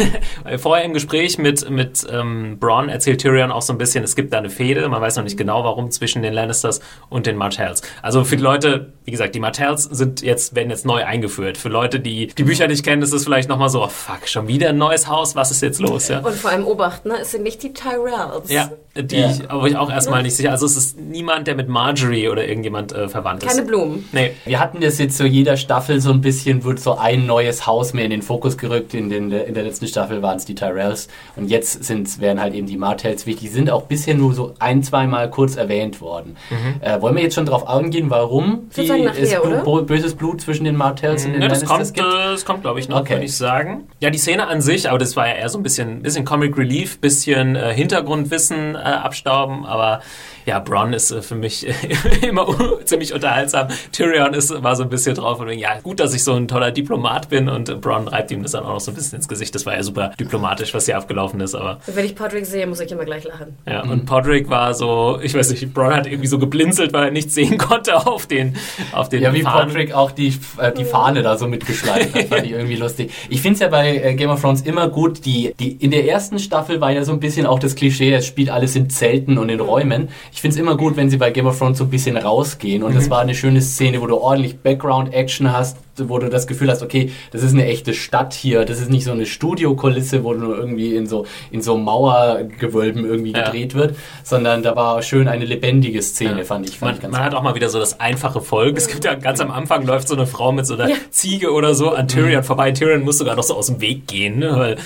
Vorher 0.58 0.86
im 0.86 0.94
Gespräch 0.94 1.38
mit, 1.38 1.70
mit 1.70 2.06
ähm, 2.12 2.58
Bronn 2.60 2.90
erzählt 2.90 3.22
Tyrion 3.22 3.52
auch 3.52 3.62
so 3.62 3.74
ein 3.74 3.78
bisschen, 3.78 4.04
es 4.04 4.16
gibt 4.16 4.34
da 4.34 4.38
eine 4.38 4.50
Fehde, 4.50 4.88
man 4.90 5.02
weiß 5.02 5.16
noch 5.16 5.24
nicht 5.24 5.38
genau 5.38 5.64
warum, 5.64 5.90
zwischen 5.92 6.22
den 6.22 6.34
Lannisters 6.34 6.82
und 7.10 7.26
den 7.26 7.38
Martells. 7.38 7.82
Also 8.02 8.24
für 8.24 8.38
die 8.38 8.44
Leute, 8.44 8.94
wie 9.04 9.12
gesagt, 9.12 9.34
die 9.34 9.40
Martells 9.40 9.84
sind 9.84 10.22
jetzt, 10.22 10.56
werden 10.56 10.70
jetzt 10.70 10.86
neu 10.86 11.04
eingeführt. 11.04 11.58
Für 11.58 11.70
Leute, 11.70 12.00
die 12.00 12.28
die 12.28 12.44
Bücher 12.44 12.68
nicht 12.68 12.84
kennen, 12.84 13.02
ist 13.02 13.14
es 13.14 13.24
vielleicht 13.24 13.50
nochmal 13.50 13.70
so, 13.70 13.84
oh 13.84 13.88
fuck, 13.88 14.28
schon 14.28 14.48
wieder 14.48 14.70
ein 14.70 14.78
neues 14.78 15.08
Haus, 15.08 15.36
was 15.36 15.50
ist 15.50 15.62
jetzt 15.62 15.80
los? 15.80 16.08
Ja? 16.08 16.20
Und 16.20 16.36
vor 16.36 16.52
allem 16.52 16.66
Obacht, 16.68 17.06
ne? 17.06 17.16
es 17.20 17.32
sind 17.32 17.44
nicht 17.44 17.64
die 17.64 17.74
Tyrells. 17.74 18.50
Ja, 18.50 18.70
die 18.96 19.18
Ja. 19.18 19.32
ich, 19.32 19.50
aber 19.50 19.68
ich 19.68 19.76
auch 19.76 19.90
erstmal 19.90 20.22
nicht 20.22 20.36
sicher. 20.36 20.52
Also 20.52 20.66
es 20.66 20.78
ist 20.78 21.00
niemand, 21.00 21.48
der 21.48 21.56
mit 21.56 21.68
Marjorie 21.68 22.30
oder 22.30 22.48
irgendjemand 22.48 22.92
äh, 22.92 23.10
verwandt 23.10 23.44
ist. 23.44 23.50
Keine 23.50 23.64
Blumen. 23.64 24.08
Nee. 24.12 24.32
Wir 24.46 24.60
hatten 24.60 24.82
das 24.82 25.00
jetzt 25.00 25.18
so 25.18 25.24
jeder 25.24 25.58
Staffel 25.58 26.00
so 26.00 26.12
ein 26.12 26.22
bisschen, 26.22 26.64
wird 26.64 26.80
so 26.80 26.98
ein 26.98 27.26
neues 27.26 27.66
Haus 27.66 27.94
mehr 27.94 28.06
in 28.06 28.12
den 28.12 28.22
Fokus 28.22 28.58
gerückt. 28.58 28.94
In, 28.94 29.10
den, 29.10 29.32
in 29.32 29.54
der 29.54 29.64
letzten 29.64 29.88
Staffel 29.88 30.22
waren 30.22 30.38
es 30.38 30.46
die 30.46 30.56
Tyrells 30.56 31.08
und 31.36 31.50
jetzt 31.50 31.84
sind, 31.84 32.20
werden 32.20 32.40
halt 32.40 32.54
eben 32.54 32.68
die 32.68 32.78
Martells 32.78 33.26
wichtig. 33.26 33.50
Die 33.50 33.56
sind 33.56 33.70
auch 33.72 33.84
bisher 33.84 34.14
nur 34.14 34.34
so 34.34 34.54
ein, 34.60 34.84
zweimal 34.84 35.30
kurz 35.30 35.56
erwähnt 35.56 36.02
worden. 36.02 36.38
Mhm. 36.50 36.82
Äh, 36.82 37.02
wollen 37.02 37.16
wir 37.16 37.24
jetzt 37.24 37.36
schon 37.36 37.46
drauf 37.46 37.68
eingehen, 37.68 38.10
warum 38.10 38.70
würde 38.74 38.91
sagen 38.92 39.04
nachher, 39.06 39.22
es 39.24 39.40
oder? 39.46 39.62
Blu- 39.64 39.82
böses 39.86 40.16
Blut 40.16 40.42
zwischen 40.42 40.64
den 40.66 40.76
Martells 40.76 41.26
und 41.26 41.34
den 41.34 41.42
Ja, 41.42 41.48
das 41.48 41.66
kommt, 41.66 41.82
äh, 41.98 42.02
das 42.02 42.46
kommt, 42.46 42.62
glaube 42.62 42.80
ich, 42.80 42.90
noch, 42.90 43.02
Okay. 43.02 43.14
würde 43.14 43.26
ich 43.26 43.36
sagen. 43.36 43.88
Ja, 44.00 44.10
die 44.10 44.18
Szene 44.18 44.48
an 44.48 44.62
sich, 44.62 44.90
aber 44.90 44.98
das 45.00 45.16
war 45.16 45.28
ja 45.28 45.34
eher 45.36 45.50
so 45.50 45.58
ein 45.60 45.64
bisschen, 45.64 46.02
bisschen 46.02 46.26
Comic 46.26 46.58
Relief, 46.58 47.00
bisschen 47.00 47.56
äh, 47.56 47.74
Hintergrundwissen 47.74 48.76
äh, 48.76 48.78
abstauben, 48.78 49.66
aber 49.66 50.02
ja, 50.46 50.58
Bronn 50.60 50.94
ist 50.94 51.12
äh, 51.12 51.22
für 51.22 51.36
mich 51.36 51.68
immer 52.22 52.48
ziemlich 52.86 53.14
unterhaltsam. 53.14 53.68
Tyrion 53.92 54.34
ist, 54.34 54.64
war 54.64 54.76
so 54.76 54.84
ein 54.84 54.90
bisschen 54.90 55.16
drauf 55.16 55.40
und 55.40 55.50
ja, 55.52 55.80
gut, 55.84 56.00
dass 56.00 56.14
ich 56.16 56.24
so 56.24 56.34
ein 56.34 56.48
toller 56.48 56.72
Diplomat 56.72 57.30
bin 57.30 57.48
und 57.48 57.70
äh, 57.70 57.76
Bronn 57.76 58.08
reibt 58.08 58.32
ihm 58.32 58.42
das 58.42 58.54
dann 58.54 58.64
auch 58.64 58.74
noch 58.74 58.80
so 58.80 58.92
ein 58.92 58.96
bisschen 58.96 59.18
ins 59.18 59.28
Gesicht. 59.28 59.54
Das 59.54 59.66
war 59.66 59.76
ja 59.76 59.84
super 59.84 60.12
diplomatisch, 60.20 60.74
was 60.74 60.86
hier 60.86 60.98
abgelaufen 60.98 61.40
ist, 61.42 61.54
aber 61.56 61.80
Wenn 61.86 62.06
ich 62.06 62.16
Podrick 62.16 62.46
sehe, 62.46 62.66
muss 62.66 62.80
ich 62.80 62.92
immer 62.92 63.06
gleich 63.06 63.24
lachen. 63.24 63.56
ja, 63.68 63.82
und 63.84 64.06
Podrick 64.06 64.50
war 64.50 64.74
so, 64.74 65.20
ich 65.22 65.34
weiß 65.36 65.52
nicht, 65.52 65.74
Bronn 65.74 65.94
hat 65.94 66.08
irgendwie 66.08 66.28
so 66.28 66.40
geblinzelt, 66.40 66.92
weil 66.94 67.06
er 67.06 67.12
nichts 67.12 67.36
sehen 67.36 67.58
konnte 67.60 67.96
auf 68.08 68.26
den, 68.26 68.56
auf 68.92 69.10
den 69.10 69.22
Ja, 69.22 69.34
wie 69.34 69.42
Fahnen. 69.42 69.68
Patrick 69.68 69.94
auch 69.94 70.12
die, 70.12 70.34
äh, 70.58 70.72
die 70.72 70.86
Fahne 70.86 71.24
da 71.24 71.38
so 71.38 71.48
mitgeschleift 71.48 72.16
hat, 72.16 72.26
fand 72.26 72.46
ich 72.46 72.52
irgendwie 72.52 72.76
lustig. 72.76 73.12
Ich 73.30 73.42
finde 73.42 73.56
es 73.56 73.60
ja 73.60 73.68
bei 73.68 73.98
äh, 73.98 74.16
Game 74.16 74.30
of 74.30 74.42
Thrones 74.42 74.62
immer 74.62 74.90
gut, 74.90 75.26
die, 75.26 75.54
die, 75.60 75.72
in 75.72 75.92
der 75.92 76.08
ersten 76.08 76.40
Staffel 76.40 76.82
war 76.82 76.92
ja 76.92 77.04
so 77.04 77.12
ein 77.12 77.20
bisschen 77.20 77.46
auch 77.46 77.60
das 77.60 77.76
Klischee, 77.76 78.14
es 78.14 78.26
spielt 78.26 78.50
alles 78.50 78.76
in 78.76 78.90
Zelten 78.90 79.38
und 79.38 79.50
in 79.50 79.60
Räumen. 79.60 80.10
Ich 80.32 80.42
finde 80.42 80.56
es 80.56 80.60
immer 80.60 80.76
gut, 80.78 80.96
wenn 80.98 81.10
sie 81.10 81.18
bei 81.18 81.32
Game 81.32 81.48
of 81.48 81.58
Thrones 81.58 81.78
so 81.78 81.86
ein 81.86 81.90
bisschen 81.90 82.18
rausgehen 82.18 82.84
und 82.84 82.96
das 82.96 83.10
war 83.10 83.20
eine 83.20 83.36
schöne 83.36 83.62
Szene, 83.62 84.02
wo 84.02 84.08
du 84.08 84.18
ordentlich 84.18 84.60
Background-Action 84.60 85.52
hast, 85.52 85.78
wo 85.98 86.18
du 86.20 86.30
das 86.30 86.48
Gefühl 86.48 86.70
hast, 86.70 86.82
okay, 86.84 87.12
das 87.32 87.44
ist 87.44 87.54
eine 87.54 87.66
echte 87.66 87.94
Stadt 87.94 88.34
hier, 88.34 88.66
das 88.66 88.80
ist 88.80 88.90
nicht 88.90 89.04
so 89.04 89.12
eine 89.12 89.26
Studiokulisse, 89.26 90.24
wo 90.24 90.34
nur 90.34 90.58
irgendwie 90.58 90.96
in 90.96 91.06
so, 91.08 91.26
in 91.52 91.62
so 91.62 91.78
Mauergewölben 91.78 93.06
irgendwie 93.06 93.32
Ja. 93.34 93.44
gedreht 93.46 93.76
wird, 93.76 93.96
sondern 94.24 94.64
da 94.64 94.76
war 94.76 95.02
schön 95.02 95.28
eine 95.28 95.46
lebendige 95.46 96.02
Szene, 96.02 96.40
Ja. 96.40 96.44
fand 96.46 96.68
ich. 96.70 96.78
Fand 96.80 96.82
Man, 96.92 96.96
ich 96.96 97.02
ganz 97.02 97.12
man 97.14 97.24
hat 97.24 97.34
auch 97.36 97.44
mal 97.44 97.56
wieder 97.56 97.70
so 97.70 97.80
das 97.80 98.00
einfache 98.00 98.42
Volk. 98.42 98.78
Es 98.78 98.88
gibt 98.88 99.06
ja 99.06 99.16
ganz 99.16 99.40
am 99.42 99.52
Anfang 99.52 99.86
läuft 99.86 100.08
so 100.08 100.16
eine 100.16 100.28
Frau 100.28 100.52
mit 100.52 100.66
so 100.66 100.76
einer 100.76 100.90
Ja. 100.90 100.96
Ziege 101.10 101.52
oder 101.52 101.76
so 101.76 101.90
an 101.92 102.08
Tyrion 102.08 102.44
vorbei. 102.44 102.72
Tyrion 102.72 103.02
muss 103.04 103.18
sogar 103.18 103.36
noch 103.36 103.44
so 103.44 103.56
aus 103.56 103.68
dem 103.68 103.82
Weg 103.82 104.08
gehen, 104.08 104.40
ne? 104.40 104.54
weil 104.56 104.78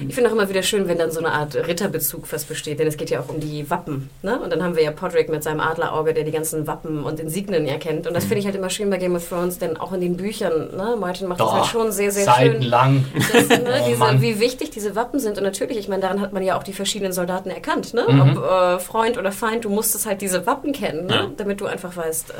Ich 0.00 0.14
finde 0.14 0.30
auch 0.30 0.34
immer 0.34 0.48
wieder 0.48 0.62
schön, 0.62 0.88
wenn 0.88 0.98
dann 0.98 1.10
so 1.10 1.20
eine 1.20 1.32
Art 1.32 1.54
Ritterbezug 1.54 2.26
fast 2.26 2.48
besteht, 2.48 2.78
denn 2.78 2.86
es 2.86 2.96
geht 2.96 3.10
ja 3.10 3.20
auch 3.20 3.28
um 3.28 3.40
die 3.40 3.68
Wappen. 3.70 4.10
Ne? 4.22 4.38
Und 4.38 4.50
dann 4.50 4.62
haben 4.62 4.76
wir 4.76 4.82
ja 4.82 4.90
Podrick 4.90 5.28
mit 5.28 5.42
seinem 5.42 5.60
Adlerauge, 5.60 6.14
der 6.14 6.24
die 6.24 6.30
ganzen 6.30 6.66
Wappen 6.66 7.04
und 7.04 7.20
Insignien 7.20 7.66
erkennt. 7.66 8.06
Und 8.06 8.14
das 8.14 8.24
finde 8.24 8.38
ich 8.38 8.46
halt 8.46 8.54
immer 8.54 8.70
schön 8.70 8.90
bei 8.90 8.98
Game 8.98 9.14
of 9.14 9.28
Thrones, 9.28 9.58
denn 9.58 9.76
auch 9.76 9.92
in 9.92 10.00
den 10.00 10.16
Büchern, 10.16 10.76
ne? 10.76 10.96
Martin 10.98 11.28
macht 11.28 11.40
das 11.40 11.52
halt 11.52 11.66
schon 11.66 11.92
sehr, 11.92 12.10
sehr 12.10 12.24
schön. 12.24 12.52
Seitenlang. 12.52 13.04
Das, 13.32 13.48
ne, 13.48 13.76
Oh 13.86 13.88
diese, 13.88 14.22
wie 14.22 14.40
wichtig 14.40 14.70
diese 14.70 14.94
Wappen 14.96 15.20
sind. 15.20 15.38
Und 15.38 15.44
natürlich, 15.44 15.78
ich 15.78 15.88
meine, 15.88 16.02
daran 16.02 16.20
hat 16.20 16.32
man 16.32 16.42
ja 16.42 16.58
auch 16.58 16.62
die 16.62 16.72
verschiedenen 16.72 17.12
Soldaten 17.12 17.50
erkannt. 17.50 17.94
Ne? 17.94 18.06
Mhm. 18.08 18.20
Ob 18.20 18.44
äh, 18.44 18.78
Freund 18.78 19.18
oder 19.18 19.32
Feind, 19.32 19.64
du 19.64 19.70
musstest 19.70 20.06
halt 20.06 20.20
diese 20.20 20.46
Wappen 20.46 20.72
kennen, 20.72 21.06
ne? 21.06 21.14
Ja. 21.14 21.30
damit 21.36 21.60
du 21.60 21.66
einfach 21.66 21.96
weißt, 21.96 22.30
äh, 22.30 22.34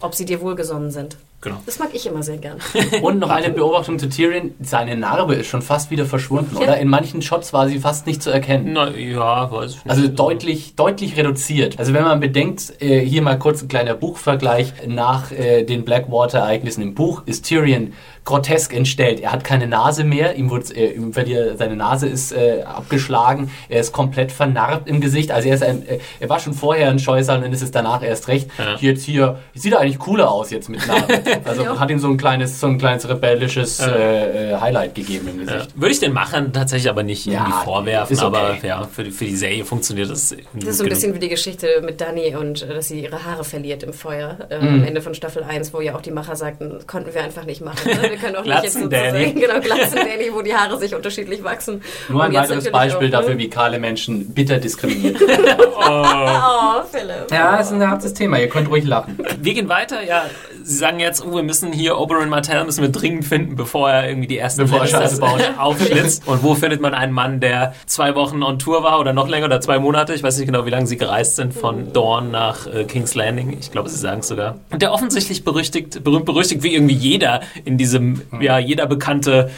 ob 0.00 0.14
sie 0.14 0.24
dir 0.24 0.40
wohlgesonnen 0.40 0.90
sind. 0.90 1.16
Genau. 1.50 1.62
Das 1.66 1.78
mag 1.78 1.90
ich 1.92 2.06
immer 2.06 2.22
sehr 2.22 2.38
gern. 2.38 2.58
Und 3.02 3.18
noch 3.18 3.30
eine 3.30 3.50
Beobachtung 3.50 3.98
zu 3.98 4.08
Tyrion. 4.08 4.54
Seine 4.60 4.96
Narbe 4.96 5.34
ist 5.34 5.46
schon 5.46 5.62
fast 5.62 5.90
wieder 5.90 6.04
verschwunden, 6.06 6.56
Ja. 6.56 6.62
oder? 6.62 6.78
In 6.78 6.88
manchen 6.88 7.22
Shots 7.22 7.52
war 7.52 7.68
sie 7.68 7.78
fast 7.78 8.06
nicht 8.06 8.22
zu 8.22 8.30
erkennen. 8.30 8.72
Na, 8.72 8.90
ja, 8.90 9.50
weiß 9.50 9.70
ich 9.70 9.76
nicht. 9.84 9.90
Also 9.90 10.08
deutlich, 10.08 10.74
deutlich 10.76 11.16
reduziert. 11.16 11.78
Also 11.78 11.94
wenn 11.94 12.04
man 12.04 12.20
bedenkt, 12.20 12.74
äh, 12.80 13.00
hier 13.00 13.22
mal 13.22 13.38
kurz 13.38 13.62
ein 13.62 13.68
kleiner 13.68 13.94
Buchvergleich. 13.94 14.72
Nach 14.86 15.30
äh, 15.32 15.62
den 15.64 15.84
Blackwater-Ereignissen 15.84 16.82
im 16.82 16.94
Buch 16.94 17.22
ist 17.26 17.46
Tyrion 17.46 17.92
grotesk 18.26 18.74
entstellt. 18.74 19.20
Er 19.20 19.32
hat 19.32 19.42
keine 19.44 19.66
Nase 19.66 20.04
mehr, 20.04 20.34
ihm 20.34 20.50
wurde, 20.50 20.74
äh, 20.74 20.92
ihm 20.92 21.12
seine 21.14 21.76
Nase 21.76 22.06
ist 22.08 22.32
äh, 22.32 22.62
abgeschlagen, 22.64 23.50
er 23.70 23.80
ist 23.80 23.92
komplett 23.92 24.32
vernarbt 24.32 24.86
im 24.88 25.00
Gesicht. 25.00 25.30
Also 25.30 25.48
er, 25.48 25.54
ist 25.54 25.62
ein, 25.62 25.86
äh, 25.88 26.00
er 26.20 26.28
war 26.28 26.38
schon 26.40 26.52
vorher 26.52 26.90
ein 26.90 26.98
Scheusal 26.98 27.42
und 27.42 27.52
ist 27.52 27.62
es 27.62 27.70
danach 27.70 28.02
erst 28.02 28.28
recht. 28.28 28.50
Ja. 28.58 28.76
Jetzt 28.80 29.04
hier, 29.04 29.38
sieht 29.54 29.72
er 29.72 29.80
eigentlich 29.80 29.98
cooler 29.98 30.30
aus 30.30 30.50
jetzt 30.50 30.68
mit 30.68 30.86
Narbe. 30.86 31.06
Also 31.44 31.62
Ja. 31.62 31.78
hat 31.78 31.90
ihm 31.90 31.98
so 31.98 32.08
ein 32.08 32.16
kleines, 32.18 32.60
so 32.60 32.66
ein 32.66 32.76
kleines 32.78 33.08
rebellisches 33.08 33.78
Ja. 33.78 33.86
äh, 33.94 34.52
äh, 34.52 34.56
Highlight 34.60 34.94
gegeben 34.94 35.28
im 35.28 35.46
ja. 35.46 35.54
Gesicht. 35.54 35.80
Würde 35.80 35.92
ich 35.92 36.00
den 36.00 36.12
Machern 36.12 36.52
tatsächlich 36.52 36.90
aber 36.90 37.02
nicht 37.04 37.24
Ja, 37.26 37.32
irgendwie 37.44 37.64
vorwerfen, 37.64 38.16
okay. 38.16 38.26
aber 38.26 38.56
ja, 38.66 38.82
für 38.92 39.04
die, 39.04 39.10
für 39.12 39.24
die 39.24 39.36
Serie 39.36 39.64
funktioniert 39.64 40.10
das. 40.10 40.34
Das 40.54 40.64
ist 40.70 40.78
so 40.78 40.84
ein 40.84 40.88
bisschen 40.90 41.14
wie 41.14 41.20
die 41.20 41.28
Geschichte 41.28 41.68
mit 41.84 42.00
Dani 42.00 42.34
und 42.36 42.62
äh, 42.62 42.74
dass 42.74 42.88
sie 42.88 43.02
ihre 43.02 43.24
Haare 43.24 43.44
verliert 43.44 43.82
im 43.84 43.92
Feuer 43.92 44.36
äh, 44.50 44.56
Mhm. 44.58 44.68
am 44.68 44.84
Ende 44.84 45.00
von 45.02 45.14
Staffel 45.14 45.44
1, 45.44 45.72
wo 45.72 45.80
ja 45.80 45.94
auch 45.94 46.00
die 46.02 46.10
Macher 46.10 46.34
sagten, 46.34 46.78
konnten 46.86 47.14
wir 47.14 47.22
einfach 47.22 47.44
nicht 47.44 47.60
machen. 47.62 47.88
Ne? 47.90 48.15
Wir 48.16 48.22
können 48.22 48.36
auch 48.36 48.44
nicht 48.44 48.62
jetzt 48.62 48.76
Glatzen 48.76 48.82
sozusagen, 48.84 49.12
Danny. 49.12 49.32
genau, 49.34 49.60
Glatzen 49.60 49.96
Danny, 50.10 50.30
wo 50.32 50.40
die 50.40 50.54
Haare 50.54 50.78
sich 50.78 50.94
unterschiedlich 50.94 51.44
wachsen. 51.44 51.82
Nur 52.08 52.24
ein 52.24 52.32
weiteres 52.32 52.70
Beispiel 52.70 53.08
auch, 53.08 53.20
dafür, 53.20 53.36
wie 53.36 53.50
kahle 53.50 53.78
Menschen 53.78 54.32
bitter 54.32 54.56
diskriminiert 54.58 55.20
Oh, 55.78 56.82
Philipp. 56.90 57.30
Ja, 57.30 57.56
ist 57.56 57.72
ein 57.72 57.86
hartes 57.86 58.14
Thema. 58.14 58.38
Ihr 58.40 58.48
könnt 58.48 58.70
ruhig 58.70 58.84
lachen. 58.84 59.18
Wir 59.40 59.52
gehen 59.52 59.68
weiter, 59.68 60.02
ja. 60.02 60.24
Sie 60.68 60.78
sagen 60.78 60.98
jetzt, 60.98 61.24
oh, 61.24 61.32
wir 61.32 61.44
müssen 61.44 61.72
hier 61.72 61.96
Oberyn 61.96 62.28
Martell 62.28 62.64
müssen 62.64 62.82
wir 62.82 62.88
dringend 62.88 63.24
finden, 63.24 63.54
bevor 63.54 63.88
er 63.88 64.08
irgendwie 64.08 64.26
die 64.26 64.36
ersten 64.36 64.62
er 64.62 65.18
baut. 65.20 65.40
aufschlitzt. 65.58 66.26
Und 66.26 66.42
wo 66.42 66.56
findet 66.56 66.80
man 66.80 66.92
einen 66.92 67.12
Mann, 67.12 67.38
der 67.38 67.72
zwei 67.86 68.16
Wochen 68.16 68.42
on 68.42 68.58
Tour 68.58 68.82
war 68.82 68.98
oder 68.98 69.12
noch 69.12 69.28
länger 69.28 69.46
oder 69.46 69.60
zwei 69.60 69.78
Monate? 69.78 70.12
Ich 70.12 70.24
weiß 70.24 70.36
nicht 70.38 70.46
genau, 70.46 70.66
wie 70.66 70.70
lange 70.70 70.88
sie 70.88 70.96
gereist 70.96 71.36
sind 71.36 71.54
von 71.54 71.92
Dorn 71.92 72.32
nach 72.32 72.66
äh, 72.66 72.82
King's 72.82 73.14
Landing. 73.14 73.56
Ich 73.60 73.70
glaube, 73.70 73.88
sie 73.88 73.96
sagen 73.96 74.20
es 74.20 74.26
sogar. 74.26 74.56
Und 74.70 74.82
der 74.82 74.92
offensichtlich 74.92 75.44
berüchtigt, 75.44 76.02
berühmt 76.02 76.24
berüchtigt, 76.24 76.64
wie 76.64 76.74
irgendwie 76.74 76.96
jeder 76.96 77.42
in 77.64 77.78
diesem, 77.78 78.22
ja, 78.40 78.58
jeder 78.58 78.86
bekannte 78.86 79.52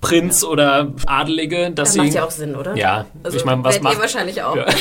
Prinz 0.00 0.44
oder 0.44 0.92
Adelige, 1.06 1.70
dass 1.72 1.88
Das 1.88 1.92
sie. 1.94 1.98
macht 2.00 2.14
ja 2.14 2.24
auch 2.24 2.30
Sinn, 2.30 2.54
oder? 2.54 2.76
Ja, 2.76 3.06
Also, 3.24 3.36
ich 3.36 3.44
meine, 3.44 3.64
was 3.64 3.74
werdet 3.74 3.82
ihr 3.82 3.88
macht. 3.94 4.00
wahrscheinlich 4.02 4.42
auch. 4.42 4.56
Ja. 4.56 4.66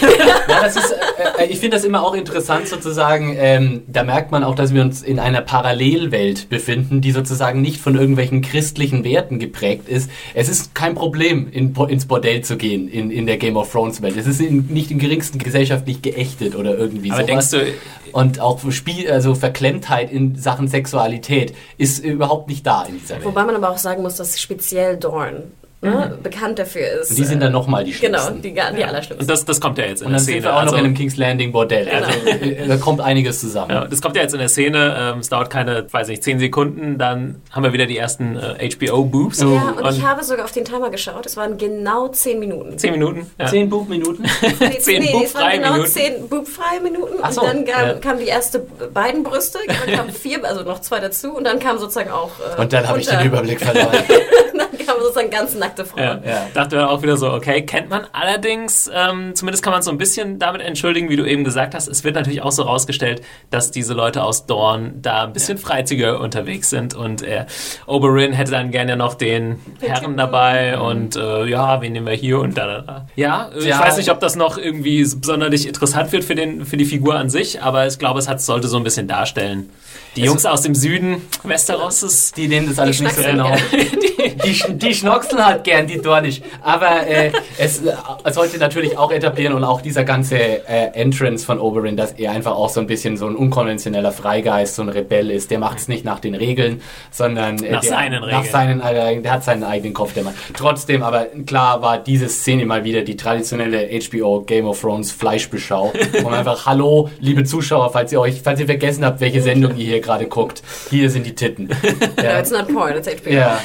Ja, 0.47 0.61
das 0.63 0.75
ist, 0.75 0.91
äh, 1.37 1.43
äh, 1.43 1.47
ich 1.47 1.59
finde 1.59 1.75
das 1.77 1.85
immer 1.85 2.03
auch 2.03 2.13
interessant 2.13 2.67
sozusagen. 2.67 3.35
Ähm, 3.37 3.83
da 3.87 4.03
merkt 4.03 4.31
man 4.31 4.43
auch, 4.43 4.55
dass 4.55 4.73
wir 4.73 4.81
uns 4.81 5.01
in 5.01 5.19
einer 5.19 5.41
Parallelwelt 5.41 6.49
befinden, 6.49 7.01
die 7.01 7.11
sozusagen 7.11 7.61
nicht 7.61 7.79
von 7.81 7.95
irgendwelchen 7.95 8.41
christlichen 8.41 9.03
Werten 9.03 9.39
geprägt 9.39 9.89
ist. 9.89 10.09
Es 10.33 10.49
ist 10.49 10.73
kein 10.75 10.95
Problem, 10.95 11.47
in, 11.51 11.75
ins 11.75 12.05
Bordell 12.05 12.41
zu 12.41 12.57
gehen 12.57 12.87
in, 12.87 13.11
in 13.11 13.25
der 13.25 13.37
Game 13.37 13.57
of 13.57 13.71
Thrones 13.71 14.01
Welt. 14.01 14.15
Es 14.17 14.27
ist 14.27 14.39
in, 14.39 14.67
nicht 14.67 14.91
im 14.91 14.99
geringsten 14.99 15.39
gesellschaftlich 15.39 16.01
geächtet 16.01 16.55
oder 16.55 16.77
irgendwie 16.77 17.11
Aber 17.11 17.25
sowas. 17.25 17.49
denkst 17.49 17.71
du, 17.71 18.11
Und 18.13 18.39
auch 18.39 18.59
Spiel, 18.71 19.11
also 19.11 19.35
Verklemmtheit 19.35 20.11
in 20.11 20.35
Sachen 20.35 20.67
Sexualität 20.67 21.53
ist 21.77 22.03
überhaupt 22.03 22.47
nicht 22.47 22.65
da 22.65 22.83
in 22.83 22.99
dieser 22.99 23.15
Welt. 23.15 23.25
Wobei 23.25 23.43
man 23.43 23.55
aber 23.55 23.69
auch 23.69 23.77
sagen 23.77 24.01
muss, 24.01 24.15
dass 24.15 24.39
speziell 24.39 24.97
Dorn 25.09 25.43
ne, 25.79 26.17
bekannt 26.23 26.57
dafür 26.57 27.01
ist. 27.01 27.11
Und 27.11 27.19
die 27.19 27.23
sind 27.23 27.39
dann 27.41 27.51
nochmal 27.51 27.83
die 27.83 27.91
Genau, 27.91 28.17
Schlimmsten. 28.17 28.41
die, 28.41 28.53
ga- 28.53 28.71
die 28.71 28.83
allerschlimmsten. 28.83 29.19
und 29.21 29.29
das, 29.29 29.45
das 29.45 29.61
kommt 29.61 29.77
ja 29.77 29.85
jetzt 29.85 30.01
in 30.01 30.07
Und 30.07 30.13
der 30.13 30.17
dann 30.17 30.25
sind 30.25 30.33
Szene. 30.33 30.43
wir 30.45 30.49
auch 30.53 30.55
noch 30.55 30.71
also- 30.71 30.75
in 30.77 30.85
einem 30.85 30.93
King's 30.95 31.17
Landing 31.17 31.51
Bordell. 31.51 31.87
Also 31.87 32.09
äh, 32.27 32.67
da 32.67 32.77
kommt 32.77 32.99
einiges 32.99 33.39
zusammen. 33.39 33.69
Ja, 33.71 33.85
das 33.85 34.01
kommt 34.01 34.15
ja 34.15 34.23
jetzt 34.23 34.33
in 34.33 34.39
der 34.39 34.49
Szene, 34.49 34.97
ähm, 35.13 35.19
es 35.19 35.29
dauert 35.29 35.51
keine, 35.51 35.85
weiß 35.93 36.07
nicht, 36.07 36.23
10 36.23 36.39
Sekunden, 36.39 36.97
dann 36.97 37.41
haben 37.51 37.63
wir 37.63 37.73
wieder 37.73 37.85
die 37.85 37.97
ersten 37.97 38.35
äh, 38.37 38.69
HBO-Boobs. 38.71 39.39
Ja, 39.41 39.45
und, 39.45 39.95
ich 39.95 40.03
habe 40.03 40.23
sogar 40.23 40.45
auf 40.45 40.51
den 40.51 40.65
Timer 40.65 40.89
geschaut. 40.89 41.27
Es 41.27 41.37
waren 41.37 41.59
genau 41.59 42.07
10 42.07 42.39
Minuten. 42.39 42.77
10 42.79 42.91
Minuten. 42.93 43.29
Ja. 43.39 43.45
Zehn 43.45 43.69
Buchminuten. 43.69 44.25
Nee, 44.59 44.79
Zehn 44.79 45.01
nee, 45.03 45.23
es 45.23 45.35
waren 45.35 45.51
genau 45.51 45.73
Minuten. 45.73 45.91
10 45.91 46.27
bubfreie 46.27 46.81
Minuten. 46.81 47.13
Ach 47.21 47.31
so, 47.31 47.41
und 47.41 47.47
dann 47.49 47.65
kam, 47.65 47.87
ja. 47.87 47.93
kamen 47.93 48.19
die 48.19 48.25
erste 48.25 48.59
beiden 48.93 49.21
Brüste, 49.23 49.59
dann 49.67 49.95
kamen 49.95 50.09
vier, 50.09 50.43
also 50.43 50.63
noch 50.63 50.81
zwei 50.81 50.99
dazu. 50.99 51.33
Und 51.35 51.43
dann 51.43 51.59
kam 51.59 51.77
sozusagen 51.77 52.09
auch. 52.09 52.31
Äh, 52.57 52.61
Und 52.61 52.73
dann 52.73 52.87
habe 52.87 52.99
ich 52.99 53.05
den 53.07 53.23
Überblick 53.25 53.61
verloren. 53.61 53.89
kamen 54.85 54.99
sozusagen 55.01 55.29
ganz 55.29 55.55
nackte 55.55 55.83
Ja. 55.83 55.87
Frauen. 55.87 56.21
Ja. 56.25 56.47
Dachte 56.53 56.75
mir 56.75 56.89
auch 56.89 57.01
wieder 57.01 57.17
so, 57.17 57.31
okay, 57.31 57.61
kennt 57.65 57.89
man 57.89 58.05
allerdings, 58.13 58.89
ähm, 58.93 59.33
zumindest 59.35 59.63
kann 59.63 59.71
man 59.71 59.79
es 59.79 59.85
so 59.85 59.91
ein 59.91 59.97
bisschen 59.97 60.39
damit 60.39 60.61
entschuldigen, 60.61 61.09
wie 61.09 61.15
du 61.15 61.25
eben 61.25 61.43
gesagt 61.43 61.73
hast. 61.75 61.87
Es 61.87 62.03
wird 62.03 62.15
natürlich 62.15 62.41
auch 62.41 62.51
so 62.51 62.63
rausgestellt, 62.63 63.21
dass 63.49 63.71
diese 63.71 63.93
Leute 63.93 64.23
aus 64.23 64.45
Dorn 64.45 64.99
da 65.01 65.23
ein 65.23 65.33
bisschen 65.33 65.57
freizügiger 65.57 66.19
unterwegs 66.19 66.69
sind 66.69 66.93
und 66.95 67.21
äh, 67.21 67.45
Oberyn 67.85 68.33
hätte 68.33 68.51
dann 68.51 68.71
gerne 68.71 68.95
noch 68.97 69.13
den 69.15 69.59
Herren 69.81 70.17
dabei 70.17 70.77
und 70.79 71.15
äh, 71.15 71.45
ja, 71.45 71.81
wen 71.81 71.93
nehmen 71.93 72.07
wir 72.07 72.13
hier 72.13 72.39
und 72.39 72.57
da, 72.57 72.67
da, 72.67 72.81
da. 72.81 73.07
Ja, 73.15 73.49
ich 73.57 73.65
Ja. 73.65 73.79
weiß 73.79 73.97
nicht, 73.97 74.09
ob 74.11 74.19
das 74.19 74.35
noch 74.35 74.57
irgendwie 74.57 75.03
sonderlich 75.05 75.67
interessant 75.67 76.11
wird 76.11 76.23
für, 76.23 76.35
den, 76.35 76.65
für 76.65 76.77
die 76.77 76.85
Figur 76.85 77.15
an 77.15 77.29
sich, 77.29 77.61
aber 77.61 77.87
ich 77.87 77.99
glaube, 77.99 78.19
es 78.19 78.27
hat, 78.27 78.41
sollte 78.41 78.67
so 78.67 78.77
ein 78.77 78.83
bisschen 78.83 79.07
darstellen. 79.07 79.69
Die 80.15 80.23
Jungs 80.23 80.45
aus 80.45 80.61
dem 80.61 80.73
Süden, 80.73 81.21
Westeros 81.43 82.01
ist 82.01 82.37
Die 82.37 82.47
nehmen 82.47 82.67
das 82.67 82.79
alles 82.79 82.99
nicht 82.99 83.15
so 83.15 83.21
genau. 83.21 83.51
Die, 83.71 84.16
sch- 84.29 84.73
die 84.73 84.93
schnockseln 84.93 85.45
halt 85.45 85.63
gern, 85.63 85.87
die 85.87 85.99
Dornisch. 86.01 86.41
Aber 86.61 87.07
äh, 87.07 87.31
es 87.57 87.81
äh, 87.83 87.93
sollte 88.31 88.57
natürlich 88.57 88.97
auch 88.97 89.11
etablieren 89.11 89.53
und 89.53 89.63
auch 89.63 89.81
dieser 89.81 90.03
ganze 90.03 90.37
äh, 90.37 90.91
Entrance 90.93 91.45
von 91.45 91.59
Oberyn, 91.59 91.97
dass 91.97 92.13
er 92.13 92.31
einfach 92.31 92.55
auch 92.55 92.69
so 92.69 92.79
ein 92.79 92.87
bisschen 92.87 93.17
so 93.17 93.27
ein 93.27 93.35
unkonventioneller 93.35 94.11
Freigeist, 94.11 94.75
so 94.75 94.81
ein 94.83 94.89
Rebell 94.89 95.31
ist. 95.31 95.51
Der 95.51 95.59
macht 95.59 95.79
es 95.79 95.87
nicht 95.87 96.05
nach 96.05 96.19
den 96.19 96.35
Regeln, 96.35 96.81
sondern 97.11 97.61
äh, 97.63 97.71
Nach 97.71 97.81
der, 97.81 97.89
seinen 97.89 98.21
Nach 98.21 98.27
Regeln. 98.27 98.51
seinen, 98.51 98.81
äh, 98.81 99.21
der 99.21 99.31
hat 99.31 99.43
seinen 99.43 99.63
eigenen 99.63 99.93
Kopf, 99.93 100.13
der 100.13 100.23
Mann. 100.23 100.33
Trotzdem, 100.53 101.03
aber 101.03 101.25
klar 101.45 101.81
war 101.81 101.97
diese 101.97 102.29
Szene 102.29 102.65
mal 102.65 102.83
wieder 102.83 103.01
die 103.01 103.15
traditionelle 103.17 103.89
HBO 104.09 104.41
Game 104.41 104.65
of 104.67 104.79
Thrones 104.81 105.11
Fleischbeschau. 105.11 105.93
Und 106.23 106.33
einfach, 106.33 106.65
hallo, 106.65 107.09
liebe 107.19 107.43
Zuschauer, 107.43 107.91
falls 107.91 108.11
ihr 108.11 108.19
euch, 108.19 108.41
falls 108.43 108.59
ihr 108.59 108.65
vergessen 108.65 109.05
habt, 109.05 109.21
welche 109.21 109.41
Sendung 109.41 109.75
ihr 109.77 109.85
hier 109.85 110.01
gerade 110.01 110.25
guckt, 110.27 110.61
hier 110.89 111.09
sind 111.09 111.25
die 111.25 111.35
Titten. 111.35 111.69
No, 112.17 112.39
it's 112.39 112.51
not 112.51 112.67
porn, 112.67 112.95
it's 112.97 113.07
HBO. 113.07 113.29
Ja, 113.31 113.59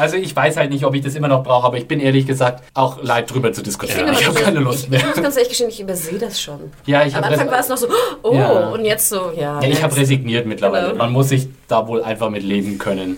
Also 0.00 0.16
ich 0.16 0.34
weiß 0.34 0.56
halt 0.56 0.70
nicht, 0.70 0.84
ob 0.84 0.94
ich 0.94 1.02
das 1.02 1.14
immer 1.14 1.28
noch 1.28 1.42
brauche, 1.42 1.66
aber 1.66 1.76
ich 1.76 1.86
bin 1.86 2.00
ehrlich 2.00 2.26
gesagt 2.26 2.64
auch 2.74 3.02
leid 3.02 3.30
drüber 3.32 3.52
zu 3.52 3.62
diskutieren. 3.62 4.06
finde 4.06 4.20
ich 4.20 4.26
habe 4.26 4.40
keine 4.40 4.60
Lust 4.60 4.84
ich, 4.84 4.90
mehr. 4.90 5.00
Ich 5.00 5.06
muss 5.06 5.22
ganz 5.22 5.36
ehrlich 5.36 5.50
gestehen, 5.50 5.68
ich 5.68 5.80
übersehe 5.80 6.18
das 6.18 6.40
schon. 6.40 6.72
Ja, 6.86 7.04
ich 7.04 7.14
Am 7.14 7.24
Anfang 7.24 7.50
war 7.50 7.60
es 7.60 7.68
noch 7.68 7.76
so, 7.76 7.86
oh, 8.22 8.34
Ja. 8.34 8.68
und 8.70 8.84
jetzt 8.84 9.08
so, 9.08 9.30
ja. 9.36 9.60
ja, 9.60 9.68
ich 9.68 9.82
habe 9.82 9.94
resigniert 9.96 10.46
mittlerweile. 10.46 10.88
Genau. 10.88 10.98
Man 10.98 11.12
muss 11.12 11.28
sich 11.28 11.48
da 11.68 11.86
wohl 11.86 12.02
einfach 12.02 12.30
mit 12.30 12.42
leben 12.42 12.78
können. 12.78 13.10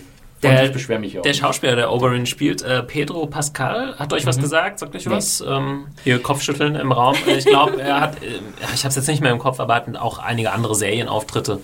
Und 0.43 0.51
Der- 0.51 0.65
ich 0.65 0.73
beschwere 0.73 0.99
mich 0.99 1.17
auch. 1.17 1.21
Der 1.21 1.33
Schauspieler, 1.33 1.77
der 1.77 1.91
Oberyn 1.91 2.25
spielt, 2.25 2.63
äh, 2.63 2.83
Pedro 2.83 3.27
Pascal, 3.27 3.97
hat 3.97 4.11
euch 4.11 4.25
was 4.25 4.37
gesagt? 4.37 4.79
Sagt 4.79 4.93
euch 4.93 5.09
was? 5.09 5.39
Ähm, 5.39 5.85
hier 6.03 6.21
Kopfschütteln 6.21 6.75
im 6.75 6.91
Raum. 6.91 7.15
Ich 7.25 7.45
glaube, 7.45 7.81
er 7.81 8.01
hat, 8.01 8.21
äh, 8.21 8.27
ja, 8.27 8.67
ich 8.73 8.83
habe 8.83 8.89
es 8.89 8.95
jetzt 8.95 9.07
nicht 9.07 9.21
mehr 9.21 9.31
im 9.31 9.39
Kopf, 9.39 9.61
aber 9.61 9.75
hat 9.75 9.95
auch 9.95 10.19
einige 10.19 10.51
andere 10.51 10.75
Serienauftritte 10.75 11.59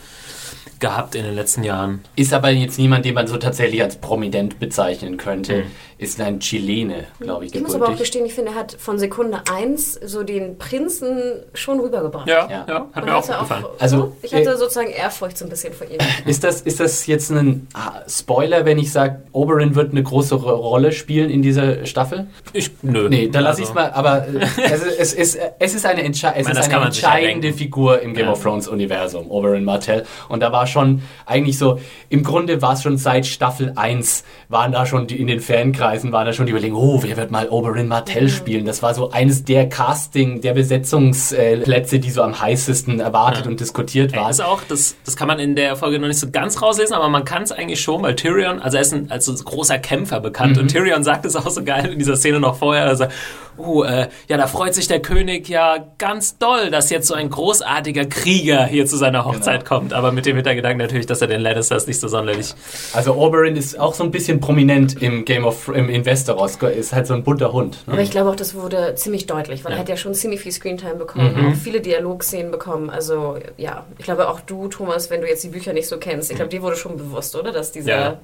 gehabt 0.79 1.15
in 1.15 1.23
den 1.23 1.35
letzten 1.35 1.63
Jahren. 1.63 2.01
Ist 2.15 2.33
aber 2.33 2.49
jetzt 2.51 2.77
niemand, 2.79 3.05
den 3.05 3.13
man 3.13 3.27
so 3.27 3.37
tatsächlich 3.37 3.81
als 3.81 3.97
prominent 3.97 4.59
bezeichnen 4.59 5.17
könnte. 5.17 5.63
Ist 5.97 6.21
ein 6.21 6.39
Chilene, 6.39 7.07
glaube 7.19 7.45
ich, 7.45 7.53
Ich 7.53 7.61
muss 7.61 7.75
aber 7.75 7.89
auch 7.89 7.97
gestehen, 7.97 8.25
ich 8.25 8.33
finde, 8.33 8.51
er 8.51 8.57
hat 8.57 8.71
von 8.79 8.97
Sekunde 8.97 9.41
1 9.53 9.95
so 10.05 10.23
den 10.23 10.57
Prinzen 10.57 11.43
schon 11.53 11.81
rübergebracht. 11.81 12.25
Ja, 12.29 12.47
Ja. 12.49 12.65
ja, 12.69 12.87
hat 12.93 13.03
mir 13.05 13.17
auch 13.17 13.27
gefallen. 13.27 13.65
Also, 13.79 14.15
ich 14.21 14.33
hatte 14.33 14.51
äh, 14.51 14.55
sozusagen 14.57 14.91
Ehrfurcht 14.91 15.37
so 15.37 15.43
ein 15.45 15.49
bisschen 15.49 15.73
vor 15.73 15.85
ihm. 15.87 15.97
Ist 16.25 16.45
das, 16.45 16.61
ist 16.61 16.79
das 16.79 17.05
jetzt 17.07 17.29
ein 17.31 17.67
ah, 17.73 17.99
Spoiler, 18.07 18.63
wenn 18.63 18.77
ich 18.79 18.93
sage, 18.93 19.23
Oberyn 19.33 19.75
wird 19.75 19.91
eine 19.91 20.01
große 20.01 20.35
Ro- 20.35 20.55
Rolle 20.55 20.93
spielen 20.93 21.29
in 21.29 21.41
dieser 21.41 21.85
Staffel? 21.85 22.27
Ich, 22.53 22.71
nö. 22.81 23.09
Nee, 23.09 23.27
dann 23.27 23.43
lasse 23.43 23.61
Also, 23.61 23.63
ich 23.63 23.69
es 23.69 23.75
mal, 23.75 23.91
aber 23.91 24.25
äh, 24.25 24.39
es, 24.71 24.81
es, 24.83 25.13
ist, 25.13 25.39
es 25.59 25.73
ist 25.73 25.85
eine, 25.85 26.03
Entsche 26.03 26.27
es 26.33 26.47
meine, 26.47 26.59
ist 26.61 26.73
eine 26.73 26.85
entscheidende. 26.85 27.51
Figur 27.51 27.99
im 28.01 28.13
Game 28.13 28.27
Ja. 28.27 28.31
of 28.31 28.41
Thrones 28.41 28.69
Universum, 28.69 29.29
Oberyn 29.29 29.65
Martell. 29.65 30.05
Und 30.29 30.39
da 30.41 30.51
war 30.53 30.65
schon 30.69 31.01
eigentlich 31.25 31.57
so, 31.57 31.79
im 32.09 32.23
Grunde 32.23 32.61
war 32.61 32.73
es 32.73 32.83
schon 32.83 32.97
seit 32.97 33.25
Staffel 33.25 33.73
1, 33.75 34.23
waren 34.47 34.71
da 34.71 34.85
schon 34.85 35.07
die, 35.07 35.19
in 35.19 35.27
den 35.27 35.39
Fankreisen, 35.41 36.11
waren 36.11 36.25
da 36.25 36.33
schon 36.33 36.45
die 36.45 36.51
Überlegungen, 36.53 36.81
oh, 36.81 36.99
wer 37.03 37.17
wird 37.17 37.31
mal 37.31 37.49
Oberyn 37.49 37.87
Martell 37.87 38.29
spielen? 38.29 38.65
Das 38.65 38.81
war 38.81 38.93
so 38.93 39.11
eines 39.11 39.43
der 39.43 39.67
Casting, 39.69 40.41
der 40.41 40.53
Besetzungsplätze, 40.53 41.99
die 41.99 42.09
so 42.11 42.21
am 42.21 42.39
heißesten 42.39 42.99
erwartet 42.99 43.45
Ja. 43.45 43.51
und 43.51 43.59
diskutiert 43.59 44.13
Ey, 44.13 44.19
waren. 44.19 44.31
ist 44.31 44.41
auch, 44.41 44.61
das, 44.67 44.95
das 45.05 45.15
kann 45.15 45.27
man 45.27 45.39
in 45.39 45.55
der 45.55 45.75
Folge 45.75 45.99
noch 45.99 46.07
nicht 46.07 46.19
so 46.19 46.29
ganz 46.29 46.61
rauslesen, 46.61 46.95
aber 46.95 47.09
man 47.09 47.25
kann 47.25 47.43
es 47.43 47.51
eigentlich 47.51 47.81
schon, 47.81 48.01
weil 48.03 48.15
Tyrion, 48.15 48.59
also 48.61 48.77
er 48.77 48.81
ist 48.81 48.93
ein, 48.93 49.11
als 49.11 49.25
so 49.25 49.31
ein 49.33 49.37
großer 49.37 49.79
Kämpfer 49.79 50.19
bekannt 50.19 50.55
Mhm. 50.55 50.63
und 50.63 50.67
Tyrion 50.71 51.03
sagt 51.03 51.25
es 51.25 51.35
auch 51.35 51.49
so 51.49 51.63
geil 51.63 51.87
in 51.91 51.99
dieser 51.99 52.15
Szene 52.15 52.39
noch 52.39 52.55
vorher, 52.57 52.85
er 52.85 52.95
sagt, 52.95 53.13
oh, 53.57 53.83
äh, 53.83 54.07
ja, 54.29 54.37
da 54.37 54.47
freut 54.47 54.73
sich 54.73 54.87
der 54.87 55.01
König 55.01 55.49
ja 55.49 55.77
ganz 55.97 56.37
doll, 56.37 56.69
dass 56.71 56.89
jetzt 56.89 57.07
so 57.07 57.13
ein 57.13 57.29
großartiger 57.29 58.05
Krieger 58.05 58.65
hier 58.65 58.85
zu 58.85 58.95
seiner 58.97 59.25
Hochzeit 59.25 59.65
Genau. 59.65 59.79
kommt, 59.79 59.93
aber 59.93 60.11
mit 60.13 60.25
dem 60.25 60.37
Hintergedanken 60.59 60.79
natürlich, 60.85 61.05
dass 61.05 61.21
er 61.21 61.27
den 61.27 61.41
Lannisters 61.41 61.87
nicht 61.87 61.99
so 61.99 62.07
sonderlich 62.07 62.53
Also 62.93 63.13
Oberyn 63.15 63.55
ist 63.55 63.79
auch 63.79 63.93
so 63.93 64.03
ein 64.03 64.11
bisschen 64.11 64.39
prominent 64.39 65.01
im 65.01 65.25
Game 65.25 65.45
of 65.45 65.67
im 65.69 65.89
Investoros, 65.89 66.57
ist 66.57 66.93
halt 66.93 67.07
so 67.07 67.13
ein 67.13 67.23
bunter 67.23 67.51
Hund. 67.53 67.77
Ne? 67.87 67.93
Aber 67.93 68.01
ich 68.01 68.11
glaube 68.11 68.29
auch, 68.29 68.35
das 68.35 68.53
wurde 68.55 68.95
ziemlich 68.95 69.25
deutlich, 69.27 69.63
weil 69.65 69.73
er 69.73 69.79
hat 69.79 69.89
ja 69.89 69.97
schon 69.97 70.13
ziemlich 70.13 70.39
viel 70.41 70.51
Screentime 70.51 70.95
bekommen, 70.95 71.35
Mhm. 71.35 71.51
auch 71.51 71.55
viele 71.55 71.81
Dialogszenen 71.81 72.51
bekommen. 72.51 72.89
Also 72.89 73.37
ja, 73.57 73.85
ich 73.97 74.05
glaube 74.05 74.29
auch 74.29 74.41
du, 74.41 74.67
Thomas, 74.67 75.09
wenn 75.09 75.21
du 75.21 75.27
jetzt 75.27 75.43
die 75.43 75.49
Bücher 75.49 75.73
nicht 75.73 75.87
so 75.87 75.97
kennst, 75.97 76.29
ich 76.29 76.35
glaube, 76.35 76.49
dir 76.49 76.61
wurde 76.61 76.75
schon 76.75 76.97
bewusst, 76.97 77.35
oder? 77.35 77.51
Dass 77.51 77.71
dieser 77.71 77.89
Ja. 77.89 78.19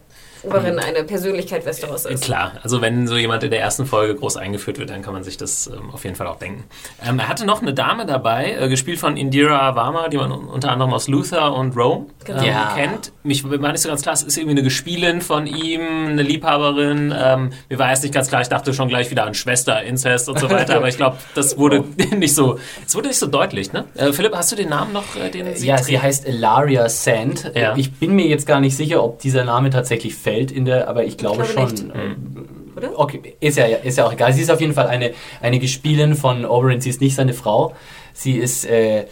Oberin 0.46 0.80
eine 0.80 1.04
Persönlichkeit 1.04 1.66
Westeros 1.66 2.06
ist. 2.06 2.24
Klar, 2.24 2.54
also 2.64 2.82
wenn 2.82 3.08
so 3.08 3.16
jemand 3.18 3.44
in 3.44 3.52
der 3.52 3.60
ersten 3.62 3.86
Folge 3.86 4.16
groß 4.16 4.38
eingeführt 4.38 4.78
wird, 4.80 4.90
dann 4.90 5.02
kann 5.02 5.14
man 5.14 5.24
sich 5.24 5.38
das 5.38 5.68
ähm, 5.68 5.90
auf 5.92 6.04
jeden 6.04 6.16
Fall 6.16 6.28
auch 6.28 6.38
denken. 6.40 6.64
Ähm, 7.08 7.20
er 7.20 7.28
hatte 7.28 7.46
noch 7.46 7.62
eine 7.62 7.74
Dame 7.74 8.06
dabei, 8.06 8.56
äh, 8.60 8.70
gespielt 8.70 9.00
von 9.00 9.18
Indira 9.18 9.76
Varma, 9.76 10.08
die 10.10 10.18
man 10.18 10.32
un- 10.32 10.46
unter 10.48 10.72
anderem 10.72 10.94
aus 10.94 11.08
Luther 11.08 11.54
und 11.54 11.76
Rome 11.76 12.06
Genau. 12.26 12.40
ähm, 12.40 12.46
Ja. 12.46 12.74
kennt. 12.76 13.12
Mich 13.24 13.44
war 13.50 13.72
nicht 13.72 13.82
so 13.82 13.90
ganz 13.90 14.02
klar, 14.02 14.14
es 14.14 14.24
ist 14.24 14.38
irgendwie 14.38 14.52
eine 14.54 14.64
Gespielin 14.64 15.22
von 15.22 15.48
ihm, 15.48 15.82
eine 16.08 16.22
Liebhaberin. 16.24 17.14
Ähm, 17.18 17.50
mir 17.70 17.80
war 17.80 17.90
erst 17.90 18.04
nicht 18.04 18.14
ganz 18.14 18.30
klar, 18.30 18.42
ich 18.42 18.48
dachte 18.50 18.74
schon 18.74 18.88
gleich 18.88 19.12
wieder 19.12 19.26
an 19.26 19.34
Schwester, 19.34 19.82
Inzest 19.84 20.30
und 20.30 20.40
so 20.40 20.50
weiter, 20.50 20.76
aber 20.78 20.88
ich 20.88 20.98
glaube, 20.98 21.18
das 21.34 21.58
wurde 21.58 21.84
nicht 22.16 22.36
so, 22.36 22.60
es 22.86 22.96
wurde 22.96 23.08
nicht 23.10 23.20
so 23.20 23.28
deutlich, 23.28 23.74
ne? 23.74 23.86
Äh, 23.96 24.12
Philipp, 24.14 24.36
hast 24.36 24.52
du 24.52 24.56
den 24.56 24.70
Namen 24.70 24.94
noch, 24.94 25.16
äh, 25.16 25.30
den 25.30 25.56
sie 25.56 25.68
Ja, 25.68 25.78
sie 25.78 25.92
trägt? 25.94 26.04
heißt 26.04 26.28
Elaria 26.28 26.88
Sand. 26.90 27.52
Ja. 27.56 27.76
Ich 27.76 27.94
bin 27.94 28.14
mir 28.16 28.28
jetzt 28.28 28.46
gar 28.48 28.60
nicht 28.60 28.76
sicher, 28.76 29.04
ob 29.04 29.20
dieser 29.20 29.44
Name 29.44 29.70
tatsächlich 29.70 30.16
fällt 30.16 30.35
in 30.36 30.66
der, 30.66 30.88
aber 30.88 31.04
ich 31.06 31.18
glaube, 31.18 31.44
glaube 31.44 31.54
schon. 31.54 31.64
nicht. 31.64 31.86
Ähm, 31.96 32.74
Oder? 32.76 33.00
Okay, 33.00 33.36
ist 33.40 33.58
ja, 33.58 33.66
ist 33.66 33.98
ja 33.98 34.06
auch 34.06 34.14
egal. 34.14 34.34
Sie 34.34 34.42
ist 34.42 34.52
auf 34.52 34.62
jeden 34.62 34.74
Fall 34.74 34.88
eine, 34.88 35.12
eine 35.42 35.60
Gespielin 35.60 36.16
von 36.16 36.46
Oberyn. 36.46 36.82
Sie 36.82 36.90
ist 36.90 37.02
nicht 37.02 37.16
seine 37.16 37.34
Frau. 37.34 37.74
Sie 38.14 38.38
ist 38.38 38.66
äh, 38.66 39.06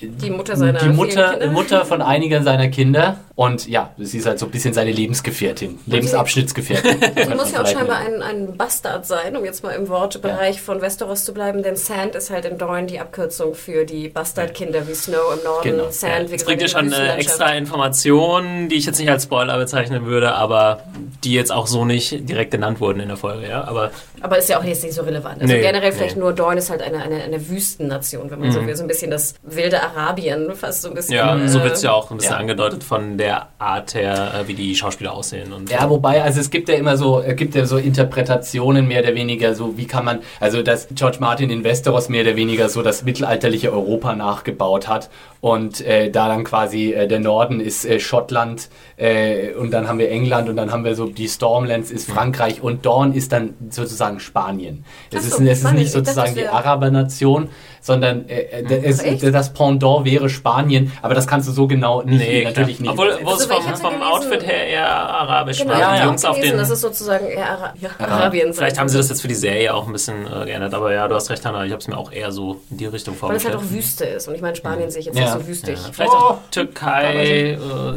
Die 0.00 0.30
Mutter 0.30 0.56
seiner 0.56 0.78
die 0.78 0.88
Mutter, 0.90 1.30
Kinder. 1.30 1.50
Mutter 1.50 1.84
von 1.86 2.02
einigen 2.02 2.44
seiner 2.44 2.68
Kinder. 2.68 3.18
Und 3.34 3.66
ja, 3.68 3.92
sie 3.98 4.18
ist 4.18 4.26
halt 4.26 4.38
so 4.38 4.46
ein 4.46 4.50
bisschen 4.52 4.74
seine 4.74 4.92
Lebensgefährtin, 4.92 5.78
Lebensabschnittsgefährtin. 5.86 7.00
Die 7.30 7.34
muss 7.34 7.52
ja 7.52 7.62
auch 7.62 7.66
scheinbar 7.66 7.98
ein, 7.98 8.22
ein 8.22 8.56
Bastard 8.56 9.06
sein, 9.06 9.36
um 9.36 9.44
jetzt 9.44 9.62
mal 9.62 9.72
im 9.72 9.88
Wortbereich 9.88 10.62
von 10.62 10.80
Westeros 10.80 11.24
zu 11.24 11.34
bleiben, 11.34 11.62
denn 11.62 11.76
Sand 11.76 12.14
ist 12.14 12.30
halt 12.30 12.46
in 12.46 12.56
Dorne 12.56 12.86
die 12.86 12.98
Abkürzung 12.98 13.54
für 13.54 13.84
die 13.84 14.08
Bastardkinder 14.08 14.88
wie 14.88 14.94
Snow 14.94 15.34
im 15.36 15.44
Norden. 15.44 15.70
Genau. 15.70 15.90
Sand, 15.90 16.30
Ja, 16.30 16.38
wie 16.38 16.44
bringt 16.44 16.62
ja 16.62 16.68
schon 16.68 16.86
äh, 16.86 16.90
Wüstenlandschaft. 16.90 17.20
extra 17.20 17.52
Informationen, 17.54 18.68
die 18.70 18.76
ich 18.76 18.86
jetzt 18.86 18.98
nicht 18.98 19.10
als 19.10 19.24
Spoiler 19.24 19.58
bezeichnen 19.58 20.06
würde, 20.06 20.34
aber 20.34 20.84
die 21.24 21.34
jetzt 21.34 21.52
auch 21.52 21.66
so 21.66 21.84
nicht 21.84 22.28
direkt 22.28 22.52
genannt 22.52 22.80
wurden 22.80 23.00
in 23.00 23.08
der 23.08 23.16
Folge, 23.18 23.48
ja. 23.48 23.64
Aber 23.64 23.90
Aber 24.20 24.38
ist 24.38 24.48
ja 24.48 24.58
auch 24.58 24.64
jetzt 24.64 24.82
nicht 24.82 24.94
so 24.94 25.02
relevant. 25.02 25.42
Also 25.42 25.54
Nee, 25.54 25.60
generell 25.60 25.92
vielleicht 25.92 26.16
nee. 26.16 26.22
nur 26.22 26.32
Dorne 26.32 26.58
ist 26.58 26.70
halt 26.70 26.82
eine, 26.82 27.02
eine, 27.02 27.22
eine 27.22 27.48
Wüstennation, 27.48 28.30
wenn 28.30 28.40
man 28.40 28.52
so 28.52 28.66
will. 28.66 28.76
So 28.76 28.82
ein 28.82 28.88
bisschen 28.88 29.10
das 29.10 29.34
wilde 29.42 29.82
Arabien, 29.82 30.54
fast 30.54 30.82
so 30.82 30.88
ein 30.88 30.94
bisschen. 30.94 31.14
ja, 31.14 31.38
so 31.46 31.60
äh, 31.60 31.64
wird 31.64 31.74
es 31.74 31.82
ja 31.82 31.92
auch 31.92 32.10
ein 32.10 32.16
bisschen 32.16 32.32
ja. 32.32 32.38
angedeutet 32.38 32.84
von 32.84 33.18
der 33.18 33.48
Art 33.58 33.94
her, 33.94 34.32
äh, 34.34 34.48
wie 34.48 34.54
die 34.54 34.74
Schauspieler 34.74 35.12
aussehen. 35.12 35.52
Und 35.52 35.70
Ja, 35.70 35.88
wobei, 35.88 36.22
also 36.22 36.40
es 36.40 36.50
gibt 36.50 36.68
ja 36.68 36.76
immer 36.76 36.96
so, 36.96 37.20
es 37.20 37.36
gibt 37.36 37.54
ja 37.54 37.66
so 37.66 37.76
Interpretationen 37.76 38.86
mehr 38.88 39.02
oder 39.02 39.14
weniger, 39.14 39.54
so 39.54 39.76
wie 39.76 39.86
kann 39.86 40.04
man, 40.04 40.20
also 40.40 40.62
dass 40.62 40.88
George 40.94 41.18
Martin 41.20 41.50
in 41.50 41.64
Westeros 41.64 42.08
mehr 42.08 42.22
oder 42.22 42.36
weniger 42.36 42.68
so 42.68 42.82
das 42.82 43.04
mittelalterliche 43.04 43.72
Europa 43.72 44.14
nachgebaut 44.14 44.88
hat 44.88 45.10
und 45.40 45.80
äh, 45.82 46.10
da 46.10 46.28
dann 46.28 46.44
quasi 46.44 46.92
äh, 46.92 47.06
der 47.06 47.20
Norden 47.20 47.60
ist 47.60 47.84
äh, 47.84 48.00
Schottland 48.00 48.68
äh, 48.96 49.52
und 49.54 49.70
dann 49.72 49.88
haben 49.88 49.98
wir 49.98 50.10
England 50.10 50.48
und 50.48 50.56
dann 50.56 50.72
haben 50.72 50.84
wir 50.84 50.94
so 50.94 51.06
die 51.06 51.28
Stormlands 51.28 51.90
ist 51.90 52.10
Frankreich 52.10 52.62
und 52.62 52.86
Dorn 52.86 53.12
ist 53.12 53.32
dann 53.32 53.54
sozusagen 53.70 54.20
Spanien. 54.20 54.84
Es, 55.12 55.22
so, 55.22 55.28
ist, 55.28 55.40
es 55.40 55.40
ist 55.52 55.58
Spanien. 55.60 55.78
nicht 55.78 55.86
Ich 55.88 55.92
dachte, 55.92 56.04
sozusagen 56.06 56.34
das 56.34 56.42
die 56.44 56.48
Arabernation, 56.48 57.48
sondern 57.82 58.28
äh, 58.28 58.40
äh, 58.40 58.82
es, 58.84 59.02
das 59.32 59.52
Pendant 59.52 60.04
wäre 60.04 60.28
Spanien, 60.28 60.92
aber 61.02 61.14
das 61.14 61.26
kannst 61.26 61.46
du 61.48 61.52
so 61.52 61.66
genau 61.68 62.02
nicht, 62.02 62.18
Nee, 62.26 62.44
natürlich 62.44 62.80
nicht. 62.80 62.90
Obwohl, 62.90 63.16
wo 63.22 63.32
es 63.34 63.44
vom, 63.46 63.62
vom 63.62 63.90
gelesen- 63.92 64.02
Outfit 64.02 64.46
her 64.46 64.66
eher 64.66 64.88
arabisch 64.88 65.58
Genau, 65.58 65.72
war. 65.74 65.80
Ja, 65.80 65.96
ja. 65.96 66.04
Jungs 66.06 66.24
auf 66.24 66.34
gelesen, 66.36 66.54
den. 66.54 66.58
das 66.60 66.70
ist 66.70 66.80
sozusagen 66.80 67.26
eher 67.26 67.48
Ara 67.50 67.74
ja, 67.80 67.90
Arabien. 67.98 68.52
Vielleicht 68.54 68.78
haben 68.80 68.88
sie 68.88 68.96
das 68.96 69.08
jetzt 69.08 69.20
für 69.22 69.28
die 69.28 69.34
Serie 69.34 69.72
auch 69.74 69.86
ein 69.86 69.92
bisschen 69.92 70.26
äh, 70.26 70.46
geändert, 70.46 70.74
aber 70.74 70.92
ja, 70.92 71.06
du 71.06 71.14
hast 71.14 71.30
recht, 71.30 71.44
Hannah. 71.46 71.64
Ich 71.64 71.70
habe 71.72 71.80
es 71.80 71.86
mir 71.86 71.96
auch 71.96 72.10
eher 72.10 72.32
so 72.32 72.60
in 72.70 72.78
die 72.78 72.86
Richtung 72.86 73.14
Weil 73.20 73.36
es 73.36 73.44
halt 73.44 73.54
vorgestellt. 73.54 73.56
auch 73.56 73.76
Wüste 73.76 74.04
ist. 74.06 74.26
Und 74.28 74.34
ich 74.34 74.40
meine, 74.40 74.56
Spanien 74.56 74.90
sehe 74.90 75.00
ich 75.00 75.06
jetzt 75.06 75.18
Ja. 75.18 75.34
nicht 75.36 75.44
so 75.44 75.46
wüstig. 75.46 75.78
ja, 75.80 75.90
vielleicht 75.92 76.12
Oh. 76.12 76.16
auch 76.16 76.38
Türkei, 76.50 77.12
äh, 77.14 77.52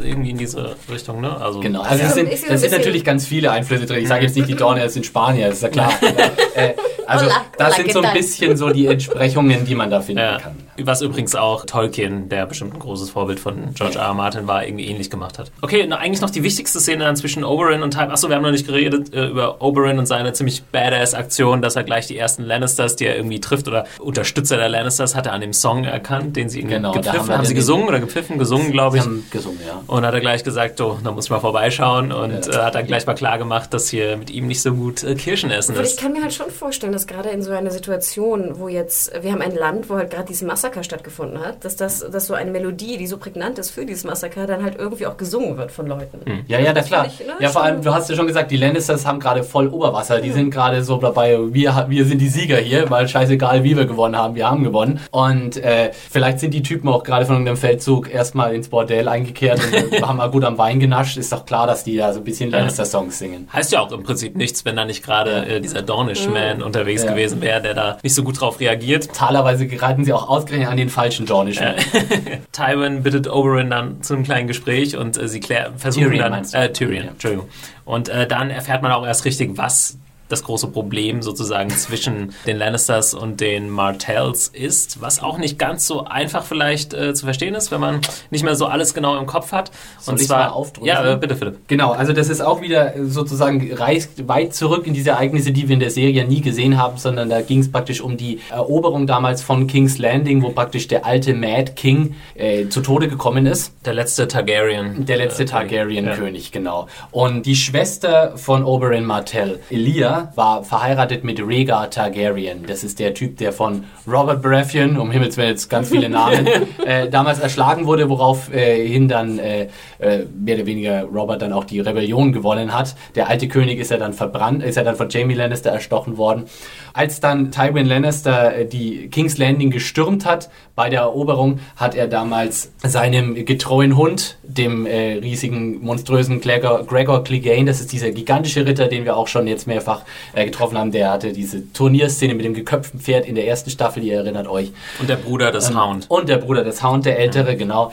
irgendwie 0.08 0.30
in 0.30 0.38
diese 0.38 0.76
Richtung, 0.90 1.20
ne? 1.20 1.36
Also, 1.40 1.60
Genau, 1.60 1.82
also 1.82 2.02
Ja. 2.02 2.08
es 2.08 2.14
sind, 2.14 2.50
ein 2.50 2.58
sind 2.58 2.72
natürlich 2.72 3.04
ganz 3.04 3.26
viele 3.26 3.50
Einflüsse 3.50 3.86
drin. 3.86 4.02
Ich 4.02 4.08
sage 4.08 4.24
jetzt 4.24 4.36
nicht, 4.36 4.48
die 4.48 4.54
Dorne 4.54 4.84
ist 4.84 4.96
in 4.96 5.04
Spanien, 5.04 5.46
das 5.48 5.56
ist 5.56 5.62
ja 5.62 5.68
klar. 5.68 5.92
äh, 6.54 6.74
also 7.06 7.26
Hola, 7.26 7.34
das 7.58 7.76
sind 7.76 7.88
¿qué 7.88 7.92
so 7.92 8.00
ein 8.02 8.12
bisschen 8.12 8.56
so 8.56 8.70
die 8.70 8.86
Entsprechungen, 8.86 9.64
die 9.64 9.74
man 9.74 9.90
da 9.90 10.00
finden 10.00 10.22
Ja. 10.22 10.38
kann. 10.38 10.56
Was 10.84 11.02
übrigens 11.02 11.34
auch 11.34 11.64
Tolkien, 11.66 12.28
der 12.28 12.46
bestimmt 12.46 12.74
ein 12.74 12.78
großes 12.80 13.10
Vorbild 13.10 13.40
von 13.40 13.74
George 13.74 13.98
R. 13.98 14.06
R. 14.06 14.14
Martin 14.14 14.46
war, 14.46 14.64
irgendwie 14.66 14.86
ähnlich 14.86 15.10
gemacht 15.10 15.38
hat. 15.38 15.50
Okay, 15.62 15.84
na, 15.88 15.96
eigentlich 15.96 16.20
noch 16.20 16.30
die 16.30 16.42
wichtigste 16.42 16.80
Szene 16.80 17.04
dann 17.04 17.16
zwischen 17.16 17.44
Oberyn 17.44 17.82
und 17.82 17.92
Tywin. 17.92 18.10
Achso, 18.10 18.28
wir 18.28 18.36
haben 18.36 18.42
noch 18.42 18.50
nicht 18.50 18.66
geredet 18.66 19.12
äh, 19.14 19.26
über 19.26 19.60
Oberyn 19.62 19.98
und 19.98 20.06
seine 20.06 20.32
ziemlich 20.32 20.62
badass 20.64 21.14
Aktion, 21.14 21.62
dass 21.62 21.76
er 21.76 21.84
gleich 21.84 22.06
die 22.06 22.16
ersten 22.18 22.42
Lannisters, 22.44 22.96
die 22.96 23.06
er 23.06 23.16
irgendwie 23.16 23.40
trifft 23.40 23.68
oder 23.68 23.84
Unterstützer 23.98 24.56
der 24.56 24.68
Lannisters, 24.68 25.14
hat 25.14 25.26
er 25.26 25.32
an 25.32 25.40
dem 25.40 25.52
Song 25.52 25.84
erkannt, 25.84 26.36
den 26.36 26.48
sie 26.48 26.58
irgendwie 26.60 26.76
Genau, 26.76 26.92
da 26.92 27.00
gepfiffen 27.00 27.28
haben 27.28 27.38
haben. 27.38 27.44
sie 27.46 27.54
gesungen 27.54 27.88
oder 27.88 28.00
gepfiffen? 28.00 28.38
Gesungen, 28.38 28.70
glaube 28.72 28.92
Sie 28.96 28.98
ich. 28.98 29.04
haben 29.04 29.26
gesungen, 29.30 29.60
ja. 29.66 29.82
Und 29.86 30.06
hat 30.06 30.14
er 30.14 30.20
gleich 30.20 30.44
gesagt, 30.44 30.80
oh, 30.80 30.98
da 31.02 31.10
muss 31.12 31.24
ich 31.26 31.30
mal 31.30 31.40
vorbeischauen 31.40 32.12
und 32.12 32.46
Ja. 32.46 32.52
äh, 32.60 32.64
hat 32.64 32.74
dann 32.74 32.86
gleich 32.86 33.06
mal 33.06 33.14
klar 33.14 33.38
gemacht, 33.38 33.74
dass 33.74 33.88
hier 33.88 34.16
mit 34.16 34.30
ihm 34.30 34.46
nicht 34.46 34.62
so 34.62 34.72
gut 34.74 35.02
äh, 35.02 35.14
Kirschen 35.14 35.50
essen 35.50 35.72
Obwohl 35.72 35.84
ich 35.84 35.90
ist. 35.92 36.00
kann 36.00 36.12
mir 36.12 36.22
halt 36.22 36.32
schon 36.32 36.50
vorstellen, 36.50 36.92
dass 36.92 37.06
gerade 37.06 37.30
in 37.30 37.42
so 37.42 37.50
einer 37.50 37.70
Situation, 37.70 38.58
wo 38.58 38.68
jetzt, 38.68 39.10
wir 39.22 39.32
haben 39.32 39.42
ein 39.42 39.54
Land, 39.56 39.90
wo 39.90 39.96
halt 39.96 40.10
gerade 40.10 40.26
dieses 40.26 40.42
Massaker 40.46 40.69
stattgefunden 40.82 41.40
hat, 41.40 41.64
dass 41.64 41.76
das 41.76 42.00
dass 42.10 42.26
so 42.26 42.34
eine 42.34 42.50
Melodie, 42.50 42.96
die 42.96 43.06
so 43.06 43.18
prägnant 43.18 43.58
ist 43.58 43.70
für 43.70 43.84
dieses 43.84 44.04
Massaker, 44.04 44.46
dann 44.46 44.62
halt 44.64 44.76
irgendwie 44.78 45.06
auch 45.06 45.16
gesungen 45.16 45.56
wird 45.56 45.70
von 45.70 45.86
Leuten. 45.86 46.18
Ja, 46.46 46.58
ja, 46.58 46.66
na 46.68 46.72
Das 46.74 46.86
klar. 46.86 47.06
ich, 47.06 47.20
ne, 47.20 47.34
Ja, 47.40 47.48
vor 47.50 47.62
allem, 47.62 47.82
du 47.82 47.92
hast 47.92 48.08
ja 48.10 48.16
schon 48.16 48.26
gesagt, 48.26 48.50
die 48.50 48.56
Lannisters 48.56 49.04
haben 49.06 49.20
gerade 49.20 49.42
voll 49.42 49.68
Oberwasser. 49.68 50.20
Die 50.20 50.30
sind 50.32 50.50
gerade 50.50 50.82
so 50.82 50.96
dabei, 50.98 51.38
wir, 51.52 51.86
wir 51.88 52.04
sind 52.04 52.18
die 52.18 52.28
Sieger 52.28 52.56
hier, 52.58 52.88
weil 52.90 53.06
scheißegal, 53.08 53.64
wie 53.64 53.76
wir 53.76 53.84
gewonnen 53.86 54.16
haben, 54.16 54.34
wir 54.34 54.48
haben 54.50 54.64
gewonnen. 54.64 55.00
Und 55.10 55.56
äh, 55.58 55.90
vielleicht 55.92 56.40
sind 56.40 56.54
die 56.54 56.62
Typen 56.62 56.88
auch 56.88 57.02
gerade 57.02 57.26
von 57.26 57.34
irgendeinem 57.36 57.56
Feldzug 57.56 58.12
erstmal 58.12 58.54
ins 58.54 58.68
Bordell 58.68 59.08
eingekehrt 59.08 59.60
und 59.92 60.02
haben 60.06 60.16
mal 60.18 60.30
gut 60.30 60.44
am 60.44 60.58
Wein 60.58 60.80
genascht. 60.80 61.16
Ist 61.16 61.32
doch 61.32 61.44
klar, 61.46 61.66
dass 61.66 61.84
die 61.84 61.96
da 61.96 62.12
so 62.12 62.20
ein 62.20 62.24
bisschen 62.24 62.50
Lannister-Songs 62.50 63.18
singen. 63.18 63.48
Heißt 63.52 63.72
ja 63.72 63.80
auch 63.80 63.90
im 63.92 64.02
Prinzip 64.02 64.36
nichts, 64.36 64.64
wenn 64.64 64.76
da 64.76 64.84
nicht 64.84 65.04
gerade 65.04 65.46
äh, 65.46 65.60
dieser 65.60 65.82
Dornish-Man 65.82 66.62
unterwegs 66.62 67.04
Ja. 67.04 67.10
gewesen 67.12 67.40
wäre, 67.40 67.60
der 67.62 67.74
da 67.74 67.98
nicht 68.02 68.14
so 68.14 68.22
gut 68.22 68.40
drauf 68.40 68.60
reagiert. 68.60 69.12
Talerweise 69.14 69.66
geraten 69.66 70.04
sie 70.04 70.12
auch 70.12 70.28
ausgerechnet 70.28 70.59
an 70.68 70.76
den 70.76 70.88
falschen 70.88 71.26
Dornischen. 71.26 71.66
Tywin 72.52 73.02
bittet 73.02 73.28
Oberyn 73.30 73.70
dann 73.70 74.02
zu 74.02 74.14
einem 74.14 74.24
kleinen 74.24 74.46
Gespräch 74.48 74.96
und 74.96 75.16
äh, 75.16 75.28
sie 75.28 75.40
klär, 75.40 75.72
versuchen 75.76 76.10
Tyrion 76.10 76.32
dann, 76.32 76.44
äh, 76.52 76.72
Tyrion, 76.72 77.04
Ja. 77.04 77.10
Entschuldigung. 77.10 77.48
Und 77.84 78.08
äh, 78.08 78.26
dann 78.26 78.50
erfährt 78.50 78.82
man 78.82 78.92
auch 78.92 79.06
erst 79.06 79.24
richtig, 79.24 79.50
was 79.56 79.98
das 80.30 80.44
große 80.44 80.68
Problem 80.68 81.22
sozusagen 81.22 81.70
zwischen 81.70 82.32
den 82.46 82.56
Lannisters 82.56 83.14
und 83.14 83.40
den 83.40 83.68
Martells 83.68 84.48
ist, 84.48 85.00
was 85.00 85.22
auch 85.22 85.38
nicht 85.38 85.58
ganz 85.58 85.86
so 85.86 86.04
einfach 86.04 86.44
vielleicht 86.44 86.94
äh, 86.94 87.14
zu 87.14 87.24
verstehen 87.24 87.54
ist, 87.54 87.70
wenn 87.70 87.80
man 87.80 88.00
nicht 88.30 88.44
mehr 88.44 88.54
so 88.54 88.66
alles 88.66 88.94
genau 88.94 89.18
im 89.18 89.26
Kopf 89.26 89.52
hat. 89.52 89.70
Soll 89.98 90.14
und 90.14 90.20
zwar, 90.20 90.38
mal 90.38 90.48
aufdrücken? 90.48 90.86
ja, 90.86 91.12
äh, 91.12 91.16
bitte, 91.16 91.36
Philipp. 91.36 91.68
Genau, 91.68 91.92
also 91.92 92.12
das 92.12 92.28
ist 92.28 92.40
auch 92.40 92.62
wieder 92.62 92.94
sozusagen 93.04 93.72
reist 93.74 94.28
weit 94.28 94.54
zurück 94.54 94.86
in 94.86 94.94
diese 94.94 95.10
Ereignisse, 95.10 95.52
die 95.52 95.68
wir 95.68 95.74
in 95.74 95.80
der 95.80 95.90
Serie 95.90 96.26
nie 96.26 96.40
gesehen 96.40 96.78
haben, 96.78 96.96
sondern 96.96 97.28
da 97.28 97.40
ging 97.42 97.60
es 97.60 97.70
praktisch 97.70 98.00
um 98.00 98.16
die 98.16 98.40
Eroberung 98.50 99.06
damals 99.06 99.42
von 99.42 99.66
King's 99.66 99.98
Landing, 99.98 100.42
wo 100.42 100.50
praktisch 100.50 100.88
der 100.88 101.04
alte 101.04 101.34
Mad 101.34 101.72
King 101.74 102.14
äh, 102.34 102.68
zu 102.68 102.80
Tode 102.80 103.08
gekommen 103.08 103.46
ist. 103.46 103.72
Der 103.84 103.94
letzte 103.94 104.28
Targaryen. 104.28 105.06
Der 105.06 105.16
letzte 105.16 105.42
äh, 105.42 105.46
Targaryen-König, 105.46 106.52
genau. 106.52 106.86
Und 107.10 107.46
die 107.46 107.56
Schwester 107.56 108.36
von 108.36 108.64
Oberyn 108.64 109.04
Martell, 109.04 109.60
Elia, 109.70 110.19
war 110.34 110.64
verheiratet 110.64 111.24
mit 111.24 111.40
Rhaegar 111.40 111.90
Targaryen. 111.90 112.64
Das 112.66 112.84
ist 112.84 112.98
der 112.98 113.14
Typ, 113.14 113.38
der 113.38 113.52
von 113.52 113.84
Robert 114.06 114.42
Baratheon, 114.42 114.98
um 114.98 115.10
Himmels 115.10 115.36
Willen 115.36 115.50
jetzt 115.50 115.68
ganz 115.68 115.90
viele 115.90 116.08
Namen, 116.08 116.46
äh, 116.86 117.08
damals 117.08 117.38
erschlagen 117.38 117.86
wurde, 117.86 118.08
worauf 118.08 118.52
äh, 118.52 118.98
dann 119.06 119.38
äh, 119.38 119.68
äh, 119.98 120.26
mehr 120.38 120.56
oder 120.56 120.66
weniger 120.66 121.04
Robert 121.04 121.42
dann 121.42 121.52
auch 121.52 121.64
die 121.64 121.80
Rebellion 121.80 122.32
gewonnen 122.32 122.72
hat. 122.72 122.94
Der 123.14 123.28
alte 123.28 123.48
König 123.48 123.78
ist 123.78 123.90
ja 123.90 123.96
dann 123.96 124.12
verbrannt, 124.12 124.62
ist 124.62 124.76
ja 124.76 124.84
dann 124.84 124.96
von 124.96 125.08
Jamie 125.08 125.34
Lannister 125.34 125.70
erstochen 125.70 126.16
worden. 126.16 126.44
Als 126.92 127.20
dann 127.20 127.50
Tywin 127.50 127.86
Lannister 127.86 128.56
äh, 128.56 128.66
die 128.66 129.08
King's 129.08 129.38
Landing 129.38 129.70
gestürmt 129.70 130.26
hat 130.26 130.50
bei 130.80 130.88
der 130.88 131.00
Eroberung, 131.00 131.60
hat 131.76 131.94
er 131.94 132.08
damals 132.08 132.72
seinem 132.82 133.34
getreuen 133.44 133.98
Hund, 133.98 134.38
dem 134.42 134.86
äh, 134.86 135.18
riesigen, 135.18 135.84
monströsen 135.84 136.40
Gregor, 136.40 136.86
Gregor 136.86 137.22
Clegane, 137.22 137.66
das 137.66 137.80
ist 137.80 137.92
dieser 137.92 138.12
gigantische 138.12 138.64
Ritter, 138.64 138.88
den 138.88 139.04
wir 139.04 139.14
auch 139.14 139.28
schon 139.28 139.46
jetzt 139.46 139.66
mehrfach 139.66 140.04
äh, 140.32 140.46
getroffen 140.46 140.78
haben, 140.78 140.90
der 140.90 141.10
hatte 141.10 141.34
diese 141.34 141.70
Turnierszene 141.74 142.34
mit 142.34 142.46
dem 142.46 142.54
geköpften 142.54 142.98
Pferd 142.98 143.26
in 143.26 143.34
der 143.34 143.46
ersten 143.46 143.68
Staffel, 143.68 144.02
ihr 144.02 144.20
erinnert 144.20 144.48
euch. 144.48 144.72
Und 144.98 145.10
der 145.10 145.16
Bruder 145.16 145.52
des 145.52 145.76
Hound. 145.76 146.06
Und 146.08 146.30
der 146.30 146.38
Bruder 146.38 146.64
des 146.64 146.82
Hound, 146.82 147.04
der 147.04 147.18
Ältere, 147.18 147.56
genau, 147.56 147.92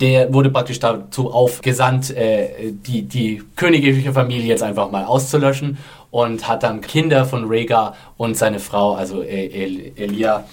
der 0.00 0.32
wurde 0.32 0.50
praktisch 0.50 0.78
dazu 0.78 1.32
aufgesandt, 1.32 2.16
äh, 2.16 2.70
die, 2.70 3.02
die 3.02 3.42
königliche 3.56 4.12
Familie 4.12 4.46
jetzt 4.46 4.62
einfach 4.62 4.92
mal 4.92 5.06
auszulöschen 5.06 5.78
und 6.12 6.46
hat 6.46 6.62
dann 6.62 6.82
Kinder 6.82 7.24
von 7.24 7.46
Rhaegar 7.48 7.96
und 8.16 8.36
seine 8.36 8.60
Frau, 8.60 8.94
also 8.94 9.22
äh, 9.22 9.46
El 9.46 9.92
Elia, 9.96 10.44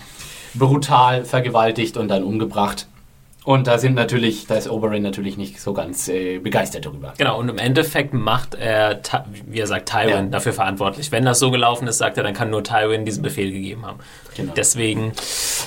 brutal 0.55 1.25
vergewaltigt 1.25 1.97
und 1.97 2.07
dann 2.07 2.23
umgebracht. 2.23 2.87
Und 3.43 3.67
da 3.67 3.77
sind 3.77 3.93
natürlich, 3.93 4.47
da 4.47 4.55
ist 4.55 4.67
Oberyn 4.67 5.03
natürlich 5.03 5.37
nicht 5.37 5.61
so 5.61 5.71
ganz 5.73 6.07
äh, 6.07 6.39
begeistert 6.39 6.87
darüber. 6.87 7.13
Genau, 7.19 7.37
und 7.39 7.47
im 7.47 7.59
Endeffekt 7.59 8.11
macht 8.11 8.55
er, 8.55 8.99
wie 9.45 9.59
er 9.59 9.67
sagt, 9.67 9.87
Tywin 9.87 10.09
Ja. 10.09 10.21
dafür 10.23 10.51
verantwortlich. 10.51 11.11
Wenn 11.11 11.25
das 11.25 11.37
so 11.37 11.51
gelaufen 11.51 11.87
ist, 11.87 11.99
sagt 11.99 12.17
er, 12.17 12.23
dann 12.23 12.33
kann 12.33 12.49
nur 12.49 12.63
Tywin 12.63 13.05
diesen 13.05 13.21
Befehl 13.21 13.51
gegeben 13.51 13.85
haben. 13.85 13.99
Genau. 14.35 14.53
Deswegen, 14.55 15.11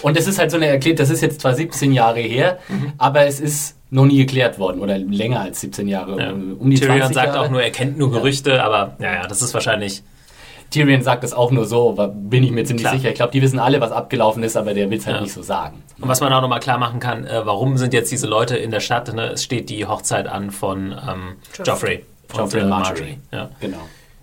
Und 0.03 0.17
das 0.17 0.27
ist 0.27 0.41
halt 0.41 0.51
so 0.51 0.57
eine 0.57 0.67
erklärt, 0.67 0.99
das 0.99 1.09
ist 1.09 1.21
jetzt 1.21 1.41
zwar 1.41 1.55
17 1.55 1.93
Jahre 1.93 2.19
her, 2.19 2.59
Mhm. 2.69 2.95
aber 2.99 3.27
es 3.27 3.39
ist 3.39 3.77
noch 3.91 4.07
nie 4.07 4.19
geklärt 4.19 4.59
worden 4.59 4.81
oder 4.81 4.99
länger 4.99 5.41
als 5.43 5.61
17 5.61 5.87
Jahre, 5.87 6.21
ja. 6.21 6.33
um 6.33 6.69
die 6.69 6.79
Tyrion 6.81 6.99
20 6.99 7.15
sagt 7.15 7.27
Jahre. 7.35 7.47
auch 7.47 7.51
nur, 7.51 7.63
er 7.63 7.71
kennt 7.71 7.97
nur 7.97 8.11
Gerüchte, 8.11 8.63
aber 8.65 8.97
ja, 8.99 9.15
ja, 9.15 9.27
das 9.29 9.41
ist 9.41 9.55
wahrscheinlich. 9.55 10.03
Tyrion 10.71 11.03
sagt 11.03 11.25
es 11.25 11.33
auch 11.33 11.51
nur 11.51 11.65
so, 11.65 11.93
bin 12.15 12.43
ich 12.45 12.51
mir 12.51 12.65
ziemlich 12.65 12.85
Klar. 12.85 12.95
sicher. 12.97 13.09
Ich 13.09 13.15
glaube, 13.15 13.33
die 13.33 13.41
wissen 13.41 13.59
alle, 13.59 13.81
was 13.81 13.91
abgelaufen 13.91 14.43
ist, 14.43 14.57
aber 14.57 14.75
der 14.75 14.91
will 14.91 14.99
es 14.99 15.07
halt 15.07 15.17
Ja. 15.17 15.23
nicht 15.23 15.33
so 15.33 15.43
sagen. 15.43 15.83
Und 16.01 16.09
was 16.09 16.21
man 16.21 16.33
auch 16.33 16.43
nochmal 16.43 16.61
klar 16.61 16.79
machen 16.79 17.01
kann, 17.01 17.25
äh, 17.27 17.41
warum 17.47 17.77
sind 17.79 17.95
jetzt 17.95 18.13
diese 18.13 18.27
Leute 18.27 18.57
in 18.57 18.71
der 18.71 18.81
Stadt? 18.81 19.13
Ne? 19.15 19.29
Es 19.33 19.43
steht 19.45 19.71
die 19.71 19.87
Hochzeit 19.87 20.27
an 20.29 20.51
von 20.51 20.93
ähm, 20.93 21.37
Joffrey. 21.65 22.05
Joffrey 22.37 22.61
und, 22.61 22.67
und 22.67 22.67
äh, 22.67 22.67
Marjorie. 22.67 23.19
Ja. 23.33 23.49
Genau. 23.61 23.79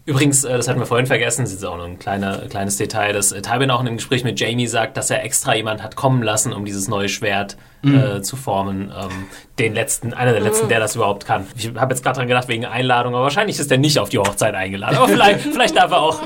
Übrigens, 0.05 0.43
äh, 0.43 0.55
das 0.55 0.67
hatten 0.67 0.79
wir 0.79 0.85
vorhin 0.85 1.07
vergessen, 1.07 1.43
das 1.43 1.53
ist 1.53 1.63
auch 1.65 1.77
noch 1.77 1.85
ein 1.85 1.97
kleiner, 1.99 2.47
kleines 2.49 2.77
Detail, 2.77 3.13
dass 3.13 3.31
äh, 3.31 3.41
Tywin 3.41 3.71
auch 3.71 3.81
in 3.81 3.87
einem 3.87 3.97
Gespräch 3.97 4.23
mit 4.23 4.39
Jamie 4.39 4.67
sagt, 4.67 4.97
dass 4.97 5.09
er 5.09 5.23
extra 5.23 5.55
jemand 5.55 5.81
hat 5.81 5.95
kommen 5.95 6.21
lassen, 6.21 6.53
um 6.53 6.65
dieses 6.65 6.87
neue 6.87 7.09
Schwert 7.09 7.57
Mhm. 7.85 7.95
äh, 7.99 8.21
zu 8.23 8.35
formen. 8.35 8.91
Ähm, 8.99 9.27
den 9.59 9.73
letzten, 9.73 10.13
einer 10.13 10.31
der 10.31 10.41
letzten, 10.41 10.67
der 10.69 10.79
das 10.79 10.95
überhaupt 10.95 11.25
kann. 11.25 11.45
Ich 11.55 11.71
habe 11.75 11.93
jetzt 11.93 12.03
gerade 12.03 12.17
dran 12.17 12.27
gedacht, 12.27 12.47
wegen 12.47 12.65
Einladung, 12.65 13.13
aber 13.13 13.23
wahrscheinlich 13.23 13.59
ist 13.59 13.71
er 13.71 13.77
nicht 13.77 13.99
auf 13.99 14.09
die 14.09 14.17
Hochzeit 14.17 14.55
eingeladen. 14.55 14.97
Aber 14.97 15.07
vielleicht, 15.07 15.41
vielleicht 15.53 15.77
darf 15.77 15.91
er 15.91 16.01
auch 16.01 16.19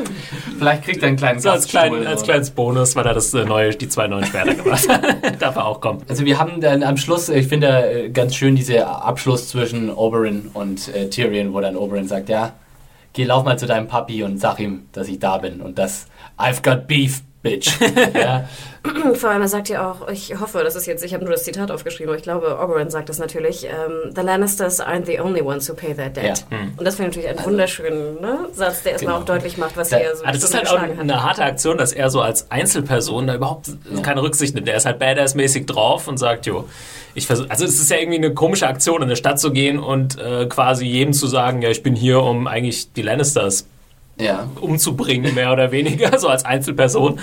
Vielleicht 0.58 0.84
kriegt 0.84 1.02
er 1.04 1.10
einen 1.10 1.18
kleinen 1.18 1.40
so 1.40 1.50
als, 1.50 1.68
klein, 1.68 2.08
als 2.08 2.24
kleines 2.24 2.52
Bonus, 2.52 2.96
weil 2.96 3.06
er 3.06 3.14
das 3.14 3.34
äh, 3.34 3.44
neue, 3.44 3.72
die 3.72 3.90
zwei 3.90 4.08
neuen 4.08 4.26
Schwerter 4.26 4.56
gemacht 4.56 4.88
hat. 4.88 5.02
darf 5.42 5.58
er 5.58 5.66
auch 5.66 5.82
kommen. 5.82 6.02
Also 6.08 6.24
wir 6.26 6.40
haben 6.40 6.62
dann 6.62 6.82
am 6.82 6.96
Schluss, 6.98 7.28
ich 7.30 7.48
finde 7.48 8.06
äh, 8.06 8.10
ganz 8.10 8.36
schön 8.36 8.56
dieser 8.56 9.04
Abschluss 9.04 9.50
zwischen 9.50 9.92
Oberyn 9.92 10.50
und 10.54 10.94
äh, 10.96 11.10
Tyrion, 11.10 11.54
wo 11.54 11.60
dann 11.60 11.76
Oberyn 11.76 12.08
sagt, 12.08 12.30
ja, 12.30 12.54
geh 13.14 13.26
lauf 13.26 13.44
mal 13.44 13.58
zu 13.58 13.68
deinem 13.68 13.88
Papi 13.88 14.24
und 14.24 14.38
sag 14.38 14.60
ihm, 14.60 14.88
dass 14.92 15.08
ich 15.08 15.20
da 15.20 15.38
bin. 15.38 15.62
Und 15.62 15.78
das 15.78 16.08
I've 16.38 16.64
got 16.64 16.88
beef, 16.88 17.22
bitch. 17.42 17.72
ja, 18.14 18.48
Vor 19.14 19.30
allem, 19.30 19.42
er 19.42 19.48
sagt 19.48 19.70
ja 19.70 19.90
auch, 19.92 20.08
ich 20.10 20.40
hoffe, 20.40 20.62
das 20.64 20.76
ist 20.76 20.86
jetzt, 20.88 21.04
ich 21.04 21.14
habe 21.14 21.24
nur 21.24 21.34
das 21.34 21.44
Zitat 21.44 21.70
aufgeschrieben, 21.72 22.10
aber 22.10 22.18
ich 22.18 22.24
glaube, 22.24 22.58
Oberyn 22.62 22.90
sagt 22.90 23.10
das 23.10 23.20
natürlich, 23.20 23.66
ähm, 23.66 24.14
The 24.16 24.22
Lannisters 24.22 24.82
aren't 24.82 25.06
the 25.06 25.20
only 25.20 25.42
ones 25.42 25.70
who 25.70 25.74
pay 25.74 25.94
their 25.94 26.10
debt. 26.10 26.46
Ja. 26.52 26.58
Und 26.78 26.86
das 26.86 26.96
finde 26.96 27.12
ich 27.12 27.18
natürlich 27.18 27.38
einen 27.40 27.46
wunderschönen 27.46 28.22
ne, 28.22 28.40
Satz, 28.54 28.84
der 28.84 28.94
erstmal 28.94 29.14
Genau. 29.16 29.22
auch 29.22 29.26
deutlich 29.26 29.58
macht, 29.58 29.76
was 29.78 29.90
Da- 29.90 29.98
er 29.98 30.16
so 30.16 30.24
Also 30.24 30.40
das 30.42 30.50
ist 30.50 30.56
halt 30.56 30.70
auch 30.70 30.80
hat. 30.80 31.00
eine 31.00 31.24
harte 31.24 31.44
Aktion, 31.44 31.78
dass 31.78 31.94
er 31.94 32.10
so 32.10 32.22
als 32.22 32.50
Einzelperson 32.52 33.28
da 33.28 33.36
überhaupt 33.36 33.68
keine 34.04 34.22
Rücksicht 34.22 34.56
nimmt. 34.56 34.68
Er 34.68 34.78
ist 34.78 34.86
halt 34.86 35.00
badass-mäßig 35.00 35.66
drauf 35.66 36.08
und 36.08 36.18
sagt, 36.18 36.46
jo, 36.46 36.68
ich 37.16 37.26
versuche, 37.28 37.50
also 37.52 37.66
es 37.66 37.80
ist 37.80 37.90
ja 37.90 37.98
irgendwie 37.98 38.18
eine 38.18 38.34
komische 38.34 38.68
Aktion, 38.68 38.98
in 38.98 39.04
eine 39.04 39.16
Stadt 39.16 39.40
zu 39.40 39.52
gehen 39.52 39.80
und 39.80 40.18
äh, 40.20 40.46
quasi 40.48 40.86
jedem 40.86 41.14
zu 41.14 41.28
sagen, 41.28 41.62
ja, 41.62 41.70
ich 41.70 41.84
bin 41.84 41.96
hier, 41.96 42.22
um 42.22 42.48
eigentlich 42.48 42.94
die 42.94 43.02
Lannisters 43.02 43.66
ja. 44.20 44.48
umzubringen, 44.60 45.34
mehr 45.34 45.52
oder 45.52 45.72
weniger, 45.72 46.18
so 46.20 46.28
als 46.28 46.46
Einzelperson. 46.46 47.20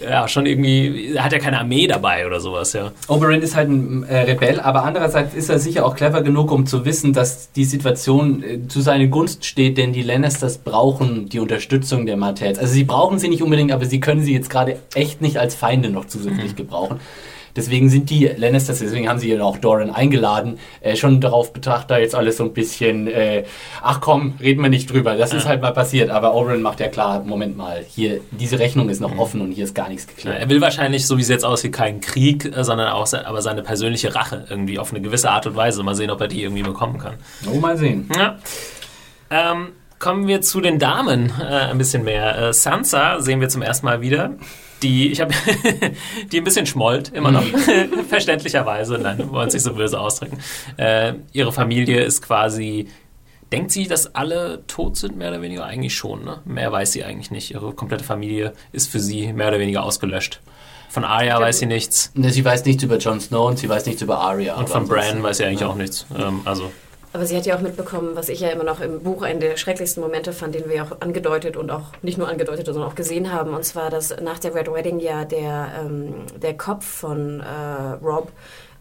Ja, 0.00 0.26
schon 0.26 0.44
irgendwie, 0.44 1.14
er 1.14 1.24
hat 1.24 1.32
ja 1.32 1.38
keine 1.38 1.60
Armee 1.60 1.86
dabei 1.86 2.26
oder 2.26 2.40
sowas, 2.40 2.72
ja. 2.72 2.90
Oberyn 3.06 3.42
ist 3.42 3.54
halt 3.54 3.68
ein 3.68 4.02
äh, 4.02 4.22
Rebell, 4.22 4.58
aber 4.58 4.82
andererseits 4.82 5.34
ist 5.34 5.48
er 5.50 5.60
sicher 5.60 5.86
auch 5.86 5.94
clever 5.94 6.22
genug, 6.22 6.50
um 6.50 6.66
zu 6.66 6.84
wissen, 6.84 7.12
dass 7.12 7.52
die 7.52 7.64
Situation 7.64 8.42
äh, 8.42 8.66
zu 8.66 8.80
seiner 8.80 9.06
Gunst 9.06 9.44
steht, 9.44 9.78
denn 9.78 9.92
die 9.92 10.02
Lannisters 10.02 10.58
brauchen 10.58 11.28
die 11.28 11.38
Unterstützung 11.38 12.06
der 12.06 12.16
Martells. 12.16 12.58
Also 12.58 12.72
sie 12.72 12.82
brauchen 12.82 13.20
sie 13.20 13.28
nicht 13.28 13.42
unbedingt, 13.42 13.70
aber 13.70 13.86
sie 13.86 14.00
können 14.00 14.22
sie 14.22 14.32
jetzt 14.32 14.50
gerade 14.50 14.80
echt 14.94 15.20
nicht 15.20 15.38
als 15.38 15.54
Feinde 15.54 15.90
noch 15.90 16.06
zusätzlich 16.06 16.56
gebrauchen. 16.56 16.98
Deswegen 17.56 17.88
sind 17.88 18.10
die 18.10 18.26
Lannisters, 18.26 18.80
deswegen 18.80 19.08
haben 19.08 19.18
sie 19.18 19.32
ja 19.32 19.42
auch 19.42 19.58
Doran 19.58 19.90
eingeladen, 19.90 20.58
äh, 20.80 20.96
schon 20.96 21.20
darauf 21.20 21.52
betrachtet, 21.52 21.90
da 21.90 21.98
jetzt 21.98 22.14
alles 22.14 22.36
so 22.36 22.44
ein 22.44 22.52
bisschen, 22.52 23.06
äh, 23.06 23.44
ach 23.82 24.00
komm, 24.00 24.34
reden 24.40 24.62
wir 24.62 24.70
nicht 24.70 24.92
drüber, 24.92 25.16
das 25.16 25.32
ist 25.32 25.46
halt 25.46 25.62
mal 25.62 25.72
passiert. 25.72 26.10
Aber 26.10 26.34
Oberyn 26.34 26.62
macht 26.62 26.80
ja 26.80 26.88
klar, 26.88 27.22
Moment 27.24 27.56
mal, 27.56 27.84
hier, 27.86 28.20
diese 28.30 28.58
Rechnung 28.58 28.88
ist 28.88 29.00
noch 29.00 29.16
offen 29.18 29.40
und 29.40 29.52
hier 29.52 29.64
ist 29.64 29.74
gar 29.74 29.88
nichts 29.88 30.06
geklärt. 30.06 30.40
Er 30.40 30.48
will 30.48 30.60
wahrscheinlich, 30.60 31.06
so 31.06 31.16
wie 31.16 31.22
es 31.22 31.28
jetzt 31.28 31.44
aussieht, 31.44 31.72
keinen 31.72 32.00
Krieg, 32.00 32.44
äh, 32.44 32.64
sondern 32.64 32.88
auch 32.92 33.06
se 33.06 33.26
aber 33.26 33.42
seine 33.42 33.62
persönliche 33.62 34.14
Rache 34.14 34.46
irgendwie 34.48 34.78
auf 34.78 34.90
eine 34.90 35.00
gewisse 35.00 35.30
Art 35.30 35.46
und 35.46 35.56
Weise. 35.56 35.82
Mal 35.82 35.94
sehen, 35.94 36.10
ob 36.10 36.20
er 36.20 36.28
die 36.28 36.42
irgendwie 36.42 36.62
bekommen 36.62 36.98
kann. 36.98 37.14
Oh, 37.50 37.58
mal 37.58 37.76
sehen. 37.76 38.08
Ja. 38.16 38.38
Ähm, 39.30 39.68
kommen 39.98 40.26
wir 40.26 40.42
zu 40.42 40.60
den 40.60 40.78
Damen 40.78 41.32
äh, 41.40 41.44
ein 41.44 41.78
bisschen 41.78 42.04
mehr. 42.04 42.36
Äh, 42.36 42.52
Sansa 42.52 43.20
sehen 43.20 43.40
wir 43.40 43.48
zum 43.48 43.62
ersten 43.62 43.86
Mal 43.86 44.00
wieder. 44.00 44.32
Die, 44.84 45.10
ich 45.10 45.20
habe, 45.22 45.32
die 46.32 46.38
ein 46.38 46.44
bisschen 46.44 46.66
schmollt, 46.66 47.08
immer 47.14 47.30
noch. 47.30 47.42
Verständlicherweise, 48.08 48.98
nein, 48.98 49.30
wollen 49.30 49.48
es 49.48 49.54
nicht 49.54 49.62
so 49.62 49.72
böse 49.72 49.98
ausdrücken. 49.98 50.38
Äh, 50.76 51.14
ihre 51.32 51.52
Familie 51.52 52.04
ist 52.04 52.20
quasi, 52.20 52.88
denkt 53.50 53.70
sie, 53.70 53.88
dass 53.88 54.14
alle 54.14 54.62
tot 54.66 54.98
sind, 54.98 55.16
mehr 55.16 55.30
oder 55.30 55.40
weniger? 55.40 55.64
Eigentlich 55.64 55.94
schon, 55.94 56.22
ne? 56.22 56.42
Mehr 56.44 56.70
weiß 56.70 56.92
sie 56.92 57.02
eigentlich 57.02 57.30
nicht. 57.30 57.50
Ihre 57.50 57.72
komplette 57.72 58.04
Familie 58.04 58.52
ist 58.72 58.90
für 58.90 59.00
sie 59.00 59.32
mehr 59.32 59.48
oder 59.48 59.58
weniger 59.58 59.84
ausgelöscht. 59.84 60.40
Von 60.90 61.04
Arya 61.04 61.40
weiß 61.40 61.58
sie 61.58 61.66
nichts. 61.66 62.12
Ne, 62.14 62.30
sie 62.30 62.44
weiß 62.44 62.64
nichts 62.66 62.82
über 62.82 62.98
Jon 62.98 63.20
Snow 63.20 63.48
und 63.48 63.58
sie 63.58 63.68
weiß 63.68 63.86
nichts 63.86 64.02
über 64.02 64.18
Arya. 64.18 64.54
Und 64.54 64.68
von 64.68 64.86
Bran 64.86 65.22
weiß 65.22 65.38
sie 65.38 65.44
eigentlich 65.44 65.64
auch 65.64 65.74
nichts. 65.74 66.06
Ähm, 66.16 66.42
also, 66.44 66.70
Aber 67.14 67.26
sie 67.26 67.36
hat 67.36 67.46
ja 67.46 67.54
auch 67.54 67.60
mitbekommen, 67.60 68.16
was 68.16 68.28
ich 68.28 68.40
ja 68.40 68.48
immer 68.48 68.64
noch 68.64 68.80
im 68.80 69.00
Buch 69.00 69.22
einen 69.22 69.38
der 69.38 69.56
schrecklichsten 69.56 70.02
Momente 70.02 70.32
fand, 70.32 70.56
den 70.56 70.68
wir 70.68 70.82
auch 70.82 71.00
angedeutet 71.00 71.56
und 71.56 71.70
auch 71.70 71.92
nicht 72.02 72.18
nur 72.18 72.28
angedeutet, 72.28 72.66
sondern 72.66 72.82
auch 72.82 72.96
gesehen 72.96 73.32
haben. 73.32 73.54
Und 73.54 73.64
zwar, 73.64 73.88
dass 73.88 74.20
nach 74.20 74.40
der 74.40 74.52
Red 74.52 74.72
Wedding 74.72 74.98
ja 74.98 75.24
der, 75.24 75.68
ähm, 75.80 76.26
der 76.42 76.56
Kopf 76.56 76.84
von 76.84 77.38
äh, 77.38 78.04
Rob 78.04 78.32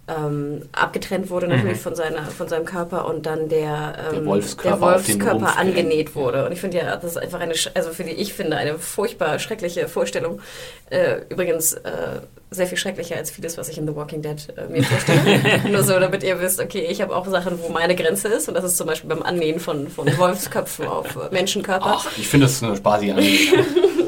ähm, 0.05 0.63
abgetrennt 0.73 1.29
wurde 1.29 1.47
natürlich 1.47 1.79
von, 1.79 1.95
seiner, 1.95 2.23
von 2.25 2.49
seinem 2.49 2.65
Körper 2.65 3.05
und 3.05 3.25
dann 3.25 3.47
der, 3.47 3.95
ähm, 4.09 4.15
Der 4.15 4.25
Wolfskörper 4.25 4.77
der 4.77 4.95
Wolfskörper 4.95 5.57
angenäht 5.57 6.13
wurde. 6.13 6.45
Und 6.45 6.51
ich 6.51 6.59
finde 6.59 6.77
ja, 6.77 6.95
das 6.95 7.11
ist 7.11 7.17
einfach 7.17 7.39
eine, 7.39 7.53
also 7.73 7.91
für 7.91 8.03
die 8.03 8.11
ich 8.11 8.33
finde, 8.33 8.57
eine 8.57 8.77
furchtbar 8.77 9.39
schreckliche 9.39 9.87
Vorstellung. 9.87 10.41
Äh, 10.89 11.21
übrigens 11.29 11.73
äh, 11.73 12.19
sehr 12.51 12.67
viel 12.67 12.77
schrecklicher 12.77 13.15
als 13.15 13.31
vieles, 13.31 13.57
was 13.57 13.69
ich 13.69 13.77
in 13.77 13.87
The 13.87 13.95
Walking 13.95 14.21
Dead 14.21 14.37
äh, 14.57 14.67
mir 14.69 14.83
vorstelle. 14.83 15.39
Nur 15.71 15.83
so, 15.83 15.97
damit 15.97 16.23
ihr 16.23 16.39
wisst, 16.41 16.59
okay, 16.59 16.85
ich 16.89 17.01
habe 17.01 17.15
auch 17.15 17.25
Sachen, 17.27 17.57
wo 17.61 17.69
meine 17.69 17.95
Grenze 17.95 18.27
ist. 18.27 18.49
Und 18.49 18.55
das 18.55 18.65
ist 18.65 18.75
zum 18.75 18.87
Beispiel 18.87 19.09
beim 19.09 19.23
Annähen 19.23 19.61
von, 19.61 19.87
von 19.87 20.05
Wolfsköpfen 20.17 20.85
auf 20.85 21.15
äh, 21.15 21.33
Menschenkörper. 21.33 21.99
Ach, 21.99 22.17
ich 22.17 22.27
finde 22.27 22.47
das 22.47 22.61
eine 22.61 22.75
spaßige 22.75 23.11
Angelegenheit. 23.11 23.65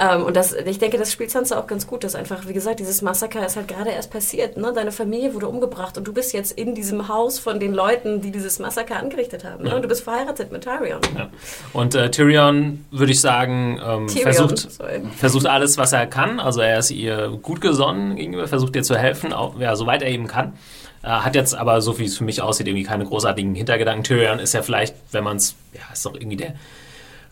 Ähm, 0.00 0.24
und 0.24 0.34
das, 0.34 0.54
ich 0.54 0.78
denke, 0.78 0.96
das 0.96 1.12
spielt 1.12 1.30
Sansa 1.30 1.60
auch 1.60 1.66
ganz 1.66 1.86
gut, 1.86 2.04
dass 2.04 2.14
einfach, 2.14 2.48
wie 2.48 2.54
gesagt, 2.54 2.80
dieses 2.80 3.02
Massaker 3.02 3.44
ist 3.44 3.56
halt 3.56 3.68
gerade 3.68 3.90
erst 3.90 4.10
passiert. 4.10 4.56
Ne? 4.56 4.72
Deine 4.74 4.92
Familie 4.92 5.34
wurde 5.34 5.46
umgebracht 5.46 5.98
und 5.98 6.04
du 6.04 6.14
bist 6.14 6.32
jetzt 6.32 6.52
in 6.52 6.74
diesem 6.74 7.08
Haus 7.08 7.38
von 7.38 7.60
den 7.60 7.74
Leuten, 7.74 8.22
die 8.22 8.30
dieses 8.30 8.58
Massaker 8.58 8.96
angerichtet 8.96 9.44
haben. 9.44 9.64
Ne? 9.64 9.76
Und 9.76 9.82
du 9.82 9.88
bist 9.88 10.02
verheiratet 10.02 10.52
mit 10.52 10.64
Tyrion. 10.64 11.00
Ja. 11.16 11.28
Und 11.74 11.94
äh, 11.94 12.10
Tyrion, 12.10 12.86
würde 12.90 13.12
ich 13.12 13.20
sagen, 13.20 13.78
ähm, 13.84 14.06
Tyrion, 14.06 14.22
versucht, 14.22 14.72
sorry. 14.72 15.02
versucht 15.16 15.46
alles, 15.46 15.76
was 15.76 15.92
er 15.92 16.06
kann. 16.06 16.40
Also 16.40 16.62
er 16.62 16.78
ist 16.78 16.90
ihr 16.90 17.38
gut 17.42 17.60
gesonnen 17.60 18.16
gegenüber, 18.16 18.48
versucht 18.48 18.74
ihr 18.76 18.82
zu 18.82 18.96
helfen, 18.96 19.34
auch, 19.34 19.60
ja, 19.60 19.76
soweit 19.76 20.00
er 20.00 20.08
eben 20.08 20.26
kann. 20.26 20.54
Äh, 21.02 21.08
hat 21.08 21.34
jetzt 21.34 21.54
aber, 21.54 21.82
so 21.82 21.98
wie 21.98 22.06
es 22.06 22.16
für 22.16 22.24
mich 22.24 22.40
aussieht, 22.40 22.66
irgendwie 22.66 22.84
keine 22.84 23.04
großartigen 23.04 23.54
Hintergedanken. 23.54 24.04
Tyrion 24.04 24.38
ist 24.38 24.54
ja 24.54 24.62
vielleicht, 24.62 24.94
wenn 25.12 25.24
man 25.24 25.36
es, 25.36 25.56
ja, 25.74 25.82
ist 25.92 26.06
doch 26.06 26.14
irgendwie 26.14 26.38
der, 26.38 26.54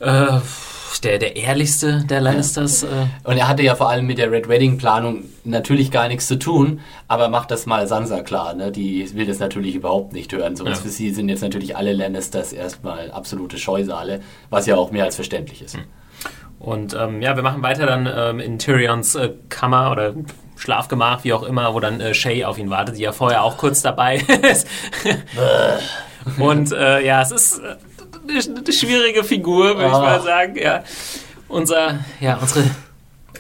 äh, 0.01 0.41
der, 1.05 1.19
der 1.19 1.37
ehrlichste 1.37 2.05
der 2.05 2.21
Lannisters. 2.21 2.83
Äh. 2.83 2.87
Und 3.25 3.37
er 3.37 3.49
hatte 3.49 3.63
ja 3.63 3.75
vor 3.75 3.89
allem 3.91 4.07
mit 4.07 4.19
der 4.19 4.31
Red 4.33 4.49
Wedding 4.49 4.79
Planung 4.79 5.25
natürlich 5.45 5.91
gar 5.91 6.09
nichts 6.09 6.27
zu 6.27 6.39
tun, 6.39 6.81
aber 7.09 7.29
macht 7.29 7.51
das 7.51 7.67
mal 7.67 7.87
Sansa 7.87 8.23
klar, 8.23 8.55
ne? 8.55 8.73
Die 8.73 9.15
will 9.15 9.27
das 9.27 9.39
natürlich 9.39 9.75
überhaupt 9.75 10.13
nicht 10.13 10.33
hören. 10.33 10.57
So 10.57 10.67
Ja. 10.67 10.75
für 10.75 10.89
sie 10.89 11.11
sind 11.11 11.29
jetzt 11.29 11.43
natürlich 11.43 11.77
alle 11.77 11.93
Lannisters 11.93 12.53
erstmal 12.53 13.11
absolute 13.11 13.59
Scheusale, 13.59 14.21
was 14.51 14.67
ja 14.67 14.77
auch 14.77 14.91
mehr 14.91 15.05
als 15.05 15.15
verständlich 15.17 15.63
ist. 15.63 15.79
Und 16.59 16.95
ähm, 16.95 17.23
ja, 17.23 17.37
wir 17.37 17.43
machen 17.45 17.63
weiter 17.63 17.87
dann 17.87 18.09
ähm, 18.13 18.41
in 18.41 18.59
Tyrions 18.59 19.15
äh, 19.15 19.31
Kammer 19.49 19.93
oder 19.93 20.15
Schlafgemach, 20.57 21.23
wie 21.23 21.33
auch 21.33 21.45
immer, 21.45 21.73
wo 21.73 21.79
dann 21.79 22.01
äh, 22.01 22.15
Shay 22.15 22.45
auf 22.45 22.59
ihn 22.59 22.69
wartet, 22.69 22.97
die 22.99 23.03
ja 23.03 23.13
vorher 23.13 23.45
auch 23.45 23.59
kurz 23.59 23.81
dabei 23.83 24.17
ist. 24.43 24.67
Und 26.39 26.73
äh, 26.73 27.05
ja, 27.07 27.23
es 27.23 27.31
ist 27.31 27.59
äh, 27.61 27.77
eine, 28.29 28.59
eine 28.59 28.73
schwierige 28.73 29.25
Figur, 29.25 29.77
würde 29.77 29.87
ich 29.87 29.93
Ah. 29.93 30.01
mal 30.01 30.21
sagen. 30.23 30.57
Ja. 30.57 30.83
Unser, 31.49 32.01
ja, 32.21 32.37
unsere, 32.39 32.65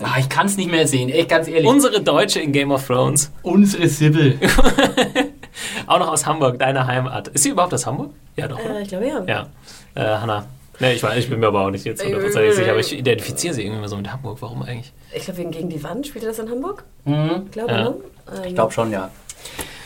Ah, 0.00 0.16
ich 0.20 0.28
kann 0.28 0.46
es 0.46 0.56
nicht 0.56 0.70
mehr 0.70 0.86
sehen, 0.86 1.08
echt 1.08 1.28
ganz 1.28 1.48
ehrlich. 1.48 1.66
unsere 1.66 2.00
Deutsche 2.00 2.38
in 2.40 2.52
Game 2.52 2.70
of 2.70 2.86
Thrones. 2.86 3.32
Unsere 3.42 3.88
Sibyl. 3.88 4.38
Auch 5.86 5.98
noch 5.98 6.08
aus 6.12 6.24
Hamburg, 6.26 6.58
deine 6.58 6.86
Heimat. 6.86 7.28
Ist 7.28 7.42
sie 7.42 7.50
überhaupt 7.50 7.74
aus 7.74 7.84
Hamburg? 7.86 8.10
Ja, 8.36 8.46
doch. 8.46 8.58
Äh, 8.60 8.82
ich 8.82 8.88
glaube 8.88 9.06
ja. 9.08 9.24
Ja. 9.26 9.46
Äh, 9.94 10.18
Hanna. 10.20 10.46
Ne, 10.78 10.94
ich, 10.94 11.02
weiß, 11.02 11.16
ich 11.18 11.28
bin 11.28 11.40
mir 11.40 11.48
aber 11.48 11.62
auch 11.66 11.70
nicht 11.70 11.84
jetzt 11.84 12.04
hundertprozentig 12.04 12.54
sicher, 12.54 12.70
aber 12.70 12.78
ich 12.78 12.96
identifiziere 12.96 13.52
sie 13.54 13.62
irgendwie 13.62 13.80
mal 13.80 13.88
so 13.88 13.96
mit 13.96 14.12
Hamburg. 14.12 14.38
Warum 14.40 14.62
eigentlich? 14.62 14.92
Ich 15.12 15.24
glaube, 15.24 15.38
wegen 15.40 15.50
gegen 15.50 15.68
die 15.68 15.82
Wand. 15.82 16.06
Spielt 16.06 16.22
er 16.24 16.28
das 16.30 16.38
in 16.38 16.48
Hamburg? 16.48 16.84
Mhm. 17.04 17.42
Ich 17.46 17.50
glaube, 17.50 17.72
Ja. 17.72 17.82
ne? 17.82 17.94
Ähm, 18.36 18.44
Ich 18.46 18.54
glaube 18.54 18.72
schon, 18.72 18.92
ja. 18.92 19.10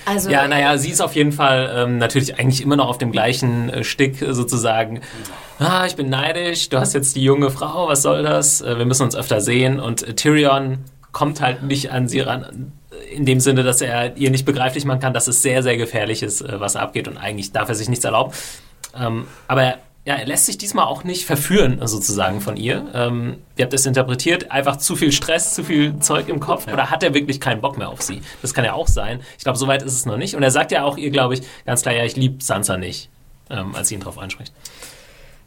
Also, 0.05 0.30
Ja, 0.30 0.48
naja, 0.48 0.76
sie 0.78 0.90
ist 0.90 1.00
auf 1.00 1.14
jeden 1.14 1.32
Fall 1.32 1.72
ähm, 1.74 1.98
natürlich 1.98 2.38
eigentlich 2.38 2.62
immer 2.62 2.76
noch 2.76 2.88
auf 2.88 2.98
dem 2.98 3.12
gleichen 3.12 3.70
äh, 3.70 3.84
Stick 3.84 4.20
äh, 4.22 4.34
sozusagen. 4.34 5.00
Ah, 5.59 5.86
ich 5.86 5.96
bin 5.96 6.09
neidisch, 6.09 6.68
du 6.68 6.78
hast 6.78 6.92
jetzt 6.92 7.14
die 7.16 7.22
junge 7.22 7.50
Frau, 7.50 7.88
was 7.88 8.03
soll 8.03 8.22
das? 8.22 8.61
Äh, 8.61 8.78
wir 8.78 8.84
müssen 8.84 9.05
uns 9.05 9.14
öfter 9.14 9.40
sehen. 9.40 9.78
Und 9.80 10.03
äh, 10.03 10.14
Tyrion 10.14 10.78
kommt 11.12 11.40
halt 11.40 11.62
nicht 11.62 11.92
an 11.92 12.09
sie 12.09 12.20
ran, 12.20 12.72
äh, 12.90 13.14
in 13.14 13.26
dem 13.26 13.40
Sinne, 13.40 13.62
dass 13.62 13.80
er 13.80 14.16
ihr 14.16 14.30
nicht 14.30 14.44
begreiflich 14.44 14.84
machen 14.84 15.00
kann, 15.00 15.14
dass 15.14 15.28
es 15.28 15.42
sehr, 15.42 15.62
sehr 15.62 15.76
gefährlich 15.76 16.22
ist, 16.22 16.44
was 16.48 16.76
abgeht 16.76 17.09
und 17.09 17.16
eigentlich 17.16 17.53
darf 17.53 17.68
er 17.68 17.74
sich 17.74 17.88
nichts 17.88 18.05
erlauben. 18.05 18.32
Ähm, 18.98 19.26
aber 19.48 19.76
ja, 20.05 20.16
er 20.16 20.26
lässt 20.26 20.46
sich 20.46 20.59
diesmal 20.59 20.86
auch 20.86 21.05
nicht 21.05 21.24
verführen, 21.24 21.78
sozusagen 21.86 22.40
von 22.40 22.57
ihr. 22.57 22.86
Ähm, 22.92 23.36
wie 23.55 23.62
habt 23.62 23.72
ihr 23.72 23.76
es 23.76 23.86
interpretiert? 23.86 24.50
Einfach 24.50 24.76
zu 24.76 24.96
viel 24.96 25.12
Stress, 25.12 25.55
zu 25.55 25.62
viel 25.62 25.98
Zeug 26.00 26.28
im 26.28 26.40
Kopf? 26.40 26.66
Oder 26.72 26.90
hat 26.90 27.05
er 27.05 27.14
wirklich 27.14 27.40
keinen 27.40 27.61
Bock 27.61 27.78
mehr 27.78 27.88
auf 27.88 28.03
sie? 28.03 28.20
Das 28.42 28.53
kann 28.53 28.64
ja 28.64 28.72
auch 28.72 28.88
sein. 28.88 29.20
Ich 29.38 29.44
glaube, 29.44 29.59
soweit 29.59 29.82
ist 29.82 29.92
es 29.92 30.05
noch 30.05 30.16
nicht. 30.16 30.34
Und 30.34 30.42
er 30.42 30.50
sagt 30.50 30.72
ja 30.72 30.82
auch 30.82 30.96
ihr, 30.96 31.11
glaube 31.11 31.34
ich, 31.34 31.42
ganz 31.64 31.82
klar, 31.82 31.94
ja, 31.94 32.05
ich 32.05 32.16
liebe 32.16 32.42
Sansa 32.42 32.76
nicht, 32.76 33.11
ähm, 33.48 33.76
als 33.76 33.88
sie 33.88 33.94
ihn 33.94 34.00
drauf 34.00 34.18
anspricht. 34.18 34.53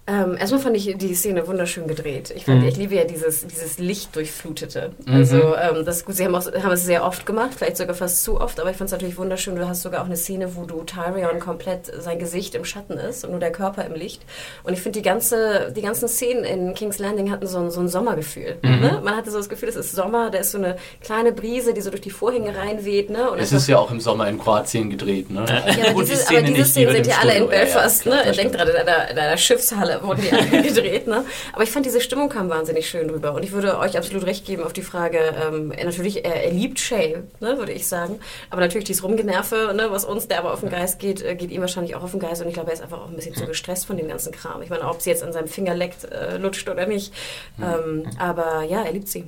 Ähm, 0.08 0.38
erstmal 0.38 0.62
fand 0.62 0.78
ich 0.78 0.96
die 0.98 1.16
Szene 1.16 1.48
wunderschön 1.48 1.88
gedreht. 1.88 2.32
Ich, 2.36 2.46
fand, 2.46 2.62
Mhm. 2.62 2.68
ich 2.68 2.78
liebe 2.78 2.94
ja 2.94 3.06
dieses, 3.06 3.48
dieses 3.48 3.80
Lichtdurchflutete. 3.80 4.92
Also 5.12 5.56
ähm, 5.56 5.84
das 5.84 6.06
gut, 6.06 6.16
sie 6.16 6.26
haben, 6.26 6.36
auch, 6.36 6.46
haben 6.46 6.72
es 6.72 6.84
sehr 6.86 7.04
oft 7.04 7.26
gemacht, 7.26 7.52
vielleicht 7.58 7.78
sogar 7.78 7.96
fast 7.96 8.24
zu 8.24 8.40
oft, 8.40 8.60
aber 8.60 8.70
ich 8.70 8.78
fand 8.78 8.90
es 8.90 8.92
natürlich 8.92 9.18
wunderschön. 9.18 9.56
Du 9.56 9.68
hast 9.68 9.82
sogar 9.82 10.02
auch 10.02 10.06
eine 10.06 10.16
Szene, 10.16 10.56
wo 10.56 10.66
du 10.66 10.84
Tyrion 10.84 11.40
komplett 11.40 11.92
sein 12.04 12.20
Gesicht 12.20 12.54
im 12.54 12.66
Schatten 12.66 12.94
ist 13.00 13.24
und 13.26 13.32
nur 13.32 13.40
der 13.40 13.52
Körper 13.52 13.84
im 13.84 13.96
Licht. 13.96 14.22
Und 14.64 14.74
ich 14.74 14.82
finde 14.82 15.00
die 15.00 15.04
ganze, 15.04 15.74
die 15.76 15.82
ganzen 15.82 16.08
Szenen 16.08 16.44
in 16.44 16.76
King's 16.76 17.00
Landing 17.00 17.32
hatten 17.32 17.48
so 17.48 17.58
ein, 17.58 17.72
so 17.72 17.80
ein 17.80 17.88
Sommergefühl. 17.88 18.58
Mhm. 18.62 18.80
Ne? 18.82 19.02
Man 19.04 19.16
hatte 19.16 19.32
so 19.32 19.38
das 19.38 19.50
Gefühl, 19.50 19.70
es 19.70 19.76
ist 19.76 19.92
Sommer, 19.96 20.30
da 20.30 20.38
ist 20.38 20.52
so 20.52 20.60
eine 20.60 20.76
kleine 21.02 21.32
Brise, 21.32 21.74
die 21.74 21.82
so 21.82 21.90
durch 21.90 22.02
die 22.02 22.12
Vorhänge 22.12 22.56
reinweht. 22.56 23.10
Ne? 23.10 23.32
Und 23.32 23.40
Es 23.40 23.52
ist 23.52 23.68
ja 23.68 23.80
auch 23.80 23.90
im 23.90 24.00
Sommer 24.00 24.28
in 24.30 24.38
Kroatien 24.38 24.92
gedreht, 24.92 25.32
ne? 25.32 25.46
ja, 25.50 25.90
aber 25.90 26.02
diese, 26.04 26.16
Szene 26.18 26.40
aber 26.42 26.48
diese 26.52 26.66
Szenen 26.70 26.94
sind 26.94 27.08
ja 27.08 27.16
alle 27.22 27.32
in 27.32 27.38
Studio, 27.38 27.52
ja, 27.52 27.58
ja, 27.58 27.66
Belfast, 27.66 28.02
klar, 28.04 28.26
ne? 28.26 28.32
Denk 28.34 28.54
gerade, 28.54 28.72
in 28.72 28.78
einer, 28.78 29.10
in 29.10 29.18
einer 29.18 29.38
Schiffshalle 29.38 29.95
wurden 30.04 30.22
die 30.22 30.32
alle 30.32 30.62
gedreht, 30.68 31.08
ne? 31.08 31.26
Aber 31.54 31.64
ich 31.64 31.72
fand, 31.72 31.86
diese 31.86 32.02
Stimmung 32.02 32.30
kam 32.30 32.50
wahnsinnig 32.50 32.90
schön 32.90 33.10
rüber. 33.10 33.34
Und 33.34 33.44
ich 33.44 33.52
würde 33.52 33.78
euch 33.80 33.98
absolut 33.98 34.26
recht 34.26 34.46
geben 34.46 34.64
auf 34.64 34.74
die 34.74 34.82
Frage, 34.82 35.20
ähm, 35.46 35.70
natürlich, 35.70 36.26
er, 36.26 36.44
er 36.44 36.52
liebt 36.52 36.80
Shay, 36.80 37.24
ne, 37.40 37.58
würde 37.58 37.72
ich 37.72 37.88
sagen. 37.88 38.20
Aber 38.50 38.62
natürlich 38.62 38.86
dieses 38.86 39.04
Rumgenerve, 39.04 39.74
ne, 39.76 39.88
was 39.90 40.06
uns, 40.06 40.28
der 40.28 40.40
aber 40.40 40.54
auf 40.54 40.62
den 40.62 40.70
Geist 40.70 41.00
geht, 41.00 41.22
äh, 41.22 41.36
geht 41.36 41.52
ihm 41.52 41.62
wahrscheinlich 41.62 41.96
auch 41.96 42.04
auf 42.04 42.12
den 42.12 42.20
Geist. 42.20 42.42
Und 42.42 42.48
ich 42.48 42.54
glaube, 42.54 42.70
er 42.70 42.74
ist 42.74 42.84
einfach 42.84 43.02
auch 43.02 43.10
ein 43.10 43.16
bisschen 43.16 43.36
zu 43.36 43.46
gestresst 43.46 43.86
von 43.86 43.98
dem 43.98 44.08
ganzen 44.08 44.32
Kram. 44.32 44.62
Ich 44.62 44.70
meine, 44.70 44.88
ob 44.88 45.02
sie 45.02 45.10
jetzt 45.10 45.24
an 45.24 45.34
seinem 45.34 45.48
Finger 45.48 45.76
leckt, 45.76 46.06
äh, 46.06 46.38
lutscht 46.38 46.70
oder 46.70 46.86
nicht. 46.86 47.14
Ähm, 47.60 48.04
aber 48.20 48.64
ja, 48.64 48.84
er 48.84 48.92
liebt 48.92 49.08
sie. 49.08 49.26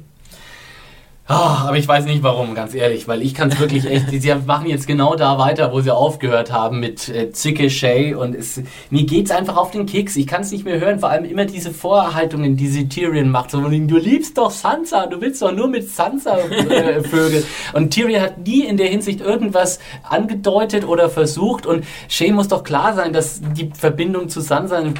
Ah, 1.30 1.66
aber 1.68 1.78
ich 1.78 1.86
weiß 1.86 2.06
nicht 2.06 2.24
warum, 2.24 2.56
ganz 2.56 2.74
ehrlich, 2.74 3.06
weil 3.10 3.22
ich 3.22 3.34
kann 3.36 3.50
es 3.52 3.60
wirklich 3.60 3.86
echt. 3.86 4.06
Sie 4.12 4.34
machen 4.46 4.68
jetzt 4.68 4.88
genau 4.88 5.16
da 5.16 5.38
weiter, 5.38 5.74
wo 5.74 5.82
sie 5.82 5.94
aufgehört 5.94 6.54
haben 6.54 6.80
mit 6.80 7.10
äh, 7.10 7.32
Zicke 7.34 7.70
Shay 7.70 8.14
und 8.14 8.34
es, 8.34 8.62
mir 8.92 9.04
geht's 9.06 9.30
einfach 9.32 9.58
auf 9.58 9.72
den 9.72 9.86
Keks. 9.86 10.16
Ich 10.16 10.26
kann 10.26 10.44
es 10.44 10.52
nicht 10.54 10.64
mehr 10.64 10.80
hören. 10.80 11.00
Vor 11.02 11.10
allem 11.10 11.26
immer 11.26 11.44
diese 11.44 11.72
Vorhaltungen, 11.72 12.56
die 12.56 12.68
sie 12.68 12.88
Tyrion 12.88 13.30
macht. 13.30 13.52
So, 13.52 13.60
du 13.60 13.98
liebst 13.98 14.38
doch 14.38 14.52
Sansa, 14.52 15.08
du 15.08 15.20
willst 15.20 15.42
doch 15.42 15.52
nur 15.52 15.68
mit 15.68 15.90
Sansa 15.90 16.38
äh, 16.38 17.04
Vögel. 17.04 17.44
Und 17.74 17.92
Tyrion 17.94 18.22
hat 18.22 18.38
nie 18.48 18.62
in 18.64 18.78
der 18.78 18.88
Hinsicht 18.88 19.20
irgendwas 19.20 19.80
angedeutet 20.04 20.88
oder 20.88 21.10
versucht. 21.10 21.66
Und 21.66 21.84
Shay 22.08 22.32
muss 22.32 22.48
doch 22.48 22.64
klar 22.64 22.94
sein, 22.94 23.12
dass 23.12 23.42
die 23.42 23.70
Verbindung 23.78 24.30
zu 24.30 24.40
Sansa 24.40 24.78
eine 24.78 24.94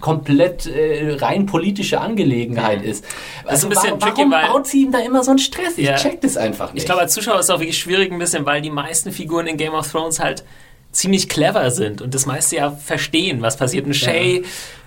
komplett 0.00 0.66
äh, 0.66 1.18
rein 1.20 1.46
politische 1.46 2.00
Angelegenheit 2.00 2.82
ist. 2.82 3.04
Das 3.44 3.60
ist 3.60 3.64
ein 3.66 3.68
bisschen 3.70 3.90
warum, 3.90 4.00
tricky, 4.00 4.16
warum 4.18 4.32
weil- 4.32 4.48
baut 4.48 4.66
sie 4.66 4.82
ihm 4.82 4.90
da 4.90 4.98
immer 4.98 5.22
so 5.22 5.30
einen 5.30 5.38
Stress? 5.38 5.67
Ich 5.76 5.86
Ja. 5.86 5.96
check 5.96 6.20
das 6.20 6.36
einfach 6.36 6.72
nicht. 6.72 6.82
Ich 6.82 6.86
glaube, 6.86 7.00
als 7.02 7.12
Zuschauer 7.14 7.38
ist 7.40 7.46
es 7.46 7.50
auch 7.50 7.60
wirklich 7.60 7.78
schwierig 7.78 8.10
ein 8.12 8.18
bisschen, 8.18 8.46
weil 8.46 8.62
die 8.62 8.70
meisten 8.70 9.12
Figuren 9.12 9.46
in 9.46 9.56
Game 9.56 9.74
of 9.74 9.90
Thrones 9.90 10.20
halt 10.20 10.44
ziemlich 10.92 11.28
clever 11.28 11.70
sind 11.70 12.00
und 12.00 12.14
das 12.14 12.24
meiste 12.26 12.56
ja 12.56 12.70
verstehen, 12.70 13.42
was 13.42 13.56
passiert. 13.56 13.84
Und 13.86 13.94
Shay, 13.94 14.42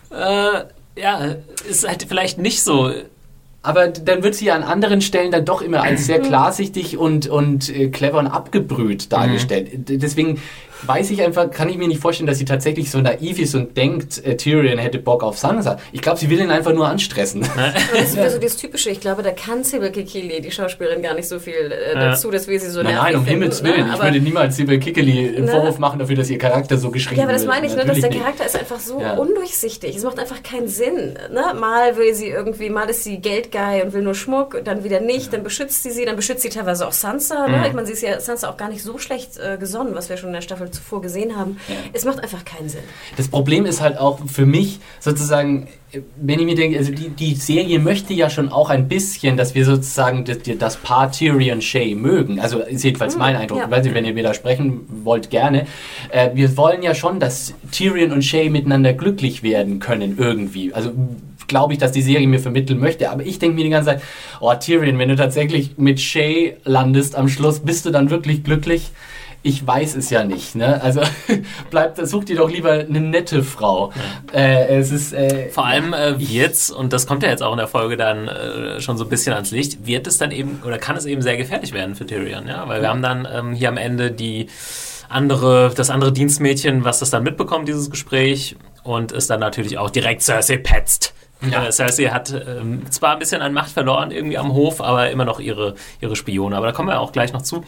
äh, 0.10 1.00
ja, 1.00 1.36
ist 1.70 1.88
halt 1.88 2.06
vielleicht 2.08 2.38
nicht 2.38 2.64
so. 2.64 2.92
aber 3.64 3.90
dann 3.90 4.24
wird 4.24 4.34
sie 4.34 4.46
ja 4.46 4.56
an 4.56 4.64
anderen 4.64 5.02
Stellen 5.02 5.32
dann 5.32 5.46
doch 5.46 5.62
immer 5.62 5.84
als 5.84 6.08
sehr 6.08 6.20
klarsichtig 6.30 6.98
und, 6.98 7.28
und 7.28 7.70
äh, 7.70 7.90
clever 7.90 8.18
und 8.18 8.26
abgebrüht 8.28 9.12
dargestellt. 9.12 9.70
D- 9.88 9.98
Deswegen 9.98 10.42
weiß 10.86 11.12
ich 11.12 11.22
einfach, 11.24 11.50
kann 11.52 11.70
ich 11.70 11.78
mir 11.78 11.88
nicht 11.88 12.02
vorstellen, 12.02 12.28
dass 12.28 12.38
sie 12.38 12.46
tatsächlich 12.46 12.90
so 12.92 13.00
naiv 13.00 13.40
ist 13.40 13.56
und 13.56 13.76
denkt, 13.78 14.24
äh, 14.26 14.36
Tyrion 14.38 14.78
hätte 14.78 14.98
Bock 15.00 15.24
auf 15.24 15.38
Sansa. 15.38 15.78
Ich 15.92 16.02
glaube, 16.02 16.18
sie 16.20 16.30
will 16.30 16.40
ihn 16.40 16.50
einfach 16.52 16.74
nur 16.74 16.88
anstressen. 16.88 17.42
Das 17.94 18.04
ist 18.10 18.16
wieder 18.16 18.30
so 18.30 18.40
das 18.40 18.56
Typische. 18.58 18.90
Ich 18.90 19.00
glaube, 19.00 19.24
da 19.24 19.32
kann 19.32 19.64
Sybil 19.64 19.92
Kikili, 19.92 20.42
die 20.42 20.52
Schauspielerin, 20.52 21.02
gar 21.02 21.14
nicht 21.14 21.28
so 21.28 21.40
viel 21.40 21.54
äh, 21.72 21.94
Ja. 21.94 22.10
dazu, 22.12 22.32
dass 22.32 22.48
wir 22.48 22.60
sie 22.60 22.70
so 22.70 22.82
Nein, 22.82 22.94
nervig 22.94 23.04
nein, 23.12 23.16
um 23.16 23.26
finden, 23.26 23.42
Himmels 23.42 23.62
ne? 23.62 23.70
Willen. 23.70 23.90
Ich 23.94 24.02
würde 24.02 24.20
niemals 24.20 24.56
Sibyl 24.56 24.80
Kickeli 24.80 25.36
einen 25.36 25.46
Ne? 25.46 25.52
Vorwurf 25.52 25.80
machen 25.80 26.00
dafür, 26.00 26.16
dass 26.16 26.30
ihr 26.30 26.38
Charakter 26.38 26.78
so 26.78 26.92
geschrieben 26.92 27.18
Ja, 27.18 27.24
aber 27.26 27.34
das 27.34 27.42
wird. 27.44 27.52
meine 27.54 27.68
ich, 27.68 27.76
ne, 27.76 27.86
dass 27.86 28.00
der 28.00 28.10
nicht. 28.10 28.20
Charakter 28.22 28.46
ist 28.46 28.58
einfach 28.60 28.80
so 28.80 29.00
Ja. 29.00 29.14
undurchsichtig. 29.16 29.96
Es 29.96 30.04
macht 30.04 30.20
einfach 30.20 30.42
keinen 30.44 30.68
Sinn. 30.68 31.18
Ne? 31.32 31.54
Mal 31.60 31.98
will 31.98 32.14
sie 32.14 32.28
irgendwie, 32.28 32.70
mal 32.70 32.90
ist 32.90 33.04
sie 33.04 33.18
Geldgeil 33.20 33.84
und 33.84 33.94
will 33.94 34.02
nur 34.02 34.16
Schmuck, 34.16 34.62
dann 34.64 34.84
wieder 34.84 35.00
nicht, 35.00 35.34
dann 35.34 35.44
beschützt 35.44 35.84
sie 35.84 35.92
sie, 35.92 36.06
dann 36.06 36.16
beschützt 36.16 36.42
sie 36.42 36.50
teilweise 36.50 36.88
auch 36.88 36.92
Sansa. 36.94 37.48
Mhm. 37.48 37.54
Ne? 37.54 37.68
Ich 37.68 37.74
meine, 37.74 37.88
sie 37.88 37.94
ist 37.94 38.02
ja 38.02 38.20
Sansa 38.20 38.50
auch 38.50 38.58
gar 38.58 38.70
nicht 38.70 38.82
so 38.84 38.98
schlecht 38.98 39.38
äh, 39.38 39.58
gesonnen, 39.58 39.92
was 39.94 40.10
wir 40.10 40.18
schon 40.18 40.30
in 40.30 40.34
der 40.34 40.42
Staffel 40.42 40.71
zuvor 40.72 41.02
gesehen 41.02 41.36
haben. 41.36 41.58
Es 41.94 42.06
macht 42.06 42.22
einfach 42.22 42.46
keinen 42.46 42.70
Sinn. 42.70 42.82
Das 43.18 43.28
Problem 43.28 43.66
ist 43.66 43.82
halt 43.82 43.98
auch 43.98 44.20
für 44.28 44.46
mich 44.46 44.80
sozusagen, 45.00 45.68
wenn 46.16 46.40
ich 46.40 46.46
mir 46.46 46.56
denke, 46.56 46.78
also 46.78 46.92
die, 46.92 47.10
die 47.10 47.36
Serie 47.36 47.80
möchte 47.80 48.14
ja 48.14 48.30
schon 48.30 48.50
auch 48.50 48.70
ein 48.70 48.88
bisschen, 48.88 49.38
dass 49.38 49.56
wir 49.56 49.66
sozusagen 49.66 50.26
das, 50.26 50.38
das 50.58 50.78
Paar 50.78 51.12
Tyrion 51.12 51.62
Shay 51.62 51.96
mögen. 51.96 52.40
Also 52.40 52.60
ist 52.60 52.84
jedenfalls 52.84 53.18
mein 53.18 53.36
Eindruck. 53.36 53.60
ja. 53.60 53.66
Ich 53.66 53.72
weiß 53.72 53.84
nicht, 53.84 53.94
wenn 53.94 54.06
ihr 54.06 54.16
widersprechen 54.16 54.82
wollt, 55.04 55.30
gerne. 55.30 55.68
Äh, 56.10 56.32
wir 56.34 56.56
wollen 56.58 56.82
ja 56.82 56.96
schon, 56.96 57.20
dass 57.20 57.54
Tyrion 57.72 58.12
und 58.12 58.24
Shay 58.24 58.50
miteinander 58.50 58.94
glücklich 58.94 59.44
werden 59.44 59.80
können 59.80 60.18
irgendwie. 60.18 60.74
Also 60.74 60.92
glaube 61.52 61.74
ich, 61.74 61.80
dass 61.80 61.92
die 61.92 62.02
Serie 62.02 62.28
mir 62.28 62.40
vermitteln 62.40 62.80
möchte. 62.80 63.12
Aber 63.12 63.24
ich 63.24 63.38
denke 63.38 63.56
mir 63.58 63.66
die 63.66 63.70
ganze 63.70 63.92
Zeit, 63.92 64.02
oh 64.40 64.54
Tyrion, 64.54 64.98
wenn 64.98 65.10
du 65.10 65.18
tatsächlich 65.18 65.78
mit 65.78 66.00
Shay 66.00 66.56
landest 66.64 67.16
am 67.16 67.28
Schluss, 67.28 67.60
bist 67.60 67.86
du 67.86 67.92
dann 67.92 68.10
wirklich 68.10 68.44
glücklich? 68.44 68.92
Ich 69.44 69.66
weiß 69.66 69.96
es 69.96 70.10
ja 70.12 70.24
nicht. 70.24 70.56
Ne? 70.56 70.82
Also 70.82 71.02
bleibt, 71.72 72.06
such 72.08 72.26
dir 72.26 72.36
doch 72.36 72.50
lieber 72.50 72.72
eine 72.72 73.02
nette 73.02 73.44
Frau. 73.44 73.92
Äh, 74.34 74.78
es 74.78 74.92
ist 74.92 75.14
äh, 75.14 75.50
Vor 75.50 75.66
allem 75.66 75.94
äh, 75.94 76.20
wird's, 76.20 76.70
und 76.70 76.94
das 76.94 77.08
kommt 77.08 77.24
ja 77.24 77.30
jetzt 77.30 77.42
auch 77.42 77.52
in 77.52 77.58
der 77.58 77.68
Folge 77.68 77.98
dann 77.98 78.28
äh, 78.28 78.82
schon 78.82 78.98
so 78.98 79.06
ein 79.06 79.10
bisschen 79.10 79.34
ans 79.34 79.52
Licht, 79.52 79.86
wird 79.88 80.06
es 80.06 80.20
dann 80.20 80.32
eben, 80.32 80.62
oder 80.66 80.78
kann 80.78 80.96
es 80.96 81.06
eben 81.06 81.22
sehr 81.22 81.38
gefährlich 81.38 81.74
werden 81.74 81.96
für 81.96 82.06
Tyrion, 82.06 82.48
ja, 82.48 82.68
weil 82.68 82.82
wir 82.82 82.90
haben 82.90 83.02
dann 83.02 83.28
ähm, 83.32 83.54
hier 83.54 83.70
am 83.70 83.78
Ende 83.78 84.12
die 84.12 84.48
andere, 85.10 85.72
das 85.76 85.90
andere 85.90 86.12
Dienstmädchen, 86.12 86.84
was 86.84 87.00
das 87.00 87.10
dann 87.10 87.24
mitbekommt, 87.24 87.68
dieses 87.68 87.90
Gespräch, 87.90 88.56
und 88.84 89.12
es 89.12 89.28
dann 89.28 89.40
natürlich 89.40 89.78
auch 89.78 89.90
direkt 89.90 90.22
Cersei 90.22 90.58
petzt. 90.58 91.14
Ja. 91.42 91.66
Äh, 91.66 91.72
Cersei 91.72 92.06
hat 92.06 92.32
ähm, 92.32 92.90
zwar 92.90 93.14
ein 93.14 93.20
bisschen 93.20 93.42
an 93.42 93.54
Macht 93.54 93.72
verloren 93.72 94.12
irgendwie 94.12 94.38
am 94.38 94.54
Hof, 94.54 94.82
aber 94.82 95.10
immer 95.10 95.26
noch 95.26 95.40
ihre, 95.40 95.76
ihre 96.00 96.16
Spione. 96.16 96.56
Aber 96.56 96.68
da 96.68 96.72
kommen 96.72 96.90
wir 96.90 97.00
auch 97.00 97.12
gleich 97.12 97.34
noch 97.34 97.42
zu. 97.42 97.64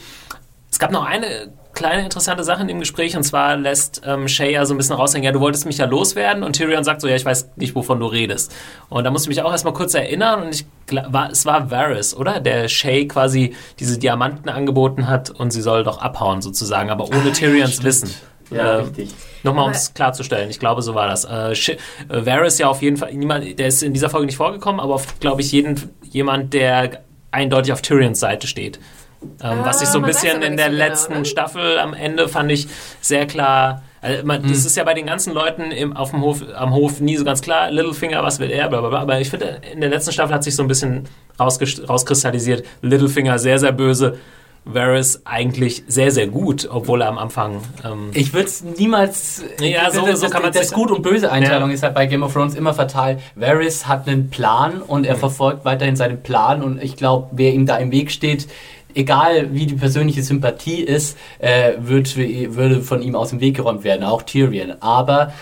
Es 0.72 0.80
gab 0.80 0.92
noch 0.92 1.06
eine 1.06 1.52
kleine 1.74 2.04
interessante 2.04 2.44
Sache 2.44 2.62
in 2.62 2.68
dem 2.68 2.80
Gespräch 2.80 3.16
und 3.18 3.24
zwar 3.24 3.58
lässt 3.58 4.02
ähm, 4.06 4.28
Shay 4.28 4.54
ja 4.54 4.66
so 4.66 4.74
ein 4.74 4.78
bisschen 4.78 4.96
raushängen, 4.96 5.26
ja, 5.26 5.32
du 5.32 5.40
wolltest 5.40 5.66
mich 5.66 5.78
ja 5.78 5.86
loswerden 5.86 6.44
und 6.44 6.56
Tyrion 6.56 6.84
sagt 6.84 7.02
so, 7.02 7.08
ja, 7.08 7.16
ich 7.16 7.26
weiß 7.26 7.52
nicht, 7.56 7.76
wovon 7.76 8.00
du 8.00 8.06
redest. 8.06 8.54
Und 8.90 9.04
da 9.04 9.12
musste 9.12 9.30
ich 9.30 9.36
mich 9.38 9.46
auch 9.46 9.52
erstmal 9.52 9.74
kurz 9.74 9.94
erinnern 9.94 10.44
und 10.44 10.54
ich 10.54 10.66
war, 11.10 11.32
es 11.32 11.46
war 11.46 11.72
Varys, 11.72 12.16
oder? 12.16 12.40
Der 12.40 12.68
Shay 12.68 13.08
quasi 13.08 13.56
diese 13.80 13.98
Diamanten 13.98 14.50
angeboten 14.50 15.08
hat 15.08 15.30
und 15.30 15.52
sie 15.52 15.62
soll 15.62 15.84
doch 15.84 16.00
abhauen 16.00 16.42
sozusagen, 16.42 16.90
aber 16.90 17.06
ohne 17.08 17.30
ah, 17.30 17.34
Tyrions 17.34 17.78
ja, 17.80 17.84
Wissen. 17.84 18.14
Ja, 18.52 18.58
äh, 18.58 18.76
richtig. 18.82 19.14
Nochmal, 19.42 19.66
um 19.66 19.72
es 19.72 19.94
klarzustellen, 19.94 20.50
ich 20.50 20.60
glaube, 20.60 20.82
so 20.82 20.96
war 20.96 21.08
das. 21.08 21.26
Äh, 21.26 21.52
äh, 21.52 21.78
Varys 22.08 22.60
ja 22.60 22.68
auf 22.68 22.82
jeden 22.82 22.98
Fall, 22.98 23.14
niemand, 23.14 23.60
der 23.60 23.68
ist 23.68 23.84
in 23.84 23.94
dieser 23.94 24.10
Folge 24.10 24.26
nicht 24.28 24.38
vorgekommen, 24.38 24.80
aber 24.80 25.02
glaube 25.20 25.42
ich, 25.42 25.52
jeden, 25.52 25.92
jemand, 26.04 26.54
der 26.54 27.04
eindeutig 27.32 27.74
auf 27.74 27.82
Tyrions 27.82 28.20
Seite 28.20 28.48
steht. 28.48 28.80
Ähm, 29.24 29.60
ah, 29.62 29.66
was 29.66 29.82
ich 29.82 29.88
so 29.88 30.00
ein 30.00 30.06
bisschen 30.06 30.42
in 30.42 30.58
der 30.58 30.68
so 30.68 30.72
genau, 30.72 30.86
letzten 30.86 31.14
genau, 31.14 31.26
Staffel 31.26 31.80
am 31.80 31.94
Ende 31.94 32.28
fand 32.28 32.52
ich 32.52 32.68
sehr 33.02 33.28
klar. 33.28 33.84
Also 34.02 34.26
man, 34.26 34.44
hm. 34.44 34.50
Das 34.50 34.66
ist 34.66 34.76
ja 34.76 34.84
bei 34.84 34.94
den 34.94 35.06
ganzen 35.06 35.34
Leuten 35.34 35.72
im, 35.72 35.96
auf 35.96 36.12
dem 36.12 36.22
Hof, 36.22 36.42
am 36.56 36.74
Hof 36.74 37.00
nie 37.00 37.16
so 37.16 37.24
ganz 37.24 37.42
klar. 37.42 37.72
Littlefinger, 37.72 38.22
was 38.22 38.40
will 38.40 38.52
er, 38.52 38.68
blablabla. 38.68 39.00
Aber 39.00 39.20
ich 39.20 39.30
finde, 39.30 39.62
in 39.72 39.82
der 39.82 39.90
letzten 39.90 40.12
Staffel 40.12 40.34
hat 40.34 40.44
sich 40.44 40.56
so 40.56 40.64
ein 40.64 40.68
bisschen 40.68 41.06
rauskristallisiert. 41.40 42.66
Littlefinger 42.82 43.40
sehr, 43.40 43.60
sehr 43.60 43.72
böse. 43.72 44.18
Varys 44.66 45.22
eigentlich 45.26 45.84
sehr, 45.88 46.12
sehr 46.12 46.28
gut, 46.28 46.70
obwohl 46.72 47.02
er 47.02 47.10
am 47.10 47.18
Anfang. 47.18 47.62
Ähm 47.84 48.12
ich 48.14 48.34
würde 48.34 48.48
es 48.48 48.64
niemals. 48.64 49.44
Ja, 49.60 49.92
so, 49.92 50.06
das, 50.06 50.22
so 50.22 50.30
kann 50.30 50.42
man 50.42 50.54
Das 50.54 50.72
Gut- 50.72 50.92
und 50.92 51.02
Böse-Einteilung 51.02 51.70
ja. 51.70 51.76
ist 51.76 51.84
halt 51.84 51.94
bei 51.94 52.06
Game 52.06 52.24
of 52.24 52.34
Thrones 52.34 52.56
immer 52.56 52.74
fatal. 52.74 53.20
Varys 53.36 53.88
hat 53.88 54.08
einen 54.08 54.30
Plan 54.30 54.82
und 54.82 55.06
er 55.06 55.16
mhm. 55.16 55.20
verfolgt 55.20 55.66
weiterhin 55.66 55.96
seinen 55.96 56.24
Plan 56.24 56.64
und 56.64 56.82
ich 56.82 56.96
glaube, 56.96 57.28
wer 57.32 57.54
ihm 57.54 57.66
da 57.66 57.78
im 57.78 57.92
Weg 57.92 58.10
steht, 58.12 58.48
egal 58.96 59.54
wie 59.54 59.66
die 59.66 59.76
persönliche 59.76 60.24
Sympathie 60.24 60.82
ist, 60.82 61.18
äh, 61.40 61.74
wird, 61.80 62.16
würde 62.18 62.82
von 62.82 63.02
ihm 63.02 63.16
aus 63.16 63.30
dem 63.30 63.40
Weg 63.40 63.56
geräumt 63.56 63.84
werden, 63.84 64.04
auch 64.04 64.22
Tyrion. 64.22 64.82
Aber 64.82 65.34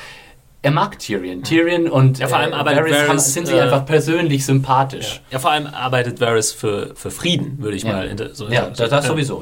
er 0.62 0.72
mag 0.72 1.00
Tyrion. 1.00 1.44
Tyrion 1.44 1.90
und 1.90 2.20
ja, 2.20 2.28
vor 2.28 2.38
allem 2.38 2.54
äh, 2.54 2.66
Varys, 2.66 3.08
Varys 3.08 3.34
sind 3.34 3.48
sich 3.48 3.56
äh, 3.56 3.62
einfach 3.62 3.86
persönlich 3.86 4.46
sympathisch. 4.46 5.22
Ja. 5.30 5.34
ja. 5.34 5.40
vor 5.40 5.52
allem 5.52 5.68
arbeitet 5.68 6.20
Varys 6.22 6.52
für, 6.52 6.96
für 6.96 7.10
Frieden, 7.10 7.58
würde 7.60 7.78
ich 7.78 7.84
ja. 7.84 7.94
mal 7.94 8.30
so 8.34 8.48
Ja, 8.48 8.70
das, 8.70 8.90
das 8.90 9.08
sowieso. 9.08 9.42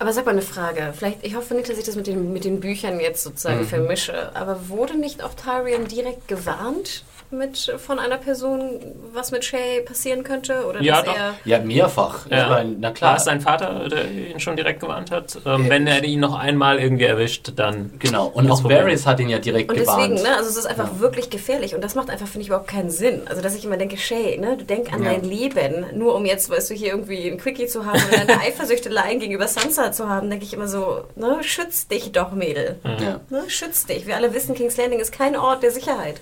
Aber 0.00 0.12
sag 0.12 0.26
mal 0.26 0.32
eine 0.32 0.42
Frage. 0.42 0.94
Vielleicht, 0.96 1.26
ich 1.26 1.34
hoffe 1.34 1.54
nicht, 1.54 1.68
dass 1.68 1.76
ich 1.76 1.84
das 1.84 1.96
mit 1.96 2.06
den, 2.06 2.32
mit 2.32 2.44
den 2.44 2.60
Büchern 2.60 3.00
jetzt 3.00 3.24
sozusagen 3.24 3.60
mhm. 3.60 3.66
vermische. 3.66 4.34
Aber 4.34 4.68
wurde 4.68 4.96
nicht 4.96 5.24
auch 5.24 5.34
Tyrion 5.34 5.88
direkt 5.88 6.28
gewarnt 6.28 7.02
mit 7.30 7.74
von 7.78 7.98
einer 7.98 8.16
Person, 8.16 8.80
was 9.12 9.30
mit 9.30 9.44
Shay 9.44 9.80
passieren 9.82 10.22
könnte? 10.24 10.66
Oder 10.66 10.82
ja, 10.82 11.02
doch. 11.02 11.14
ja, 11.44 11.58
mehrfach. 11.58 12.26
Ja. 12.30 12.48
Meine, 12.48 12.76
na 12.78 12.90
klar. 12.90 13.12
War 13.12 13.16
es 13.18 13.24
sein 13.24 13.40
Vater, 13.40 13.88
der 13.88 14.10
ihn 14.10 14.40
schon 14.40 14.56
direkt 14.56 14.80
gewarnt 14.80 15.10
hat? 15.10 15.38
Ähm, 15.44 15.66
äh, 15.66 15.70
wenn 15.70 15.86
er 15.86 16.02
ihn 16.04 16.20
noch 16.20 16.38
einmal 16.38 16.78
irgendwie 16.78 17.04
erwischt, 17.04 17.52
dann. 17.56 17.92
Genau, 17.98 18.26
und 18.26 18.50
auch 18.50 18.64
Varys 18.64 19.06
hat 19.06 19.20
ihn 19.20 19.28
ja 19.28 19.38
direkt 19.38 19.70
und 19.70 19.76
gewarnt. 19.76 20.12
deswegen, 20.12 20.22
ne, 20.22 20.36
also 20.36 20.48
es 20.48 20.56
ist 20.56 20.66
einfach 20.66 20.92
ja. 20.94 21.00
wirklich 21.00 21.30
gefährlich 21.30 21.74
und 21.74 21.82
das 21.82 21.94
macht 21.94 22.10
einfach, 22.10 22.26
finde 22.26 22.42
ich, 22.42 22.48
überhaupt 22.48 22.68
keinen 22.68 22.90
Sinn. 22.90 23.22
Also, 23.28 23.42
dass 23.42 23.54
ich 23.54 23.64
immer 23.64 23.76
denke, 23.76 23.96
Shay, 23.96 24.38
ne, 24.38 24.56
du 24.56 24.64
denk 24.64 24.92
an 24.92 25.02
ja. 25.02 25.10
dein 25.10 25.24
Leben, 25.24 25.86
nur 25.94 26.14
um 26.14 26.24
jetzt, 26.24 26.50
weißt 26.50 26.70
du, 26.70 26.74
hier 26.74 26.88
irgendwie 26.88 27.28
ein 27.28 27.38
Quickie 27.38 27.66
zu 27.66 27.84
haben 27.84 28.00
oder 28.08 28.20
eine 28.20 28.40
Eifersüchteleien 28.40 29.20
gegenüber 29.20 29.48
Sansa 29.48 29.92
zu 29.92 30.08
haben, 30.08 30.30
denke 30.30 30.44
ich 30.44 30.54
immer 30.54 30.68
so, 30.68 31.04
ne, 31.16 31.38
schütz 31.42 31.88
dich 31.88 32.12
doch, 32.12 32.32
Mädel. 32.32 32.76
Ja. 32.84 33.20
Ne, 33.28 33.44
schütz 33.48 33.86
dich. 33.86 34.06
Wir 34.06 34.16
alle 34.16 34.32
wissen, 34.34 34.54
King's 34.54 34.76
Landing 34.76 35.00
ist 35.00 35.12
kein 35.12 35.36
Ort 35.36 35.62
der 35.62 35.70
Sicherheit. 35.70 36.20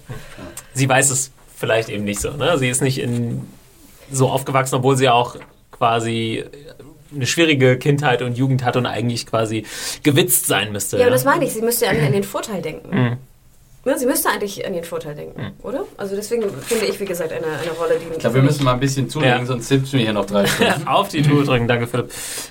Sie 0.75 0.89
weiß 0.97 1.11
es 1.11 1.31
vielleicht 1.57 1.89
eben 1.89 2.05
nicht 2.05 2.21
so. 2.21 2.31
Ne? 2.31 2.59
Sie 2.59 2.69
ist 2.69 2.81
nicht 2.81 2.99
in, 2.99 3.43
so 4.11 4.29
aufgewachsen, 4.31 4.77
obwohl 4.77 4.97
sie 4.97 5.09
auch 5.09 5.37
quasi 5.71 6.45
eine 7.15 7.27
schwierige 7.27 7.79
Kindheit 7.79 8.23
und 8.23 8.37
Jugend 8.37 8.65
hat 8.65 8.77
und 8.77 8.87
eigentlich 8.87 9.27
quasi 9.27 9.65
gewitzt 10.03 10.47
sein 10.47 10.73
müsste. 10.73 10.97
Ja, 10.97 11.05
ja? 11.05 11.11
das 11.11 11.25
meine 11.25 11.45
ich. 11.45 11.53
Sie 11.53 11.63
müsste 11.63 11.85
ja 11.87 11.91
an 11.91 12.13
den 12.13 12.25
Vorteil 12.25 12.63
denken. 12.63 12.97
Mhm. 12.97 13.17
Ja, 13.87 13.97
sie 13.97 14.07
müsste 14.07 14.29
eigentlich 14.31 14.67
an 14.67 14.75
ihren 14.75 14.85
Vorteil 14.85 15.15
denken, 15.15 15.41
mhm. 15.41 15.53
oder? 15.63 15.85
Also 15.97 16.17
deswegen 16.17 16.43
finde 16.51 16.87
ich, 16.87 16.99
wie 16.99 17.05
gesagt, 17.05 17.33
eine, 17.33 17.47
eine 17.47 17.71
Rolle, 17.71 18.01
die... 18.01 18.15
Ich 18.15 18.19
glaube, 18.19 18.35
wir 18.35 18.43
müssen 18.43 18.65
mal 18.65 18.73
ein 18.73 18.81
bisschen 18.81 19.09
zulegen, 19.09 19.39
ja. 19.39 19.47
sonst 19.47 19.69
sitzen 19.69 19.93
wir 19.93 20.01
hier 20.01 20.13
noch 20.13 20.27
drei 20.27 20.45
Stunden. 20.47 20.89
Auf 20.89 21.09
die 21.09 21.23
Tour 21.23 21.45
drücken, 21.45 21.69
danke 21.69 21.87
Philipp. 21.87 22.11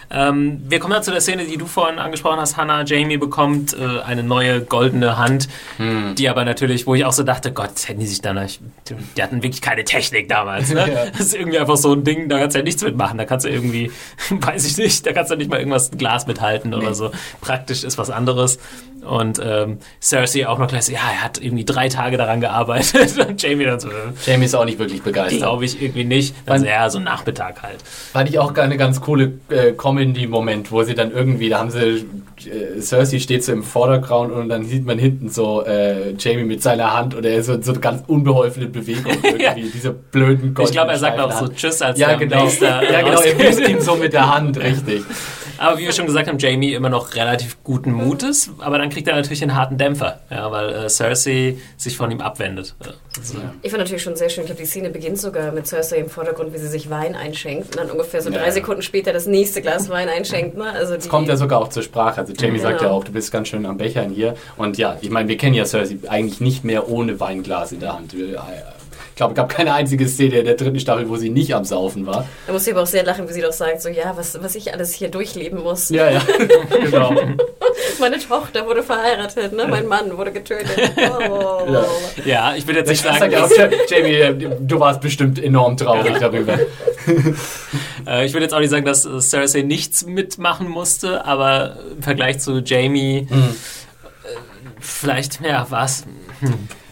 Ähm, 0.09 0.61
wir 0.69 0.79
kommen 0.79 0.93
dann 0.93 1.03
zu 1.03 1.11
der 1.11 1.19
Szene, 1.19 1.43
die 1.43 1.57
du 1.57 1.65
vorhin 1.65 1.99
angesprochen 1.99 2.39
hast, 2.39 2.55
Hannah. 2.55 2.85
Jamie 2.85 3.17
bekommt 3.17 3.77
äh, 3.77 3.99
eine 3.99 4.23
neue 4.23 4.61
goldene 4.61 5.17
Hand, 5.17 5.49
mhm. 5.77 6.15
die 6.15 6.29
aber 6.29 6.45
natürlich, 6.45 6.87
wo 6.87 6.95
ich 6.95 7.03
auch 7.03 7.11
so 7.11 7.23
dachte, 7.23 7.51
Gott, 7.51 7.85
hätten 7.85 7.99
die 7.99 8.07
sich 8.07 8.21
da 8.21 8.33
nicht... 8.33 8.61
Die 9.17 9.21
hatten 9.21 9.43
wirklich 9.43 9.61
keine 9.61 9.83
Technik 9.83 10.29
damals, 10.29 10.71
ne? 10.71 10.89
ja. 10.93 11.05
Das 11.07 11.19
ist 11.19 11.35
irgendwie 11.35 11.59
einfach 11.59 11.75
so 11.75 11.91
ein 11.91 12.05
Ding, 12.05 12.29
da 12.29 12.39
kannst 12.39 12.55
du 12.55 12.59
ja 12.59 12.63
nichts 12.63 12.81
mitmachen. 12.81 13.17
Da 13.17 13.25
kannst 13.25 13.45
du 13.45 13.49
irgendwie, 13.49 13.91
weiß 14.29 14.65
ich 14.65 14.77
nicht, 14.77 15.05
da 15.05 15.11
kannst 15.11 15.31
du 15.31 15.35
nicht 15.35 15.49
mal 15.49 15.59
irgendwas 15.59 15.91
Glas 15.91 16.27
mithalten 16.27 16.69
nee. 16.69 16.77
oder 16.77 16.93
so. 16.93 17.11
Praktisch 17.41 17.83
ist 17.83 17.97
was 17.97 18.09
anderes. 18.09 18.57
Und 19.05 19.39
ähm, 19.43 19.79
Cersei 20.01 20.47
auch 20.47 20.57
noch 20.57 20.67
gleich 20.67 20.85
so, 20.85 20.91
ja, 20.91 20.99
er 20.99 21.24
hat 21.25 21.41
irgendwie 21.41 21.65
drei 21.65 21.89
Tage 21.89 22.17
daran 22.17 22.39
gearbeitet. 22.39 23.17
Und 23.19 23.41
Jamie 23.41 23.65
dann 23.65 23.79
so. 23.79 23.89
Jamie 24.25 24.45
ist 24.45 24.55
auch 24.55 24.65
nicht 24.65 24.79
wirklich 24.79 25.01
begeistert. 25.01 25.39
Glaube 25.39 25.65
ich 25.65 25.81
irgendwie 25.81 26.05
nicht. 26.05 26.35
Also 26.45 26.65
ja, 26.65 26.89
so 26.89 26.99
ein 26.99 27.03
Nachmittag 27.03 27.63
halt. 27.63 27.81
Fand 27.81 28.29
ich 28.29 28.39
auch 28.39 28.55
eine 28.55 28.77
ganz 28.77 29.01
coole 29.01 29.33
äh, 29.49 29.73
Comedy-Moment, 29.73 30.71
wo 30.71 30.83
sie 30.83 30.95
dann 30.95 31.11
irgendwie, 31.11 31.49
da 31.49 31.59
haben 31.59 31.71
sie, 31.71 32.05
äh, 32.47 32.79
Cersei 32.79 33.19
steht 33.19 33.43
so 33.43 33.51
im 33.51 33.63
Vordergrund 33.63 34.31
und 34.31 34.49
dann 34.49 34.65
sieht 34.65 34.85
man 34.85 34.99
hinten 34.99 35.29
so 35.29 35.65
äh, 35.65 36.13
Jamie 36.13 36.43
mit 36.43 36.61
seiner 36.61 36.93
Hand 36.93 37.15
er 37.25 37.37
ist 37.37 37.47
so, 37.47 37.61
so 37.61 37.71
eine 37.71 37.81
ganz 37.81 38.03
unbeholfene 38.07 38.67
Bewegung 38.67 39.13
irgendwie, 39.23 39.43
ja. 39.43 39.53
diese 39.55 39.91
blöden 39.91 40.53
goldenen 40.53 40.65
Ich 40.65 40.71
glaube, 40.71 40.91
er 40.91 40.99
sagt 40.99 41.19
auch 41.19 41.31
so 41.31 41.47
Tschüss 41.47 41.81
als 41.81 41.99
ja, 41.99 42.15
genau. 42.15 42.47
ja, 42.47 43.01
genau, 43.01 43.19
er 43.19 43.39
wisst 43.39 43.67
ihn 43.67 43.81
so 43.81 43.95
mit 43.95 44.13
der 44.13 44.33
Hand, 44.33 44.57
richtig. 44.61 45.03
Aber 45.57 45.77
wie 45.77 45.83
wir 45.83 45.91
schon 45.91 46.05
gesagt 46.05 46.27
haben, 46.27 46.37
Jamie 46.37 46.73
immer 46.73 46.89
noch 46.89 47.15
relativ 47.15 47.63
guten 47.63 47.91
Mutes, 47.91 48.49
aber 48.59 48.77
dann 48.77 48.89
kriegt 48.89 49.07
er 49.07 49.15
natürlich 49.15 49.41
einen 49.41 49.55
harten 49.55 49.77
Dämpfer, 49.77 50.19
ja, 50.29 50.51
weil 50.51 50.69
äh, 50.73 50.89
Cersei 50.89 51.57
sich 51.77 51.97
von 51.97 52.11
ihm 52.11 52.21
abwendet. 52.21 52.75
Also, 53.17 53.35
ja. 53.35 53.53
Ich 53.61 53.71
fand 53.71 53.81
natürlich 53.81 54.03
schon 54.03 54.15
sehr 54.15 54.29
schön, 54.29 54.43
ich 54.43 54.47
glaube, 54.47 54.61
die 54.61 54.67
Szene 54.67 54.89
beginnt 54.89 55.19
sogar 55.19 55.51
mit 55.51 55.67
Cersei 55.67 55.97
im 55.97 56.09
Vordergrund, 56.09 56.53
wie 56.53 56.57
sie 56.57 56.67
sich 56.67 56.89
Wein 56.89 57.15
einschenkt 57.15 57.67
und 57.67 57.77
dann 57.77 57.91
ungefähr 57.91 58.21
so 58.21 58.29
ja. 58.29 58.39
drei 58.39 58.51
Sekunden 58.51 58.81
später 58.81 59.13
das 59.13 59.25
nächste 59.27 59.61
Glas 59.61 59.89
Wein 59.89 60.09
einschenkt. 60.09 60.57
Ne? 60.57 60.69
Also 60.71 60.95
das 60.95 61.07
kommt 61.07 61.27
ja 61.27 61.37
sogar 61.37 61.59
auch 61.59 61.69
zur 61.69 61.83
Sprache. 61.83 62.21
Also 62.21 62.33
Jamie 62.33 62.57
genau. 62.57 62.69
sagt 62.69 62.81
ja 62.81 62.89
auch, 62.89 63.03
du 63.03 63.11
bist 63.11 63.31
ganz 63.31 63.47
schön 63.47 63.65
am 63.65 63.77
Bechern 63.77 64.09
hier. 64.09 64.35
Und 64.57 64.77
ja, 64.77 64.97
ich 65.01 65.09
meine, 65.09 65.29
wir 65.29 65.37
kennen 65.37 65.55
ja 65.55 65.65
Cersei 65.65 65.97
eigentlich 66.07 66.41
nicht 66.41 66.63
mehr 66.63 66.89
ohne 66.89 67.19
Weinglas 67.19 67.71
in 67.71 67.79
der 67.79 67.93
Hand. 67.93 68.13
Ich 69.15 69.17
glaube, 69.17 69.31
es 69.31 69.37
gab 69.37 69.47
keine 69.47 69.73
einzige 69.73 70.09
Szene 70.09 70.39
in 70.39 70.45
der 70.45 70.55
dritten 70.55 70.77
Staffel, 70.77 71.07
wo 71.07 71.15
sie 71.15 71.29
nicht 71.29 71.55
am 71.55 71.63
Saufen 71.63 72.05
war. 72.05 72.27
Da 72.47 72.51
muss 72.51 72.65
sie 72.65 72.73
aber 72.73 72.81
auch 72.81 72.85
sehr 72.85 73.05
lachen, 73.05 73.29
wie 73.29 73.31
sie 73.31 73.39
doch 73.39 73.53
sagt, 73.53 73.81
so 73.81 73.87
ja, 73.87 74.11
was, 74.17 74.43
was 74.43 74.55
ich 74.55 74.73
alles 74.73 74.93
hier 74.93 75.07
durchleben 75.07 75.63
muss. 75.63 75.87
Ja, 75.87 76.11
ja, 76.11 76.21
genau. 76.83 77.15
Meine 78.01 78.19
Tochter 78.19 78.67
wurde 78.67 78.83
verheiratet, 78.83 79.53
ne? 79.53 79.67
mein 79.69 79.87
Mann 79.87 80.17
wurde 80.17 80.33
getötet. 80.33 80.91
Oh. 80.97 81.65
Ja. 81.65 81.85
ja. 82.25 82.55
ich 82.57 82.67
will 82.67 82.75
jetzt 82.75 82.89
nicht 82.89 83.03
sagen... 83.03 83.33
Auch, 83.35 83.49
Jamie, 83.87 84.49
du 84.59 84.81
warst 84.81 84.99
bestimmt 84.99 85.41
enorm 85.41 85.77
traurig 85.77 86.17
darüber. 86.19 86.59
Äh, 88.07 88.27
ich 88.27 88.35
will 88.35 88.41
jetzt 88.43 88.53
auch 88.53 88.59
nicht 88.59 88.69
sagen, 88.69 88.85
dass 88.85 89.01
Cersei 89.01 89.63
nichts 89.63 90.05
mitmachen 90.05 90.67
musste, 90.67 91.25
aber 91.25 91.77
im 91.95 92.03
Vergleich 92.03 92.37
zu 92.39 92.59
Jamie... 92.59 93.27
Mhm. 93.27 93.55
Vielleicht, 94.79 95.41
ja, 95.41 95.65
was 95.69 96.03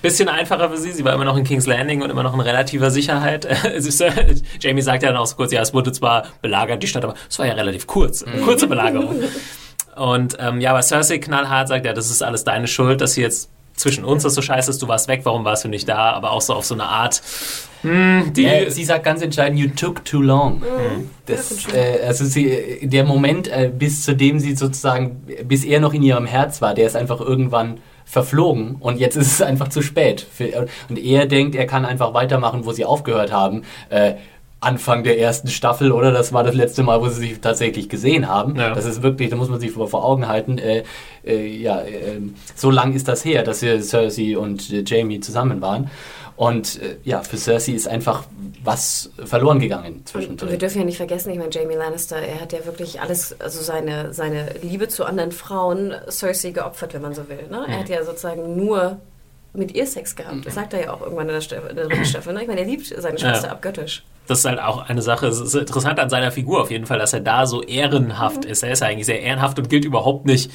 bisschen 0.03 0.29
einfacher 0.29 0.69
für 0.69 0.77
sie. 0.77 0.91
Sie 0.91 1.03
war 1.03 1.13
immer 1.13 1.25
noch 1.25 1.37
in 1.37 1.45
King's 1.45 1.65
Landing 1.65 2.03
und 2.03 2.09
immer 2.11 2.21
noch 2.21 2.35
in 2.35 2.41
relativer 2.41 2.91
Sicherheit. 2.91 3.47
Jamie 4.59 4.81
sagt 4.81 5.01
ja 5.01 5.09
dann 5.09 5.17
auch 5.17 5.25
so 5.25 5.35
kurz, 5.35 5.51
ja, 5.51 5.61
es 5.61 5.73
wurde 5.73 5.91
zwar 5.91 6.27
belagert, 6.41 6.83
die 6.83 6.87
Stadt, 6.87 7.03
aber 7.03 7.15
es 7.27 7.39
war 7.39 7.47
ja 7.47 7.53
relativ 7.53 7.87
kurz. 7.87 8.21
Eine 8.21 8.41
kurze 8.41 8.67
Belagerung. 8.67 9.15
Und 9.95 10.37
ähm, 10.39 10.59
ja, 10.59 10.71
aber 10.71 10.81
Cersei 10.81 11.19
knallhart 11.19 11.67
sagt, 11.67 11.85
ja, 11.85 11.93
das 11.93 12.09
ist 12.09 12.21
alles 12.21 12.43
deine 12.43 12.67
Schuld, 12.67 12.99
dass 12.99 13.13
sie 13.13 13.21
jetzt 13.21 13.49
zwischen 13.75 14.03
uns 14.03 14.23
das 14.23 14.35
so 14.35 14.41
scheiße 14.41 14.69
ist, 14.69 14.81
du 14.81 14.87
warst 14.87 15.07
weg, 15.07 15.21
warum 15.23 15.45
warst 15.45 15.63
du 15.63 15.67
nicht 15.67 15.87
da? 15.87 16.11
Aber 16.11 16.31
auch 16.31 16.41
so 16.41 16.53
auf 16.53 16.65
so 16.65 16.73
eine 16.73 16.83
Art. 16.83 17.21
Mh, 17.83 18.25
hm, 18.25 18.45
äh, 18.45 18.69
sie 18.69 18.85
sagt 18.85 19.03
ganz 19.03 19.21
entscheidend, 19.21 19.59
you 19.59 19.69
took 19.69 20.03
too 20.03 20.21
long. 20.21 20.59
Mhm. 20.59 21.09
Das, 21.25 21.67
äh, 21.73 22.05
also 22.05 22.25
sie, 22.25 22.79
der 22.83 23.03
Moment, 23.03 23.47
äh, 23.47 23.71
bis 23.73 24.03
zu 24.03 24.15
dem 24.15 24.39
sie 24.39 24.55
sozusagen, 24.55 25.25
bis 25.45 25.63
er 25.63 25.79
noch 25.79 25.93
in 25.93 26.03
ihrem 26.03 26.25
Herz 26.25 26.61
war, 26.61 26.73
der 26.73 26.87
ist 26.87 26.95
einfach 26.95 27.19
irgendwann 27.19 27.79
verflogen 28.05 28.75
und 28.79 28.99
jetzt 28.99 29.15
ist 29.15 29.27
es 29.27 29.41
einfach 29.41 29.69
zu 29.69 29.81
spät. 29.81 30.27
Und 30.89 30.97
er 30.97 31.25
denkt, 31.25 31.55
er 31.55 31.65
kann 31.65 31.85
einfach 31.85 32.13
weitermachen, 32.13 32.65
wo 32.65 32.71
sie 32.71 32.85
aufgehört 32.85 33.31
haben. 33.31 33.63
Äh, 33.89 34.15
Anfang 34.63 35.03
der 35.03 35.19
ersten 35.19 35.49
Staffel, 35.49 35.91
oder? 35.91 36.11
Das 36.11 36.31
war 36.31 36.43
das 36.43 36.55
letzte 36.55 36.83
Mal, 36.83 37.01
wo 37.01 37.09
sie 37.09 37.19
sich 37.19 37.41
tatsächlich 37.41 37.89
gesehen 37.89 38.27
haben. 38.27 38.55
Ja. 38.55 38.73
Das 38.73 38.85
ist 38.85 39.03
wirklich, 39.03 39.29
da 39.29 39.35
muss 39.35 39.49
man 39.49 39.59
sich 39.59 39.71
vor, 39.71 39.87
vor 39.87 40.05
Augen 40.05 40.27
halten. 40.27 40.57
Äh, 40.57 40.83
äh, 41.25 41.45
ja, 41.45 41.81
äh, 41.81 42.19
so 42.55 42.71
lang 42.71 42.93
ist 42.93 43.07
das 43.07 43.25
her, 43.25 43.43
dass 43.43 43.59
Cersei 43.59 44.37
und 44.37 44.71
äh, 44.71 44.83
Jamie 44.85 45.19
zusammen 45.19 45.61
waren. 45.61 45.89
Und 46.43 46.81
äh, 46.81 46.97
ja, 47.03 47.21
für 47.21 47.37
Cersei 47.37 47.71
ist 47.73 47.87
einfach 47.87 48.23
was 48.63 49.11
verloren 49.25 49.59
gegangen 49.59 50.01
zwischendurch. 50.05 50.43
Und 50.43 50.51
wir 50.51 50.57
dürfen 50.57 50.79
ja 50.79 50.85
nicht 50.85 50.97
vergessen, 50.97 51.31
ich 51.31 51.37
meine, 51.37 51.51
Jamie 51.51 51.75
Lannister, 51.75 52.17
er 52.17 52.39
hat 52.41 52.53
ja 52.53 52.65
wirklich 52.65 53.01
alles, 53.01 53.35
also 53.39 53.61
seine, 53.61 54.13
seine 54.13 54.47
Liebe 54.61 54.87
zu 54.87 55.03
anderen 55.05 55.31
Frauen 55.31 55.93
Cersei 56.09 56.51
geopfert, 56.51 56.93
wenn 56.93 57.01
man 57.01 57.13
so 57.13 57.27
will. 57.29 57.47
Ne? 57.51 57.65
Er 57.67 57.79
hat 57.79 57.89
ja 57.89 58.03
sozusagen 58.03 58.55
nur 58.55 58.97
mit 59.53 59.75
ihr 59.75 59.85
Sex 59.85 60.15
gehabt. 60.15 60.45
Das 60.45 60.55
sagt 60.55 60.73
er 60.73 60.81
ja 60.81 60.93
auch 60.93 61.01
irgendwann 61.01 61.27
in 61.27 61.33
der, 61.35 61.41
Staffel, 61.41 61.69
in 61.69 61.75
der 61.75 61.87
dritten 61.87 62.05
Staffel. 62.05 62.33
Ne? 62.33 62.41
Ich 62.41 62.47
meine, 62.47 62.61
er 62.61 62.65
liebt 62.67 62.87
seine 62.87 63.19
Schwester 63.19 63.47
Ja. 63.47 63.51
abgöttisch. 63.51 64.03
Das 64.27 64.39
ist 64.39 64.45
halt 64.45 64.59
auch 64.59 64.89
eine 64.89 65.01
Sache, 65.01 65.27
es 65.27 65.39
ist 65.39 65.53
interessant 65.53 65.99
an 65.99 66.09
seiner 66.09 66.31
Figur 66.31 66.61
auf 66.61 66.71
jeden 66.71 66.85
Fall, 66.85 66.97
dass 66.97 67.11
er 67.13 67.19
da 67.19 67.45
so 67.45 67.61
ehrenhaft 67.61 68.45
ist. 68.45 68.63
Er 68.63 68.71
ist 68.71 68.79
ja 68.79 68.87
eigentlich 68.87 69.05
sehr 69.05 69.21
ehrenhaft 69.21 69.59
und 69.59 69.69
gilt 69.69 69.83
überhaupt 69.85 70.25
nicht 70.25 70.49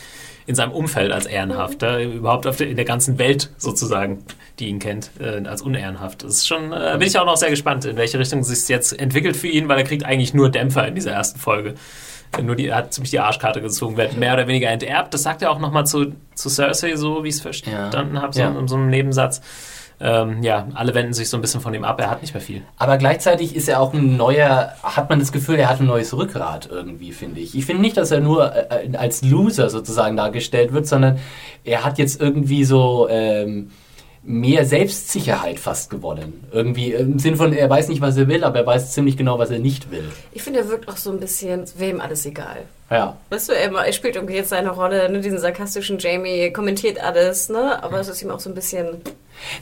in 0.47 0.55
seinem 0.55 0.73
Umfeld 0.73 1.13
als 1.13 1.27
ehrenhaft. 1.27 1.83
äh, 1.83 2.05
Überhaupt 2.05 2.47
auf 2.47 2.57
der, 2.57 2.69
in 2.69 2.77
der 2.77 2.87
ganzen 2.87 3.19
Welt 3.19 3.51
sozusagen, 3.59 4.25
die 4.59 4.69
ihn 4.69 4.79
kennt, 4.79 5.11
äh, 5.21 5.47
als 5.47 5.63
unehrenhaft. 5.63 6.25
Das 6.25 6.35
ist 6.35 6.49
schon, 6.49 6.73
äh, 6.73 6.97
bin 6.99 7.07
ich 7.09 7.19
auch 7.19 7.27
noch 7.27 7.37
sehr 7.37 7.51
gespannt, 7.51 7.85
in 7.85 7.97
welche 7.97 8.19
Richtung 8.19 8.41
es 8.41 8.49
sich 8.49 8.69
jetzt 8.69 8.99
entwickelt 8.99 9.37
für 9.37 9.49
ihn, 9.49 9.69
weil 9.69 9.79
er 9.79 9.85
kriegt 9.85 10.05
eigentlich 10.05 10.35
nur 10.35 10.51
Dämpfer 10.51 10.87
in 10.89 10.95
dieser 10.95 11.13
ersten 11.13 11.39
Folge. 11.39 11.75
Nur 12.43 12.57
die, 12.57 12.67
er 12.69 12.77
hat 12.77 12.93
ziemlich 12.93 13.11
die 13.11 13.21
Arschkarte 13.21 13.63
gezogen, 13.63 13.97
wird 13.97 14.17
mehr 14.19 14.35
oder 14.35 14.47
weniger 14.47 14.69
enterbt. 14.69 15.15
Das 15.15 15.23
sagt 15.23 15.41
er 15.43 15.51
auch 15.51 15.59
nochmal 15.59 15.87
zu, 15.87 16.13
zu 16.35 16.51
Cersei, 16.51 16.95
so 16.97 17.25
wie 17.25 17.29
ich 17.29 17.37
es 17.37 17.41
verstanden 17.41 18.21
habe, 18.21 18.35
so 18.35 18.41
Ja. 18.41 18.51
in 18.59 18.69
so 18.69 18.77
einem 18.77 18.91
Nebensatz. 18.91 19.41
Ähm, 20.01 20.43
ja, 20.45 20.69
alle 20.75 20.95
wenden 20.95 21.13
sich 21.13 21.29
so 21.29 21.37
ein 21.37 21.41
bisschen 21.41 21.61
von 21.61 21.75
ihm 21.75 21.83
ab. 21.83 21.99
Er 22.01 22.09
hat 22.11 22.21
nicht 22.23 22.33
mehr 22.33 22.41
viel. 22.41 22.63
Aber 22.77 22.99
gleichzeitig 22.99 23.57
ist 23.57 23.69
er 23.69 23.81
auch 23.81 23.93
ein 23.95 24.17
neuer, 24.17 24.75
hat 24.83 25.09
man 25.11 25.19
das 25.19 25.33
Gefühl, 25.33 25.57
er 25.57 25.69
hat 25.69 25.81
ein 25.81 25.87
neues 25.87 26.17
Rückgrat 26.17 26.69
irgendwie, 26.71 27.11
finde 27.13 27.41
ich. 27.41 27.57
Ich 27.57 27.67
finde 27.67 27.83
nicht, 27.83 27.97
dass 27.97 28.13
er 28.13 28.21
nur 28.21 28.55
äh, 28.55 28.91
als 28.97 29.23
Loser 29.23 29.71
sozusagen 29.71 30.17
dargestellt 30.17 30.73
wird, 30.73 30.87
sondern 30.87 31.19
er 31.65 31.83
hat 31.85 31.99
jetzt 31.99 32.21
irgendwie 32.21 32.65
so 32.65 33.09
ähm, 33.11 33.71
mehr 34.23 34.65
Selbstsicherheit 34.65 35.59
fast 35.59 35.91
gewonnen. 35.91 36.45
Irgendwie 36.53 36.93
im 36.93 37.19
Sinn 37.19 37.37
von, 37.37 37.53
er 37.53 37.69
weiß 37.71 37.89
nicht, 37.89 38.01
was 38.01 38.17
er 38.17 38.29
will, 38.29 38.45
aber 38.45 38.59
er 38.59 38.67
weiß 38.67 38.93
ziemlich 38.93 39.17
genau, 39.17 39.39
was 39.39 39.51
er 39.51 39.59
nicht 39.59 39.91
will. 39.91 40.11
Ich 40.33 40.43
finde, 40.43 40.61
er 40.61 40.69
wirkt 40.69 40.89
auch 40.89 40.97
so 40.97 41.11
ein 41.11 41.21
bisschen, 41.21 41.65
wem 41.77 42.01
alles 42.01 42.27
egal. 42.27 42.67
Ja. 42.91 43.17
Weißt 43.31 43.51
du, 43.51 43.53
er, 43.53 43.71
er 43.73 43.93
spielt 43.93 44.17
irgendwie 44.17 44.35
jetzt 44.35 44.49
seine 44.49 44.71
Rolle, 44.71 45.11
ne, 45.11 45.21
diesen 45.21 45.39
sarkastischen 45.39 45.99
Jamie, 45.99 46.51
kommentiert 46.53 47.03
alles, 47.03 47.49
ne? 47.49 47.83
Aber 47.83 48.01
es 48.01 48.09
ist 48.09 48.23
ihm 48.23 48.31
auch 48.31 48.41
so 48.41 48.49
ein 48.49 48.55
bisschen. 48.55 49.03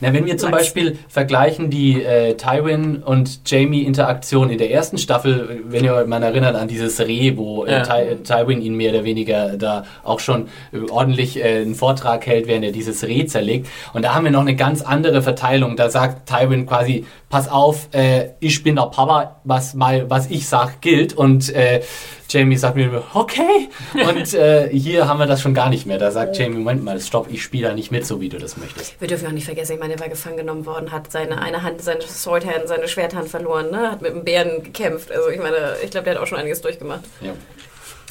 Na, 0.01 0.13
wenn 0.15 0.25
wir 0.25 0.39
zum 0.39 0.53
Max. 0.53 0.63
Beispiel 0.63 0.99
vergleichen 1.09 1.69
die 1.69 2.03
äh, 2.03 2.35
Tywin 2.35 3.03
und 3.03 3.41
Jamie 3.51 3.83
Interaktion 3.83 4.49
in 4.49 4.57
der 4.57 4.71
ersten 4.71 4.97
Staffel, 4.97 5.61
wenn 5.65 5.85
ihr 5.85 5.93
euch 5.93 6.07
mal 6.07 6.23
erinnert 6.23 6.57
an 6.57 6.67
dieses 6.67 6.99
Reh, 7.01 7.37
wo 7.37 7.67
äh, 7.67 7.73
Ja. 7.73 7.83
Ty 7.83 8.17
Tywin 8.23 8.63
ihn 8.63 8.75
mehr 8.75 8.93
oder 8.93 9.05
weniger 9.05 9.59
da 9.59 9.85
auch 10.03 10.21
schon 10.21 10.49
äh, 10.73 10.91
ordentlich 10.91 11.39
äh, 11.45 11.61
einen 11.61 11.75
Vortrag 11.75 12.27
hält, 12.27 12.47
während 12.47 12.65
er 12.65 12.73
dieses 12.73 13.05
Reh 13.05 13.27
zerlegt. 13.27 13.69
Und 13.93 14.03
da 14.03 14.15
haben 14.15 14.25
wir 14.25 14.31
noch 14.31 14.41
eine 14.41 14.57
ganz 14.57 14.81
andere 14.81 15.21
Verteilung. 15.21 15.77
Da 15.77 15.91
sagt 15.91 16.27
Tywin 16.27 16.65
quasi, 16.65 17.05
pass 17.29 17.49
auf, 17.49 17.89
äh, 17.93 18.31
ich 18.41 18.63
bin 18.63 18.77
der 18.77 18.87
Papa, 18.87 19.41
was 19.45 19.75
mal, 19.75 20.09
was 20.09 20.31
ich 20.31 20.49
sag, 20.49 20.81
gilt. 20.81 21.13
Und 21.13 21.55
äh, 21.55 21.83
Jamie 22.29 22.57
sagt 22.57 22.77
mir, 22.77 23.03
okay. 23.17 23.69
Und 24.09 24.35
äh, 24.35 24.69
hier 24.71 25.09
haben 25.09 25.19
wir 25.19 25.27
das 25.27 25.41
schon 25.41 25.55
gar 25.55 25.69
nicht 25.69 25.87
mehr. 25.87 25.99
Da 25.99 26.11
sagt 26.11 26.37
Jamie, 26.37 26.57
Moment 26.57 26.85
mal, 26.85 27.01
stopp, 27.01 27.29
ich 27.31 27.43
spiele 27.43 27.69
da 27.69 27.75
nicht 27.75 27.91
mit, 27.91 28.07
so 28.07 28.21
wie 28.21 28.29
du 28.29 28.39
das 28.39 28.57
möchtest. 28.57 29.01
Wir 29.01 29.09
dürfen 29.09 29.27
auch 29.27 29.33
nicht 29.33 29.47
vergessen, 29.47 29.75
ich 29.75 29.81
meine, 29.81 29.95
er 29.95 30.01
war 30.01 30.09
gefangen 30.09 30.37
genommen 30.37 30.67
worden, 30.67 30.93
hat 30.93 31.11
seine 31.11 31.41
eine 31.41 31.63
Hand, 31.63 31.83
seine 31.83 32.03
Swordhand, 32.03 32.67
seine 32.69 32.89
Schwerthand 32.89 33.29
verloren, 33.29 33.71
ne? 33.71 33.91
Hat 33.91 34.03
mit 34.03 34.13
einem 34.13 34.25
Bären 34.25 34.63
gekämpft. 34.63 35.11
Also 35.11 35.29
ich 35.29 35.39
meine, 35.39 35.77
ich 35.83 35.91
glaube, 35.91 36.05
der 36.05 36.15
hat 36.15 36.23
auch 36.23 36.27
schon 36.27 36.39
einiges 36.39 36.61
durchgemacht. 36.61 37.03
Ja. 37.21 37.33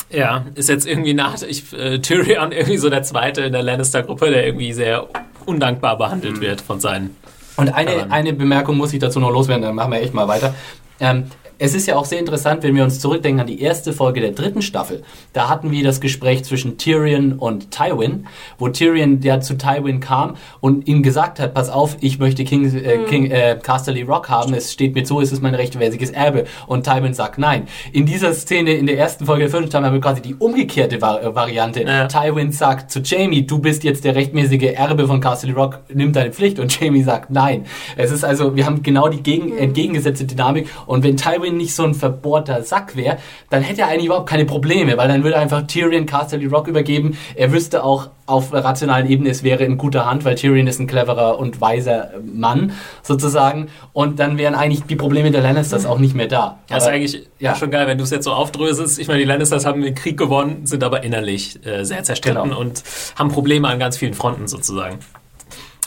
Ja, 0.10 0.46
ist 0.54 0.70
jetzt 0.70 0.86
irgendwie 0.86 1.16
nach 1.16 1.42
ich, 1.42 1.74
äh, 1.74 2.00
Tyrion 2.00 2.52
irgendwie 2.52 2.78
so 2.78 2.90
der 2.90 3.02
Zweite 3.02 3.42
in 3.42 3.54
der 3.54 3.64
Lannister-Gruppe, 3.64 4.30
der 4.30 4.46
irgendwie 4.46 4.72
sehr 4.72 5.08
undankbar 5.46 5.98
behandelt 5.98 6.42
wird 6.42 6.62
von 6.62 6.80
seinen. 6.80 7.16
Und 7.58 7.70
eine, 7.70 8.12
eine 8.12 8.34
Bemerkung 8.34 8.78
muss 8.78 8.94
ich 8.94 9.00
dazu 9.00 9.20
noch 9.20 9.32
loswerden, 9.32 9.64
dann 9.64 9.76
machen 9.76 9.92
wir 9.92 10.02
echt 10.02 10.14
mal 10.14 10.28
weiter. 10.28 10.54
Ähm, 11.00 11.26
es 11.58 11.74
ist 11.74 11.88
ja 11.88 11.96
auch 11.96 12.06
sehr 12.06 12.20
interessant, 12.20 12.64
wenn 12.64 12.76
wir 12.76 12.84
uns 12.84 13.00
zurückdenken 13.00 13.42
an 13.42 13.48
die 13.48 13.62
erste 13.62 13.94
Folge 13.94 14.22
der 14.22 14.32
dritten 14.32 14.62
Staffel. 14.62 15.04
Da 15.34 15.50
hatten 15.50 15.72
wir 15.72 15.84
das 15.84 16.02
Gespräch 16.02 16.44
zwischen 16.44 16.78
Tyrion 16.78 17.34
und 17.34 17.72
Tywin, 17.72 18.28
wo 18.58 18.68
Tyrion 18.70 19.20
der 19.22 19.42
zu 19.42 19.58
Tywin 19.58 20.00
kam 20.00 20.36
und 20.60 20.88
ihm 20.88 21.04
gesagt 21.04 21.40
hat, 21.40 21.54
pass 21.54 21.70
auf, 21.70 21.98
ich 22.02 22.20
möchte 22.20 22.44
King, 22.44 22.74
äh, 22.76 23.00
King 23.08 23.32
äh, 23.32 23.58
Casterly 23.62 24.04
Rock 24.04 24.30
haben, 24.30 24.54
es 24.54 24.72
steht 24.72 24.96
mir 24.96 25.04
zu, 25.04 25.22
es 25.22 25.32
ist 25.32 25.42
mein 25.42 25.56
rechtmäßiges 25.56 26.12
Erbe. 26.12 26.46
Und 26.68 26.84
Tywin 26.86 27.14
sagt 27.14 27.38
nein. 27.38 27.68
In 27.92 28.06
dieser 28.06 28.34
Szene 28.34 28.74
in 28.74 28.88
der 28.88 28.98
ersten 28.98 29.26
Folge 29.26 29.44
der 29.44 29.50
vierten 29.50 29.68
Staffel 29.68 29.86
haben 29.86 29.94
wir 29.94 30.02
quasi 30.02 30.22
die 30.22 30.36
umgekehrte 30.36 31.02
Var 31.02 31.24
äh, 31.24 31.36
Variante. 31.36 31.84
Ja. 31.84 32.08
Tywin 32.08 32.52
sagt 32.52 32.92
zu 32.92 33.00
Jamie, 33.00 33.46
du 33.46 33.60
bist 33.60 33.84
jetzt 33.84 34.04
der 34.04 34.16
rechtmäßige 34.16 34.74
Erbe 34.76 35.08
von 35.08 35.22
Castle 35.22 35.54
Rock, 35.54 35.80
nimm 35.94 36.12
deine 36.12 36.32
Pflicht. 36.32 36.60
Und 36.60 36.80
Jamie 36.80 37.04
sagt 37.04 37.30
nein. 37.30 37.66
Es 37.96 38.12
ist 38.12 38.24
also, 38.24 38.56
wir 38.56 38.66
haben 38.66 38.84
genau 38.84 39.08
die 39.08 39.24
gegen, 39.24 39.58
entgegengesetzte 39.58 40.26
Dynamik. 40.26 40.68
Und 40.86 41.04
wenn 41.04 41.18
Tywin 41.18 41.45
nicht 41.52 41.74
so 41.76 41.84
ein 41.84 41.94
verbohrter 41.94 42.62
Sack 42.64 42.96
wäre, 42.96 43.18
dann 43.50 43.62
hätte 43.62 43.82
er 43.82 43.88
eigentlich 43.88 44.06
überhaupt 44.06 44.30
keine 44.30 44.46
Probleme, 44.46 44.98
weil 44.98 45.08
dann 45.08 45.24
würde 45.24 45.38
einfach 45.38 45.66
Tyrion 45.68 46.06
Castle 46.06 46.46
Rock 46.50 46.68
übergeben. 46.68 47.18
Er 47.36 47.52
wüsste 47.52 47.84
auch 47.84 48.10
auf 48.28 48.52
rationalen 48.54 49.08
Ebene, 49.08 49.30
es 49.30 49.44
wäre 49.44 49.64
in 49.64 49.78
guter 49.78 50.06
Hand, 50.10 50.26
weil 50.26 50.36
Tyrion 50.36 50.66
ist 50.66 50.80
ein 50.80 50.88
cleverer 50.88 51.38
und 51.38 51.62
weiser 51.62 52.10
Mann 52.26 52.72
sozusagen. 53.04 53.68
Und 53.94 54.20
dann 54.20 54.38
wären 54.38 54.56
eigentlich 54.56 54.84
die 54.86 54.96
Probleme 54.96 55.30
der 55.32 55.42
Lannisters 55.42 55.86
auch 55.86 56.00
nicht 56.00 56.16
mehr 56.16 56.28
da. 56.28 56.58
Das 56.68 56.80
ist 56.80 56.84
Aber- 56.88 56.96
eigentlich 56.96 57.28
ja. 57.40 57.56
schon 57.56 57.70
geil, 57.72 57.86
wenn 57.88 57.98
du 58.00 58.04
es 58.04 58.10
jetzt 58.10 58.24
so 58.26 58.32
aufdröselst. 58.34 58.98
Ich 59.00 59.08
meine, 59.08 59.20
die 59.20 59.26
Lannisters 59.26 59.66
haben 59.66 59.82
den 59.82 59.94
Krieg 59.94 60.18
gewonnen, 60.18 60.66
sind 60.66 60.84
aber 60.84 61.04
innerlich 61.04 61.64
äh, 61.66 61.84
sehr 61.84 62.04
zerstritten 62.04 62.44
Genau. 62.44 62.60
und 62.60 62.84
haben 63.16 63.30
Probleme 63.30 63.68
an 63.68 63.78
ganz 63.78 63.98
vielen 63.98 64.14
Fronten 64.16 64.48
sozusagen. 64.48 64.98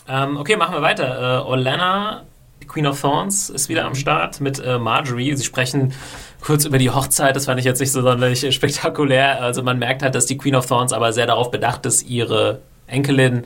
Ähm, 0.08 0.36
okay, 0.38 0.56
machen 0.56 0.74
wir 0.74 0.80
weiter. 0.82 1.44
Äh, 1.44 1.50
Olenna, 1.50 2.22
Queen 2.68 2.86
of 2.86 3.00
Thorns, 3.00 3.50
ist 3.50 3.68
wieder 3.68 3.84
am 3.84 3.94
Start 3.94 4.40
mit 4.40 4.58
äh, 4.58 4.78
Marjorie. 4.78 5.34
Sie 5.34 5.44
sprechen 5.44 5.92
kurz 6.40 6.64
über 6.64 6.78
die 6.78 6.90
Hochzeit. 6.90 7.34
Das 7.34 7.46
fand 7.46 7.58
ich 7.58 7.64
jetzt 7.64 7.80
nicht 7.80 7.92
so 7.92 8.02
sonderlich 8.02 8.44
äh, 8.44 8.52
spektakulär. 8.52 9.42
Also 9.42 9.62
man 9.62 9.78
merkt 9.78 10.02
halt, 10.02 10.14
dass 10.14 10.26
die 10.26 10.36
Queen 10.36 10.54
of 10.54 10.66
Thorns 10.66 10.92
aber 10.92 11.12
sehr 11.12 11.26
darauf 11.26 11.50
bedacht 11.50 11.86
ist, 11.86 12.02
ihre 12.02 12.60
Enkelin 12.86 13.44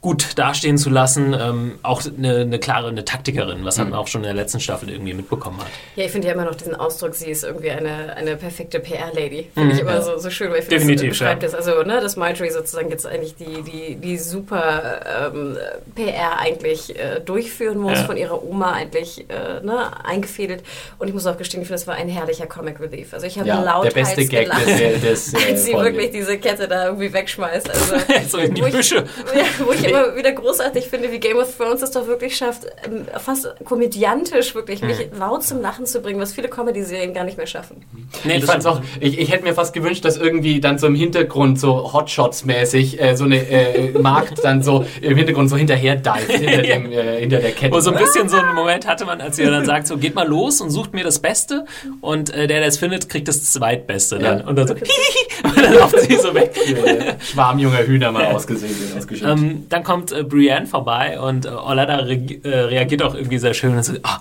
gut 0.00 0.38
dastehen 0.38 0.78
zu 0.78 0.88
lassen. 0.88 1.34
Ähm, 1.38 1.78
auch 1.82 2.02
eine, 2.06 2.36
eine 2.38 2.58
klare 2.58 2.88
eine 2.88 3.04
Taktikerin, 3.04 3.64
was 3.66 3.76
Mhm. 3.76 3.90
man 3.90 3.94
auch 3.94 4.06
schon 4.06 4.22
in 4.22 4.28
der 4.28 4.34
letzten 4.34 4.58
Staffel 4.58 4.88
irgendwie 4.90 5.12
mitbekommen 5.12 5.58
hat. 5.60 5.66
Ja, 5.96 6.04
ich 6.06 6.10
finde 6.10 6.28
ja 6.28 6.34
immer 6.34 6.46
noch 6.46 6.54
diesen 6.54 6.74
Ausdruck, 6.74 7.14
sie 7.14 7.30
ist 7.30 7.44
irgendwie 7.44 7.70
eine, 7.70 8.16
eine 8.16 8.36
perfekte 8.36 8.80
PR-Lady. 8.80 9.50
Finde 9.52 9.74
ich 9.74 9.80
immer 9.80 10.00
so, 10.00 10.16
so 10.16 10.30
schön, 10.30 10.50
weil 10.50 10.60
ich 10.60 10.64
finde, 10.64 10.94
das 10.94 11.02
beschreibt 11.04 11.42
ja. 11.42 11.48
das. 11.50 11.54
Also, 11.68 11.82
ne, 11.82 12.00
dass 12.00 12.16
Marjorie 12.16 12.50
sozusagen 12.50 12.88
jetzt 12.88 13.06
eigentlich 13.06 13.34
die, 13.36 13.60
die, 13.62 13.96
die 13.96 14.16
super 14.16 15.30
ähm, 15.34 15.56
PR 15.94 16.38
eigentlich 16.38 16.98
äh, 16.98 17.20
durchführen 17.20 17.78
muss, 17.78 17.98
Ja. 17.98 18.04
von 18.04 18.16
ihrer 18.16 18.42
Oma 18.42 18.72
eigentlich 18.72 19.26
äh, 19.28 19.62
ne, 19.62 19.90
eingefädelt. 20.04 20.62
Und 20.98 21.08
ich 21.08 21.14
muss 21.14 21.26
auch 21.26 21.36
gestehen, 21.36 21.60
ich 21.60 21.68
finde, 21.68 21.78
das 21.78 21.86
war 21.86 21.96
ein 21.96 22.08
herrlicher 22.08 22.46
Comic 22.46 22.80
Relief. 22.80 23.12
Also 23.12 23.26
ich 23.26 23.38
habe 23.38 23.48
ja, 23.48 23.60
laut 23.62 23.84
der 23.84 23.90
beste 23.90 24.24
Gag 24.26 24.48
des, 24.50 25.02
des, 25.02 25.34
äh, 25.34 25.50
als 25.50 25.64
sie 25.66 25.72
Folge. 25.72 25.90
wirklich 25.98 26.10
diese 26.12 26.38
Kette 26.38 26.66
da 26.68 26.86
irgendwie 26.86 27.12
wegschmeißt. 27.12 27.68
Also, 27.68 27.94
So 28.28 28.38
in 28.38 28.54
die 28.54 28.62
wo 28.62 28.66
ich- 28.66 28.72
Büsche. 28.74 28.96
ja, 29.34 29.44
wo 29.66 29.72
ich 29.72 29.89
immer 29.90 30.16
wieder 30.16 30.32
großartig 30.32 30.88
finde, 30.88 31.12
wie 31.12 31.18
Game 31.18 31.36
of 31.36 31.54
Thrones 31.56 31.82
es 31.82 31.90
doch 31.90 32.06
wirklich 32.06 32.36
schafft, 32.36 32.66
ähm, 32.84 33.06
fast 33.18 33.48
komödiantisch 33.64 34.54
wirklich 34.54 34.82
mich 34.82 34.98
Mhm. 35.12 35.18
laut 35.18 35.42
zum 35.44 35.60
Lachen 35.60 35.86
zu 35.86 36.00
bringen, 36.00 36.20
was 36.20 36.32
viele 36.32 36.48
Comedy-Serien 36.48 37.12
gar 37.14 37.24
nicht 37.24 37.36
mehr 37.36 37.46
schaffen. 37.46 37.84
Nee, 38.24 38.36
ich 38.38 38.44
fand's 38.44 38.66
auch, 38.66 38.80
ich, 39.00 39.18
ich 39.18 39.30
hätte 39.32 39.44
mir 39.44 39.54
fast 39.54 39.72
gewünscht, 39.72 40.04
dass 40.04 40.16
irgendwie 40.16 40.60
dann 40.60 40.78
so 40.78 40.86
im 40.86 40.94
Hintergrund 40.94 41.58
so 41.60 41.92
Hotshots-mäßig 41.92 43.00
äh, 43.00 43.16
so 43.16 43.24
eine 43.24 43.36
äh, 43.48 43.98
Markt 43.98 44.42
dann 44.44 44.62
so 44.62 44.84
im 45.00 45.16
Hintergrund 45.16 45.50
so 45.50 45.56
hinterher 45.56 45.96
dive 45.96 46.32
hinter, 46.32 46.62
dem, 46.62 46.92
äh, 46.92 47.20
hinter 47.20 47.38
der 47.38 47.52
Kette. 47.52 47.74
Wo 47.74 47.80
so 47.80 47.90
ein 47.92 47.98
bisschen 47.98 48.28
so 48.28 48.36
einen 48.36 48.54
Moment 48.54 48.86
hatte 48.86 49.04
man, 49.04 49.20
als 49.20 49.36
sie 49.36 49.44
dann 49.44 49.64
sagt, 49.64 49.86
so 49.86 49.96
geht 49.96 50.14
mal 50.14 50.26
los 50.26 50.60
und 50.60 50.70
sucht 50.70 50.92
mir 50.94 51.04
das 51.04 51.18
Beste 51.18 51.64
und 52.00 52.30
äh, 52.30 52.46
der, 52.46 52.60
der 52.60 52.68
es 52.68 52.78
findet, 52.78 53.08
kriegt 53.08 53.28
das 53.28 53.44
Zweitbeste 53.52 54.18
dann. 54.18 54.40
Ja. 54.40 54.46
Und 54.46 54.56
dann 54.56 54.68
so, 54.68 54.74
hihihi, 54.74 55.39
dann 55.62 55.74
laufen 55.74 56.00
sie 56.00 56.16
so 56.16 56.34
weg. 56.34 56.56
Schwarm 57.20 57.58
junger 57.58 57.86
Hühner 57.86 58.12
mal 58.12 58.26
ausgesehen, 58.26 58.74
ausgeschickt. 58.96 59.28
Ähm, 59.28 59.66
dann 59.68 59.84
kommt 59.84 60.12
äh, 60.12 60.22
Brienne 60.22 60.66
vorbei 60.66 61.20
und 61.20 61.46
äh, 61.46 61.50
Orlando 61.50 62.04
re 62.04 62.14
äh, 62.42 62.48
reagiert 62.48 63.02
auch 63.02 63.14
irgendwie 63.14 63.38
sehr 63.38 63.54
schön 63.54 63.76
und 63.76 63.84
so, 63.84 63.94
ah, 64.02 64.20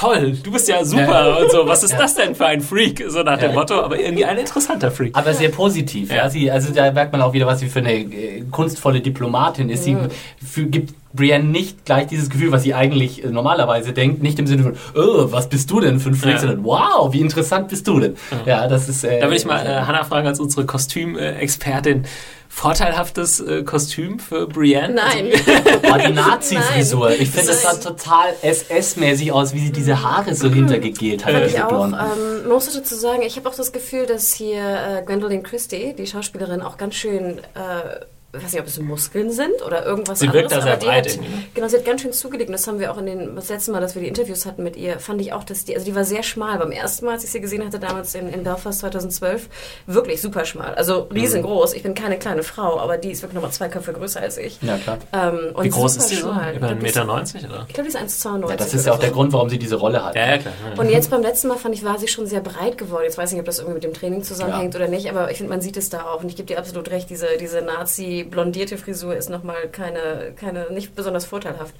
toll, 0.00 0.36
du 0.42 0.50
bist 0.52 0.68
ja 0.68 0.84
super 0.84 1.28
Ja. 1.28 1.34
und 1.36 1.50
so, 1.50 1.66
was 1.66 1.82
ist 1.82 1.94
das 1.98 2.14
denn 2.14 2.34
für 2.34 2.46
ein 2.46 2.60
Freak? 2.60 3.04
So 3.08 3.22
nach 3.22 3.38
dem 3.38 3.50
Ja. 3.50 3.54
Motto, 3.56 3.80
aber 3.80 4.00
irgendwie 4.00 4.24
ein 4.24 4.38
interessanter 4.38 4.90
Freak. 4.90 5.16
aber 5.16 5.34
sehr 5.34 5.50
positiv. 5.50 6.10
Ja. 6.10 6.16
Ja. 6.16 6.30
Sie, 6.30 6.50
also 6.50 6.72
da 6.72 6.90
merkt 6.92 7.12
man 7.12 7.20
auch 7.22 7.32
wieder, 7.32 7.46
was 7.46 7.60
sie 7.60 7.68
für 7.68 7.80
eine 7.80 7.92
äh, 7.94 8.42
kunstvolle 8.50 9.00
Diplomatin 9.00 9.68
ist. 9.68 9.84
Sie 9.84 9.96
für, 10.44 10.64
gibt 10.64 10.94
Brienne 11.12 11.44
nicht 11.44 11.84
gleich 11.84 12.06
dieses 12.06 12.30
Gefühl, 12.30 12.52
was 12.52 12.62
sie 12.62 12.72
eigentlich 12.72 13.24
äh, 13.24 13.28
normalerweise 13.28 13.92
denkt, 13.92 14.22
nicht 14.22 14.38
im 14.38 14.46
Sinne 14.46 14.62
von, 14.62 14.72
oh, 14.94 15.26
was 15.32 15.48
bist 15.48 15.70
du 15.70 15.80
denn 15.80 15.98
für 16.00 16.10
ein 16.10 16.14
Freak, 16.14 16.34
Ja. 16.34 16.38
sondern 16.40 16.64
wow, 16.64 17.12
wie 17.12 17.20
interessant 17.20 17.68
bist 17.68 17.86
du 17.88 17.98
denn? 18.00 18.16
Ja, 18.46 18.68
das 18.68 18.88
ist. 18.88 19.02
Äh, 19.04 19.20
Da 19.20 19.28
will 19.28 19.36
ich 19.36 19.44
mal 19.44 19.64
äh, 19.66 19.68
Hannah 19.86 20.04
fragen 20.04 20.26
als 20.28 20.38
unsere 20.40 20.64
Kostümexpertin. 20.66 22.04
Vorteilhaftes 22.52 23.40
äh, 23.40 23.62
Kostüm 23.62 24.18
für 24.18 24.46
Brienne? 24.46 24.94
Nein. 24.94 25.30
Oh, 25.92 25.96
die 25.96 26.12
Nazi-Frisur. 26.12 27.10
Ich 27.12 27.30
finde, 27.30 27.48
das 27.48 27.62
sah 27.62 27.74
total 27.74 28.34
SS-mäßig 28.42 29.32
aus, 29.32 29.54
wie 29.54 29.60
sie 29.60 29.72
diese 29.72 30.02
Haare 30.02 30.34
so 30.34 30.48
hintergegelt 30.48 31.24
hat. 31.24 31.46
Ich 31.46 31.60
auch. 31.60 31.84
Ähm, 31.86 31.90
man 31.90 32.48
muss 32.48 32.72
dazu 32.72 32.94
sagen, 32.94 33.22
ich 33.22 33.36
habe 33.36 33.48
auch 33.48 33.54
das 33.54 33.72
Gefühl, 33.72 34.06
dass 34.06 34.32
hier 34.32 34.60
äh, 34.60 35.02
Gwendolyn 35.04 35.42
Christie, 35.42 35.94
die 35.96 36.06
Schauspielerin, 36.06 36.60
auch 36.60 36.76
ganz 36.76 36.94
schön 36.96 37.38
äh, 37.38 38.04
ich 38.32 38.44
weiß 38.44 38.52
nicht, 38.52 38.60
ob 38.60 38.66
es 38.68 38.78
Muskeln 38.78 39.30
sind 39.32 39.60
oder 39.66 39.84
irgendwas 39.84 40.20
Sie 40.20 40.32
wirkt 40.32 40.52
anderes. 40.52 40.64
da 40.64 40.70
sehr 40.70 40.76
breit 40.76 41.08
hat, 41.12 41.20
ne? 41.20 41.26
Genau, 41.54 41.66
sie 41.68 41.76
hat 41.78 41.84
ganz 41.84 42.02
schön 42.02 42.12
zugelegt. 42.12 42.48
Und 42.48 42.52
das 42.52 42.66
haben 42.66 42.78
wir 42.78 42.92
auch 42.92 42.98
in 42.98 43.06
den, 43.06 43.34
das 43.36 43.48
letzte 43.48 43.72
Mal, 43.72 43.80
dass 43.80 43.94
wir 43.96 44.02
die 44.02 44.08
Interviews 44.08 44.46
hatten 44.46 44.62
mit 44.62 44.76
ihr, 44.76 45.00
fand 45.00 45.20
ich 45.20 45.32
auch, 45.32 45.42
dass 45.44 45.64
die, 45.64 45.74
also 45.74 45.84
die 45.84 45.94
war 45.94 46.04
sehr 46.04 46.22
schmal. 46.22 46.58
Beim 46.58 46.70
ersten 46.70 47.06
Mal, 47.06 47.12
als 47.14 47.24
ich 47.24 47.30
sie 47.30 47.40
gesehen 47.40 47.64
hatte, 47.64 47.78
damals 47.80 48.14
in, 48.14 48.28
in 48.32 48.44
Belfast 48.44 48.78
2012, 48.80 49.48
wirklich 49.86 50.20
super 50.20 50.44
schmal. 50.44 50.74
Also 50.74 51.06
Mhm. 51.10 51.16
riesengroß. 51.16 51.74
Ich 51.74 51.82
bin 51.82 51.94
keine 51.94 52.18
kleine 52.18 52.42
Frau, 52.42 52.78
aber 52.78 52.98
die 52.98 53.10
ist 53.10 53.22
wirklich 53.22 53.34
nochmal 53.34 53.50
zwei 53.52 53.68
Köpfe 53.68 53.92
größer 53.92 54.20
als 54.20 54.38
ich. 54.38 54.60
Ja, 54.62 54.76
klar. 54.78 54.98
Ähm, 55.12 55.54
und 55.54 55.64
Wie 55.64 55.68
groß 55.70 55.96
ist 55.96 56.10
die 56.10 56.14
so? 56.16 56.28
schmal. 56.32 56.54
Über 56.54 56.66
Ich 56.66 56.72
1,90 56.72 56.76
glaub, 56.76 56.80
die 56.80 56.86
ist- 56.86 56.94
Meter, 56.96 57.04
90, 57.04 57.44
oder? 57.46 57.64
Ich 57.68 57.74
glaube, 57.74 57.90
die 57.90 57.96
ist 57.96 58.00
1,92. 58.02 58.50
Ja, 58.50 58.56
das 58.56 58.74
ist 58.74 58.86
ja 58.86 58.92
auch 58.92 58.98
der 58.98 59.08
so. 59.08 59.14
Grund, 59.16 59.32
warum 59.32 59.48
sie 59.50 59.58
diese 59.58 59.76
Rolle 59.76 60.04
hat. 60.04 60.14
Ja, 60.14 60.26
ja, 60.28 60.38
klar. 60.38 60.54
Ja. 60.74 60.80
Und 60.80 60.88
jetzt 60.90 61.10
beim 61.10 61.22
letzten 61.22 61.48
Mal 61.48 61.56
fand 61.56 61.74
ich, 61.74 61.84
war 61.84 61.98
sie 61.98 62.06
schon 62.08 62.26
sehr 62.26 62.40
breit 62.40 62.78
geworden. 62.78 63.02
Jetzt 63.04 63.18
weiß 63.18 63.30
ich 63.30 63.34
nicht, 63.34 63.40
ob 63.40 63.46
das 63.46 63.58
irgendwie 63.58 63.74
mit 63.74 63.84
dem 63.84 63.94
Training 63.94 64.22
zusammenhängt 64.22 64.76
oder 64.76 64.86
nicht, 64.88 65.10
aber 65.10 65.30
ich 65.30 65.38
finde, 65.38 65.50
man 65.50 65.60
sieht 65.60 65.76
es 65.76 65.88
da 65.90 66.02
auch. 66.04 66.22
Und 66.22 66.28
ich 66.28 66.36
gebe 66.36 66.46
dir 66.46 66.58
absolut 66.58 66.90
recht, 66.90 67.10
diese, 67.10 67.26
diese 67.40 67.62
Nazi-blondierte 68.24 68.78
Frisur 68.78 69.16
ist 69.16 69.30
nochmal 69.30 69.68
keine, 69.72 70.32
keine, 70.36 70.66
nicht 70.72 70.94
besonders 70.94 71.24
vorteilhaft. 71.24 71.74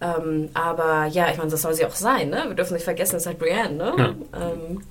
Ähm, 0.00 0.48
aber 0.54 1.06
ja, 1.06 1.30
ich 1.30 1.38
meine, 1.38 1.50
das 1.50 1.62
soll 1.62 1.74
sie 1.74 1.84
auch 1.86 1.94
sein, 1.94 2.30
ne? 2.30 2.44
Wir 2.48 2.54
dürfen 2.54 2.74
nicht 2.74 2.84
vergessen, 2.84 3.16
es 3.16 3.22
ist 3.22 3.26
halt 3.26 3.38
Brienne, 3.38 3.74
ne? 3.76 3.92
Ja. 3.96 4.14
Ähm, 4.40 4.82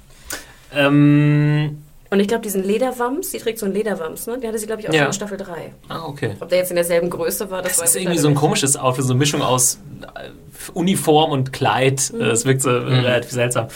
Ähm, 0.74 1.84
und 2.10 2.20
ich 2.20 2.28
glaube, 2.28 2.44
diesen 2.44 2.64
Lederwams, 2.64 3.32
die 3.32 3.38
trägt 3.40 3.60
so 3.60 3.66
einen 3.66 3.76
Lederwams, 3.76 4.28
ne? 4.28 4.38
Den 4.38 4.48
hatte 4.50 4.60
sie, 4.60 4.66
glaube 4.68 4.82
ich, 4.82 4.90
auch 4.90 4.94
Ja. 4.94 5.00
schon 5.02 5.08
in 5.08 5.14
Staffel 5.14 5.38
3. 5.38 5.74
ah, 5.90 6.04
okay. 6.06 6.36
Ob 6.40 6.50
der 6.50 6.60
jetzt 6.60 6.70
in 6.72 6.76
derselben 6.76 7.10
Größe 7.10 7.50
war, 7.52 7.62
das, 7.62 7.74
Das 7.74 7.82
weiß 7.82 7.96
ist 7.96 8.02
irgendwie 8.02 8.18
so 8.20 8.28
ein 8.28 8.36
komisches 8.36 8.76
Outfit, 8.78 9.06
so 9.06 9.12
eine 9.14 9.20
Mischung 9.20 9.42
aus 9.42 9.80
äh, 10.16 10.30
Uniform 10.74 11.32
und 11.32 11.54
Kleid. 11.54 12.12
Mhm. 12.14 12.22
Es 12.22 12.46
wirkt 12.46 12.62
so 12.62 12.70
relativ 12.70 13.32
seltsam. 13.32 13.68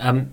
Ähm, 0.00 0.30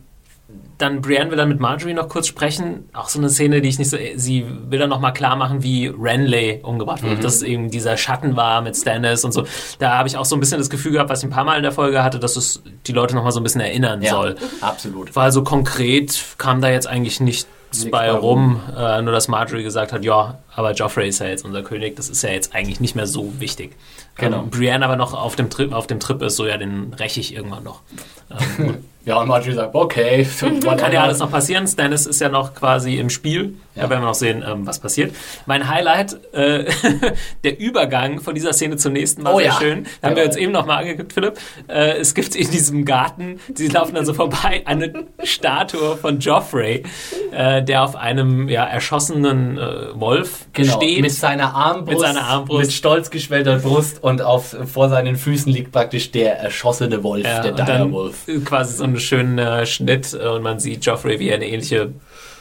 dann 0.78 1.02
Brienne 1.02 1.30
will 1.32 1.38
dann 1.38 1.48
mit 1.50 1.60
Marjorie 1.60 1.94
noch 1.94 2.10
kurz 2.10 2.28
sprechen. 2.28 2.90
Auch 2.94 3.08
so 3.10 3.20
eine 3.20 3.30
Szene, 3.30 3.62
die 3.62 3.70
ich 3.70 3.80
nicht 3.80 3.90
so. 3.90 3.98
Sie 4.16 4.46
will 4.70 4.80
dann 4.80 4.90
nochmal 4.90 5.14
klar 5.14 5.36
machen, 5.36 5.64
wie 5.64 5.88
Renly 5.88 6.60
umgebracht 6.64 7.02
wurde. 7.04 7.18
Dass 7.18 7.42
eben 7.42 7.72
dieser 7.72 7.96
Schatten 7.98 8.36
war 8.36 8.62
mit 8.62 8.76
Stannis 8.76 9.24
und 9.24 9.32
so. 9.32 9.46
Da 9.80 9.98
habe 9.98 10.08
ich 10.08 10.18
auch 10.18 10.26
so 10.26 10.36
ein 10.36 10.40
bisschen 10.40 10.58
das 10.60 10.70
Gefühl 10.70 10.92
gehabt, 10.92 11.10
was 11.10 11.20
ich 11.20 11.26
ein 11.26 11.32
paar 11.32 11.46
Mal 11.46 11.58
in 11.58 11.64
der 11.64 11.72
Folge 11.72 12.04
hatte, 12.04 12.20
dass 12.20 12.36
es 12.36 12.62
die 12.88 12.92
Leute 12.92 13.16
nochmal 13.16 13.32
so 13.32 13.40
ein 13.40 13.44
bisschen 13.44 13.62
erinnern 13.62 14.02
Ja, 14.02 14.12
soll. 14.12 14.36
absolut. 14.62 15.16
Weil 15.16 15.32
so 15.32 15.44
konkret 15.44 16.24
kam 16.38 16.62
da 16.62 16.70
jetzt 16.70 16.88
eigentlich 16.88 17.20
nichts 17.20 17.48
Nichts 17.72 17.92
bei 17.92 18.08
bei 18.12 18.18
rum. 18.18 18.62
Äh, 18.78 19.02
nur 19.02 19.12
dass 19.12 19.28
Marjorie 19.28 19.64
gesagt 19.64 19.92
hat, 19.92 20.06
ja, 20.06 20.38
aber 20.56 20.72
Joffrey 20.74 21.10
ist 21.10 21.20
ja 21.20 21.28
jetzt 21.28 21.46
unser 21.46 21.64
König. 21.64 21.96
Das 21.96 22.10
ist 22.10 22.22
ja 22.22 22.30
jetzt 22.30 22.56
eigentlich 22.56 22.80
nicht 22.80 22.96
mehr 22.96 23.08
so 23.08 23.40
wichtig. 23.40 23.76
Genau. 24.16 24.44
Ähm, 24.44 24.50
Brienne 24.50 24.86
aber 24.86 24.96
noch 24.96 25.14
auf 25.14 25.36
dem 25.36 25.50
Trip, 25.50 25.74
auf 25.74 25.88
dem 25.88 26.00
Trip 26.00 26.22
ist, 26.22 26.36
so 26.36 26.46
ja, 26.46 26.58
den 26.58 26.94
räche 26.94 27.20
ich 27.20 27.36
irgendwann 27.36 27.64
noch. 27.64 27.82
Ähm, 28.32 28.68
und 28.68 28.78
Ja, 29.06 29.18
und 29.18 29.28
Marjorie 29.28 29.54
sagt, 29.54 29.76
okay. 29.76 30.28
kann 30.78 30.92
ja 30.92 31.04
alles 31.04 31.20
noch 31.20 31.30
passieren. 31.30 31.68
Stannis 31.68 32.08
ist 32.08 32.20
ja 32.22 32.30
noch 32.30 32.56
quasi 32.56 32.96
im 32.96 33.12
Spiel. 33.12 33.56
Ja. 33.76 33.84
Da 33.84 33.90
werden 33.92 34.02
wir 34.02 34.08
noch 34.08 34.16
sehen, 34.16 34.44
ähm, 34.46 34.66
was 34.66 34.80
passiert. 34.80 35.16
Mein 35.46 35.70
Highlight, 35.70 36.18
äh, 36.34 36.66
der 37.44 37.60
Übergang 37.60 38.20
von 38.20 38.34
dieser 38.34 38.52
Szene 38.54 38.78
zur 38.78 38.92
nächsten 38.92 39.24
war 39.24 39.36
Oh 39.36 39.38
sehr 39.38 39.48
ja. 39.48 39.54
schön. 39.60 39.86
Da 40.02 40.08
haben 40.08 40.16
wir 40.16 40.24
Jawohl. 40.24 40.30
uns 40.30 40.38
eben 40.38 40.52
noch 40.52 40.66
mal 40.66 40.78
angeguckt, 40.78 41.14
Philipp. 41.14 41.38
Äh, 41.68 41.98
es 41.98 42.16
gibt 42.16 42.36
in 42.36 42.50
diesem 42.50 42.84
Garten, 42.84 43.40
sie 43.54 43.68
laufen 43.68 43.94
dann 43.94 44.06
so 44.06 44.16
vorbei, 44.16 44.64
eine 44.66 45.06
Statue 45.24 45.98
von 45.98 46.20
Joffrey, 46.20 46.82
äh, 47.32 47.62
der 47.62 47.84
auf 47.84 47.96
einem 47.96 48.50
ja, 48.50 48.66
erschossenen 48.66 49.60
äh, 49.60 50.00
Wolf 50.00 50.45
Genau, 50.54 50.76
steht. 50.78 51.02
mit 51.02 51.12
seiner 51.12 51.54
Armbrust, 51.54 51.90
Mit 51.90 52.00
seiner 52.00 52.24
Armbrust. 52.26 52.62
mit 52.62 52.72
stolz 52.74 53.10
geschwellter 53.10 53.58
Brust 53.58 54.02
und 54.04 54.22
auf, 54.22 54.56
vor 54.72 54.90
seinen 54.90 55.16
Füßen 55.18 55.52
liegt 55.52 55.72
praktisch 55.72 56.12
der 56.12 56.40
erschossene 56.40 57.04
Wolf, 57.04 57.26
Ja, 57.26 57.42
der 57.42 57.52
und 57.52 57.60
dann 57.60 57.66
Direwolf. 57.90 58.26
quasi 58.46 58.78
so 58.78 58.84
einen 58.86 59.00
schönen 59.00 59.38
äh, 59.38 59.66
Schnitt 59.66 60.14
und 60.14 60.42
man 60.44 60.60
sieht 60.60 60.86
Joffrey, 60.86 61.20
wie 61.20 61.30
er 61.30 61.36
eine 61.36 61.48
ähnliche 61.48 61.92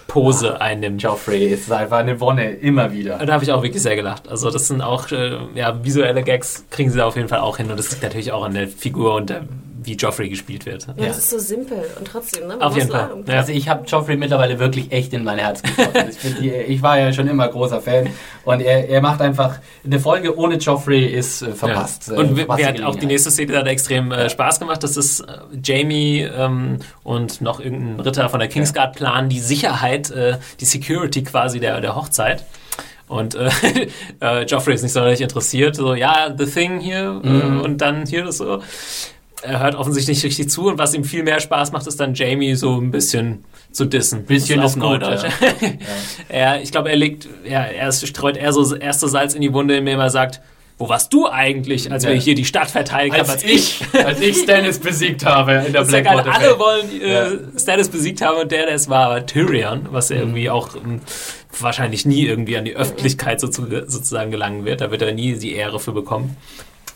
Pose 0.07 0.61
einnimmt. 0.61 1.02
Joffrey 1.02 1.46
ist 1.46 1.72
einfach 1.72 1.98
eine 1.98 2.20
Wonne, 2.20 2.50
immer 2.52 2.92
wieder. 2.92 3.18
Da 3.18 3.32
habe 3.32 3.42
ich 3.42 3.50
auch 3.50 3.62
wirklich 3.62 3.82
sehr 3.82 3.96
gelacht. 3.96 4.28
Also 4.28 4.50
das 4.50 4.68
sind 4.68 4.82
auch 4.82 5.11
äh, 5.11 5.38
ja, 5.55 5.82
visuelle 5.82 6.22
Gags, 6.22 6.64
kriegen 6.70 6.90
sie 6.90 6.98
da 6.98 7.07
auf 7.07 7.16
jeden 7.16 7.28
Fall 7.28 7.40
auch 7.40 7.57
hin. 7.57 7.70
Und 7.70 7.78
das 7.78 7.90
liegt 7.90 8.02
natürlich 8.02 8.30
auch 8.30 8.44
an 8.44 8.55
der 8.55 8.68
Figur 8.68 9.14
und 9.14 9.30
der, 9.30 9.42
wie 9.85 9.95
Joffrey 9.95 10.28
gespielt 10.28 10.66
wird. 10.66 10.87
Ja, 10.87 10.95
Ja. 10.97 11.07
das 11.09 11.18
ist 11.18 11.30
so 11.30 11.39
simpel 11.39 11.78
und 11.99 12.07
trotzdem, 12.07 12.43
ne? 12.49 12.57
Man 12.57 12.62
Auf 12.62 12.76
jeden 12.76 12.91
Fall. 12.91 13.11
Ja. 13.26 13.35
Also 13.39 13.53
ich 13.53 13.68
habe 13.68 13.85
Joffrey 13.87 14.16
mittlerweile 14.16 14.59
wirklich 14.59 14.91
echt 14.93 15.12
in 15.12 15.24
mein 15.24 15.39
Herz 15.39 15.62
getroffen. 15.62 16.11
ich, 16.11 16.35
die, 16.39 16.51
ich 16.51 16.82
war 16.82 16.99
ja 16.99 17.12
schon 17.12 17.28
immer 17.28 17.49
großer 17.49 17.80
Fan 17.80 18.09
und 18.45 18.61
er, 18.61 18.89
er 18.89 19.01
macht 19.01 19.20
einfach 19.20 19.59
eine 19.85 20.01
Folge 20.01 20.37
ohne 20.39 20.57
Joffrey 20.57 21.05
ist 21.07 21.43
äh, 21.43 21.53
verpasst. 21.53 22.09
Ja. 22.09 22.14
Äh, 22.14 22.18
Und 22.18 22.37
verpasste 22.37 22.62
mir 22.62 22.68
hat 22.68 22.82
auch 22.82 22.97
die 22.97 23.07
nächste 23.07 23.30
Szene 23.30 23.57
hat 23.59 23.66
extrem 23.66 24.12
äh, 24.12 24.28
Spaß 24.30 24.59
gemacht. 24.61 24.82
Das 24.82 24.97
ist 24.97 25.20
äh, 25.20 25.24
Jamie 25.62 26.20
ähm, 26.22 26.78
und 27.03 27.41
noch 27.41 27.61
irgendein 27.61 28.01
Ritter 28.01 28.28
von 28.28 28.41
der 28.41 28.49
Kingsguard 28.49 28.97
planen 28.97 29.28
die 29.28 29.41
Sicherheit, 29.41 30.11
äh, 30.11 30.39
die 30.61 30.64
Security 30.64 31.22
quasi 31.24 31.61
der, 31.61 31.80
der 31.80 31.95
Hochzeit. 31.97 32.45
Und 33.07 33.35
äh, 33.35 33.51
äh, 34.20 34.45
Joffrey 34.47 34.74
ist 34.74 34.82
nicht 34.82 34.93
sonderlich 34.93 35.20
interessiert. 35.20 35.76
So, 35.76 35.95
ja, 35.95 36.35
The 36.37 36.47
Thing 36.47 36.80
hier 36.80 37.20
Mhm. 37.22 37.59
äh, 37.61 37.62
und 37.62 37.78
dann 37.82 38.07
hier 38.07 38.24
das 38.24 38.39
so. 38.39 38.62
Er 39.47 39.61
hört 39.61 39.74
offensichtlich 39.74 40.16
nicht 40.18 40.24
richtig 40.24 40.51
zu 40.51 40.68
und 40.68 40.78
was 40.78 40.95
ihm 40.95 41.05
viel 41.05 41.22
mehr 41.22 41.38
Spaß 41.40 41.72
macht, 41.72 41.86
ist 41.86 42.01
dann 42.01 42.14
Jamie 42.14 42.55
so 42.55 42.80
ein 42.80 42.90
bisschen 42.90 43.45
zu 43.72 43.84
dissen. 43.84 44.24
Bisschen 44.24 44.61
auf 44.61 44.74
Neudeutsch. 44.76 45.24
ja. 45.51 45.68
er, 46.28 46.62
ich 46.62 46.72
glaube, 46.72 46.88
er 46.90 46.97
legt, 46.97 47.28
ja, 47.49 47.61
er 47.62 47.92
streut 47.92 48.36
eher 48.36 48.53
so 48.53 48.74
erst 48.74 49.01
so 49.01 49.07
Salz 49.07 49.34
in 49.34 49.42
die 49.42 49.53
Wunde, 49.53 49.76
indem 49.76 50.01
er 50.01 50.11
sagt, 50.11 50.40
wo 50.78 50.88
warst 50.88 51.12
du 51.12 51.28
eigentlich, 51.28 51.92
als 51.92 52.03
Ja. 52.05 52.11
wir 52.11 52.16
hier 52.16 52.34
die 52.34 52.45
Stadt 52.45 52.68
verteidigt 52.70 53.16
haben, 53.16 53.30
als 53.30 53.45
ich, 53.45 53.80
als 53.92 54.20
ich 54.20 54.38
Stannis 54.38 54.78
besiegt 54.80 55.24
habe 55.24 55.62
in 55.66 55.72
der 55.72 55.82
ja. 55.82 55.88
Blackwater. 55.88 56.34
Alle 56.34 56.59
wollen 56.59 57.01
äh, 57.01 57.12
Ja. 57.12 57.30
Stannis 57.57 57.88
besiegt 57.90 58.22
haben 58.22 58.38
und 58.40 58.51
der, 58.51 58.66
der 58.66 58.74
es 58.74 58.88
war, 58.88 59.11
war 59.11 59.24
Tyrion, 59.24 59.88
was 59.92 60.09
ja 60.09 60.16
irgendwie 60.16 60.51
auch 60.51 60.74
ähm, 60.74 61.01
wahrscheinlich 61.61 62.07
nie 62.07 62.26
irgendwie 62.26 62.57
an 62.57 62.64
die 62.64 62.74
Öffentlichkeit 62.74 63.40
so 63.40 63.47
zu, 63.49 63.66
sozusagen 63.86 64.30
gelangen 64.32 64.64
wird. 64.64 64.80
Da 64.80 64.90
wird 64.90 65.03
er 65.03 65.12
nie 65.12 65.34
die 65.34 65.53
Ehre 65.55 65.78
für 65.78 65.92
bekommen. 65.92 66.36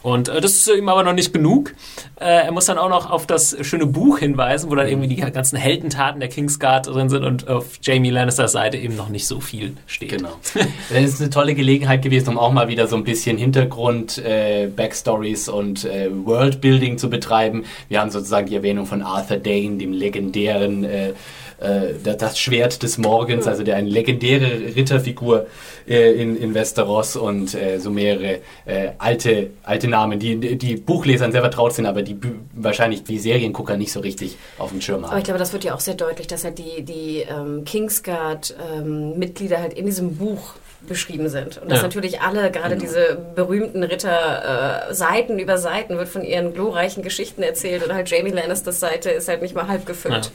Und 0.02 0.28
äh, 0.28 0.40
das 0.40 0.52
ist 0.52 0.68
ihm 0.68 0.88
aber 0.88 1.02
noch 1.02 1.12
nicht 1.12 1.32
genug. 1.32 1.74
Äh, 2.20 2.44
er 2.44 2.52
muss 2.52 2.66
dann 2.66 2.78
auch 2.78 2.88
noch 2.88 3.10
auf 3.10 3.26
das 3.26 3.56
schöne 3.62 3.86
Buch 3.86 4.18
hinweisen, 4.18 4.70
wo 4.70 4.74
dann 4.74 4.86
irgendwie 4.86 5.08
die 5.08 5.16
ganzen 5.16 5.56
Heldentaten 5.56 6.20
der 6.20 6.28
Kingsguard 6.28 6.86
drin 6.86 7.08
sind 7.08 7.24
und 7.24 7.48
auf 7.48 7.78
Jamie 7.82 8.10
Lannisters 8.10 8.52
Seite 8.52 8.76
eben 8.76 8.96
noch 8.96 9.08
nicht 9.08 9.26
so 9.26 9.40
viel 9.40 9.74
steht. 9.86 10.10
Genau. 10.10 10.32
Das 10.90 11.02
ist 11.02 11.20
eine 11.20 11.30
tolle 11.30 11.54
Gelegenheit 11.54 12.02
gewesen, 12.02 12.30
um 12.30 12.38
auch 12.38 12.52
mal 12.52 12.68
wieder 12.68 12.86
so 12.86 12.96
ein 12.96 13.04
bisschen 13.04 13.36
Hintergrund, 13.36 14.18
äh, 14.18 14.68
Backstories 14.74 15.48
und 15.48 15.84
äh, 15.84 16.08
Worldbuilding 16.10 16.98
zu 16.98 17.10
betreiben. 17.10 17.64
Wir 17.88 18.00
haben 18.00 18.10
sozusagen 18.10 18.46
die 18.46 18.54
Erwähnung 18.54 18.86
von 18.86 19.02
Arthur 19.02 19.36
Dane, 19.38 19.76
dem 19.76 19.92
legendären 19.92 20.84
äh, 20.84 20.98
äh, 21.08 21.14
das- 21.60 22.16
das 22.18 22.38
Schwert 22.38 22.82
des 22.82 22.98
Morgens, 22.98 23.46
also 23.46 23.62
der 23.64 23.76
eine 23.76 23.88
legendäre 23.88 24.74
Ritterfigur 24.76 25.46
äh, 25.88 26.12
in, 26.12 26.36
in 26.40 26.54
Westeros 26.54 27.16
und 27.16 27.54
äh, 27.54 27.78
so 27.78 27.90
mehrere 27.90 28.38
äh, 28.64 28.90
alte, 28.98 29.50
alte 29.64 29.88
Namen, 29.88 30.18
die, 30.18 30.56
die 30.56 30.76
Buchlesern 30.76 31.32
sehr 31.32 31.40
vertraut 31.40 31.72
sind, 31.74 31.86
aber 31.86 32.02
die 32.02 32.16
wahrscheinlich 32.54 33.02
die 33.04 33.18
Seriengucker 33.18 33.76
nicht 33.76 33.90
so 33.92 34.00
richtig 34.00 34.36
auf 34.58 34.70
dem 34.70 34.80
Schirm 34.80 35.02
Aber 35.02 35.12
haben. 35.12 35.18
ich 35.18 35.24
glaube, 35.24 35.38
das 35.38 35.52
wird 35.52 35.64
ja 35.64 35.74
auch 35.74 35.80
sehr 35.80 35.94
deutlich, 35.94 36.26
dass 36.28 36.44
halt 36.44 36.58
die, 36.58 36.82
die 36.82 37.24
ähm, 37.28 37.64
Kingsguard-Mitglieder 37.64 39.58
halt 39.60 39.74
in 39.74 39.86
diesem 39.86 40.16
Buch 40.16 40.54
beschrieben 40.86 41.28
sind. 41.28 41.58
Und 41.58 41.70
dass 41.70 41.78
Ja. 41.78 41.82
natürlich 41.84 42.20
alle, 42.20 42.50
gerade 42.52 42.76
Genau. 42.76 42.80
diese 42.80 43.18
berühmten 43.34 43.82
Ritter, 43.82 44.88
äh, 44.90 44.94
Seiten 44.94 45.38
über 45.40 45.58
Seiten 45.58 45.98
wird 45.98 46.08
von 46.08 46.22
ihren 46.22 46.54
glorreichen 46.54 47.02
Geschichten 47.02 47.42
erzählt 47.42 47.84
und 47.84 47.92
halt 47.92 48.08
Jamie 48.08 48.30
Lannisters 48.30 48.78
Seite 48.78 49.10
ist 49.10 49.26
halt 49.28 49.42
nicht 49.42 49.54
mal 49.56 49.66
halb 49.66 49.86
gefüllt. 49.86 50.30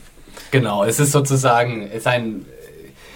Genau, 0.54 0.84
es 0.84 1.00
ist 1.00 1.12
sozusagen 1.12 1.90
sein, 1.98 2.46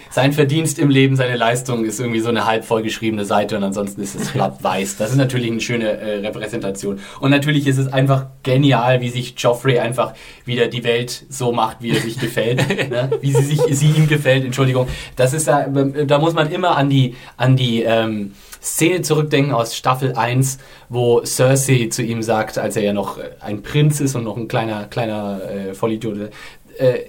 sein 0.09 0.33
Verdienst 0.33 0.79
im 0.79 0.89
Leben, 0.89 1.15
seine 1.15 1.37
Leistung 1.37 1.85
ist 1.85 1.99
irgendwie 1.99 2.19
so 2.19 2.29
eine 2.29 2.47
halb 2.47 2.65
vollgeschriebene 2.65 3.25
Seite 3.25 3.57
und 3.57 3.63
ansonsten 3.63 4.01
ist 4.01 4.15
es 4.15 4.33
glatt 4.33 4.63
weiß. 4.63 4.97
Das 4.97 5.11
ist 5.11 5.17
natürlich 5.17 5.51
eine 5.51 5.61
schöne 5.61 5.87
äh, 5.87 6.15
Repräsentation. 6.25 6.99
Und 7.19 7.29
natürlich 7.29 7.67
ist 7.67 7.77
es 7.77 7.93
einfach 7.93 8.25
genial, 8.41 9.01
wie 9.01 9.09
sich 9.09 9.35
Joffrey 9.37 9.77
einfach 9.77 10.15
wieder 10.45 10.65
die 10.65 10.83
Welt 10.83 11.27
so 11.29 11.51
macht, 11.51 11.77
wie 11.81 11.91
er 11.91 12.01
sich 12.01 12.19
gefällt. 12.19 12.67
ne? 12.89 13.11
Wie 13.21 13.31
sie 13.31 13.43
sich, 13.43 13.61
sie 13.69 13.91
ihm 13.91 14.07
gefällt, 14.07 14.43
Entschuldigung. 14.43 14.87
Das 15.15 15.33
ist 15.33 15.47
da, 15.47 15.67
da 15.67 16.17
muss 16.17 16.33
man 16.33 16.51
immer 16.51 16.75
an 16.75 16.89
die, 16.89 17.13
an 17.37 17.55
die, 17.55 17.83
ähm, 17.83 18.31
Szene 18.59 19.03
zurückdenken 19.03 19.53
aus 19.53 19.77
Staffel 19.77 20.13
1, 20.15 20.57
wo 20.89 21.23
Cersei 21.23 21.87
zu 21.89 22.01
ihm 22.01 22.23
sagt, 22.23 22.57
als 22.57 22.75
er 22.75 22.81
ja 22.81 22.91
noch 22.91 23.19
äh, 23.19 23.29
ein 23.39 23.61
Prinz 23.61 23.99
ist 24.01 24.15
und 24.15 24.23
noch 24.23 24.35
ein 24.35 24.47
kleiner, 24.47 24.85
kleiner 24.85 25.39
äh, 25.47 25.73
Vollidiot, 25.75 26.31
äh, 26.77 27.05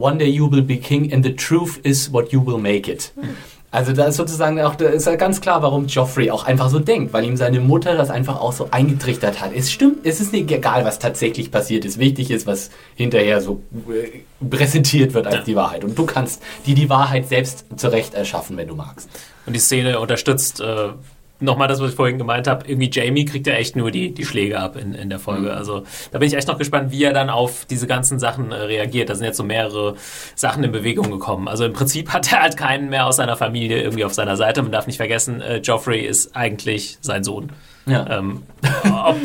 One 0.00 0.18
day 0.18 0.28
you 0.28 0.50
will 0.50 0.62
be 0.62 0.76
king 0.76 1.12
and 1.12 1.24
the 1.24 1.34
truth 1.34 1.78
is 1.84 2.12
what 2.12 2.32
you 2.32 2.44
will 2.44 2.58
make 2.58 2.90
it. 2.90 3.12
Also 3.72 3.92
da 3.92 4.06
ist 4.06 4.16
sozusagen 4.16 4.60
auch, 4.60 4.74
da 4.74 4.86
ist 4.86 5.06
ja 5.06 5.14
ganz 5.14 5.40
klar, 5.40 5.62
warum 5.62 5.86
Joffrey 5.86 6.32
auch 6.32 6.44
einfach 6.44 6.68
so 6.70 6.80
denkt, 6.80 7.12
weil 7.12 7.24
ihm 7.24 7.36
seine 7.36 7.60
Mutter 7.60 7.94
das 7.96 8.10
einfach 8.10 8.40
auch 8.40 8.52
so 8.52 8.66
eingetrichtert 8.72 9.40
hat. 9.40 9.52
Es 9.54 9.70
stimmt, 9.70 10.04
es 10.04 10.20
ist 10.20 10.32
nicht 10.32 10.50
egal, 10.50 10.84
was 10.84 10.98
tatsächlich 10.98 11.52
passiert 11.52 11.84
ist. 11.84 11.98
Wichtig 12.00 12.32
ist, 12.32 12.48
was 12.48 12.70
hinterher 12.96 13.40
so 13.40 13.62
äh, 13.88 14.22
präsentiert 14.44 15.14
wird 15.14 15.26
als 15.28 15.36
Ja. 15.36 15.42
die 15.42 15.54
Wahrheit. 15.54 15.84
Und 15.84 15.96
du 15.96 16.04
kannst 16.04 16.42
dir 16.66 16.74
die 16.74 16.90
Wahrheit 16.90 17.28
selbst 17.28 17.64
zurecht 17.76 18.14
erschaffen, 18.14 18.56
wenn 18.56 18.66
du 18.66 18.74
magst. 18.74 19.08
Und 19.46 19.52
die 19.54 19.60
Szene 19.60 20.00
unterstützt 20.00 20.60
äh, 20.60 20.88
nochmal 21.40 21.68
das, 21.68 21.80
was 21.80 21.90
ich 21.90 21.96
vorhin 21.96 22.18
gemeint 22.18 22.46
habe, 22.46 22.66
irgendwie 22.68 22.90
Jamie 22.92 23.24
kriegt 23.24 23.46
ja 23.46 23.54
echt 23.54 23.76
nur 23.76 23.90
die, 23.90 24.12
die 24.12 24.24
Schläge 24.24 24.58
ab 24.58 24.76
in, 24.76 24.94
in 24.94 25.10
der 25.10 25.18
Folge. 25.18 25.48
Mhm. 25.48 25.56
Also 25.56 25.82
da 26.12 26.18
bin 26.18 26.28
ich 26.28 26.34
echt 26.34 26.48
noch 26.48 26.58
gespannt, 26.58 26.92
wie 26.92 27.04
er 27.04 27.12
dann 27.12 27.30
auf 27.30 27.64
diese 27.64 27.86
ganzen 27.86 28.18
Sachen 28.18 28.52
äh, 28.52 28.56
reagiert. 28.56 29.08
Da 29.08 29.14
sind 29.14 29.26
jetzt 29.26 29.36
so 29.36 29.44
mehrere 29.44 29.96
Sachen 30.34 30.64
in 30.64 30.72
Bewegung 30.72 31.10
gekommen. 31.10 31.48
Also 31.48 31.64
im 31.64 31.72
Prinzip 31.72 32.12
hat 32.12 32.32
er 32.32 32.42
halt 32.42 32.56
keinen 32.56 32.90
mehr 32.90 33.06
aus 33.06 33.16
seiner 33.16 33.36
Familie 33.36 33.82
irgendwie 33.82 34.04
auf 34.04 34.14
seiner 34.14 34.36
Seite. 34.36 34.62
Man 34.62 34.72
darf 34.72 34.86
nicht 34.86 34.98
vergessen, 34.98 35.40
äh, 35.40 35.58
Joffrey 35.58 36.00
ist 36.00 36.36
eigentlich 36.36 36.98
sein 37.00 37.24
Sohn. 37.24 37.52
Ja. 37.86 38.18
Ähm, 38.18 38.42
ob 38.84 39.16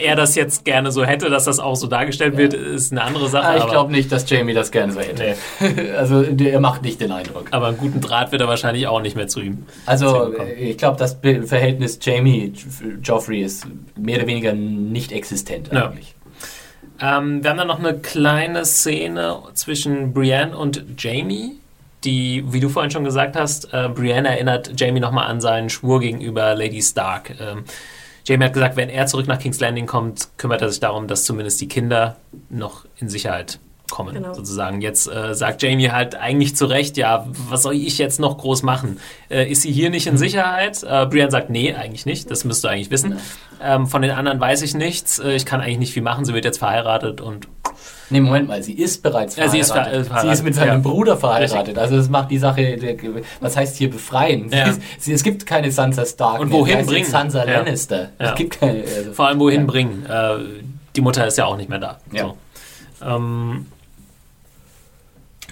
er 0.00 0.14
das 0.16 0.34
jetzt 0.36 0.64
gerne 0.64 0.92
so 0.92 1.04
hätte, 1.04 1.28
dass 1.30 1.44
das 1.44 1.58
auch 1.58 1.74
so 1.74 1.88
dargestellt 1.88 2.36
wird, 2.36 2.54
ist 2.54 2.92
eine 2.92 3.02
andere 3.02 3.28
Sache. 3.28 3.46
Ah, 3.48 3.56
ich 3.58 3.66
glaube 3.66 3.90
nicht, 3.92 4.10
dass 4.12 4.28
Jamie 4.30 4.54
das 4.54 4.70
gerne 4.70 4.92
so 4.92 5.00
hätte. 5.00 5.34
also 5.98 6.22
der- 6.22 6.52
er 6.54 6.60
macht 6.60 6.82
nicht 6.82 7.00
den 7.00 7.10
Eindruck. 7.12 7.48
Aber 7.50 7.66
einen 7.66 7.76
guten 7.76 8.00
Draht 8.00 8.30
wird 8.32 8.40
er 8.40 8.48
wahrscheinlich 8.48 8.86
auch 8.86 9.00
nicht 9.00 9.16
mehr 9.16 9.26
zu 9.28 9.40
ihm. 9.40 9.66
Also 9.84 10.32
ich 10.58 10.78
glaube, 10.78 10.96
das 10.96 11.18
Verhältnis 11.44 11.98
Jamie-Joffrey 12.00 13.42
ist 13.42 13.66
mehr 13.96 14.18
oder 14.18 14.26
weniger 14.26 14.52
nicht 14.52 15.12
existent 15.12 15.70
Ja. 15.72 15.88
eigentlich. 15.90 16.14
Ähm, 17.00 17.42
wir 17.42 17.50
haben 17.50 17.56
dann 17.58 17.66
noch 17.66 17.80
eine 17.80 17.98
kleine 17.98 18.64
Szene 18.64 19.38
zwischen 19.54 20.12
Brienne 20.14 20.56
und 20.56 20.84
Jamie, 20.96 21.56
die, 22.04 22.44
wie 22.46 22.60
du 22.60 22.68
vorhin 22.68 22.90
schon 22.92 23.04
gesagt 23.04 23.34
hast, 23.34 23.72
äh, 23.72 23.88
Brienne 23.88 24.28
erinnert 24.28 24.72
Jamie 24.80 25.00
nochmal 25.00 25.26
an 25.26 25.40
seinen 25.40 25.70
Schwur 25.70 26.00
gegenüber 26.00 26.54
Lady 26.54 26.80
Stark. 26.82 27.30
Ähm, 27.40 27.64
Jamie 28.26 28.44
hat 28.46 28.52
gesagt, 28.54 28.76
wenn 28.76 28.88
er 28.88 29.06
zurück 29.06 29.26
nach 29.26 29.38
King's 29.38 29.60
Landing 29.60 29.86
kommt, 29.86 30.28
kümmert 30.38 30.62
er 30.62 30.70
sich 30.70 30.80
darum, 30.80 31.06
dass 31.08 31.24
zumindest 31.24 31.60
die 31.60 31.68
Kinder 31.68 32.16
noch 32.50 32.84
in 32.98 33.08
Sicherheit 33.08 33.58
kommen, 33.90 34.14
Genau. 34.14 34.32
sozusagen. 34.32 34.80
Jetzt 34.80 35.06
äh, 35.12 35.34
sagt 35.34 35.62
Jamie 35.62 35.90
halt 35.90 36.14
eigentlich 36.14 36.56
zu 36.56 36.64
Recht, 36.66 36.96
ja, 36.96 37.26
was 37.48 37.62
soll 37.62 37.74
ich 37.74 37.98
jetzt 37.98 38.18
noch 38.18 38.38
groß 38.38 38.62
machen? 38.62 38.98
Äh, 39.30 39.50
ist 39.50 39.60
sie 39.62 39.70
hier 39.70 39.90
nicht 39.90 40.06
in 40.06 40.16
Sicherheit? 40.16 40.82
Äh, 40.82 41.06
Brienne 41.06 41.30
sagt, 41.30 41.50
nee, 41.50 41.74
eigentlich 41.74 42.06
nicht, 42.06 42.30
das 42.30 42.44
müsst 42.44 42.64
du 42.64 42.68
eigentlich 42.68 42.90
wissen. 42.90 43.18
Ähm, 43.62 43.86
von 43.86 44.00
den 44.02 44.10
anderen 44.10 44.40
weiß 44.40 44.62
ich 44.62 44.74
nichts, 44.74 45.18
äh, 45.18 45.32
ich 45.34 45.44
kann 45.44 45.60
eigentlich 45.60 45.78
nicht 45.78 45.92
viel 45.92 46.02
machen, 46.02 46.24
sie 46.24 46.32
wird 46.34 46.46
jetzt 46.46 46.58
verheiratet 46.58 47.20
und 47.20 47.46
Nee, 48.10 48.20
Moment 48.20 48.48
mal, 48.48 48.62
sie 48.62 48.74
ist 48.74 49.02
bereits 49.02 49.36
Ja, 49.36 49.48
sie 49.48 49.58
ist 49.58 49.72
verheiratet. 49.72 50.00
ver- 50.00 50.04
verheiratet, 50.06 50.28
sie 50.36 50.40
ist 50.40 50.44
mit 50.44 50.54
seinem 50.54 50.68
ja. 50.84 50.90
Bruder 50.90 51.16
verheiratet. 51.16 51.78
Also 51.78 51.96
das 51.96 52.08
macht 52.10 52.30
die 52.30 52.38
Sache, 52.38 52.78
was 53.40 53.56
heißt 53.56 53.76
hier 53.76 53.90
befreien? 53.90 54.50
Sie 54.50 54.56
Ja. 54.56 54.66
ist, 54.68 54.80
sie, 54.98 55.12
es 55.12 55.22
gibt 55.22 55.46
keine 55.46 55.70
Sansa 55.72 56.04
Stark 56.04 56.40
Und 56.40 56.50
mehr. 56.50 56.58
wohin 56.58 56.72
Sie 56.72 56.78
heißt 56.80 56.88
bringen? 56.90 57.06
Sansa. 57.06 57.44
Lannister. 57.44 58.10
Es 58.18 58.34
gibt 58.34 58.60
keine... 58.60 58.80
Also, 58.82 59.12
vor 59.14 59.28
allem 59.28 59.40
wohin 59.40 59.66
bringen. 59.66 60.04
Äh, 60.06 60.36
die 60.94 61.00
Mutter 61.00 61.26
ist 61.26 61.38
ja 61.38 61.46
auch 61.46 61.56
nicht 61.56 61.68
mehr 61.70 61.78
da. 61.78 61.98
So. 62.12 62.36
Ähm, 63.02 63.66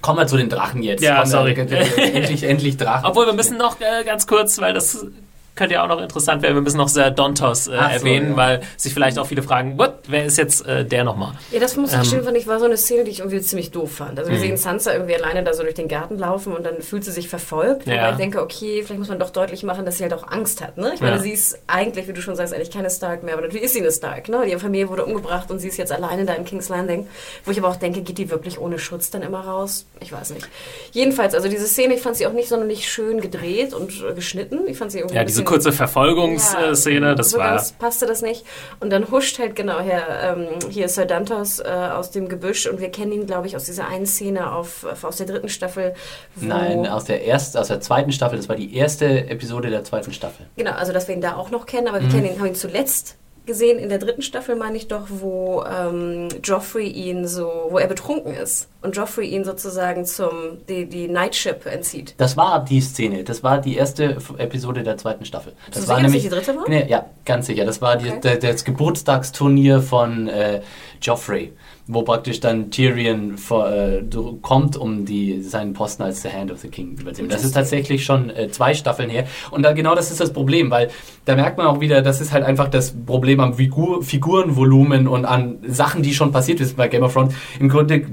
kommen 0.03 0.19
wir 0.19 0.27
zu 0.27 0.37
den 0.37 0.49
Drachen 0.49 0.83
jetzt. 0.83 1.03
Ja, 1.03 1.17
Kommen 1.21 1.27
sorry. 1.31 1.57
Wir, 1.57 2.15
endlich, 2.15 2.43
endlich 2.45 2.77
Drachen. 2.77 3.05
obwohl 3.09 3.27
wir 3.27 3.33
müssen 3.35 3.57
noch 3.57 3.81
äh, 3.81 4.05
ganz 4.05 4.27
kurz, 4.27 4.61
weil 4.61 4.75
das 4.75 5.07
könnte 5.55 5.75
ja 5.75 5.85
auch 5.85 5.89
noch 5.89 6.01
interessant 6.01 6.43
werden, 6.43 6.55
wir 6.55 6.63
müssen 6.63 6.79
noch 6.79 6.89
Ser 6.89 7.11
Dontos 7.11 7.67
äh, 7.67 7.71
so, 7.71 7.77
erwähnen, 7.77 8.31
ja. 8.31 8.37
weil 8.37 8.61
sich 8.77 8.95
vielleicht 8.95 9.19
auch 9.19 9.27
viele 9.27 9.43
fragen, 9.43 9.79
what, 9.79 9.95
wer 10.09 10.25
ist 10.25 10.39
jetzt 10.39 10.67
äh, 10.67 10.85
der 10.85 11.05
nochmal? 11.05 11.33
Ja, 11.51 11.61
das 11.61 11.77
muss 11.77 11.93
ich 11.93 11.99
Ähm. 11.99 12.05
stimmen, 12.05 12.25
fand 12.25 12.37
ich, 12.39 12.47
war 12.47 12.59
so 12.59 12.65
eine 12.65 12.77
Szene, 12.77 13.05
die 13.05 13.11
ich 13.11 13.19
irgendwie 13.21 13.41
ziemlich 13.41 13.71
doof 13.71 13.93
fand. 13.97 14.19
Also 14.19 14.31
wir 14.31 14.39
Mhm. 14.39 14.43
sehen 14.43 14.57
Sansa 14.57 14.93
irgendwie 14.93 15.15
alleine 15.15 15.43
da 15.45 15.53
so 15.53 15.63
durch 15.63 15.75
den 15.75 15.89
Garten 15.89 16.19
laufen 16.19 16.55
und 16.55 16.65
dann 16.65 16.81
fühlt 16.81 17.05
sie 17.05 17.13
sich 17.13 17.29
verfolgt. 17.29 17.87
Ja. 17.87 17.95
Wobei 17.97 18.11
ich 18.13 18.17
denke, 18.17 18.43
okay, 18.43 18.83
vielleicht 18.83 18.99
muss 18.99 19.09
man 19.09 19.19
doch 19.19 19.31
deutlich 19.31 19.63
machen, 19.63 19.85
dass 19.85 19.99
sie 19.99 20.05
halt 20.05 20.15
auch 20.15 20.27
Angst 20.31 20.63
hat. 20.63 20.79
Ne? 20.79 20.93
Ich 20.95 21.01
meine, 21.01 21.17
Ja. 21.17 21.23
sie 21.23 21.33
ist 21.33 21.59
eigentlich, 21.67 22.09
wie 22.09 22.13
du 22.15 22.23
schon 22.23 22.35
sagst, 22.37 22.55
eigentlich 22.55 22.71
keine 22.71 22.91
Stark 22.91 23.23
mehr, 23.23 23.35
aber 23.35 23.43
natürlich 23.43 23.65
ist 23.65 23.75
sie 23.75 23.81
eine 23.81 23.93
Stark. 23.93 24.29
Ne? 24.31 24.45
Ihre 24.47 24.59
Familie 24.59 24.89
wurde 24.89 25.05
umgebracht 25.05 25.51
und 25.51 25.59
sie 25.59 25.69
ist 25.69 25.77
jetzt 25.77 25.93
alleine 25.93 26.25
da 26.25 26.33
in 26.35 26.45
King's 26.45 26.69
Landing. 26.71 27.07
Wo 27.45 27.51
ich 27.51 27.59
aber 27.59 27.69
auch 27.69 27.77
denke, 27.77 28.01
geht 28.03 28.17
die 28.19 28.31
wirklich 28.31 28.59
ohne 28.59 28.79
Schutz 28.79 29.11
dann 29.11 29.21
immer 29.23 29.41
raus? 29.41 29.85
Ich 30.01 30.13
weiß 30.13 30.31
nicht. 30.31 30.49
Jedenfalls, 30.93 31.35
also 31.35 31.49
diese 31.49 31.67
Szene, 31.67 31.95
ich 31.95 32.01
fand 32.01 32.17
sie 32.17 32.27
auch 32.27 32.33
nicht 32.33 32.49
sonderlich 32.49 32.89
schön 32.91 33.21
gedreht 33.21 33.75
und 33.75 33.91
äh, 34.09 34.15
geschnitten. 34.15 34.61
Ich 34.67 34.79
fand 34.79 34.93
sie 34.93 34.99
irgendwie 34.99 35.17
Ja, 35.17 35.25
diese 35.45 35.55
kurze 35.55 35.73
Verfolgungsszene, 35.73 37.15
das 37.15 37.31
so 37.31 37.39
war. 37.39 37.51
ganz 37.51 37.73
passte 37.73 38.07
das 38.07 38.23
nicht. 38.23 38.45
Und 38.81 38.91
dann 38.91 39.11
huscht 39.11 39.39
halt 39.39 39.57
genau 39.57 39.81
her, 39.81 40.37
ähm, 40.37 40.71
hier 40.71 40.89
Sir 40.89 41.07
Dantos 41.07 41.61
äh, 41.61 41.65
aus 41.65 42.11
dem 42.11 42.29
Gebüsch 42.29 42.67
und 42.67 42.81
wir 42.81 42.91
kennen 42.91 43.13
ihn, 43.13 43.27
glaube 43.27 43.47
ich, 43.47 43.57
aus 43.57 43.65
dieser 43.65 43.87
einen 43.89 44.07
Szene 44.07 44.53
auf, 44.53 44.87
aus 45.03 45.17
der 45.17 45.27
dritten 45.27 45.49
Staffel. 45.49 45.95
Nein, 46.37 46.87
aus 46.87 47.05
der 47.05 47.27
ersten, 47.27 47.59
aus 47.59 47.69
der 47.69 47.81
zweiten 47.81 48.13
Staffel. 48.13 48.37
Das 48.39 48.49
war 48.49 48.57
die 48.57 48.75
erste 48.77 49.29
Episode 49.29 49.71
der 49.71 49.85
zweiten 49.85 50.13
Staffel. 50.13 50.47
Genau, 50.57 50.73
also 50.73 50.93
dass 50.93 51.09
wir 51.09 51.15
ihn 51.15 51.21
da 51.21 51.37
auch 51.37 51.51
noch 51.51 51.67
kennen, 51.67 51.89
aber 51.89 52.01
Mhm. 52.01 52.05
wir 52.05 52.11
kennen 52.21 52.33
ihn, 52.35 52.39
haben 52.39 52.47
ihn 52.49 52.55
zuletzt 52.55 53.17
gesehen 53.47 53.79
in 53.79 53.89
der 53.89 53.99
dritten 53.99 54.23
Staffel, 54.23 54.57
meine 54.57 54.77
ich 54.77 54.89
doch, 54.89 55.07
wo 55.09 55.65
ähm, 55.65 56.29
Joffrey 56.43 56.87
ihn 56.89 57.27
so, 57.27 57.67
wo 57.71 57.79
er 57.79 57.87
betrunken 57.89 58.35
ist 58.35 58.69
und 58.83 58.97
Joffrey 58.97 59.27
ihn 59.27 59.45
sozusagen 59.45 60.05
zum 60.05 60.31
die, 60.69 60.87
die 60.87 61.09
Nightship 61.09 61.67
entzieht. 61.67 62.15
Das 62.19 62.37
war 62.37 62.65
die 62.65 62.81
Szene. 62.81 63.25
Das 63.25 63.43
war 63.43 63.61
die 63.61 63.77
erste 63.77 64.17
Episode 64.39 64.83
der 64.83 64.97
zweiten 64.97 65.25
Staffel. 65.25 65.53
Das 65.67 65.77
Bist 65.77 65.89
war 65.89 65.97
sicher, 65.97 66.03
dass 66.03 66.13
nämlich 66.13 66.25
es 66.25 66.31
die 66.31 66.37
dritte 66.37 66.57
war? 66.59 66.69
Nee, 66.69 66.87
ja, 66.89 67.07
ganz 67.25 67.47
sicher. 67.47 67.65
Das 67.65 67.81
war 67.81 67.97
die, 67.97 68.09
Okay. 68.11 68.21
der, 68.39 68.53
das 68.53 68.65
Geburtstagsturnier 68.65 69.81
von 69.83 70.29
äh, 70.29 70.61
Joffrey, 71.01 71.53
wo 71.89 72.03
praktisch 72.03 72.39
dann 72.41 72.71
Tyrion 72.71 73.37
vor, 73.37 73.71
äh, 73.71 74.03
kommt, 74.41 74.77
um 74.77 75.05
die, 75.05 75.43
seinen 75.43 75.73
Posten 75.73 76.03
als 76.05 76.23
The 76.23 76.29
Hand 76.29 76.53
of 76.53 76.59
the 76.61 76.69
King 76.69 76.97
zu 76.97 77.03
übernehmen. 77.03 77.29
Das 77.29 77.45
ist 77.45 77.53
tatsächlich 77.53 78.05
schon 78.05 78.31
äh, 78.31 78.49
zwei 78.51 78.73
Staffeln 78.75 79.11
her. 79.11 79.27
Und 79.51 79.63
da, 79.65 79.73
genau 79.73 79.95
das 79.95 80.11
ist 80.11 80.21
das 80.21 80.33
Problem, 80.33 80.71
weil 80.71 80.91
da 81.25 81.35
merkt 81.35 81.59
man 81.59 81.67
auch 81.67 81.81
wieder, 81.81 82.01
das 82.03 82.21
ist 82.21 82.33
halt 82.33 82.45
einfach 82.45 82.69
das 82.69 82.95
Problem 83.05 83.41
am 83.41 83.55
Figur, 83.55 84.03
Figurenvolumen 84.03 85.09
und 85.09 85.25
an 85.25 85.59
Sachen, 85.67 86.03
die 86.03 86.15
schon 86.15 86.31
passiert 86.33 86.61
ist 86.61 86.77
bei 86.77 86.89
Game 86.89 87.03
of 87.03 87.13
Thrones. 87.13 87.35
Im 87.59 87.69
Grunde 87.69 88.07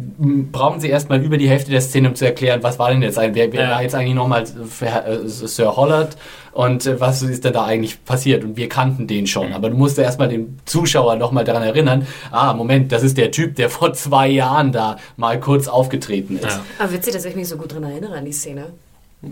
brauchen 0.52 0.80
sie 0.80 0.90
erstmal 0.90 1.22
über 1.24 1.38
die 1.38 1.48
Hälfte 1.48 1.72
der 1.72 1.82
Szene, 1.82 2.10
um 2.10 2.16
zu 2.16 2.26
erklären, 2.26 2.64
was 2.64 2.80
war 2.80 2.90
denn 2.90 3.02
jetzt 3.02 3.18
ein, 3.20 3.36
wer, 3.36 3.52
wer 3.54 3.62
Ja. 3.64 3.70
war 3.72 3.82
jetzt 3.84 3.96
eigentlich 3.96 4.16
nochmal 4.16 4.44
äh, 4.44 5.28
Sir 5.28 5.76
Hollard 5.76 6.18
und 6.60 6.86
äh, 6.86 7.00
was 7.00 7.22
ist 7.22 7.46
denn 7.46 7.54
da 7.54 7.64
eigentlich 7.64 8.04
passiert? 8.04 8.44
Und 8.44 8.58
wir 8.58 8.68
kannten 8.68 9.08
den 9.08 9.28
schon, 9.28 9.54
aber 9.54 9.70
du 9.70 9.78
musst 9.78 9.98
ja 9.98 10.04
erstmal 10.04 10.28
den 10.28 10.60
Zuschauer 10.66 11.16
nochmal 11.16 11.46
daran 11.46 11.64
erinnern, 11.64 12.06
ah, 12.32 12.54
Moment, 12.54 12.92
das 12.92 13.02
ist 13.02 13.18
der 13.18 13.32
Typ, 13.32 13.56
der 13.56 13.70
vor 13.70 13.94
zwei 13.94 14.28
Jahren 14.28 14.74
da 14.74 14.98
mal 15.16 15.40
kurz 15.40 15.70
aufgetreten 15.70 16.36
ist. 16.36 16.44
Ja. 16.44 16.66
Aber 16.80 16.92
witzig, 16.92 17.14
dass 17.14 17.24
ich 17.24 17.34
mich 17.34 17.48
so 17.48 17.56
gut 17.56 17.74
dran 17.74 17.84
erinnere 17.84 18.16
an 18.16 18.26
die 18.26 18.34
Szene. 18.34 18.74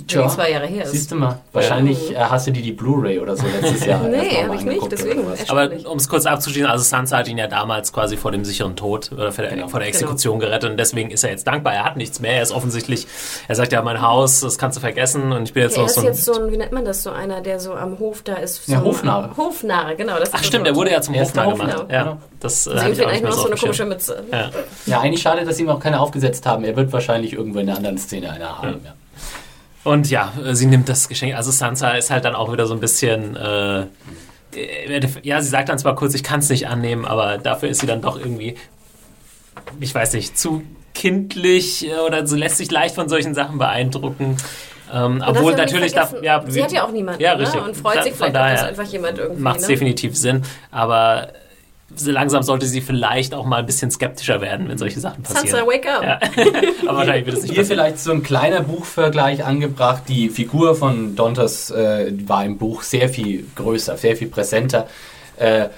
Tja, 0.06 0.24
die 0.24 0.28
zwei 0.30 0.52
Jahre 0.52 0.66
her 0.68 0.84
ist. 0.84 0.92
Siehst 0.92 1.12
du 1.12 1.16
mal, 1.16 1.40
wahrscheinlich 1.54 2.12
äh, 2.12 2.18
hast 2.18 2.46
du 2.46 2.52
dir 2.52 2.62
die 2.62 2.74
Blu-ray 2.74 3.20
oder 3.20 3.38
so 3.38 3.46
letztes 3.48 3.86
Jahr. 3.86 4.02
Nee, 4.10 4.18
noch 4.18 4.42
hab 4.42 4.48
mal 4.50 4.56
ich 4.58 4.66
nicht, 4.66 4.92
deswegen. 4.92 5.22
Aber 5.48 5.70
um 5.90 5.98
es 5.98 6.10
kurz 6.10 6.26
abzuschließen, 6.26 6.70
also 6.70 6.84
Sansa 6.84 7.20
hat 7.20 7.30
ihn 7.30 7.38
ja 7.38 7.48
damals 7.48 7.94
quasi 7.94 8.18
vor 8.18 8.34
dem 8.34 8.44
sicheren 8.44 8.76
Tod 8.76 9.14
oder 9.14 9.32
vor 9.32 9.46
der, 9.46 9.54
Genau. 9.54 9.70
vor 9.70 9.80
der 9.80 9.88
Exekution 9.88 10.40
gerettet 10.40 10.72
und 10.72 10.78
deswegen 10.78 11.10
ist 11.10 11.24
er 11.24 11.30
jetzt 11.30 11.48
dankbar. 11.48 11.74
Er 11.74 11.86
hat 11.86 11.96
nichts 11.96 12.20
mehr. 12.20 12.34
Er 12.34 12.42
ist 12.44 12.52
offensichtlich, 12.52 13.08
er 13.48 13.56
sagt 13.56 13.72
ja, 13.72 13.82
mein 13.82 14.02
Haus, 14.02 14.42
das 14.42 14.58
kannst 14.58 14.76
du 14.76 14.82
vergessen 14.82 15.32
und 15.32 15.44
ich 15.44 15.54
bin 15.54 15.64
jetzt 15.64 15.78
er 15.78 15.84
noch 15.84 15.88
ist 15.88 15.96
so 15.96 16.02
ein. 16.02 16.08
jetzt 16.08 16.26
so 16.26 16.34
ein, 16.34 16.52
wie 16.52 16.58
nennt 16.58 16.74
man 16.74 16.84
das, 16.84 17.04
so 17.04 17.12
einer, 17.12 17.40
der 17.40 17.62
so 17.62 17.74
am 17.74 17.98
Hof 17.98 18.24
da 18.24 18.34
ist. 18.34 18.66
So 18.66 18.74
Ja, 18.74 18.80
ein- 18.80 18.84
Hofnarr. 18.84 19.38
Hofnarr, 19.38 19.96
genau. 19.96 20.20
Das 20.20 20.28
ist 20.30 20.36
Ach 20.36 20.44
stimmt, 20.44 20.66
Wort. 20.66 20.74
er 20.74 20.76
wurde 20.76 20.92
ja 20.92 21.02
zum 21.02 21.14
Er 21.14 21.24
ist 21.24 21.34
der 21.34 21.46
Hofnarr 21.46 21.66
gemacht. 21.68 21.80
Hofnarr, 21.84 21.96
Ja, 21.98 22.04
genau. 22.04 22.18
das 22.42 22.68
äh, 22.68 22.72
Also 22.72 22.76
ich 22.76 22.84
auch 22.84 22.84
fehlt 22.84 22.98
nicht 22.98 23.08
eigentlich 23.08 23.24
noch 23.24 23.42
so 23.42 23.48
eine 23.48 23.56
komische. 23.56 23.86
Mütze. 23.86 24.24
Ja. 24.34 24.50
Ja, 24.86 25.00
eigentlich 25.00 25.22
schade, 25.22 25.46
dass 25.46 25.58
ihm 25.62 25.70
auch 25.70 25.80
keiner 25.80 26.02
aufgesetzt 26.02 26.46
haben. 26.46 26.66
Er 26.66 26.76
wird 26.76 26.92
wahrscheinlich 26.92 27.32
irgendwo 27.32 27.60
in 27.60 27.70
einer 27.70 27.78
anderen 27.78 27.98
Szene 27.98 28.30
einer 28.32 28.58
haben. 28.62 28.82
Ja. 28.84 28.94
Und 29.88 30.10
ja, 30.10 30.34
sie 30.52 30.66
nimmt 30.66 30.90
das 30.90 31.08
Geschenk. 31.08 31.36
Also 31.36 31.52
Sansa 31.52 31.92
ist 31.92 32.10
halt 32.12 32.26
dann 32.26 32.36
auch 32.36 32.52
wieder 32.52 32.66
so 32.68 32.74
ein 32.74 32.80
bisschen. 32.80 33.36
Äh, 33.38 33.86
ja, 35.24 35.42
sie 35.42 35.50
sagt 35.50 35.70
dann 35.70 35.78
zwar 35.80 35.96
kurz, 35.96 36.14
ich 36.14 36.24
kann 36.24 36.40
es 36.40 36.50
nicht 36.50 36.68
annehmen, 36.68 37.06
aber 37.06 37.38
dafür 37.38 37.70
ist 37.70 37.80
sie 37.82 37.88
dann 37.88 38.02
doch 38.02 38.18
irgendwie, 38.20 38.56
ich 39.80 39.94
weiß 39.94 40.14
nicht, 40.14 40.38
zu 40.38 40.64
kindlich 40.94 41.88
äh, 41.88 42.00
oder 42.06 42.26
so 42.26 42.36
lässt 42.36 42.58
sich 42.58 42.72
leicht 42.72 42.96
von 42.96 43.08
solchen 43.08 43.34
Sachen 43.36 43.60
beeindrucken. 43.60 44.38
Ähm, 44.92 45.24
obwohl 45.26 45.54
natürlich 45.56 45.94
darf, 45.94 46.16
ja, 46.22 46.44
sie 46.48 46.64
hat 46.64 46.72
ja 46.72 46.86
auch 46.86 46.92
niemanden 46.92 47.22
Ja, 47.22 47.36
ne? 47.36 47.42
richtig. 47.42 47.62
und 47.62 47.76
freut 47.78 47.98
Da- 47.98 48.04
sich 48.04 48.14
von 48.14 48.28
vielleicht, 48.30 48.36
auch, 48.38 48.50
dass 48.50 48.60
daher 48.62 48.70
einfach 48.70 48.92
jemand 48.92 49.20
irgendwie. 49.20 49.42
macht 49.42 49.58
es 49.58 49.62
ne? 49.64 49.68
definitiv 49.68 50.18
Sinn, 50.18 50.44
aber 50.72 51.30
langsam 52.06 52.44
sollte 52.44 52.66
sie 52.66 52.82
vielleicht 52.82 53.34
auch 53.34 53.46
mal 53.46 53.58
ein 53.58 53.66
bisschen 53.66 53.92
skeptischer 53.92 54.42
werden, 54.42 54.68
wenn 54.68 54.78
solche 54.78 55.00
Sachen 55.00 55.24
passieren. 55.24 55.48
Sansa, 55.48 55.66
wake 55.66 55.88
up! 55.90 56.04
Ja. 56.04 56.20
aber 56.88 57.00
wahrscheinlich 57.00 57.26
wird 57.26 57.38
es 57.38 57.44
nicht 57.44 57.54
Hier 57.54 57.62
passieren. 57.62 57.80
vielleicht 57.80 58.00
so 58.00 58.12
ein 58.12 58.24
kleiner 58.24 58.62
Buchvergleich 58.62 59.46
angebracht. 59.46 60.04
Die 60.08 60.30
Figur 60.30 60.76
von 60.76 61.16
Dontos 61.16 61.72
äh, 61.72 62.12
war 62.28 62.44
im 62.44 62.58
Buch 62.58 62.82
sehr 62.82 63.10
viel 63.10 63.46
größer, 63.56 63.98
sehr 63.98 64.16
viel 64.18 64.28
präsenter. 64.28 64.88
Äh, 65.38 65.70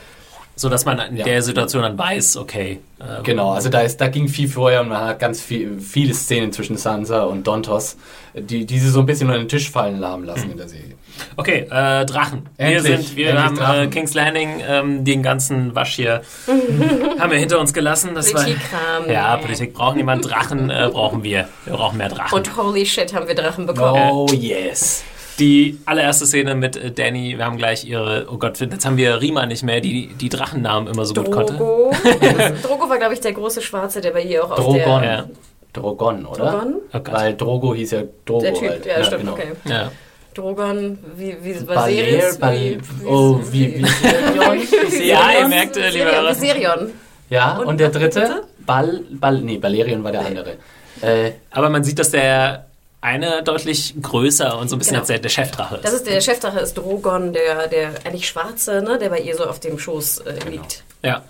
So 0.59 0.67
dass 0.67 0.83
man 0.83 0.99
in 0.99 1.15
Ja. 1.15 1.23
der 1.23 1.41
Situation 1.41 1.83
dann 1.83 1.97
weiß, 1.97 2.35
okay. 2.35 2.81
ähm, 2.99 3.23
genau, 3.23 3.51
also 3.53 3.69
da, 3.69 3.79
ist, 3.79 3.95
da 4.01 4.09
ging 4.09 4.27
viel 4.27 4.49
vorher 4.49 4.81
und 4.81 4.89
man 4.89 4.99
hat 4.99 5.17
ganz 5.19 5.39
viel, 5.39 5.79
viele 5.79 6.13
Szenen 6.13 6.51
zwischen 6.51 6.75
Sansa 6.75 7.23
und 7.23 7.47
Dontos, 7.47 7.95
die, 8.35 8.65
die 8.65 8.77
sie 8.77 8.89
so 8.89 8.99
ein 8.99 9.05
bisschen 9.05 9.27
unter 9.29 9.39
den 9.39 9.47
Tisch 9.47 9.71
fallen 9.71 10.03
haben 10.03 10.25
lassen 10.25 10.51
in 10.51 10.57
der 10.57 10.67
Serie. 10.67 10.95
Okay, 11.37 11.59
äh, 11.71 12.05
Drachen. 12.05 12.49
wir 12.57 12.65
Endlich, 12.65 13.07
sind, 13.07 13.15
wir 13.15 13.41
haben 13.41 13.57
Äh. 13.57 13.87
King's 13.87 14.13
Landing, 14.13 14.61
ähm, 14.67 15.05
den 15.05 15.23
ganzen 15.23 15.73
Wasch 15.75 15.95
hier 15.95 16.23
haben 17.19 17.31
wir 17.31 17.37
hinter 17.39 17.57
uns 17.61 17.71
gelassen. 17.71 18.09
Das 18.13 18.33
war, 18.33 18.43
Politikkram. 18.43 19.09
ja, 19.09 19.37
Politik 19.37 19.73
braucht 19.73 19.95
niemand. 19.95 20.29
Drachen 20.29 20.69
äh, 20.69 20.89
brauchen 20.91 21.23
wir. 21.23 21.47
Wir 21.63 21.73
brauchen 21.77 21.97
mehr 21.97 22.09
Drachen. 22.09 22.37
Und 22.37 22.57
holy 22.57 22.85
shit, 22.85 23.13
haben 23.13 23.29
wir 23.29 23.35
Drachen 23.35 23.65
bekommen. 23.65 23.97
Oh 24.11 24.27
yes. 24.33 25.05
Die 25.39 25.79
allererste 25.85 26.25
Szene 26.25 26.55
mit 26.55 26.75
äh, 26.75 26.91
Danny, 26.91 27.37
wir 27.37 27.45
haben 27.45 27.57
gleich 27.57 27.85
ihre, 27.85 28.27
oh 28.29 28.37
Gott, 28.37 28.59
jetzt 28.59 28.85
haben 28.85 28.97
wir 28.97 29.21
Rima 29.21 29.45
nicht 29.45 29.63
mehr, 29.63 29.81
die 29.81 30.07
die 30.07 30.29
Drachennamen 30.29 30.91
immer 30.91 31.05
so 31.05 31.13
gut 31.13 31.31
konnte. 31.31 31.53
Drogo. 31.53 31.91
Drogo 32.63 32.89
war, 32.89 32.97
glaube 32.97 33.13
ich, 33.13 33.19
der 33.19 33.33
große 33.33 33.61
Schwarze, 33.61 34.01
der 34.01 34.11
bei 34.11 34.23
ihr 34.23 34.43
auch 34.43 34.51
auf 34.51 34.57
Drogon. 34.57 35.01
der... 35.01 35.03
Ja. 35.03 35.25
Drogon, 35.73 36.25
oder? 36.25 36.51
Drogon? 36.51 36.75
Oh. 36.93 36.99
Weil 37.11 37.35
Drogo 37.35 37.75
hieß 37.75 37.91
ja 37.91 38.03
Drogo. 38.25 38.41
Der 38.41 38.53
Typ, 38.53 38.69
halt. 38.69 38.85
ja, 38.85 39.03
stimmt, 39.03 39.21
genau. 39.21 39.33
okay. 39.33 39.51
Ja. 39.65 39.91
Drogon, 40.33 40.97
wie, 41.15 41.37
wie 41.41 41.53
Baler, 41.65 41.87
Viserys, 41.87 42.37
Bal 42.37 42.55
wie, 42.55 42.77
oh, 43.05 43.39
wie, 43.51 43.75
wie, 43.75 43.83
Viserion? 43.83 45.01
Ja, 45.07 45.39
ihr 45.39 45.47
merkt, 45.47 45.77
äh, 45.77 45.89
lieber 45.89 46.05
Viserion, 46.05 46.15
Hörer. 46.15 46.29
Viserion. 46.35 46.91
Ja, 47.29 47.57
und, 47.57 47.67
Und 47.67 47.79
der 47.79 47.89
dritte? 47.89 48.19
dritte? 48.19 48.41
Bal, 48.65 49.01
Bal, 49.11 49.41
nee, 49.41 49.57
Balerion 49.57 50.03
war 50.03 50.11
der 50.11 50.25
andere. 50.25 50.57
Äh, 51.01 51.31
Aber 51.51 51.69
man 51.69 51.83
sieht, 51.83 51.99
dass 51.99 52.11
der 52.11 52.68
eine 53.01 53.43
deutlich 53.43 53.95
größer 54.01 54.57
und 54.57 54.67
so 54.69 54.75
ein 54.75 54.79
bisschen 54.79 54.95
Genau. 55.01 55.07
als 55.07 55.21
der, 55.21 55.29
Chefdrache 55.29 55.75
ist. 55.77 55.85
Das 55.85 55.93
ist 55.93 56.05
der 56.07 56.19
Chefdrache 56.21 56.59
ist 56.59 56.73
Drogon, 56.77 57.31
der, 57.33 57.67
der 57.67 57.91
eigentlich 58.05 58.27
Schwarze, 58.27 58.81
ne, 58.81 58.97
der 58.99 59.09
bei 59.09 59.19
ihr 59.19 59.35
so 59.37 59.45
auf 59.45 59.59
dem 59.59 59.79
Schoß 59.79 60.19
äh, 60.19 60.33
Genau. 60.39 60.51
liegt. 60.51 60.83
Ja. 61.01 61.23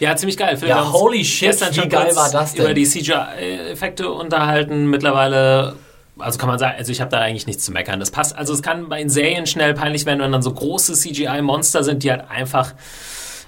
Ja, 0.00 0.16
ziemlich 0.16 0.36
geil. 0.36 0.56
Philipp, 0.56 0.70
Ja, 0.70 0.76
wir 0.76 0.80
haben 0.80 0.86
uns 0.92 1.00
holy 1.00 1.24
shit, 1.24 1.60
wie 1.70 1.74
schon 1.74 1.88
geil 1.88 2.16
war 2.16 2.28
das 2.28 2.54
denn? 2.54 2.64
Über 2.64 2.74
die 2.74 2.84
CGI-Effekte 2.84 4.10
unterhalten. 4.10 4.86
Mittlerweile, 4.86 5.76
also 6.18 6.40
kann 6.40 6.48
man 6.48 6.58
sagen, 6.58 6.74
also 6.76 6.90
ich 6.90 7.00
habe 7.00 7.10
da 7.12 7.18
eigentlich 7.20 7.46
nichts 7.46 7.64
zu 7.64 7.70
meckern. 7.70 8.00
Das 8.00 8.10
passt. 8.10 8.36
Also 8.36 8.52
es 8.52 8.62
kann 8.62 8.88
bei 8.88 8.98
den 8.98 9.08
Serien 9.10 9.46
schnell 9.46 9.74
peinlich 9.74 10.04
werden, 10.06 10.20
wenn 10.20 10.32
dann 10.32 10.42
so 10.42 10.52
große 10.52 10.94
CGI-Monster 10.94 11.84
sind, 11.84 12.02
die 12.02 12.10
halt 12.10 12.24
einfach 12.28 12.74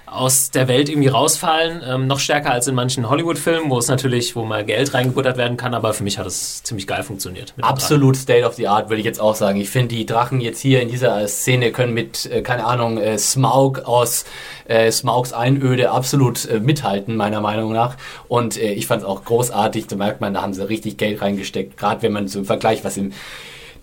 aus 0.05 0.51
der 0.51 0.67
Welt 0.67 0.89
irgendwie 0.89 1.07
rausfallen. 1.07 1.81
Ähm, 1.85 2.07
noch 2.07 2.19
stärker 2.19 2.51
als 2.51 2.67
in 2.67 2.75
manchen 2.75 3.09
Hollywood-Filmen, 3.09 3.69
wo 3.69 3.79
es 3.79 3.87
natürlich, 3.87 4.35
wo 4.35 4.45
mal 4.45 4.63
Geld 4.63 4.93
reingebuttert 4.93 5.37
werden 5.37 5.57
kann. 5.57 5.73
Aber 5.73 5.93
für 5.93 6.03
mich 6.03 6.17
hat 6.19 6.27
es 6.27 6.61
ziemlich 6.63 6.87
geil 6.87 7.03
funktioniert. 7.03 7.53
absolut 7.61 8.15
State 8.15 8.45
of 8.45 8.53
the 8.53 8.67
Art, 8.67 8.89
würde 8.89 8.99
ich 8.99 9.05
jetzt 9.05 9.19
auch 9.19 9.35
sagen. 9.35 9.59
Ich 9.59 9.69
finde, 9.69 9.95
die 9.95 10.05
Drachen 10.05 10.41
jetzt 10.41 10.59
hier 10.59 10.81
in 10.81 10.89
dieser 10.89 11.21
äh, 11.21 11.27
Szene 11.27 11.71
können 11.71 11.93
mit, 11.93 12.25
äh, 12.31 12.41
keine 12.41 12.65
Ahnung, 12.65 12.97
äh, 12.97 13.17
Smaug 13.17 13.85
aus 13.85 14.25
äh, 14.67 14.91
Smaugs 14.91 15.33
Einöde 15.33 15.91
absolut 15.91 16.45
äh, 16.45 16.59
mithalten, 16.59 17.15
meiner 17.15 17.41
Meinung 17.41 17.73
nach. 17.73 17.97
Und 18.27 18.57
äh, 18.57 18.73
ich 18.73 18.87
fand 18.87 19.01
es 19.01 19.07
auch 19.07 19.25
großartig. 19.25 19.87
Da 19.87 19.95
merkt 19.95 20.21
man, 20.21 20.33
da 20.33 20.41
haben 20.41 20.53
sie 20.53 20.67
richtig 20.67 20.97
Geld 20.97 21.21
reingesteckt. 21.21 21.77
Gerade 21.77 22.01
wenn 22.03 22.11
man 22.11 22.27
so 22.27 22.39
im 22.39 22.45
Vergleich, 22.45 22.83
was 22.83 22.97
im 22.97 23.11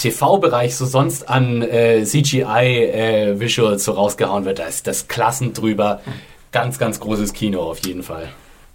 TV-Bereich 0.03 0.77
so 0.77 0.85
sonst 0.85 1.29
an 1.29 1.63
äh, 1.63 2.05
CGI-Visuals 2.05 3.85
so 3.85 3.93
rausgehauen 3.93 4.45
wird, 4.45 4.59
da 4.59 4.65
ist 4.65 4.87
das 4.87 5.07
Klassen 5.09 5.53
drüber. 5.53 6.01
Ganz, 6.51 6.79
ganz 6.79 7.01
großes 7.01 7.33
Kino 7.33 7.63
auf 7.63 7.79
jeden 7.87 8.03
Fall. 8.03 8.29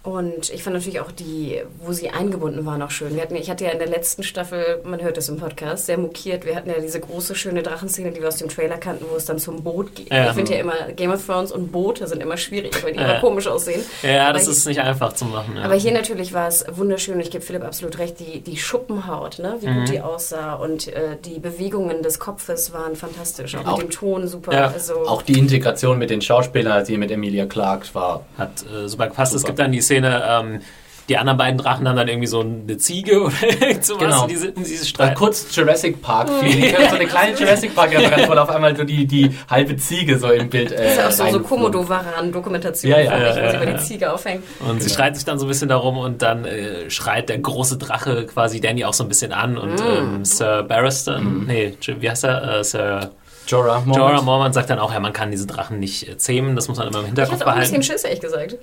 Und 0.08 0.48
ich 0.54 0.62
fand 0.62 0.74
natürlich 0.74 1.00
auch 1.00 1.12
die, 1.12 1.60
wo 1.84 1.92
sie 1.92 2.08
eingebunden 2.08 2.64
war, 2.64 2.78
noch 2.78 2.90
schön. 2.90 3.14
Wir 3.14 3.20
hatten, 3.20 3.36
ich 3.36 3.50
hatte 3.50 3.64
ja 3.64 3.70
in 3.72 3.78
der 3.78 3.88
letzten 3.88 4.22
Staffel, 4.22 4.80
man 4.84 5.02
hört 5.02 5.18
das 5.18 5.28
im 5.28 5.36
Podcast, 5.36 5.84
sehr 5.84 5.98
mokiert. 5.98 6.46
Wir 6.46 6.56
hatten 6.56 6.70
ja 6.70 6.76
diese 6.80 6.98
große, 6.98 7.34
schöne 7.34 7.62
Drachenszene, 7.62 8.10
die 8.12 8.20
wir 8.22 8.28
aus 8.28 8.36
dem 8.36 8.48
Trailer 8.48 8.78
kannten, 8.78 9.04
wo 9.10 9.16
es 9.16 9.26
dann 9.26 9.38
zum 9.38 9.62
Boot 9.62 9.94
geht. 9.94 10.10
Ja. 10.10 10.28
Ich 10.28 10.32
finde 10.32 10.54
ja 10.54 10.60
immer, 10.60 10.72
Game 10.96 11.10
of 11.10 11.26
Thrones 11.26 11.52
und 11.52 11.72
Boote 11.72 12.06
sind 12.06 12.22
immer 12.22 12.38
schwierig, 12.38 12.82
weil 12.82 12.92
die 12.94 13.00
Ja. 13.00 13.10
immer 13.12 13.20
komisch 13.20 13.46
aussehen. 13.48 13.82
Ja, 14.02 14.32
das 14.32 14.44
Aber 14.44 14.52
ist 14.52 14.66
nicht 14.66 14.80
einfach 14.80 15.12
zu 15.12 15.26
machen. 15.26 15.56
Ja. 15.58 15.64
Aber 15.64 15.74
hier 15.74 15.92
natürlich 15.92 16.32
war 16.32 16.48
es 16.48 16.64
wunderschön. 16.70 17.20
Ich 17.20 17.30
gebe 17.30 17.44
Philipp 17.44 17.64
absolut 17.64 17.98
recht. 17.98 18.18
Die, 18.18 18.40
die 18.40 18.56
Schuppenhaut, 18.56 19.38
ne? 19.40 19.56
wie 19.60 19.66
Mhm. 19.68 19.80
gut 19.80 19.88
die 19.90 20.00
aussah 20.00 20.54
und 20.54 20.88
äh, 20.88 21.16
die 21.22 21.38
Bewegungen 21.38 22.02
des 22.02 22.18
Kopfes 22.18 22.72
waren 22.72 22.96
fantastisch. 22.96 23.56
Auch, 23.56 23.66
Auch- 23.66 23.78
mit 23.78 23.88
dem 23.88 23.90
Ton 23.90 24.26
super. 24.26 24.52
Ja. 24.54 24.68
Also, 24.68 24.94
Auch 25.06 25.20
die 25.20 25.38
Integration 25.38 25.98
mit 25.98 26.08
den 26.08 26.22
Schauspielern, 26.22 26.86
hier 26.86 26.96
mit 26.98 27.10
Emilia 27.10 27.44
Clarke, 27.44 27.86
war 27.92 28.24
Hat 28.38 28.50
äh, 28.72 28.88
super 28.88 29.08
gepasst. 29.08 29.34
Es 29.34 29.40
Super. 29.42 29.50
gibt 29.50 29.58
dann 29.58 29.72
die 29.72 29.80
Szene, 29.82 29.97
ähm, 30.04 30.60
die 31.08 31.16
anderen 31.16 31.38
beiden 31.38 31.56
Drachen 31.56 31.88
haben 31.88 31.96
dann 31.96 32.06
irgendwie 32.06 32.26
so 32.26 32.40
eine 32.40 32.76
Ziege 32.76 33.22
oder 33.22 33.32
sowas. 33.80 33.98
Genau. 33.98 34.22
Und 34.24 34.30
diese, 34.30 34.52
diese 34.52 34.82
Äh, 34.84 34.86
Streit. 34.86 35.14
kurz 35.14 35.46
Jurassic 35.56 36.02
Park 36.02 36.28
Feeling. 36.40 36.74
so 36.90 36.96
eine 36.96 37.06
kleine 37.06 37.34
Jurassic 37.38 37.74
Park 37.74 37.92
Referenz, 37.96 38.28
wo 38.28 38.34
auf 38.34 38.50
einmal 38.50 38.76
so 38.76 38.84
die, 38.84 39.06
die 39.06 39.30
halbe 39.48 39.74
Ziege 39.78 40.18
so 40.18 40.28
im 40.30 40.50
Bild. 40.50 40.70
Äh, 40.70 40.76
das 40.76 40.92
ist 40.92 40.98
ja 40.98 41.06
auch 41.06 41.10
so, 41.10 41.16
so 41.16 41.22
reingeflogen. 41.22 41.48
Komodo-Varan-Dokumentation, 41.72 42.90
Ja, 42.92 42.98
ja, 43.00 43.04
ich, 43.04 43.10
ja, 43.10 43.28
wo 43.28 43.32
sie 43.32 43.40
ja, 43.40 43.54
über 43.62 43.70
ja. 43.70 43.76
die 43.78 43.84
Ziege 43.84 44.12
aufhängt. 44.12 44.44
Und 44.68 44.82
sie 44.82 44.90
streiten 44.90 45.14
sich 45.14 45.24
dann 45.24 45.38
so 45.38 45.46
ein 45.46 45.48
bisschen 45.48 45.68
darum 45.70 45.96
und 45.96 46.20
dann 46.20 46.44
äh, 46.44 46.90
schreit 46.90 47.30
der 47.30 47.38
große 47.38 47.78
Drache 47.78 48.26
quasi 48.26 48.60
Danny 48.60 48.84
auch 48.84 48.92
so 48.94 49.02
ein 49.04 49.08
bisschen 49.08 49.32
an 49.32 49.56
und 49.56 49.80
ähm, 49.80 50.24
Sir 50.26 50.62
Barristan, 50.64 51.44
nee, 51.46 51.74
wie 52.00 52.10
heißt 52.10 52.24
er? 52.24 52.58
Äh, 52.58 52.64
Sir 52.64 53.12
Jorah 53.46 53.76
Mormont. 53.80 53.96
Jorah 53.96 54.20
Mormont 54.20 54.52
sagt 54.52 54.68
dann 54.68 54.78
auch, 54.78 54.92
ja, 54.92 55.00
man 55.00 55.14
kann 55.14 55.30
diese 55.30 55.46
Drachen 55.46 55.78
nicht 55.80 56.06
äh, 56.06 56.18
zähmen, 56.18 56.54
das 56.54 56.68
muss 56.68 56.76
man 56.76 56.88
immer 56.88 56.98
im 56.98 57.04
Ich 57.04 57.08
Hinterkopf 57.08 57.32
hatte 57.36 57.44
auch 57.46 57.48
ein 57.52 57.54
behalten. 57.60 57.76
bisschen 57.78 57.94
Schiss, 57.94 58.04
ehrlich 58.04 58.20
gesagt. 58.20 58.56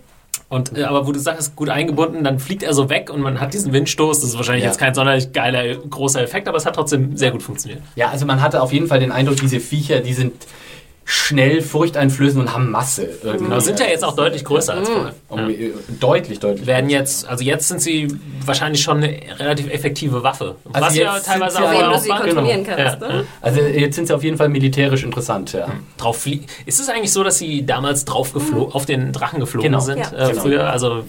Und, 0.47 0.77
äh, 0.77 0.83
aber 0.83 1.07
wo 1.07 1.11
du 1.11 1.19
sagst, 1.19 1.55
gut 1.55 1.69
eingebunden, 1.69 2.23
dann 2.23 2.39
fliegt 2.39 2.61
er 2.63 2.73
so 2.73 2.89
weg 2.89 3.09
und 3.11 3.21
man 3.21 3.39
hat 3.41 3.53
diesen 3.53 3.73
Windstoß. 3.73 4.19
Das 4.21 4.29
ist 4.29 4.37
wahrscheinlich 4.37 4.63
Ja. 4.63 4.69
jetzt 4.69 4.79
kein 4.79 4.93
sonderlich 4.93 5.33
geiler, 5.33 5.75
großer 5.75 6.21
Effekt, 6.21 6.47
aber 6.47 6.57
es 6.57 6.65
hat 6.65 6.75
trotzdem 6.75 7.17
sehr 7.17 7.31
gut 7.31 7.41
funktioniert. 7.43 7.81
Ja, 7.95 8.09
also 8.09 8.25
man 8.25 8.41
hatte 8.41 8.61
auf 8.61 8.71
jeden 8.71 8.87
Fall 8.87 8.99
den 8.99 9.11
Eindruck, 9.11 9.37
diese 9.37 9.59
Viecher, 9.59 10.01
die 10.01 10.13
sind 10.13 10.33
schnell, 11.07 11.61
furchteinflößend 11.61 12.41
und 12.41 12.53
haben 12.53 12.71
Masse. 12.71 13.09
Aber 13.23 13.61
sind 13.61 13.79
ja 13.79 13.85
jetzt 13.85 14.03
auch 14.03 14.15
deutlich 14.15 14.43
größer 14.43 14.73
als 14.73 14.89
vorher. 14.89 15.13
Ja. 15.29 15.47
Äh, 15.49 15.71
Deutlich, 15.99 16.39
deutlich. 16.39 16.65
werden 16.65 16.89
jetzt, 16.89 17.27
also 17.27 17.43
jetzt 17.43 17.67
sind 17.67 17.79
sie 17.79 18.07
wahrscheinlich 18.43 18.81
schon 18.81 18.97
eine 18.97 19.19
relativ 19.37 19.69
effektive 19.71 20.23
Waffe. 20.23 20.55
Also 20.73 20.87
was 20.87 20.95
ja 20.95 21.19
teilweise 21.19 21.57
sind 21.57 21.65
auch 21.65 21.73
ja 21.73 21.91
auch 21.91 21.97
sie 21.99 22.09
kontrollieren 22.09 22.63
genau. 22.63 22.75
kannst. 22.77 23.01
Ja, 23.03 23.07
ne? 23.07 23.25
Also 23.41 23.61
jetzt 23.61 23.95
sind 23.95 24.07
sie 24.07 24.15
auf 24.15 24.23
jeden 24.23 24.37
Fall 24.37 24.49
militärisch 24.49 25.03
interessant, 25.03 25.53
ja. 25.53 25.67
Drauf 25.97 26.17
flie 26.23 26.41
ist 26.65 26.79
es 26.79 26.89
eigentlich 26.89 27.11
so, 27.13 27.23
dass 27.23 27.37
sie 27.37 27.65
damals 27.65 28.05
drauf 28.05 28.33
geflogen, 28.33 28.73
auf 28.73 28.85
den 28.87 29.11
Drachen 29.11 29.39
geflogen 29.39 29.69
Genau. 29.71 29.79
sind 29.81 29.99
äh, 29.99 30.29
Genau. 30.29 30.41
früher? 30.41 30.69
Also 30.71 31.03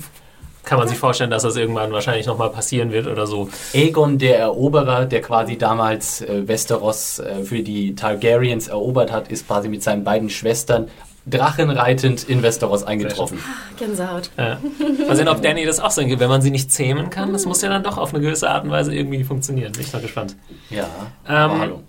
kann 0.67 0.79
man 0.79 0.89
sich 0.89 0.99
vorstellen, 0.99 1.31
dass 1.31 1.45
das 1.45 1.57
irgendwann 1.57 1.93
wahrscheinlich 1.93 2.27
nochmal 2.27 2.51
passieren 2.51 2.93
wird 2.93 3.07
oder 3.07 3.27
so. 3.27 3.49
Aegon 3.73 4.19
der 4.19 4.39
Eroberer, 4.39 5.07
der 5.07 5.23
quasi 5.23 5.57
damals 5.57 6.21
äh, 6.21 6.47
Westeros 6.47 7.21
äh, 7.21 7.45
für 7.45 7.63
die 7.63 7.95
Targaryens 7.95 8.69
erobert 8.69 9.11
hat, 9.11 9.29
ist 9.29 9.47
quasi 9.47 9.69
mit 9.69 9.83
seinen 9.83 10.05
beiden 10.05 10.29
Schwestern 10.29 10.89
drachenreitend 11.25 12.29
in 12.29 12.43
Westeros 12.43 12.85
eingetroffen. 12.85 13.39
Gänsehaut. 13.79 14.31
Ja. 14.37 14.59
Mal 15.07 15.17
sehen, 15.17 15.29
ob 15.29 15.43
Danny 15.43 15.65
das 15.65 15.81
auch 15.81 15.91
sagen 15.91 16.09
will. 16.11 16.21
Wenn 16.21 16.29
man 16.29 16.43
sie 16.43 16.51
nicht 16.51 16.71
zähmen 16.71 17.11
kann, 17.11 17.33
das 17.33 17.47
muss 17.47 17.63
ja 17.63 17.69
dann 17.69 17.83
doch 17.83 17.99
auf 17.99 18.13
eine 18.13 18.23
gewisse 18.23 18.51
Art 18.51 18.65
und 18.65 18.71
Weise 18.71 18.95
irgendwie 18.95 19.25
funktionieren. 19.25 19.73
Bin 19.73 19.83
ich 19.83 19.93
mal 19.93 20.03
gespannt. 20.03 20.37
Ja, 20.71 20.89
Ähm, 21.29 21.61
hallo. 21.61 21.83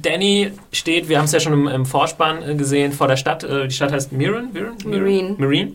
Danny 0.00 0.52
steht, 0.72 1.08
wir 1.08 1.18
haben 1.18 1.24
es 1.24 1.32
ja 1.32 1.40
schon 1.40 1.52
im, 1.52 1.68
im 1.68 1.86
Vorspann 1.86 2.42
äh, 2.42 2.54
gesehen, 2.54 2.92
vor 2.92 3.08
der 3.08 3.16
Stadt. 3.16 3.42
Äh, 3.44 3.68
die 3.68 3.74
Stadt 3.74 3.92
heißt 3.92 4.12
Mirren? 4.12 4.52
Mirren? 4.52 4.76
Marine. 4.84 5.34
Marine. 5.38 5.72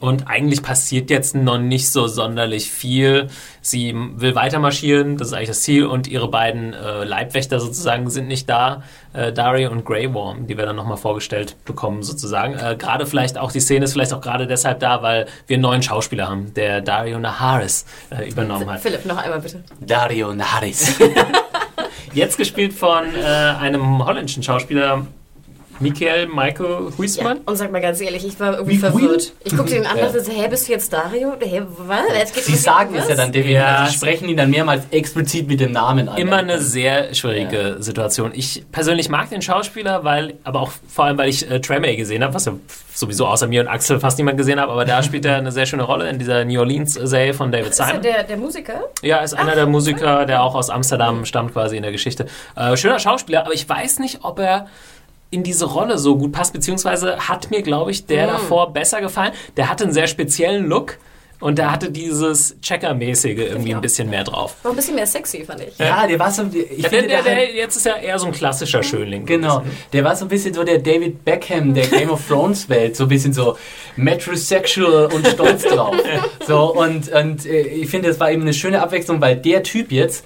Und 0.00 0.28
eigentlich 0.28 0.62
passiert 0.62 1.10
jetzt 1.10 1.34
noch 1.34 1.58
nicht 1.58 1.90
so 1.90 2.06
sonderlich 2.06 2.70
viel. 2.70 3.28
Sie 3.60 3.94
will 3.94 4.34
weiter 4.34 4.60
marschieren, 4.60 5.16
das 5.16 5.28
ist 5.28 5.34
eigentlich 5.34 5.48
das 5.48 5.62
Ziel. 5.62 5.86
Und 5.86 6.06
ihre 6.06 6.28
beiden 6.28 6.72
äh, 6.72 7.04
Leibwächter 7.04 7.58
sozusagen 7.58 8.08
sind 8.08 8.28
nicht 8.28 8.48
da. 8.48 8.82
Äh, 9.12 9.32
Daria 9.32 9.70
und 9.70 9.84
Grey 9.84 10.12
Worm, 10.14 10.46
die 10.46 10.56
wir 10.56 10.66
dann 10.66 10.76
nochmal 10.76 10.98
vorgestellt 10.98 11.56
bekommen 11.64 12.02
sozusagen. 12.02 12.54
Äh, 12.54 12.76
gerade 12.76 13.06
vielleicht 13.06 13.38
auch, 13.38 13.50
die 13.50 13.60
Szene 13.60 13.86
ist 13.86 13.92
vielleicht 13.92 14.12
auch 14.12 14.20
gerade 14.20 14.46
deshalb 14.46 14.78
da, 14.80 15.02
weil 15.02 15.26
wir 15.48 15.54
einen 15.54 15.62
neuen 15.62 15.82
Schauspieler 15.82 16.28
haben, 16.28 16.54
der 16.54 16.80
Dario 16.80 17.18
Naharis 17.18 17.84
äh, 18.10 18.28
übernommen 18.28 18.70
hat. 18.70 18.80
Philipp, 18.80 19.04
noch 19.04 19.18
einmal 19.18 19.40
bitte. 19.40 19.64
Dario 19.80 20.32
Naharis. 20.32 20.94
Jetzt 22.12 22.36
gespielt 22.36 22.72
von 22.72 23.04
äh, 23.14 23.24
einem 23.24 24.04
holländischen 24.04 24.42
Schauspieler, 24.42 25.06
Michael 25.80 26.26
Michael 26.28 26.88
Ja, 26.90 26.98
Huisman. 26.98 27.38
und 27.46 27.56
sag 27.56 27.70
mal 27.72 27.80
ganz 27.80 28.00
ehrlich, 28.00 28.26
ich 28.26 28.38
war 28.40 28.54
irgendwie 28.54 28.72
Wie 28.72 28.78
verwirrt. 28.78 29.32
Ich 29.44 29.56
guckte 29.56 29.74
den 29.74 29.86
an 29.86 29.96
Ja. 29.98 30.06
und 30.06 30.14
dachte, 30.14 30.24
so, 30.24 30.32
hä, 30.32 30.48
bist 30.48 30.68
du 30.68 30.72
jetzt 30.72 30.92
Dario? 30.92 31.32
Hä, 31.40 31.62
was? 31.78 32.32
Sie 32.44 32.52
um- 32.52 32.58
sagen 32.58 32.94
es 32.96 33.08
ja 33.08 33.14
dann 33.14 33.32
definitiv. 33.32 33.60
Ja. 33.62 33.86
sie 33.86 33.94
sprechen 33.96 34.28
ihn 34.28 34.36
dann 34.36 34.50
mehrmals 34.50 34.84
explizit 34.90 35.48
mit 35.48 35.60
dem 35.60 35.72
Namen 35.72 36.08
an. 36.08 36.18
Immer 36.18 36.36
eine 36.38 36.58
sehr 36.60 37.14
schwierige 37.14 37.76
Situation. 37.80 38.32
Ich 38.34 38.64
persönlich 38.72 39.08
mag 39.08 39.30
den 39.30 39.42
Schauspieler, 39.42 40.04
weil, 40.04 40.34
aber 40.44 40.60
auch 40.60 40.72
vor 40.88 41.04
allem, 41.06 41.18
weil 41.18 41.28
ich 41.28 41.50
äh, 41.50 41.60
Tremay 41.60 41.96
gesehen 41.96 42.22
habe, 42.24 42.34
was 42.34 42.44
ja 42.46 42.52
sowieso 42.94 43.26
außer 43.26 43.46
mir 43.46 43.60
und 43.60 43.68
Axel 43.68 44.00
fast 44.00 44.18
niemand 44.18 44.36
gesehen 44.38 44.60
hat, 44.60 44.68
aber 44.68 44.84
da 44.84 45.02
spielt 45.02 45.24
er 45.24 45.36
eine 45.36 45.52
sehr 45.52 45.66
schöne 45.66 45.84
Rolle 45.84 46.08
in 46.08 46.18
dieser 46.18 46.44
New 46.44 46.58
Orleans-Serie 46.58 47.32
von 47.34 47.52
David 47.52 47.68
Ist 47.70 47.78
er 47.80 47.86
Simon. 47.86 48.02
der, 48.02 48.24
der 48.24 48.36
Musiker? 48.36 48.80
Ja, 49.02 49.18
ist 49.18 49.34
einer 49.34 49.54
der 49.54 49.66
Musiker, 49.66 50.26
der 50.26 50.42
auch 50.42 50.54
aus 50.56 50.68
Amsterdam 50.70 51.24
stammt 51.24 51.52
quasi 51.52 51.76
in 51.76 51.82
der 51.82 51.92
Geschichte. 51.92 52.26
Äh, 52.56 52.76
schöner 52.76 52.98
Schauspieler, 52.98 53.44
aber 53.44 53.54
ich 53.54 53.68
weiß 53.68 54.00
nicht, 54.00 54.20
ob 54.22 54.40
er 54.40 54.66
in 55.30 55.42
diese 55.42 55.66
Rolle 55.66 55.98
so 55.98 56.16
gut 56.16 56.32
passt, 56.32 56.52
beziehungsweise 56.52 57.28
hat 57.28 57.50
mir, 57.50 57.62
glaube 57.62 57.90
ich, 57.90 58.06
der 58.06 58.26
davor 58.26 58.72
besser 58.72 59.00
gefallen. 59.00 59.32
Der 59.56 59.68
hatte 59.68 59.84
einen 59.84 59.92
sehr 59.92 60.06
speziellen 60.06 60.66
Look 60.66 60.98
und 61.40 61.58
der 61.58 61.70
hatte 61.70 61.90
dieses 61.92 62.56
Checker-mäßige 62.62 63.38
irgendwie 63.38 63.72
ein 63.72 63.80
bisschen 63.80 64.10
mehr 64.10 64.24
drauf. 64.24 64.56
War 64.62 64.72
ein 64.72 64.76
bisschen 64.76 64.96
mehr 64.96 65.06
sexy, 65.06 65.44
fand 65.44 65.60
ich. 65.60 65.78
Ja, 65.78 66.06
der 66.06 66.18
war 66.18 66.32
so. 66.32 66.42
Ich 66.52 66.54
Ja, 66.54 66.88
der, 66.88 66.90
finde, 66.90 67.08
der, 67.08 67.22
der, 67.22 67.34
der, 67.36 67.54
jetzt 67.54 67.76
ist 67.76 67.86
ja 67.86 67.96
eher 67.96 68.18
so 68.18 68.26
ein 68.26 68.32
klassischer 68.32 68.82
Schönling. 68.82 69.24
Genau, 69.24 69.62
der 69.92 70.02
war 70.02 70.16
so 70.16 70.24
ein 70.24 70.28
bisschen 70.28 70.52
so 70.52 70.64
der 70.64 70.78
David 70.78 71.24
Beckham 71.24 71.74
der 71.74 71.86
Game 71.86 72.10
of 72.10 72.26
Thrones 72.26 72.68
Welt, 72.68 72.96
so 72.96 73.04
ein 73.04 73.08
bisschen 73.08 73.32
so 73.32 73.56
metrosexual 73.96 75.06
und 75.12 75.26
stolz 75.26 75.62
drauf. 75.64 75.96
So 76.46 76.74
und 76.74 77.12
und 77.12 77.44
äh, 77.44 77.60
ich 77.60 77.90
finde, 77.90 78.08
es 78.08 78.18
war 78.18 78.30
eben 78.32 78.42
eine 78.42 78.54
schöne 78.54 78.80
Abwechslung, 78.80 79.20
weil 79.20 79.36
der 79.36 79.62
Typ 79.62 79.92
jetzt, 79.92 80.24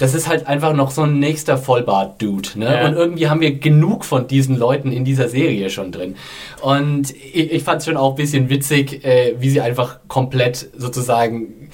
das 0.00 0.14
ist 0.14 0.28
halt 0.28 0.46
einfach 0.46 0.72
noch 0.72 0.90
so 0.90 1.02
ein 1.02 1.18
nächster 1.18 1.58
Vollbart-Dude, 1.58 2.58
ne? 2.58 2.74
Ja. 2.74 2.88
Und 2.88 2.94
irgendwie 2.94 3.28
haben 3.28 3.42
wir 3.42 3.58
genug 3.58 4.06
von 4.06 4.26
diesen 4.26 4.56
Leuten 4.56 4.92
in 4.92 5.04
dieser 5.04 5.28
Serie 5.28 5.68
schon 5.68 5.92
drin. 5.92 6.16
Und 6.62 7.10
ich, 7.10 7.52
ich 7.52 7.62
fand 7.62 7.80
es 7.80 7.84
schon 7.84 7.98
auch 7.98 8.10
ein 8.10 8.16
bisschen 8.16 8.48
witzig, 8.48 9.04
äh, 9.04 9.34
wie 9.38 9.50
sie 9.50 9.60
einfach 9.60 9.98
komplett 10.08 10.70
sozusagen 10.76 11.70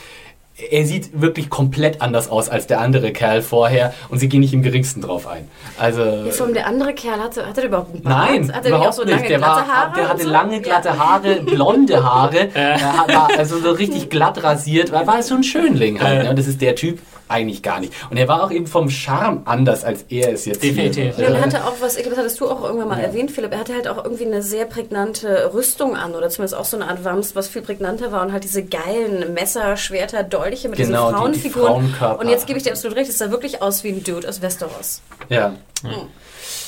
er 0.71 0.87
sieht 0.87 1.21
wirklich 1.21 1.51
komplett 1.51 2.01
anders 2.01 2.31
aus 2.31 2.49
als 2.49 2.67
der 2.67 2.81
andere 2.81 3.13
Kerl 3.13 3.43
vorher 3.43 3.93
und 4.09 4.21
sie 4.21 4.29
gehen 4.31 4.41
nicht 4.41 4.55
im 4.55 4.63
geringsten 4.63 5.03
drauf 5.03 5.27
ein. 5.27 5.47
Also 5.79 6.01
allem 6.01 6.55
der 6.55 6.67
andere 6.67 6.95
Kerl 6.95 7.21
hatte, 7.21 7.47
hatte 7.47 7.61
der 7.61 7.69
überhaupt 7.69 7.93
einen 7.93 8.03
Bart? 8.03 8.31
Nein, 8.31 8.53
hatte 8.55 8.63
der 8.63 8.71
überhaupt 8.71 8.95
so 8.95 9.03
lange 9.03 9.17
nicht. 9.17 9.31
Der, 9.31 9.39
glatte 9.39 9.61
war, 9.61 9.69
Haare? 9.69 9.93
der 9.95 10.09
hatte 10.09 10.23
so? 10.23 10.31
lange 10.31 10.61
glatte 10.63 10.89
Ja. 10.89 10.99
Haare, 10.99 11.35
blonde 11.43 12.03
Haare, 12.03 12.49
er 12.55 12.81
war 13.07 13.29
also 13.37 13.59
so 13.59 13.71
richtig 13.73 14.09
glatt 14.09 14.43
rasiert, 14.43 14.93
war, 14.93 15.07
war 15.07 15.23
so 15.23 15.35
ein 15.35 15.45
Schönling 15.45 16.01
halt. 16.01 16.25
Ne? 16.25 16.31
Und 16.31 16.39
das 16.39 16.47
ist 16.47 16.63
der 16.63 16.75
Typ, 16.75 17.01
eigentlich 17.29 17.63
gar 17.63 17.81
nicht. 17.81 17.93
Und 18.11 18.17
er 18.17 18.29
war 18.29 18.43
auch 18.45 18.51
eben 18.51 18.67
vom 18.67 18.89
Charme 18.91 19.43
anders, 19.45 19.85
als 19.85 20.05
er 20.09 20.33
es 20.33 20.45
jetzt 20.45 20.63
Definitiv. 20.63 21.17
hier 21.17 21.25
Ja, 21.29 21.35
er 21.35 21.41
hatte 21.43 21.65
auch 21.65 21.75
was, 21.81 21.97
ich 21.97 22.03
glaube, 22.03 22.17
das 22.17 22.21
hattest 22.25 22.41
du 22.41 22.49
auch 22.49 22.63
irgendwann 22.65 22.89
mal 22.89 23.01
erwähnt, 23.01 23.31
Philipp, 23.31 23.53
er 23.53 23.59
hatte 23.61 23.75
halt 23.75 23.89
auch 23.89 24.03
irgendwie 24.05 24.27
eine 24.27 24.43
sehr 24.43 24.65
prägnante 24.65 25.51
Rüstung 25.53 25.97
an 25.97 26.15
oder 26.15 26.29
zumindest 26.31 26.55
auch 26.55 26.65
so 26.65 26.77
eine 26.77 26.89
Art 26.89 27.05
Wams, 27.05 27.35
was 27.35 27.49
viel 27.49 27.63
prägnanter 27.63 28.13
war 28.13 28.23
und 28.25 28.33
halt 28.33 28.45
diese 28.45 28.63
geilen 28.65 29.35
Messer, 29.35 29.77
Schwerter, 29.77 30.23
Dolche 30.23 30.69
mit 30.69 30.79
Genau, 30.79 31.11
die- 31.11 31.33
diesen 31.33 31.43
die 31.43 31.51
Frauenfiguren. 31.51 31.67
Frauenkörper. 31.93 32.21
und 32.21 32.29
jetzt 32.29 32.47
gebe 32.47 32.59
ich 32.59 32.63
dir 32.65 32.73
absolut 32.73 32.97
recht, 32.97 33.11
es 33.11 33.19
sah 33.19 33.31
wirklich 33.31 33.63
aus 33.63 33.83
wie 33.85 33.89
ein 33.89 34.05
Dude 34.05 34.29
aus 34.29 34.41
Westeros. 34.43 35.03
Ja. 35.29 35.55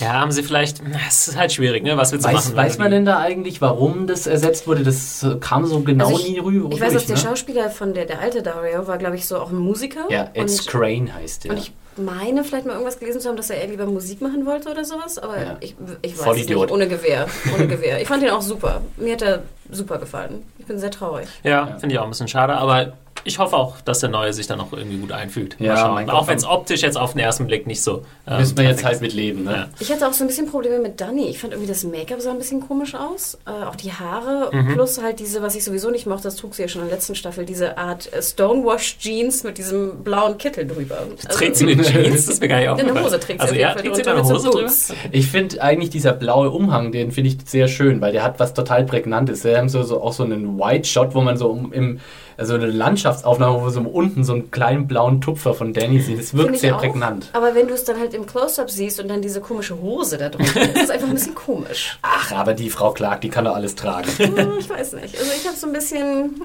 Ja, 0.00 0.14
haben 0.14 0.30
sie 0.32 0.42
vielleicht. 0.42 0.80
Es 1.08 1.28
ist 1.28 1.36
halt 1.36 1.52
schwierig, 1.52 1.82
ne? 1.82 1.96
Was 1.96 2.12
willst 2.12 2.24
du 2.26 2.28
Weiß, 2.32 2.44
machen? 2.46 2.56
weiß 2.56 2.78
man 2.78 2.90
denn 2.90 3.04
da 3.04 3.18
eigentlich, 3.18 3.60
warum 3.60 4.06
das 4.06 4.26
ersetzt 4.26 4.66
wurde? 4.66 4.82
Das 4.82 5.26
kam 5.40 5.66
so 5.66 5.80
genau 5.80 6.06
Also 6.08 6.18
ich, 6.20 6.28
nie 6.30 6.38
rüber. 6.38 6.68
ich 6.74 6.80
weiß, 6.80 6.92
dass 6.92 7.06
der 7.06 7.16
ne? 7.16 7.22
Schauspieler 7.22 7.70
von 7.70 7.94
der, 7.94 8.04
der 8.06 8.20
alte 8.20 8.42
Dario 8.42 8.86
war, 8.86 8.98
glaube 8.98 9.16
ich, 9.16 9.26
so 9.26 9.38
auch 9.38 9.50
ein 9.50 9.56
Musiker. 9.58 10.06
Ja, 10.10 10.28
Ed 10.34 10.50
Skrein 10.50 11.12
heißt 11.14 11.44
der. 11.44 11.52
und 11.52 11.58
ich 11.58 11.72
meine 11.96 12.44
vielleicht 12.44 12.64
mal 12.64 12.74
irgendwas 12.74 13.00
gelesen 13.00 13.20
zu 13.20 13.28
haben, 13.28 13.36
dass 13.36 13.50
er 13.50 13.56
eher 13.60 13.66
lieber 13.66 13.86
Musik 13.86 14.20
machen 14.22 14.46
wollte 14.46 14.70
oder 14.70 14.84
sowas, 14.84 15.18
aber 15.18 15.36
Ja. 15.40 15.56
ich, 15.60 15.74
ich 16.02 16.12
weiß 16.12 16.18
es 16.20 16.24
Vollidiot. 16.24 16.62
nicht. 16.66 16.70
Ohne 16.72 16.86
Gewehr. 16.86 17.26
Ohne 17.54 17.66
Gewehr. 17.66 18.00
Ich 18.00 18.06
fand 18.06 18.22
ihn 18.22 18.30
auch 18.30 18.40
super. 18.42 18.82
Mir 18.96 19.14
hat 19.14 19.22
er 19.22 19.42
super 19.70 19.98
gefallen. 19.98 20.44
Ich 20.60 20.66
bin 20.66 20.78
sehr 20.78 20.92
traurig. 20.92 21.26
Ja, 21.42 21.50
Ja. 21.70 21.76
finde 21.78 21.94
ich 21.94 21.98
auch 21.98 22.04
ein 22.04 22.10
bisschen 22.10 22.28
schade, 22.28 22.54
aber 22.56 22.92
ich 23.24 23.38
hoffe 23.38 23.56
auch, 23.56 23.80
dass 23.80 24.00
der 24.00 24.08
Neue 24.08 24.32
sich 24.32 24.46
dann 24.46 24.60
auch 24.60 24.72
irgendwie 24.72 24.96
gut 24.96 25.12
einfügt. 25.12 25.56
Ja, 25.58 25.96
auch 26.08 26.28
wenn 26.28 26.36
es 26.36 26.44
optisch 26.46 26.82
jetzt 26.82 26.96
auf 26.96 27.12
den 27.12 27.20
ersten 27.20 27.46
Blick 27.46 27.66
nicht 27.66 27.82
so. 27.82 28.04
ähm, 28.26 28.38
Müssen 28.38 28.56
wir 28.56 28.64
jetzt 28.64 28.84
halt 28.84 28.96
ist. 28.96 29.02
mit 29.02 29.12
leben, 29.12 29.44
ne? 29.44 29.52
Ja. 29.52 29.68
Ich 29.80 29.90
hatte 29.92 30.06
auch 30.06 30.12
so 30.12 30.24
ein 30.24 30.26
bisschen 30.26 30.50
Probleme 30.50 30.78
mit 30.78 31.00
Dani. 31.00 31.28
Ich 31.28 31.38
fand 31.38 31.52
irgendwie 31.52 31.68
das 31.68 31.84
Make-up 31.84 32.20
sah 32.20 32.30
ein 32.30 32.38
bisschen 32.38 32.60
komisch 32.60 32.94
aus. 32.94 33.38
Äh, 33.46 33.66
auch 33.66 33.76
die 33.76 33.92
Haare. 33.92 34.50
Mhm. 34.54 34.74
Plus 34.74 35.00
halt 35.02 35.20
diese, 35.20 35.42
was 35.42 35.54
ich 35.54 35.64
sowieso 35.64 35.90
nicht 35.90 36.06
mochte, 36.06 36.24
das 36.24 36.36
trug 36.36 36.54
sie 36.54 36.62
ja 36.62 36.68
schon 36.68 36.82
in 36.82 36.88
der 36.88 36.96
letzten 36.96 37.14
Staffel, 37.14 37.44
diese 37.44 37.76
Art 37.78 38.12
äh, 38.12 38.22
Stonewash-Jeans 38.22 39.44
mit 39.44 39.58
diesem 39.58 40.02
blauen 40.04 40.38
Kittel 40.38 40.66
drüber. 40.66 40.98
Also, 40.98 41.28
Trägt 41.28 41.56
sie 41.56 41.70
eine 41.72 41.82
Jeans? 41.82 42.26
Das 42.26 42.34
ist 42.34 42.40
mir 42.40 42.48
gar 42.48 42.58
nicht 42.60 42.68
aufgefallen. 42.68 43.04
Hose 43.04 43.20
trägt 43.20 43.40
sie 43.40 43.42
Also 43.42 43.54
auf 43.54 43.60
ja, 43.60 43.68
jeden 43.68 43.74
Fall 43.74 43.82
trägt 43.92 44.04
sie 44.04 44.10
eine 44.10 44.22
Hose 44.24 44.50
drüber? 44.50 44.70
Ich 45.12 45.26
finde 45.26 45.62
eigentlich 45.62 45.90
dieser 45.90 46.12
blaue 46.12 46.50
Umhang, 46.50 46.92
den 46.92 47.12
finde 47.12 47.30
ich 47.30 47.38
sehr 47.46 47.68
schön, 47.68 48.00
weil 48.00 48.12
der 48.12 48.22
hat 48.22 48.38
was 48.40 48.54
total 48.54 48.84
Prägnantes. 48.84 49.44
Wir 49.44 49.58
haben 49.58 49.68
so, 49.68 49.82
so 49.82 50.02
auch 50.02 50.12
so 50.12 50.24
einen 50.24 50.58
White 50.58 50.88
Shot, 50.88 51.14
wo 51.14 51.20
man 51.20 51.36
so 51.36 51.50
im, 51.72 52.00
also 52.38 52.54
eine 52.54 52.66
Landschaftsaufnahme, 52.66 53.60
wo 53.60 53.64
wir 53.64 53.70
so 53.70 53.80
unten 53.80 54.24
so 54.24 54.32
einen 54.32 54.50
kleinen 54.50 54.86
blauen 54.86 55.20
Tupfer 55.20 55.54
von 55.54 55.72
Danny 55.72 56.00
sieht. 56.00 56.18
Das 56.18 56.34
wirkt 56.36 56.58
sehr 56.58 56.76
auch. 56.76 56.80
prägnant. 56.80 57.28
Aber 57.32 57.54
wenn 57.54 57.68
du 57.68 57.74
es 57.74 57.84
dann 57.84 57.98
halt 57.98 58.14
im 58.14 58.24
Close-Up 58.26 58.70
siehst 58.70 59.00
und 59.00 59.08
dann 59.08 59.20
diese 59.20 59.40
komische 59.40 59.78
Hose 59.80 60.16
da 60.18 60.28
drunter, 60.28 60.62
ist 60.62 60.84
es 60.84 60.90
einfach 60.90 61.08
ein 61.08 61.14
bisschen 61.14 61.34
komisch. 61.34 61.98
Ach, 62.02 62.32
aber 62.32 62.54
die 62.54 62.70
Frau 62.70 62.92
Clark, 62.92 63.20
die 63.20 63.28
kann 63.28 63.44
doch 63.44 63.54
alles 63.54 63.74
tragen. 63.74 64.08
Hm, 64.16 64.54
Ich 64.58 64.70
weiß 64.70 64.92
nicht. 64.94 65.18
Also 65.18 65.30
ich 65.36 65.46
habe 65.46 65.56
so 65.56 65.66
ein 65.66 65.72
bisschen. 65.72 66.40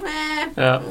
Äh, 0.58 0.62
Ja. 0.62 0.78
äh. 0.78 0.82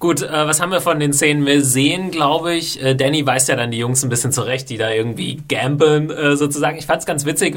Gut, 0.00 0.20
äh, 0.22 0.28
was 0.46 0.60
haben 0.60 0.70
wir 0.72 0.80
von 0.80 1.00
den 1.00 1.12
Szenen? 1.12 1.46
Wir 1.46 1.62
sehen, 1.64 2.10
glaube 2.10 2.54
ich, 2.54 2.82
äh, 2.82 2.94
Danny 2.94 3.24
weist 3.26 3.48
ja 3.48 3.56
dann 3.56 3.70
die 3.70 3.78
Jungs 3.78 4.02
ein 4.02 4.10
bisschen 4.10 4.32
zurecht, 4.32 4.68
die 4.68 4.76
da 4.76 4.90
irgendwie 4.90 5.42
gambeln 5.48 6.10
äh, 6.10 6.36
sozusagen. 6.36 6.76
Ich 6.76 6.86
fand 6.86 7.00
es 7.00 7.06
ganz 7.06 7.24
witzig. 7.24 7.56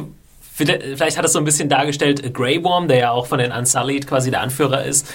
Vielleicht 0.54 1.18
hat 1.18 1.26
es 1.26 1.34
so 1.34 1.40
ein 1.40 1.46
bisschen 1.46 1.70
dargestellt, 1.70 2.24
äh, 2.24 2.30
Grey 2.30 2.64
Worm, 2.64 2.88
der 2.88 2.98
ja 2.98 3.12
auch 3.12 3.28
von 3.28 3.40
den 3.40 3.52
Unsullied 3.52 4.08
quasi 4.08 4.32
der 4.32 4.42
Anführer 4.42 4.86
ist, 4.86 5.08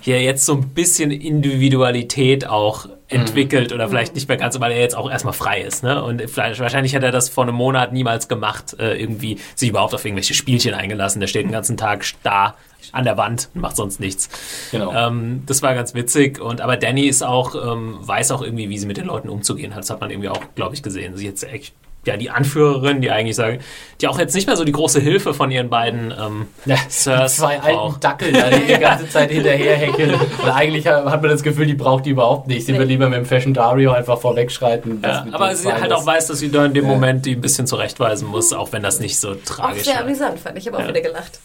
hier 0.00 0.22
jetzt 0.22 0.46
so 0.46 0.54
ein 0.54 0.68
bisschen 0.70 1.10
Individualität 1.10 2.46
auch 2.46 2.88
entwickelt 3.08 3.72
oder 3.72 3.88
vielleicht 3.88 4.14
nicht 4.14 4.28
mehr 4.28 4.36
ganz, 4.36 4.58
weil 4.60 4.72
er 4.72 4.80
jetzt 4.80 4.96
auch 4.96 5.10
erstmal 5.10 5.32
frei 5.32 5.62
ist. 5.62 5.82
Ne? 5.82 6.02
Und 6.02 6.30
vielleicht, 6.30 6.60
wahrscheinlich 6.60 6.94
hat 6.94 7.02
er 7.02 7.10
das 7.10 7.28
vor 7.28 7.44
einem 7.44 7.54
Monat 7.54 7.92
niemals 7.92 8.28
gemacht, 8.28 8.76
äh, 8.78 9.00
irgendwie 9.00 9.38
sich 9.54 9.70
überhaupt 9.70 9.94
auf 9.94 10.04
irgendwelche 10.04 10.34
Spielchen 10.34 10.74
eingelassen. 10.74 11.20
Der 11.20 11.26
steht 11.26 11.44
den 11.44 11.52
ganzen 11.52 11.76
Tag 11.76 12.04
da 12.22 12.54
an 12.92 13.04
der 13.04 13.16
Wand 13.16 13.48
und 13.54 13.60
macht 13.60 13.76
sonst 13.76 13.98
nichts. 13.98 14.28
Genau. 14.70 14.92
Ähm, 14.92 15.42
das 15.46 15.62
war 15.62 15.74
ganz 15.74 15.94
witzig. 15.94 16.40
Und 16.40 16.60
aber 16.60 16.76
Danny 16.76 17.06
ist 17.06 17.22
auch, 17.22 17.54
ähm, 17.54 17.96
weiß 18.00 18.30
auch 18.30 18.42
irgendwie, 18.42 18.68
wie 18.68 18.78
sie 18.78 18.86
mit 18.86 18.98
den 18.98 19.06
Leuten 19.06 19.28
umzugehen 19.28 19.74
hat. 19.74 19.80
Das 19.80 19.90
hat 19.90 20.00
man 20.00 20.10
irgendwie 20.10 20.28
auch, 20.28 20.42
glaube 20.54 20.74
ich, 20.74 20.82
gesehen. 20.82 21.16
Sie 21.16 21.26
jetzt 21.26 21.44
echt, 21.44 21.74
ja, 22.08 22.16
die 22.16 22.30
Anführerin, 22.30 23.00
die 23.00 23.10
eigentlich 23.10 23.36
sagen, 23.36 23.60
die 24.00 24.08
auch 24.08 24.18
jetzt 24.18 24.34
nicht 24.34 24.46
mehr 24.46 24.56
so 24.56 24.64
die 24.64 24.72
große 24.72 25.00
Hilfe 25.00 25.32
von 25.34 25.50
ihren 25.50 25.70
beiden 25.70 26.12
ähm, 26.12 26.46
Ja, 26.66 26.76
Sirs 26.88 27.32
die 27.34 27.40
zwei 27.40 27.60
alten 27.60 27.76
braucht. 27.76 28.04
Dackel, 28.04 28.32
da, 28.32 28.50
die 28.50 28.72
die 28.72 28.78
ganze 28.78 29.08
Zeit 29.08 29.30
hinterherheckeln. 29.30 30.14
Und 30.14 30.48
eigentlich 30.50 30.86
hat 30.86 31.04
man 31.04 31.22
das 31.30 31.42
Gefühl, 31.42 31.66
die 31.66 31.74
braucht 31.74 32.06
die 32.06 32.10
überhaupt 32.10 32.46
nicht. 32.48 32.66
Wir 32.68 32.78
Nee. 32.78 32.84
lieber 32.84 33.08
mit 33.08 33.18
dem 33.18 33.24
Fashion 33.26 33.54
Dario 33.54 33.92
einfach 33.92 34.18
vorwegschreiten. 34.20 35.00
Ja, 35.02 35.26
aber 35.32 35.54
sie 35.54 35.72
halt 35.72 35.86
ist. 35.86 35.92
auch 35.92 36.06
weiß, 36.06 36.26
dass 36.28 36.38
sie 36.38 36.50
da 36.50 36.64
in 36.64 36.74
dem 36.74 36.84
Ja. 36.84 36.90
Moment 36.90 37.26
die 37.26 37.32
ein 37.36 37.40
bisschen 37.40 37.66
zurechtweisen 37.66 38.28
muss, 38.28 38.52
auch 38.52 38.72
wenn 38.72 38.82
das 38.82 39.00
nicht 39.00 39.18
so 39.18 39.30
Auch 39.30 39.36
tragisch 39.44 39.84
sehr 39.84 39.94
war. 39.96 40.02
amüsant 40.02 40.38
fand 40.38 40.56
ich. 40.58 40.64
Ich 40.66 40.72
habe 40.72 40.78
auch 40.78 40.82
Ja. 40.82 40.88
wieder 40.88 41.00
gelacht. 41.00 41.40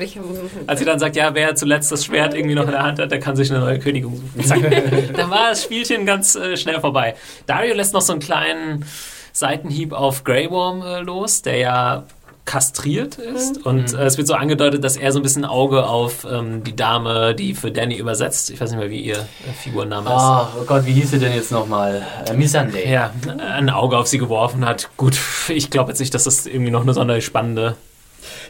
Ich, 0.00 0.18
Als 0.66 0.78
sie 0.80 0.86
dann 0.86 0.98
sagt, 0.98 1.14
ja, 1.16 1.34
wer 1.34 1.54
zuletzt 1.54 1.92
das 1.92 2.04
Schwert 2.04 2.34
irgendwie 2.34 2.54
noch 2.54 2.64
in 2.64 2.70
der 2.72 2.82
Hand 2.82 2.98
hat, 2.98 3.10
der 3.10 3.20
kann 3.20 3.36
sich 3.36 3.50
eine 3.50 3.60
neue 3.60 3.78
Königin 3.78 4.14
suchen. 4.42 4.62
Dann 5.16 5.30
war 5.30 5.50
das 5.50 5.62
Spielchen 5.64 6.06
ganz 6.06 6.34
äh, 6.36 6.56
schnell 6.56 6.80
vorbei. 6.80 7.14
Dario 7.46 7.74
lässt 7.74 7.92
noch 7.92 8.00
so 8.00 8.12
einen 8.12 8.20
kleinen 8.20 8.84
Seitenhieb 9.32 9.92
auf 9.92 10.24
Grey 10.24 10.50
Worm 10.50 10.82
äh, 10.82 11.00
los, 11.00 11.42
der 11.42 11.56
ja 11.58 12.02
kastriert 12.44 13.16
ist. 13.18 13.66
Und 13.66 13.92
äh, 13.92 14.04
es 14.06 14.16
wird 14.16 14.26
so 14.26 14.32
angedeutet, 14.32 14.82
dass 14.82 14.96
er 14.96 15.12
so 15.12 15.18
ein 15.18 15.22
bisschen 15.22 15.44
Auge 15.44 15.84
auf 15.86 16.26
ähm, 16.30 16.64
die 16.64 16.74
Dame, 16.74 17.34
die 17.34 17.54
für 17.54 17.70
Danny 17.70 17.96
übersetzt, 17.96 18.48
ich 18.48 18.58
weiß 18.58 18.70
nicht 18.70 18.78
mehr, 18.80 18.88
wie 18.88 19.00
ihr 19.02 19.16
äh, 19.18 19.52
Figurname 19.62 20.06
ist. 20.08 20.12
Ah, 20.16 20.48
oh 20.58 20.64
Gott, 20.64 20.86
wie 20.86 20.92
hieß 20.92 21.10
sie 21.10 21.18
denn 21.18 21.34
jetzt 21.34 21.52
nochmal? 21.52 22.06
Äh, 22.26 22.32
Missandei. 22.32 22.86
Ja, 22.90 23.10
ein 23.54 23.68
Auge 23.68 23.98
auf 23.98 24.06
sie 24.06 24.16
geworfen 24.16 24.64
hat. 24.64 24.88
Gut, 24.96 25.18
ich 25.48 25.68
glaube 25.68 25.90
jetzt 25.90 25.98
nicht, 25.98 26.14
dass 26.14 26.24
das 26.24 26.46
irgendwie 26.46 26.70
noch 26.70 26.80
eine 26.82 26.94
sonderlich 26.94 27.26
spannende. 27.26 27.76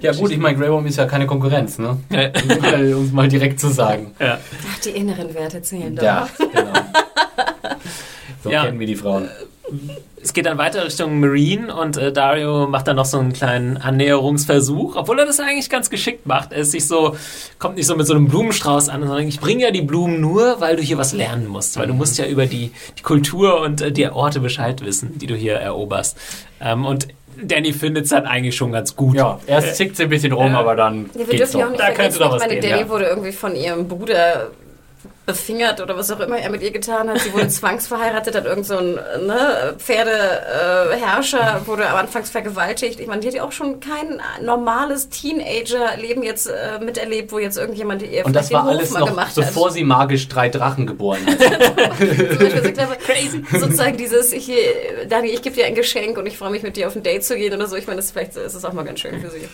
Ja 0.00 0.12
gut, 0.12 0.30
ich 0.30 0.38
meine, 0.38 0.56
Grey 0.56 0.70
Worm 0.70 0.86
ist 0.86 0.96
ja 0.96 1.06
keine 1.06 1.26
Konkurrenz, 1.26 1.78
ne? 1.78 1.98
Äh, 2.10 2.30
um 2.94 3.04
es 3.06 3.10
mal 3.12 3.26
direkt 3.26 3.58
zu 3.58 3.68
sagen. 3.68 4.14
ja. 4.20 4.38
Ach, 4.72 4.78
die 4.80 4.90
inneren 4.90 5.34
Werte 5.34 5.60
zählen 5.60 5.96
doch. 5.96 6.04
Ja, 6.04 6.28
genau. 6.38 6.72
So 8.44 8.50
Ja. 8.50 8.64
kennen 8.64 8.78
wir 8.78 8.86
die 8.86 8.94
Frauen. 8.94 9.28
Es 10.20 10.32
geht 10.32 10.46
dann 10.46 10.58
weiter 10.58 10.84
Richtung 10.84 11.20
Marine 11.20 11.74
und 11.74 11.96
äh, 11.96 12.12
Dario 12.12 12.66
macht 12.66 12.88
dann 12.88 12.96
noch 12.96 13.04
so 13.04 13.18
einen 13.18 13.32
kleinen 13.32 13.76
Annäherungsversuch, 13.76 14.96
obwohl 14.96 15.18
er 15.20 15.26
das 15.26 15.38
eigentlich 15.40 15.70
ganz 15.70 15.90
geschickt 15.90 16.26
macht. 16.26 16.52
Er 16.52 16.58
ist 16.58 16.72
sich 16.72 16.86
so, 16.86 17.16
kommt 17.58 17.76
nicht 17.76 17.86
so 17.86 17.94
mit 17.94 18.06
so 18.06 18.14
einem 18.14 18.28
Blumenstrauß 18.28 18.88
an, 18.88 19.02
sondern 19.06 19.26
ich 19.28 19.38
bringe 19.40 19.62
ja 19.62 19.70
die 19.70 19.82
Blumen 19.82 20.20
nur, 20.20 20.60
weil 20.60 20.76
du 20.76 20.82
hier 20.82 20.98
was 20.98 21.12
lernen 21.12 21.46
musst, 21.46 21.78
weil 21.78 21.86
du 21.86 21.94
musst 21.94 22.18
ja 22.18 22.26
über 22.26 22.46
die, 22.46 22.72
die 22.98 23.02
Kultur 23.02 23.60
und 23.60 23.80
äh, 23.80 23.92
die 23.92 24.08
Orte 24.08 24.40
Bescheid 24.40 24.84
wissen, 24.84 25.18
die 25.18 25.26
du 25.26 25.34
hier 25.36 25.54
eroberst. 25.54 26.16
Ähm, 26.60 26.84
und 26.84 27.08
Danny 27.40 27.72
findet 27.72 28.04
es 28.04 28.10
dann 28.10 28.26
eigentlich 28.26 28.56
schon 28.56 28.72
ganz 28.72 28.96
gut. 28.96 29.14
Ja, 29.14 29.38
erst 29.46 29.76
zickt 29.76 29.96
sie 29.96 30.02
ein 30.04 30.08
bisschen 30.08 30.32
rum, 30.32 30.52
Ja. 30.52 30.58
aber 30.58 30.74
dann. 30.74 31.08
Ja, 31.14 31.20
wir 31.20 31.26
geht's 31.26 31.52
dürfen 31.52 31.58
ja 31.60 31.66
auch 31.66 31.70
nicht 31.70 31.80
Da 31.80 31.86
könnte 31.92 32.12
vergessen, 32.12 32.18
doch 32.18 32.26
ich 32.26 32.32
was 32.32 32.40
meine, 32.40 32.60
gehen, 32.60 32.70
Danny 32.70 32.82
ja. 32.82 32.88
wurde 32.88 33.04
irgendwie 33.04 33.32
von 33.32 33.54
ihrem 33.54 33.86
Bruder 33.86 34.50
befingert 35.28 35.82
oder 35.82 35.94
was 35.94 36.10
auch 36.10 36.20
immer 36.20 36.38
er 36.38 36.48
mit 36.48 36.62
ihr 36.62 36.70
getan 36.70 37.10
hat. 37.10 37.20
Sie 37.20 37.32
wurde 37.34 37.48
zwangsverheiratet, 37.48 38.34
hat 38.34 38.46
irgend 38.46 38.64
so 38.64 38.78
ein 38.78 38.94
ne, 38.94 39.74
Pferdeherrscher, 39.76 41.60
äh, 41.62 41.66
wurde 41.66 41.88
am 41.88 41.96
Anfangs 41.96 42.30
vergewaltigt. 42.30 42.98
Ich 42.98 43.06
meine, 43.06 43.20
die 43.20 43.28
hat 43.28 43.34
ja 43.34 43.44
auch 43.44 43.52
schon 43.52 43.78
kein 43.78 44.22
normales 44.42 45.10
Teenager-Leben 45.10 46.22
jetzt 46.22 46.46
äh, 46.46 46.82
miterlebt, 46.82 47.30
wo 47.30 47.38
jetzt 47.38 47.58
irgendjemand 47.58 48.02
ihr 48.02 48.24
Und 48.24 48.34
das 48.34 48.50
war 48.50 48.66
alles 48.66 48.90
mal 48.90 49.00
noch, 49.00 49.10
gemacht 49.10 49.34
bevor 49.34 49.66
hat. 49.66 49.74
sie 49.74 49.84
magisch 49.84 50.28
drei 50.28 50.48
Drachen 50.48 50.86
geboren 50.86 51.20
hat. 51.26 51.38
Zum 51.98 52.38
Beispiel 52.38 52.62
so 52.64 52.72
clever. 52.72 52.96
Crazy. 52.96 53.44
Sozusagen 53.52 53.98
dieses, 53.98 54.32
ich, 54.32 54.50
Dani, 55.10 55.28
ich 55.28 55.42
gebe 55.42 55.54
dir 55.54 55.66
ein 55.66 55.74
Geschenk 55.74 56.16
und 56.16 56.24
ich 56.24 56.38
freue 56.38 56.50
mich 56.50 56.62
mit 56.62 56.76
dir 56.78 56.86
auf 56.86 56.96
ein 56.96 57.02
Date 57.02 57.22
zu 57.22 57.36
gehen 57.36 57.52
oder 57.52 57.66
so. 57.66 57.76
Ich 57.76 57.86
meine, 57.86 57.98
das 57.98 58.10
vielleicht 58.10 58.34
ist 58.36 58.54
es 58.54 58.64
auch 58.64 58.72
mal 58.72 58.84
ganz 58.84 59.00
schön 59.00 59.20
für 59.20 59.28
sie. 59.28 59.46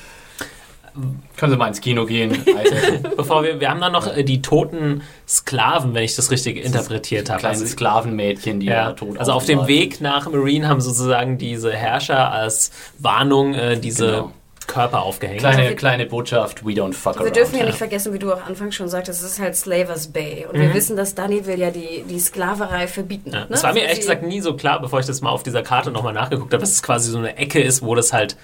Können 1.36 1.50
Sie 1.52 1.58
mal 1.58 1.68
ins 1.68 1.80
Kino 1.80 2.06
gehen? 2.06 2.44
Bevor 3.16 3.42
wir, 3.42 3.58
wir 3.60 3.68
haben 3.70 3.80
dann 3.80 3.92
noch 3.92 4.06
äh, 4.16 4.22
die 4.22 4.40
toten 4.42 5.02
Sklaven, 5.28 5.92
wenn 5.94 6.04
ich 6.04 6.14
das 6.14 6.30
richtig 6.30 6.56
interpretiert 6.64 7.30
habe. 7.30 7.40
Kleine 7.40 7.54
Also- 7.54 7.66
Sklavenmädchen, 7.66 8.60
die 8.60 8.66
Ja, 8.66 8.86
da 8.86 8.92
tot 8.92 9.18
also 9.18 9.32
auf 9.32 9.44
dem 9.44 9.66
Weg 9.66 10.00
nach 10.00 10.30
Marine 10.30 10.68
haben 10.68 10.80
sozusagen 10.80 11.36
diese 11.38 11.72
Herrscher 11.72 12.30
als 12.30 12.70
Warnung 12.98 13.54
äh, 13.54 13.76
diese 13.76 14.06
Genau. 14.06 14.32
Körper 14.66 15.02
aufgehängt. 15.02 15.40
Kleine, 15.40 15.56
Also 15.58 15.68
wir- 15.70 15.76
kleine 15.76 16.06
Botschaft, 16.06 16.64
we 16.64 16.70
don't 16.70 16.94
fuck 16.94 17.16
Wir 17.16 17.22
around. 17.22 17.36
dürfen 17.36 17.58
ja 17.58 17.66
nicht 17.66 17.76
vergessen, 17.76 18.14
wie 18.14 18.18
du 18.18 18.32
auch 18.32 18.46
anfangs 18.46 18.74
schon 18.76 18.88
sagtest, 18.88 19.22
es 19.22 19.32
ist 19.32 19.38
halt 19.40 19.56
Slavers 19.56 20.08
Bay. 20.08 20.46
Und 20.50 20.58
wir 20.58 20.72
wissen, 20.72 20.96
dass 20.96 21.14
Dani 21.14 21.44
will 21.44 21.58
ja 21.58 21.70
die, 21.70 22.02
die 22.08 22.18
Sklaverei 22.18 22.86
verbieten. 22.86 23.30
Ja, 23.32 23.40
ne? 23.40 23.46
das 23.50 23.62
war 23.62 23.72
mir 23.74 23.80
Also 23.80 23.88
ehrlich 23.88 24.00
gesagt 24.00 24.22
nie 24.22 24.40
so 24.40 24.54
klar, 24.56 24.80
bevor 24.80 25.00
ich 25.00 25.06
das 25.06 25.20
mal 25.20 25.30
auf 25.30 25.42
dieser 25.42 25.62
Karte 25.62 25.90
nochmal 25.90 26.14
nachgeguckt 26.14 26.52
habe, 26.54 26.60
dass 26.62 26.70
es 26.70 26.82
quasi 26.82 27.10
so 27.10 27.18
eine 27.18 27.36
Ecke 27.36 27.60
ist, 27.60 27.82
wo 27.82 27.94
das 27.94 28.12
halt 28.14 28.36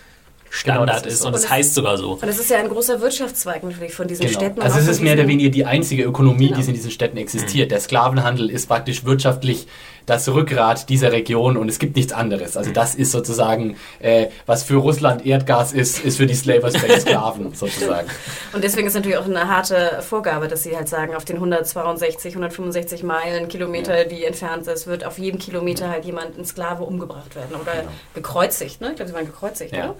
Standard 0.52 0.86
Genau, 0.88 0.92
das 0.98 1.06
ist 1.06 1.12
ist 1.14 1.18
so. 1.22 1.28
und 1.28 1.34
es 1.36 1.48
heißt 1.48 1.74
sogar 1.74 1.96
so. 1.96 2.12
Und 2.14 2.24
es 2.24 2.38
ist 2.40 2.50
ja 2.50 2.58
ein 2.58 2.68
großer 2.68 3.00
Wirtschaftszweig 3.00 3.62
natürlich 3.62 3.94
von 3.94 4.08
diesen 4.08 4.26
Genau. 4.26 4.38
Städten. 4.38 4.60
Also 4.60 4.80
es 4.80 4.88
ist 4.88 5.00
mehr 5.00 5.14
oder 5.14 5.28
weniger 5.28 5.48
die 5.48 5.64
einzige 5.64 6.02
Ökonomie, 6.02 6.48
Genau. 6.48 6.60
die 6.60 6.66
in 6.66 6.74
diesen 6.74 6.90
Städten 6.90 7.16
existiert. 7.18 7.70
Der 7.70 7.78
Sklavenhandel 7.80 8.50
ist 8.50 8.66
praktisch 8.66 9.04
wirtschaftlich 9.04 9.68
das 10.10 10.28
Rückgrat 10.28 10.88
dieser 10.88 11.12
Region 11.12 11.56
und 11.56 11.68
es 11.68 11.78
gibt 11.78 11.94
nichts 11.96 12.12
anderes. 12.12 12.56
Also 12.56 12.72
das 12.72 12.94
ist 12.96 13.12
sozusagen, 13.12 13.76
äh, 14.00 14.26
was 14.46 14.64
für 14.64 14.74
Russland 14.74 15.24
Erdgas 15.24 15.72
ist, 15.72 16.04
ist 16.04 16.16
für 16.16 16.26
die 16.26 16.34
Slavers 16.34 16.74
Sklaven 17.00 17.54
sozusagen. 17.54 18.08
Und 18.52 18.64
deswegen 18.64 18.88
ist 18.88 18.94
natürlich 18.94 19.16
auch 19.18 19.24
eine 19.26 19.48
harte 19.48 20.00
Vorgabe, 20.02 20.48
dass 20.48 20.64
sie 20.64 20.76
halt 20.76 20.88
sagen, 20.88 21.14
auf 21.14 21.24
den 21.24 21.36
162, 21.36 22.32
165 22.34 23.02
Meilen, 23.04 23.48
Kilometer, 23.48 24.04
die 24.04 24.24
entfernt 24.24 24.66
ist, 24.66 24.86
wird 24.88 25.04
auf 25.04 25.18
jedem 25.18 25.38
Kilometer 25.38 25.88
halt 25.88 26.04
jemand, 26.04 26.36
ein 26.36 26.44
Sklave, 26.44 26.82
umgebracht 26.82 27.36
werden 27.36 27.54
oder 27.54 27.84
gekreuzigt. 28.14 28.80
Ne? 28.80 28.90
Ich 28.90 28.96
glaube, 28.96 29.08
sie 29.10 29.14
waren 29.14 29.26
gekreuzigt, 29.26 29.74
Ja. 29.76 29.84
oder? 29.84 29.96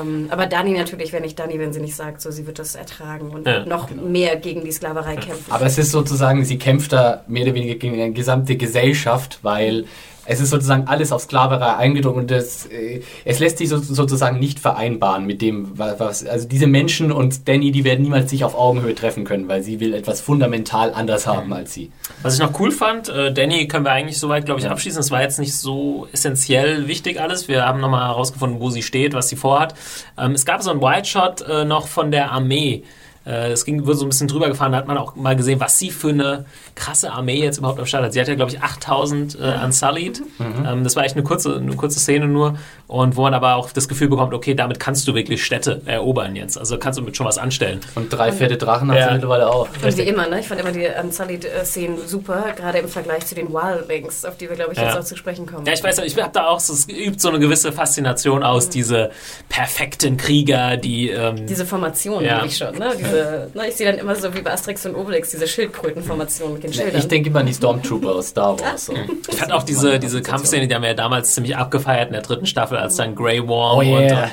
Ähm, 0.00 0.26
aber 0.30 0.46
Dani 0.46 0.72
natürlich, 0.72 1.12
wenn 1.12 1.22
nicht 1.22 1.38
Dani, 1.38 1.58
wenn 1.58 1.72
sie 1.72 1.80
nicht 1.80 1.96
sagt, 1.96 2.20
so 2.20 2.30
sie 2.30 2.46
wird 2.46 2.58
das 2.58 2.74
ertragen 2.74 3.30
und 3.30 3.46
Ja, 3.46 3.64
noch 3.64 3.90
mehr 3.90 4.36
gegen 4.36 4.64
die 4.64 4.72
Sklaverei 4.72 5.16
kämpfen. 5.16 5.50
Aber 5.50 5.66
es 5.66 5.78
ist 5.78 5.90
sozusagen, 5.90 6.44
sie 6.44 6.58
kämpft 6.58 6.92
da 6.92 7.24
mehr 7.26 7.44
oder 7.44 7.54
weniger 7.54 7.76
gegen 7.76 7.94
eine 7.94 8.12
gesamte 8.12 8.56
Gesellschaft, 8.56 9.38
weil 9.42 9.86
es 10.30 10.40
ist 10.40 10.50
sozusagen 10.50 10.86
alles 10.86 11.12
auf 11.12 11.22
Sklaverei 11.22 11.74
eingedrungen 11.76 12.18
und 12.20 12.30
das, 12.30 12.66
äh, 12.66 13.00
es 13.24 13.38
lässt 13.40 13.58
sich 13.58 13.68
so, 13.68 13.78
sozusagen 13.78 14.38
nicht 14.38 14.60
vereinbaren 14.60 15.26
mit 15.26 15.42
dem, 15.42 15.76
wa- 15.78 15.96
was, 15.98 16.24
also 16.24 16.46
diese 16.46 16.66
Menschen 16.66 17.10
und 17.12 17.48
Danny, 17.48 17.72
die 17.72 17.84
werden 17.84 18.02
niemals 18.02 18.30
sich 18.30 18.44
auf 18.44 18.54
Augenhöhe 18.54 18.94
treffen 18.94 19.24
können, 19.24 19.48
weil 19.48 19.62
sie 19.62 19.80
will 19.80 19.92
etwas 19.92 20.20
fundamental 20.20 20.94
anders 20.94 21.26
haben 21.26 21.52
als 21.52 21.74
sie. 21.74 21.90
Was 22.22 22.34
ich 22.34 22.40
noch 22.40 22.58
cool 22.60 22.70
fand, 22.70 23.08
äh, 23.08 23.32
Danny 23.32 23.66
können 23.68 23.84
wir 23.84 23.92
eigentlich 23.92 24.18
soweit, 24.18 24.44
glaube 24.46 24.60
ich, 24.60 24.68
abschließen. 24.68 25.00
Es 25.00 25.10
war 25.10 25.20
jetzt 25.22 25.38
nicht 25.38 25.54
so 25.54 26.06
essentiell 26.12 26.86
wichtig 26.86 27.20
alles. 27.20 27.48
Wir 27.48 27.66
haben 27.66 27.80
nochmal 27.80 28.06
herausgefunden, 28.08 28.60
wo 28.60 28.70
sie 28.70 28.82
steht, 28.82 29.14
was 29.14 29.28
sie 29.28 29.36
vorhat. 29.36 29.74
Ähm, 30.16 30.32
es 30.32 30.44
gab 30.46 30.62
so 30.62 30.70
einen 30.70 30.80
White 30.80 31.08
Shot 31.08 31.40
äh, 31.42 31.64
noch 31.64 31.86
von 31.88 32.10
der 32.10 32.30
Armee. 32.30 32.84
Äh, 33.26 33.52
Es 33.52 33.64
ging, 33.64 33.84
wurde 33.86 33.96
so 33.98 34.06
ein 34.06 34.08
bisschen 34.08 34.28
drüber 34.28 34.48
gefahren, 34.48 34.72
da 34.72 34.78
hat 34.78 34.88
man 34.88 34.96
auch 34.98 35.14
mal 35.14 35.36
gesehen, 35.36 35.60
was 35.60 35.78
sie 35.78 35.90
für 35.90 36.08
eine 36.08 36.46
krasse 36.74 37.12
Armee 37.12 37.40
jetzt 37.42 37.58
überhaupt 37.58 37.78
am 37.78 37.86
Start 37.86 38.04
hat. 38.04 38.12
Sie 38.12 38.20
hat 38.20 38.28
ja, 38.28 38.34
glaube 38.34 38.50
ich, 38.50 38.62
8000 38.62 39.38
äh, 39.38 39.64
Unsullied. 39.64 40.22
Ähm, 40.40 40.84
das 40.84 40.96
war 40.96 41.04
echt 41.04 41.14
eine 41.16 41.22
kurze, 41.24 41.56
eine 41.56 41.76
kurze 41.76 42.00
Szene 42.00 42.26
nur. 42.28 42.56
Und 42.86 43.16
wo 43.16 43.22
man 43.22 43.34
aber 43.34 43.54
auch 43.56 43.70
das 43.72 43.88
Gefühl 43.88 44.08
bekommt, 44.08 44.32
okay, 44.34 44.54
damit 44.54 44.80
kannst 44.80 45.06
du 45.06 45.14
wirklich 45.14 45.44
Städte 45.44 45.80
erobern 45.86 46.34
jetzt. 46.34 46.58
Also 46.58 46.76
kannst 46.78 46.98
du 46.98 47.02
mit 47.02 47.16
schon 47.16 47.26
was 47.26 47.38
anstellen. 47.38 47.80
Und 47.94 48.08
drei 48.12 48.32
fette 48.32 48.56
Drachen 48.56 48.90
hat 48.90 48.98
Ja. 48.98 49.06
sie 49.08 49.12
mittlerweile 49.14 49.48
auch. 49.48 49.68
Und 49.82 49.96
wie 49.96 50.02
immer, 50.02 50.26
ne? 50.26 50.40
ich 50.40 50.48
fand 50.48 50.60
immer 50.60 50.72
die 50.72 50.86
Unsullied-Szenen 51.02 51.98
super, 52.08 52.46
gerade 52.56 52.78
im 52.78 52.88
Vergleich 52.88 53.26
zu 53.26 53.34
den 53.34 53.52
Wildlings, 53.52 54.24
auf 54.24 54.36
die 54.38 54.48
wir, 54.48 54.56
glaube 54.56 54.72
ich, 54.72 54.78
Ja. 54.78 54.86
jetzt 54.86 54.96
auch 54.98 55.04
zu 55.04 55.16
sprechen 55.16 55.46
kommen. 55.46 55.66
Ja, 55.66 55.72
ich 55.74 55.84
weiß, 55.84 55.98
ich 55.98 56.16
habe 56.20 56.30
da 56.32 56.48
auch 56.48 56.58
so, 56.60 56.72
es 56.72 56.88
übt 56.88 57.18
so 57.20 57.28
eine 57.28 57.38
gewisse 57.38 57.70
Faszination 57.70 58.42
aus, 58.42 58.68
diese 58.70 59.10
perfekten 59.48 60.16
Krieger, 60.16 60.76
die. 60.76 61.10
Ähm, 61.10 61.46
Diese 61.46 61.66
Formation 61.66 62.24
Ja. 62.24 62.44
ich 62.44 62.56
schon. 62.56 62.76
Ne? 62.78 62.92
Diese, 62.98 63.09
ne? 63.12 63.68
Ich 63.68 63.76
sehe 63.76 63.90
dann 63.90 63.98
immer 63.98 64.14
so 64.16 64.34
wie 64.34 64.40
bei 64.42 64.52
Asterix 64.52 64.86
und 64.86 64.94
Obelix 64.94 65.30
diese 65.30 65.46
Schildkrötenformation 65.46 66.54
mit 66.54 66.62
den 66.64 66.72
Schildern. 66.72 66.98
Ich 66.98 67.08
denke 67.08 67.30
immer 67.30 67.40
an 67.40 67.46
die 67.46 67.54
Stormtrooper 67.54 68.12
aus 68.16 68.28
Star 68.28 68.58
Wars. 68.58 68.86
So. 68.86 68.94
ich 69.28 69.36
fand 69.36 69.52
auch 69.52 69.62
diese, 69.62 69.98
diese 69.98 70.22
Kampfszene, 70.22 70.66
die 70.68 70.74
haben 70.74 70.82
wir 70.82 70.90
ja 70.90 70.94
damals 70.94 71.34
ziemlich 71.34 71.56
abgefeiert 71.56 72.08
in 72.08 72.14
der 72.14 72.22
dritten 72.22 72.46
Staffel, 72.46 72.78
als 72.78 72.96
dann 72.96 73.14
Grey 73.14 73.46
Worm 73.46 73.78
Oh, 73.78 73.82
yeah. 73.82 73.96
und, 73.96 74.12
und 74.12 74.30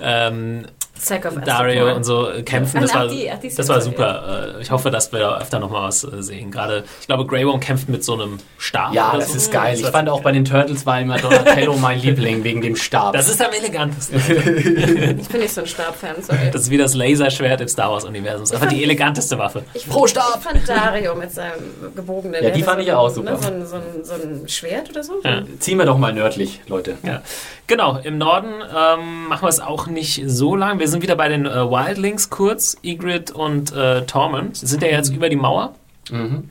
ähm, 0.00 0.66
Dario 1.44 1.94
und 1.94 2.04
so 2.04 2.28
äh, 2.30 2.42
kämpfen. 2.42 2.78
Ach, 2.78 2.82
Das 2.82 2.90
ach, 2.92 2.96
war, 3.00 3.08
die- 3.08 3.30
ach, 3.30 3.38
die 3.38 3.54
das 3.54 3.68
war 3.68 3.80
super. 3.80 4.54
Äh, 4.58 4.62
Ich 4.62 4.70
hoffe, 4.70 4.90
dass 4.90 5.12
wir 5.12 5.20
da 5.20 5.38
öfter 5.38 5.58
nochmal 5.58 5.84
was 5.88 6.04
äh, 6.04 6.22
sehen. 6.22 6.50
Gerade, 6.50 6.84
ich 7.00 7.06
glaube, 7.06 7.26
Grey 7.26 7.46
Worm 7.46 7.60
kämpft 7.60 7.88
mit 7.88 8.04
so 8.04 8.14
einem 8.14 8.38
Stab. 8.58 8.92
Ja, 8.92 9.14
das 9.16 9.30
so. 9.32 9.36
ist 9.36 9.52
geil. 9.52 9.72
Das 9.72 9.80
Ich 9.80 9.86
fand 9.88 10.08
auch 10.08 10.20
bei 10.22 10.32
den 10.32 10.44
Turtles 10.44 10.84
war 10.86 11.00
immer 11.00 11.18
Donatello 11.18 11.76
mein 11.80 12.00
Liebling 12.00 12.42
wegen 12.44 12.60
dem 12.60 12.76
Stab. 12.76 13.12
Das 13.12 13.28
ist 13.28 13.40
am 13.44 13.52
elegantesten. 13.52 14.20
Ich 15.18 15.28
bin 15.28 15.40
nicht 15.40 15.54
so 15.54 15.60
ein 15.62 15.66
Stabfan, 15.66 16.16
sorry. 16.22 16.50
Das 16.52 16.62
ist 16.62 16.70
wie 16.70 16.76
das 16.78 16.94
Laserschwert 16.94 17.60
im 17.60 17.68
Star 17.68 17.90
Wars-Universum. 17.92 18.40
Das 18.40 18.50
ist 18.50 18.54
einfach 18.54 18.68
die 18.68 18.82
eleganteste 18.82 19.38
Waffe. 19.38 19.64
Ich, 19.74 19.88
Pro 19.88 20.06
Stab! 20.06 20.38
Ich 20.38 20.42
fand 20.44 20.68
Dario 20.68 21.14
mit 21.14 21.32
seinem 21.32 21.62
gebogenen... 21.94 22.42
Ja, 22.42 22.50
die 22.50 22.62
fand 22.62 22.80
ich 22.82 22.92
auch 22.92 23.08
ein- 23.08 23.14
super. 23.14 23.30
Ne, 23.32 23.38
so, 23.38 23.48
ein, 23.48 23.66
so, 23.66 23.76
ein, 23.76 23.82
so 24.04 24.14
ein 24.14 24.48
Schwert 24.48 24.90
oder 24.90 25.02
so. 25.02 25.14
Ja. 25.24 25.42
Ziehen 25.58 25.78
wir 25.78 25.86
doch 25.86 25.98
mal 25.98 26.12
nördlich, 26.12 26.60
Leute. 26.68 26.96
Ja. 27.02 27.22
Genau, 27.66 27.98
im 28.02 28.18
Norden 28.18 28.48
ähm, 28.76 29.26
machen 29.28 29.42
wir 29.42 29.48
es 29.48 29.60
auch 29.60 29.86
nicht 29.86 30.22
so 30.26 30.56
lang. 30.56 30.78
Wir 30.78 30.87
sind 30.88 31.02
wieder 31.02 31.16
bei 31.16 31.28
den 31.28 31.46
äh, 31.46 31.70
Wildlings 31.70 32.30
kurz. 32.30 32.76
Ygritte 32.84 33.34
und 33.34 33.72
äh, 33.72 34.04
Tormund 34.06 34.56
sind 34.56 34.82
ja 34.82 34.88
jetzt 34.88 35.10
über 35.10 35.28
die 35.28 35.36
Mauer. 35.36 35.74
Mhm. 36.10 36.50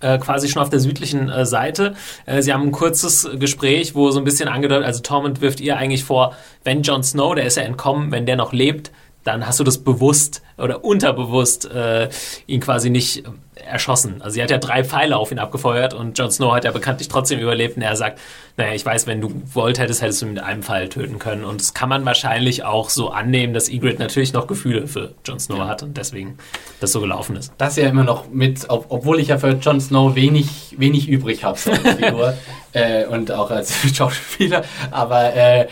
Äh, 0.00 0.18
quasi 0.18 0.48
schon 0.48 0.60
auf 0.60 0.68
der 0.68 0.80
südlichen 0.80 1.30
äh, 1.30 1.46
Seite. 1.46 1.94
Äh, 2.26 2.42
sie 2.42 2.52
haben 2.52 2.64
ein 2.64 2.72
kurzes 2.72 3.28
Gespräch, 3.38 3.94
wo 3.94 4.10
so 4.10 4.18
ein 4.18 4.24
bisschen 4.24 4.46
angedeutet, 4.46 4.84
also 4.84 5.00
Tormund 5.00 5.40
wirft 5.40 5.58
ihr 5.58 5.78
eigentlich 5.78 6.04
vor, 6.04 6.34
wenn 6.64 6.82
Jon 6.82 7.02
Snow, 7.02 7.34
der 7.34 7.46
ist 7.46 7.56
ja 7.56 7.62
entkommen, 7.62 8.12
wenn 8.12 8.26
der 8.26 8.36
noch 8.36 8.52
lebt, 8.52 8.90
dann 9.26 9.46
hast 9.46 9.58
du 9.58 9.64
das 9.64 9.78
bewusst 9.78 10.42
oder 10.56 10.84
unterbewusst 10.84 11.70
äh, 11.70 12.08
ihn 12.46 12.60
quasi 12.60 12.90
nicht 12.90 13.26
äh, 13.26 13.30
erschossen. 13.66 14.22
Also 14.22 14.34
sie 14.34 14.42
hat 14.42 14.50
ja 14.50 14.58
drei 14.58 14.84
Pfeile 14.84 15.16
auf 15.16 15.32
ihn 15.32 15.38
abgefeuert 15.38 15.94
und 15.94 16.16
Jon 16.18 16.30
Snow 16.30 16.54
hat 16.54 16.64
ja 16.64 16.70
bekanntlich 16.70 17.08
trotzdem 17.08 17.40
überlebt 17.40 17.76
und 17.76 17.82
er 17.82 17.96
sagt, 17.96 18.20
naja, 18.56 18.72
ich 18.72 18.86
weiß, 18.86 19.06
wenn 19.06 19.20
du 19.20 19.28
gewollt 19.28 19.78
hättest, 19.78 20.00
hättest 20.00 20.22
du 20.22 20.26
ihn 20.26 20.34
mit 20.34 20.42
einem 20.42 20.62
Pfeil 20.62 20.88
töten 20.88 21.18
können. 21.18 21.44
Und 21.44 21.60
das 21.60 21.74
kann 21.74 21.88
man 21.88 22.04
wahrscheinlich 22.04 22.64
auch 22.64 22.88
so 22.88 23.10
annehmen, 23.10 23.52
dass 23.52 23.68
Ygritte 23.68 24.00
natürlich 24.00 24.32
noch 24.32 24.46
Gefühle 24.46 24.86
für 24.86 25.12
Jon 25.24 25.40
Snow 25.40 25.60
hat 25.60 25.82
und 25.82 25.96
deswegen 25.96 26.38
das 26.80 26.92
so 26.92 27.00
gelaufen 27.00 27.36
ist. 27.36 27.52
Das 27.58 27.76
ja 27.76 27.88
immer 27.88 28.04
noch 28.04 28.28
mit, 28.30 28.68
ob, 28.68 28.86
obwohl 28.90 29.18
ich 29.18 29.28
ja 29.28 29.38
für 29.38 29.50
Jon 29.50 29.80
Snow 29.80 30.14
wenig, 30.14 30.76
wenig 30.78 31.08
übrig 31.08 31.42
habe 31.44 31.58
so 31.58 31.72
als 31.72 31.80
Figur 31.96 32.34
äh, 32.72 33.06
und 33.06 33.32
auch 33.32 33.50
als 33.50 33.74
Schauspieler, 33.94 34.62
aber 34.90 35.34
äh, 35.34 35.66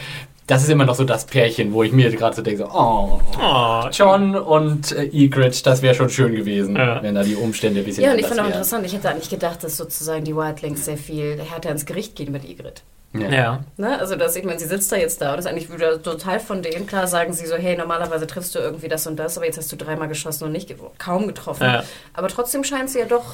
das 0.46 0.62
ist 0.62 0.68
immer 0.68 0.84
noch 0.84 0.94
so 0.94 1.04
das 1.04 1.24
Pärchen, 1.24 1.72
wo 1.72 1.82
ich 1.82 1.92
mir 1.92 2.10
gerade 2.10 2.36
so 2.36 2.42
denke, 2.42 2.64
so, 2.64 2.70
oh, 2.70 3.20
Oh, 3.40 3.84
John 3.90 4.36
und 4.36 4.92
äh, 4.92 5.04
Ygritte, 5.12 5.62
das 5.62 5.80
wäre 5.82 5.94
schon 5.94 6.10
schön 6.10 6.34
gewesen, 6.34 6.76
Ja. 6.76 7.02
wenn 7.02 7.14
da 7.14 7.22
die 7.22 7.34
Umstände 7.34 7.80
ein 7.80 7.84
bisschen 7.86 8.04
Ja, 8.04 8.12
und 8.12 8.18
ich 8.18 8.26
fand 8.26 8.40
auch 8.40 8.46
interessant, 8.46 8.84
ich 8.84 8.92
hätte 8.92 9.08
eigentlich 9.08 9.30
gedacht, 9.30 9.64
dass 9.64 9.76
sozusagen 9.76 10.24
die 10.24 10.36
Wildlings 10.36 10.84
sehr 10.84 10.98
viel 10.98 11.40
härter 11.40 11.70
ins 11.70 11.86
Gericht 11.86 12.14
gehen 12.16 12.30
mit 12.32 12.44
Ygritte. 12.44 12.82
Ja. 13.14 13.30
Ja. 13.30 13.64
Ne? 13.76 13.98
Also, 13.98 14.16
dass 14.16 14.34
ich 14.34 14.44
meine, 14.44 14.58
sie 14.58 14.66
sitzt 14.66 14.90
da 14.90 14.96
jetzt 14.96 15.20
da 15.20 15.32
und 15.32 15.38
ist 15.38 15.46
eigentlich 15.46 15.72
wieder 15.72 16.02
total 16.02 16.40
von 16.40 16.62
denen. 16.62 16.86
Klar 16.86 17.06
sagen 17.06 17.32
sie 17.32 17.46
so, 17.46 17.54
hey, 17.54 17.76
normalerweise 17.76 18.26
triffst 18.26 18.54
du 18.56 18.58
irgendwie 18.58 18.88
das 18.88 19.06
und 19.06 19.16
das, 19.16 19.36
aber 19.36 19.46
jetzt 19.46 19.56
hast 19.56 19.70
du 19.70 19.76
dreimal 19.76 20.08
geschossen 20.08 20.44
und 20.44 20.52
nicht 20.52 20.74
kaum 20.98 21.28
getroffen. 21.28 21.62
Ja. 21.62 21.84
Aber 22.12 22.26
trotzdem 22.28 22.64
scheint 22.64 22.90
sie 22.90 22.98
ja 22.98 23.04
doch. 23.04 23.24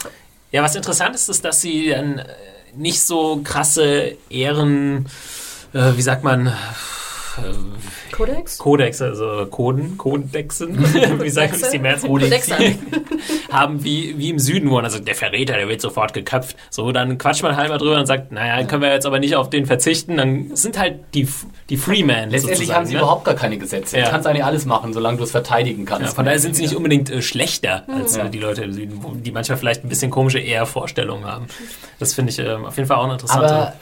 Ja, 0.53 0.63
was 0.63 0.75
interessant 0.77 1.15
ist, 1.15 1.29
ist, 1.31 1.45
dass 1.47 1.61
sie 1.63 1.89
dann 1.91 2.19
äh, 2.19 2.25
nicht 2.77 3.01
so 3.03 3.41
krasse 3.43 4.17
Ehren, 4.29 5.07
äh, 5.73 5.93
wie 5.97 6.03
sagt 6.03 6.25
man, 6.25 6.53
äh, 7.45 8.13
Kodex? 8.13 8.59
Kodex, 8.59 9.03
also 9.03 9.47
Koden, 9.47 9.97
Kodexen, 9.97 10.79
wie 11.23 11.31
sagt 11.31 11.53
man, 11.53 11.61
ist 11.95 12.03
die? 12.05 12.09
Kodexe. 12.09 12.55
haben 13.51 13.83
wie, 13.85 14.17
wie 14.19 14.31
im 14.31 14.39
Süden, 14.39 14.71
wo 14.71 14.75
man 14.75 14.85
also 14.85 14.99
der 14.99 15.15
Verräter, 15.15 15.55
der 15.55 15.69
wird 15.69 15.81
sofort 15.81 16.13
geköpft. 16.13 16.57
So, 16.71 16.93
dann 16.93 17.19
quatscht 17.19 17.43
man 17.43 17.55
mal 17.55 17.79
drüber 17.79 17.99
und 17.99 18.07
sagt, 18.07 18.33
naja, 18.33 18.63
können 18.65 18.83
wir 18.83 18.93
jetzt 18.93 19.07
aber 19.07 19.19
nicht 19.19 19.37
auf 19.37 19.51
den 19.51 19.67
verzichten. 19.67 20.17
Dann 20.17 20.55
sind 20.57 20.79
halt 20.79 21.01
die, 21.15 21.29
die 21.69 21.77
Freemen 21.77 22.31
Letztendlich 22.31 22.73
haben 22.75 22.87
sie 22.87 22.95
ne? 22.95 23.01
überhaupt 23.01 23.25
gar 23.25 23.35
keine 23.35 23.59
Gesetze. 23.59 23.99
Ja. 23.99 24.05
Du 24.07 24.11
kannst 24.11 24.27
eigentlich 24.27 24.45
alles 24.45 24.67
machen, 24.67 24.93
solange 24.93 25.19
du 25.19 25.25
es 25.25 25.31
verteidigen 25.31 25.85
kannst. 25.85 26.09
Ja, 26.09 26.15
von 26.15 26.25
daher 26.25 26.39
sind 26.39 26.57
sie 26.57 26.63
nicht 26.63 26.77
unbedingt 26.77 27.11
äh, 27.11 27.23
schlechter 27.23 27.85
als 27.89 28.17
Ja. 28.17 28.27
äh, 28.27 28.31
die 28.31 28.39
Leute 28.39 28.63
im 28.63 28.73
Süden, 28.73 28.99
wo, 29.03 29.13
die 29.15 29.33
manchmal 29.33 29.59
vielleicht 29.59 29.85
ein 29.85 29.89
bisschen 29.89 30.11
komische 30.11 30.39
Ehrvorstellungen 30.39 31.25
haben. 31.25 31.47
Das 31.99 32.15
finde 32.15 32.31
ich 32.33 32.39
ähm, 32.39 32.65
auf 32.65 32.77
jeden 32.77 32.89
Fall 32.89 32.99
auch 32.99 33.05
eine 33.05 33.15
interessante. 33.15 33.47
Aber 33.47 33.75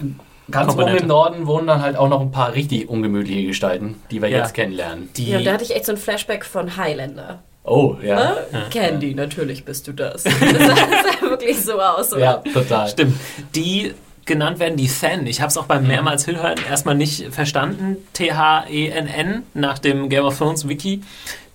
ganz 0.50 0.72
oben 0.74 0.88
im 0.96 1.06
Norden 1.06 1.46
wohnen 1.46 1.66
dann 1.66 1.82
halt 1.82 1.96
auch 1.96 2.08
noch 2.08 2.20
ein 2.20 2.30
paar 2.30 2.52
richtig 2.54 2.88
ungemütliche 2.88 3.46
Gestalten, 3.46 3.96
die 4.10 4.20
wir 4.22 4.28
Ja. 4.28 4.38
jetzt 4.38 4.54
kennenlernen. 4.54 5.08
die, 5.16 5.30
Ja, 5.30 5.40
da 5.40 5.52
hatte 5.52 5.64
ich 5.64 5.74
echt 5.74 5.86
so 5.86 5.92
ein 5.92 5.98
Flashback 5.98 6.44
von 6.44 6.76
Highlander. 6.76 7.42
Oh, 7.64 7.96
ja. 8.02 8.16
Ne? 8.16 8.36
Candy, 8.70 9.14
natürlich 9.14 9.64
bist 9.64 9.86
du 9.88 9.92
das. 9.92 10.24
Das 10.24 10.32
sah, 10.40 11.20
wirklich 11.28 11.60
so 11.60 11.78
aus. 11.80 12.12
oder? 12.12 12.20
Ja, 12.22 12.34
total. 12.52 12.88
Stimmt. 12.88 13.16
Die 13.54 13.92
genannt 14.24 14.58
werden 14.58 14.76
die 14.76 14.88
Thenn. 14.88 15.26
Ich 15.26 15.40
habe 15.40 15.48
es 15.48 15.56
auch 15.58 15.64
beim 15.66 15.86
mehrmals 15.86 16.24
hinhören 16.24 16.56
erstmal 16.68 16.94
nicht 16.94 17.32
verstanden. 17.32 17.96
T-H-E-N-N 18.14 19.42
nach 19.54 19.78
dem 19.78 20.08
Game 20.08 20.24
of 20.24 20.38
Thrones 20.38 20.68
Wiki. 20.68 21.02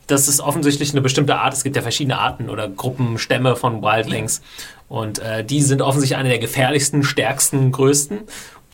Das 0.08 0.28
ist 0.28 0.42
offensichtlich 0.42 0.92
eine 0.92 1.02
bestimmte 1.02 1.38
Art. 1.38 1.54
Es 1.54 1.64
gibt 1.64 1.76
ja 1.76 1.82
verschiedene 1.82 2.20
Arten 2.20 2.50
oder 2.50 2.68
Gruppen, 2.68 3.18
Stämme 3.18 3.56
von 3.56 3.82
Wildlings. 3.82 4.42
Und 4.90 5.20
äh, 5.20 5.44
die 5.44 5.62
sind 5.62 5.82
offensichtlich 5.82 6.18
eine 6.20 6.30
der 6.30 6.40
gefährlichsten, 6.40 7.04
stärksten, 7.04 7.72
größten. 7.72 8.20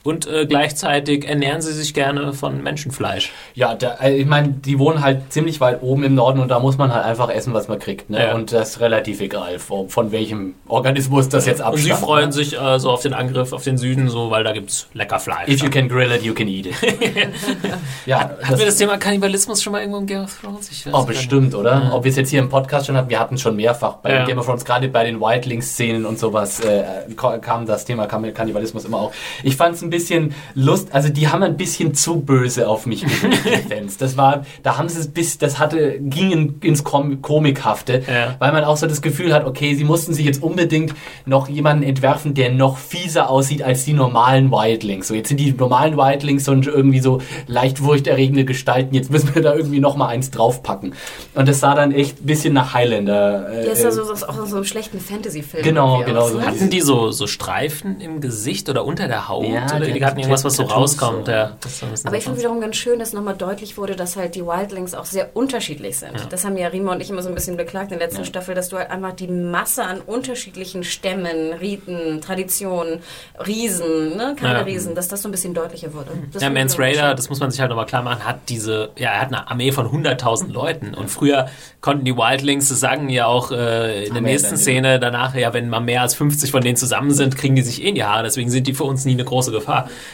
Und 0.04 0.28
äh, 0.28 0.46
gleichzeitig 0.46 1.28
ernähren 1.28 1.62
sie 1.62 1.74
sich 1.74 1.94
gerne 1.94 2.32
von 2.34 2.64
Menschenfleisch. 2.64 3.32
Ja, 3.54 3.76
da, 3.76 3.96
äh, 4.02 4.16
ich 4.16 4.26
meine, 4.26 4.50
die 4.50 4.80
wohnen 4.80 5.02
halt 5.04 5.32
ziemlich 5.34 5.60
weit 5.60 5.82
oben 5.84 6.04
im 6.04 6.16
Norden 6.16 6.40
und 6.40 6.48
da 6.48 6.60
muss 6.60 6.78
man 6.78 6.94
halt 6.94 7.04
einfach 7.06 7.30
essen, 7.30 7.54
was 7.54 7.68
man 7.68 7.80
kriegt. 7.80 8.10
Ne? 8.10 8.20
Ja. 8.28 8.34
Und 8.36 8.54
das 8.54 8.70
ist 8.72 8.80
relativ 8.80 9.20
egal, 9.20 9.60
von, 9.60 9.90
von 9.90 10.12
welchem 10.14 10.56
Organismus 10.68 11.28
das 11.30 11.46
jetzt 11.46 11.60
Und 11.60 11.68
abstammt. 11.68 11.98
sie 11.98 12.02
freuen 12.06 12.26
ne? 12.28 12.32
sich 12.34 12.58
äh, 12.60 12.80
so 12.80 12.92
auf 12.92 13.02
den 13.02 13.14
Angriff 13.14 13.52
auf 13.52 13.64
den 13.64 13.78
Süden, 13.78 14.08
so 14.10 14.32
weil 14.32 14.44
da 14.46 14.54
gibt's 14.54 14.88
lecker 14.94 15.20
Fleisch. 15.20 15.50
If 15.50 15.62
you 15.62 15.70
can 15.70 15.90
grill 15.90 16.12
it, 16.12 16.24
you 16.24 16.34
can 16.34 16.48
eat 16.48 16.68
it. 16.68 16.76
ja, 18.06 18.20
Hatten 18.42 18.58
wir 18.58 18.66
das 18.66 18.78
Thema 18.78 18.98
Kannibalismus 18.98 19.62
schon 19.62 19.74
mal 19.74 19.80
irgendwo 19.80 20.00
im 20.00 20.06
Game 20.08 20.24
of 20.24 20.40
Thrones? 20.42 20.70
Ich 20.72 20.86
weiß 20.86 20.94
Oh, 20.94 21.04
bestimmt, 21.04 21.54
oder? 21.56 21.92
Ob 21.94 22.04
wir 22.04 22.10
es 22.10 22.16
jetzt 22.16 22.30
hier 22.30 22.40
im 22.40 22.50
Podcast 22.50 22.88
schon 22.88 22.96
hatten, 22.98 23.10
wir 23.10 23.20
hatten 23.20 23.36
es 23.36 23.42
schon 23.42 23.56
mehrfach 23.56 23.96
bei 23.96 24.14
Ja. 24.14 24.26
Game 24.26 24.38
of 24.40 24.46
Thrones, 24.46 24.66
gerade 24.66 24.88
bei 24.88 25.04
den 25.04 25.20
Wildlings-Szenen 25.20 26.06
und 26.06 26.18
sowas, 26.20 26.60
äh, 26.62 26.84
ko- 27.16 27.38
kam 27.40 27.66
das 27.66 27.86
Thema 27.86 28.06
Kann- 28.08 28.34
Kannibalismus 28.34 28.86
immer 28.86 28.98
auch. 29.00 29.12
Ich 29.44 29.56
fand 29.56 29.76
es 29.76 29.82
ein 29.82 29.89
bisschen 29.90 30.34
Lust, 30.56 30.94
also 30.94 31.10
die 31.10 31.28
haben 31.28 31.44
ein 31.44 31.58
bisschen 31.58 31.94
zu 31.94 32.20
böse 32.22 32.68
auf 32.68 32.86
mich 32.86 33.06
Fans. 33.70 33.98
Das 33.98 34.18
war, 34.18 34.46
da 34.64 34.78
haben 34.78 34.90
sie 34.90 35.00
es 35.00 35.08
bis, 35.08 35.38
das 35.38 35.60
hatte, 35.60 36.00
ging 36.00 36.32
in, 36.32 36.56
ins 36.62 36.84
Kom 36.84 37.22
Komikhafte, 37.22 38.02
Ja. 38.08 38.36
weil 38.40 38.52
man 38.52 38.64
auch 38.64 38.78
so 38.78 38.88
das 38.88 39.02
Gefühl 39.02 39.34
hat, 39.34 39.46
okay, 39.46 39.76
sie 39.76 39.84
mussten 39.84 40.14
sich 40.14 40.26
jetzt 40.26 40.42
unbedingt 40.44 40.94
noch 41.26 41.48
jemanden 41.50 41.84
entwerfen, 41.84 42.34
der 42.34 42.52
noch 42.52 42.78
fieser 42.78 43.30
aussieht 43.30 43.62
als 43.64 43.86
die 43.86 43.94
normalen 43.94 44.52
Wildlings. 44.52 45.08
So, 45.08 45.14
jetzt 45.14 45.30
sind 45.30 45.40
die 45.40 45.52
normalen 45.54 45.98
Wildlings 45.98 46.46
so 46.46 46.54
irgendwie 46.54 47.00
so 47.00 47.20
leicht 47.48 47.80
furchterregende 47.80 48.46
Gestalten, 48.46 48.94
jetzt 48.96 49.12
müssen 49.12 49.34
wir 49.34 49.42
da 49.42 49.54
irgendwie 49.56 49.80
noch 49.80 49.96
mal 49.96 50.08
eins 50.08 50.32
draufpacken. 50.32 50.94
Und 51.36 51.48
das 51.48 51.60
sah 51.60 51.76
dann 51.76 51.92
echt 51.92 52.22
ein 52.22 52.26
bisschen 52.26 52.54
nach 52.54 52.74
Highlander. 52.74 53.50
Äh, 53.52 53.66
Ja, 53.68 53.72
ist 53.74 53.84
ja 53.84 53.90
äh, 53.90 53.92
so, 53.92 54.04
so, 54.16 54.28
auch 54.28 54.46
so 54.46 54.56
einem 54.58 54.66
schlechten 54.66 55.00
Fantasy-Film. 55.00 55.64
Genau, 55.64 56.04
genau 56.04 56.22
aus, 56.22 56.32
so. 56.32 56.38
ne? 56.40 56.46
Hatten 56.48 56.70
die 56.70 56.82
so, 56.82 57.12
so 57.12 57.28
Streifen 57.28 58.02
im 58.02 58.22
Gesicht 58.22 58.70
oder 58.70 58.86
unter 58.86 59.08
der 59.08 59.28
Haut? 59.30 59.46
Ja, 59.48 59.79
die, 59.80 59.94
die 59.94 60.06
hatten 60.06 60.20
irgendwas, 60.20 60.44
was 60.44 60.56
so 60.56 60.64
rauskommt. 60.64 61.28
So. 61.28 61.32
Ja, 61.32 61.58
Aber 62.06 62.18
ich 62.18 62.24
finde 62.24 62.40
wiederum 62.40 62.62
ganz 62.62 62.76
schön, 62.76 63.00
dass 63.00 63.14
nochmal 63.14 63.36
deutlich 63.36 63.78
wurde, 63.78 63.96
dass 63.96 64.16
halt 64.16 64.36
die 64.36 64.46
Wildlings 64.46 64.94
auch 64.94 65.06
sehr 65.06 65.36
unterschiedlich 65.36 65.98
sind. 65.98 66.20
Ja. 66.20 66.26
Das 66.30 66.46
haben 66.46 66.58
ja 66.58 66.68
Rima 66.68 66.94
und 66.94 67.02
ich 67.02 67.10
immer 67.10 67.22
so 67.22 67.30
ein 67.30 67.36
bisschen 67.36 67.58
beklagt 67.58 67.92
in 67.92 68.00
der 68.00 68.08
letzten 68.08 68.24
ja. 68.24 68.28
Staffel, 68.28 68.56
dass 68.56 68.70
du 68.70 68.78
halt 68.78 68.92
einfach 68.92 69.14
die 69.14 69.28
Masse 69.28 69.84
an 69.84 70.02
unterschiedlichen 70.02 70.84
Stämmen, 70.84 71.54
Riten, 71.54 72.22
Traditionen, 72.22 73.00
Riesen, 73.46 74.18
ne? 74.18 74.36
keine 74.40 74.66
Riesen, 74.66 74.96
dass 74.96 75.08
das 75.08 75.22
so 75.22 75.30
ein 75.30 75.32
bisschen 75.32 75.54
deutlicher 75.54 75.94
wurde. 75.94 76.12
Das 76.32 76.42
ja, 76.42 76.50
Mans 76.50 76.78
Raider, 76.80 77.16
das 77.16 77.30
muss 77.30 77.40
man 77.40 77.52
sich 77.52 77.60
halt 77.60 77.70
nochmal 77.70 77.86
klar 77.86 78.04
machen, 78.04 78.26
hat 78.26 78.50
diese, 78.50 78.92
ja, 78.98 79.12
er 79.12 79.22
hat 79.22 79.28
eine 79.28 79.50
Armee 79.50 79.72
von 79.72 79.88
100.000 79.88 80.52
Leuten 80.52 80.94
und 80.94 81.10
früher 81.10 81.48
konnten 81.82 82.06
die 82.06 82.16
Wildlings, 82.16 82.70
das 82.70 82.80
sagen 82.80 83.10
ja 83.10 83.26
auch 83.26 83.52
äh, 83.52 84.06
in 84.06 84.14
der 84.14 84.22
nächsten 84.22 84.58
Szene 84.58 85.00
danach, 85.00 85.36
ja, 85.36 85.54
wenn 85.54 85.70
mal 85.70 85.80
mehr 85.80 86.02
als 86.02 86.16
50 86.16 86.52
von 86.52 86.62
denen 86.62 86.76
zusammen 86.76 87.12
sind, 87.12 87.38
kriegen 87.38 87.56
die 87.56 87.62
sich 87.62 87.84
eh 87.84 87.90
in 87.90 87.96
die 87.96 88.04
Haare, 88.04 88.24
deswegen 88.24 88.50
sind 88.50 88.68
die 88.68 88.74
für 88.74 88.84
uns 88.84 89.06
nie 89.06 89.14
eine 89.14 89.24
große 89.24 89.52
Gefahr. 89.52 89.69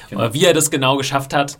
Genau. 0.10 0.22
Aber 0.22 0.34
wie 0.34 0.45
er 0.45 0.53
das 0.53 0.72
genau 0.72 0.98
geschafft 0.98 1.34
hat, 1.34 1.57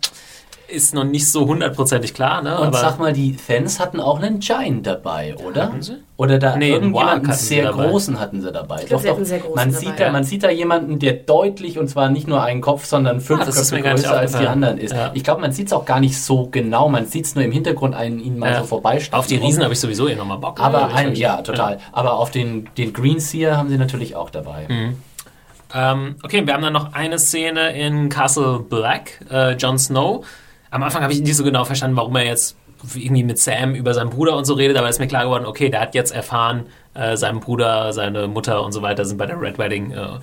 ist 0.68 0.94
noch 0.94 1.04
nicht 1.04 1.30
so 1.30 1.46
hundertprozentig 1.46 2.14
klar. 2.14 2.42
Ne? 2.42 2.58
Und 2.58 2.68
Aber 2.68 2.78
sag 2.78 2.98
mal, 2.98 3.12
die 3.12 3.34
Fans 3.34 3.78
hatten 3.78 4.00
auch 4.00 4.20
einen 4.20 4.40
Giant 4.40 4.86
dabei, 4.86 5.36
oder? 5.36 5.64
Hatten 5.64 5.82
sie? 5.82 5.98
Oder 6.16 6.38
da 6.38 6.56
nee, 6.56 6.70
irgendjemanden 6.70 7.32
sehr 7.32 7.70
großen 7.70 8.18
hatten 8.18 8.40
sie 8.40 8.50
dabei. 8.50 8.80
Ich 8.80 8.86
glaub, 8.86 9.02
doch, 9.02 9.18
doch. 9.18 9.24
Sehr 9.24 9.38
großen 9.38 9.54
man, 9.54 9.70
dabei, 9.70 9.84
sieht 9.84 10.00
da, 10.00 10.12
man 10.12 10.24
sieht 10.24 10.42
da 10.42 10.50
jemanden, 10.50 10.98
der 10.98 11.12
deutlich, 11.12 11.78
und 11.78 11.88
zwar 11.88 12.08
nicht 12.08 12.26
nur 12.26 12.42
einen 12.42 12.60
Kopf, 12.60 12.86
sondern 12.86 13.20
fünf 13.20 13.42
ah, 13.42 13.44
Köpfe 13.44 13.80
größer 13.80 14.18
als 14.18 14.36
die 14.36 14.46
anderen 14.46 14.78
ist. 14.78 14.92
Ja. 14.92 15.10
Ich 15.14 15.24
glaube, 15.24 15.40
man 15.40 15.52
sieht 15.52 15.68
es 15.68 15.72
auch 15.72 15.84
gar 15.84 16.00
nicht 16.00 16.20
so 16.20 16.48
genau. 16.50 16.88
Man 16.88 17.06
sieht 17.06 17.26
es 17.26 17.34
nur 17.34 17.44
im 17.44 17.52
Hintergrund 17.52 17.94
einen, 17.94 18.18
ihn 18.18 18.38
mal 18.38 18.52
ja. 18.52 18.60
so 18.60 18.66
vorbeistehen. 18.66 19.18
Auf 19.18 19.26
die 19.26 19.36
Riesen 19.36 19.62
habe 19.62 19.72
ich 19.74 19.80
sowieso 19.80 20.08
eh 20.08 20.16
nochmal 20.16 20.38
Bock. 20.38 20.60
Aber 20.60 20.92
ein, 20.94 21.14
ja, 21.14 21.42
total. 21.42 21.74
Ja. 21.74 21.78
Aber 21.92 22.14
auf 22.14 22.30
den, 22.30 22.68
den 22.76 22.92
Green 22.92 23.20
Seer 23.20 23.56
haben 23.56 23.68
sie 23.68 23.78
natürlich 23.78 24.16
auch 24.16 24.30
dabei. 24.30 24.66
Mhm. 24.68 24.96
Ähm, 25.74 26.16
okay, 26.22 26.46
wir 26.46 26.54
haben 26.54 26.62
dann 26.62 26.72
noch 26.72 26.92
eine 26.92 27.18
Szene 27.18 27.76
in 27.76 28.08
Castle 28.08 28.60
Black. 28.60 29.20
Äh, 29.30 29.52
Jon 29.54 29.78
Snow 29.78 30.24
am 30.70 30.82
Anfang 30.82 31.02
habe 31.02 31.12
ich 31.12 31.20
nicht 31.20 31.36
so 31.36 31.44
genau 31.44 31.64
verstanden, 31.64 31.96
warum 31.96 32.14
er 32.16 32.24
jetzt 32.24 32.56
irgendwie 32.94 33.24
mit 33.24 33.38
Sam 33.38 33.74
über 33.74 33.94
seinen 33.94 34.10
Bruder 34.10 34.36
und 34.36 34.44
so 34.44 34.54
redet, 34.54 34.76
aber 34.76 34.88
ist 34.88 35.00
mir 35.00 35.06
klar 35.06 35.24
geworden, 35.24 35.46
okay, 35.46 35.70
der 35.70 35.80
hat 35.80 35.94
jetzt 35.94 36.14
erfahren, 36.14 36.66
äh, 36.98 37.16
sein 37.16 37.40
Bruder, 37.40 37.92
seine 37.92 38.28
Mutter 38.28 38.62
und 38.64 38.72
so 38.72 38.82
weiter 38.82 39.04
sind 39.04 39.18
bei 39.18 39.26
der 39.26 39.40
Red 39.40 39.58
Wedding 39.58 39.92
äh, 39.92 40.18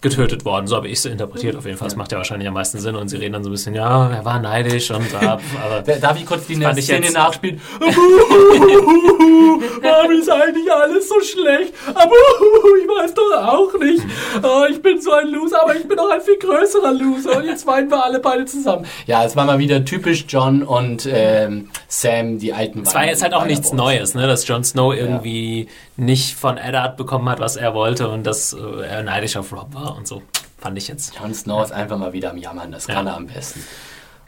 getötet 0.00 0.44
worden. 0.44 0.66
So 0.66 0.76
habe 0.76 0.88
ich 0.88 0.98
es 0.98 1.04
interpretiert 1.04 1.56
auf 1.56 1.64
jeden 1.66 1.76
Fall. 1.76 1.88
Das 1.88 1.96
macht 1.96 2.12
ja 2.12 2.18
wahrscheinlich 2.18 2.46
am 2.46 2.54
meisten 2.54 2.78
Sinn 2.78 2.94
und 2.94 3.08
sie 3.08 3.16
reden 3.16 3.32
dann 3.32 3.42
so 3.42 3.50
ein 3.50 3.52
bisschen, 3.52 3.74
ja, 3.74 4.08
er 4.10 4.24
war 4.24 4.38
neidisch 4.38 4.90
und 4.90 5.06
aber 5.14 5.42
Darf 6.00 6.16
ich 6.18 6.26
kurz 6.26 6.46
die 6.46 6.54
Szene 6.54 7.06
jetzt, 7.06 7.14
nachspielen? 7.14 7.60
Warum 9.82 10.12
ist 10.12 10.30
eigentlich 10.30 10.72
alles 10.72 11.08
so 11.08 11.20
schlecht? 11.20 11.74
Aber 11.94 12.14
ich 12.80 12.88
weiß 12.88 13.14
doch 13.14 13.32
auch 13.44 13.72
nicht. 13.80 14.02
Oh, 14.42 14.64
ich 14.70 14.80
bin 14.80 15.00
so 15.00 15.12
ein 15.12 15.28
Loser, 15.28 15.62
aber 15.62 15.74
ich 15.74 15.88
bin 15.88 15.98
auch 15.98 16.10
ein 16.10 16.20
viel 16.20 16.38
größerer 16.38 16.92
Loser 16.92 17.38
und 17.38 17.46
jetzt 17.46 17.66
weinen 17.66 17.90
wir 17.90 18.04
alle 18.04 18.20
beide 18.20 18.44
zusammen. 18.44 18.86
Ja, 19.06 19.24
es 19.24 19.34
war 19.34 19.46
mal 19.46 19.58
wieder 19.58 19.84
typisch 19.84 20.26
John 20.28 20.62
und 20.62 21.08
ähm, 21.10 21.70
Sam, 21.88 22.38
die 22.38 22.52
alten 22.52 22.82
Es 22.82 22.94
war 22.94 23.06
jetzt 23.06 23.22
halt 23.22 23.34
auch 23.34 23.46
nichts 23.46 23.72
Neues, 23.72 24.14
ne, 24.14 24.26
dass 24.26 24.46
Jon 24.46 24.62
Snow 24.62 24.94
irgendwie 24.94 25.62
ja. 25.62 25.66
Nicht 26.08 26.36
von 26.36 26.56
Eddard 26.56 26.96
bekommen 26.96 27.28
hat, 27.28 27.38
was 27.38 27.56
er 27.56 27.74
wollte 27.74 28.08
und 28.08 28.26
dass 28.26 28.54
äh, 28.54 28.86
er 28.86 29.02
neidisch 29.02 29.36
auf 29.36 29.52
Rob 29.52 29.74
war 29.74 29.94
und 29.94 30.08
so. 30.08 30.22
Fand 30.58 30.76
ich 30.78 30.88
jetzt. 30.88 31.14
Jon 31.20 31.34
Snow 31.34 31.62
ist 31.62 31.70
einfach 31.70 31.98
mal 31.98 32.12
wieder 32.14 32.30
am 32.30 32.38
Jammern, 32.38 32.72
das 32.72 32.88
kann 32.88 33.06
ja. 33.06 33.12
er 33.12 33.16
am 33.18 33.26
besten. 33.26 33.62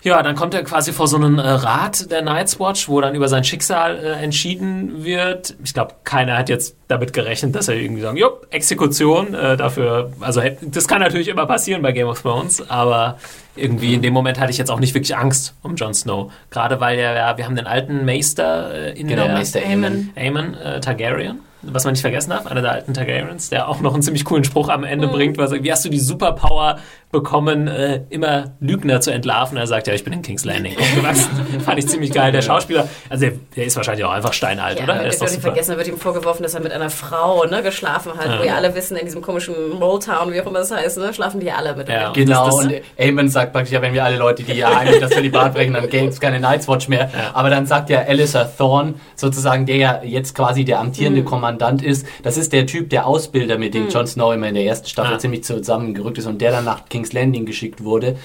Ja, 0.02 0.22
dann 0.22 0.34
kommt 0.34 0.54
er 0.54 0.62
quasi 0.62 0.92
vor 0.92 1.08
so 1.08 1.16
einen 1.16 1.38
äh, 1.38 1.46
Rat 1.46 2.10
der 2.10 2.22
Night's 2.22 2.60
Watch, 2.60 2.88
wo 2.88 3.00
dann 3.00 3.14
über 3.14 3.28
sein 3.28 3.44
Schicksal 3.44 3.98
äh, 3.98 4.12
entschieden 4.22 5.04
wird. 5.04 5.56
Ich 5.64 5.74
glaube, 5.74 5.94
keiner 6.04 6.38
hat 6.38 6.48
jetzt 6.48 6.76
damit 6.88 7.12
gerechnet, 7.12 7.54
dass 7.54 7.68
er 7.68 7.76
irgendwie 7.76 8.02
sagt, 8.02 8.18
jo, 8.18 8.40
Exekution 8.50 9.34
äh, 9.34 9.56
dafür. 9.56 10.12
Also 10.20 10.42
das 10.62 10.86
kann 10.86 11.00
natürlich 11.00 11.28
immer 11.28 11.46
passieren 11.46 11.82
bei 11.82 11.92
Game 11.92 12.08
of 12.08 12.20
Thrones, 12.20 12.70
aber 12.70 13.18
irgendwie 13.56 13.94
in 13.94 14.02
dem 14.02 14.14
Moment 14.14 14.38
hatte 14.38 14.50
ich 14.50 14.58
jetzt 14.58 14.70
auch 14.70 14.80
nicht 14.80 14.94
wirklich 14.94 15.16
Angst 15.16 15.54
um 15.62 15.76
Jon 15.76 15.94
Snow. 15.94 16.30
Gerade 16.50 16.80
weil 16.80 16.98
ja, 16.98 17.36
wir 17.36 17.44
haben 17.44 17.56
den 17.56 17.66
alten 17.66 18.04
Meister 18.04 18.72
äh, 18.72 18.98
in 18.98 19.08
genau, 19.08 19.24
der... 19.24 19.34
Meister 19.34 19.60
Aemon. 19.60 20.10
Aemon 20.14 20.54
äh, 20.54 20.80
Targaryen 20.80 21.40
was 21.62 21.84
man 21.84 21.92
nicht 21.92 22.00
vergessen 22.00 22.30
darf, 22.30 22.46
einer 22.46 22.62
der 22.62 22.72
alten 22.72 22.94
Targaryens, 22.94 23.50
der 23.50 23.68
auch 23.68 23.80
noch 23.80 23.92
einen 23.92 24.02
ziemlich 24.02 24.24
coolen 24.24 24.44
Spruch 24.44 24.68
am 24.68 24.84
Ende 24.84 25.06
mhm. 25.08 25.12
bringt, 25.12 25.38
was, 25.38 25.52
wie 25.52 25.70
hast 25.70 25.84
du 25.84 25.88
die 25.88 25.98
Superpower 25.98 26.78
bekommen, 27.12 27.66
äh, 27.66 28.02
immer 28.08 28.52
Lügner 28.60 29.00
zu 29.00 29.10
entlarven? 29.10 29.58
Er 29.58 29.66
sagt, 29.66 29.86
ja, 29.86 29.94
ich 29.94 30.04
bin 30.04 30.12
in 30.12 30.22
King's 30.22 30.44
Landing 30.44 30.76
aufgewachsen. 30.78 31.60
Fand 31.64 31.78
ich 31.78 31.88
ziemlich 31.88 32.12
geil. 32.12 32.32
Der 32.32 32.42
Schauspieler, 32.42 32.88
also 33.08 33.26
der, 33.26 33.34
der 33.56 33.66
ist 33.66 33.76
wahrscheinlich 33.76 34.04
auch 34.04 34.12
einfach 34.12 34.32
steinalt, 34.32 34.78
ja, 34.78 34.84
oder? 34.84 34.94
Der 34.94 35.08
ist 35.08 35.20
doch 35.20 35.30
nicht 35.30 35.40
vergessen, 35.40 35.72
da 35.72 35.76
wird 35.76 35.88
ihm 35.88 35.98
vorgeworfen, 35.98 36.42
dass 36.42 36.54
er 36.54 36.60
mit 36.60 36.72
einer 36.72 36.90
Frau 36.90 37.44
ne, 37.44 37.62
geschlafen 37.62 38.12
hat, 38.16 38.26
ja. 38.26 38.38
wo 38.40 38.44
ja 38.44 38.54
alle 38.54 38.74
wissen, 38.74 38.96
in 38.96 39.04
diesem 39.04 39.20
komischen 39.20 39.54
Motown, 39.78 40.32
wie 40.32 40.40
auch 40.40 40.46
immer 40.46 40.60
das 40.60 40.70
heißt, 40.70 40.98
ne, 40.98 41.12
schlafen 41.12 41.40
die 41.40 41.50
alle 41.50 41.74
mit. 41.74 41.88
Ja, 41.88 42.12
genau, 42.12 42.46
das, 42.46 42.56
das, 42.56 42.64
und 42.64 42.74
Eamon 42.96 43.28
sagt 43.28 43.52
praktisch, 43.52 43.72
ja, 43.72 43.82
wenn 43.82 43.92
wir 43.92 44.04
alle 44.04 44.16
Leute, 44.16 44.44
die 44.44 44.52
ja 44.52 44.68
eigentlich 44.68 45.00
das 45.00 45.10
Zölibat 45.10 45.54
brechen, 45.54 45.74
dann 45.74 45.88
gibt 45.88 46.12
es 46.12 46.20
keine 46.20 46.40
Night's 46.40 46.68
Watch 46.68 46.88
mehr. 46.88 47.10
Ja. 47.12 47.30
Aber 47.34 47.50
dann 47.50 47.66
sagt 47.66 47.90
ja 47.90 48.00
Alistair 48.00 48.50
Thorne, 48.56 48.94
sozusagen, 49.16 49.66
der 49.66 49.76
ja 49.76 50.00
jetzt 50.04 50.34
quasi 50.34 50.64
der 50.64 50.78
amtierende 50.78 51.22
mhm. 51.22 51.24
Kommandant 51.24 51.49
ist, 51.82 52.06
das 52.22 52.36
ist 52.36 52.52
der 52.52 52.66
Typ, 52.66 52.90
der 52.90 53.06
Ausbilder, 53.06 53.58
mit 53.58 53.74
dem 53.74 53.84
mhm. 53.84 53.90
Jon 53.90 54.06
Snow 54.06 54.34
immer 54.34 54.48
in 54.48 54.54
der 54.54 54.64
ersten 54.64 54.88
Staffel 54.88 55.14
ah. 55.14 55.18
ziemlich 55.18 55.44
zusammengerückt 55.44 56.18
ist 56.18 56.26
und 56.26 56.40
der 56.40 56.52
dann 56.52 56.64
nach 56.64 56.88
King's 56.88 57.12
Landing 57.12 57.46
geschickt 57.46 57.84
wurde. 57.84 58.16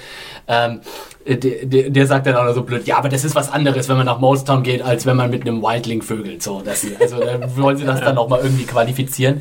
Ähm, 0.48 0.80
der, 1.26 1.66
der, 1.66 1.90
der, 1.90 2.06
sagt 2.06 2.26
dann 2.26 2.36
auch 2.36 2.44
noch 2.44 2.54
so 2.54 2.62
blöd, 2.62 2.86
ja, 2.86 2.98
aber 2.98 3.08
das 3.08 3.24
ist 3.24 3.34
was 3.34 3.50
anderes, 3.50 3.88
wenn 3.88 3.96
man 3.96 4.06
nach 4.06 4.20
Molestown 4.20 4.62
geht, 4.62 4.82
als 4.82 5.06
wenn 5.06 5.16
man 5.16 5.30
mit 5.30 5.42
einem 5.42 5.60
Wildling 5.62 6.02
vögelt. 6.02 6.42
So, 6.42 6.62
das, 6.64 6.86
also 7.00 7.18
da 7.18 7.56
wollen 7.56 7.76
sie 7.76 7.84
das 7.84 8.00
dann 8.00 8.14
nochmal 8.14 8.40
irgendwie 8.42 8.64
qualifizieren. 8.64 9.40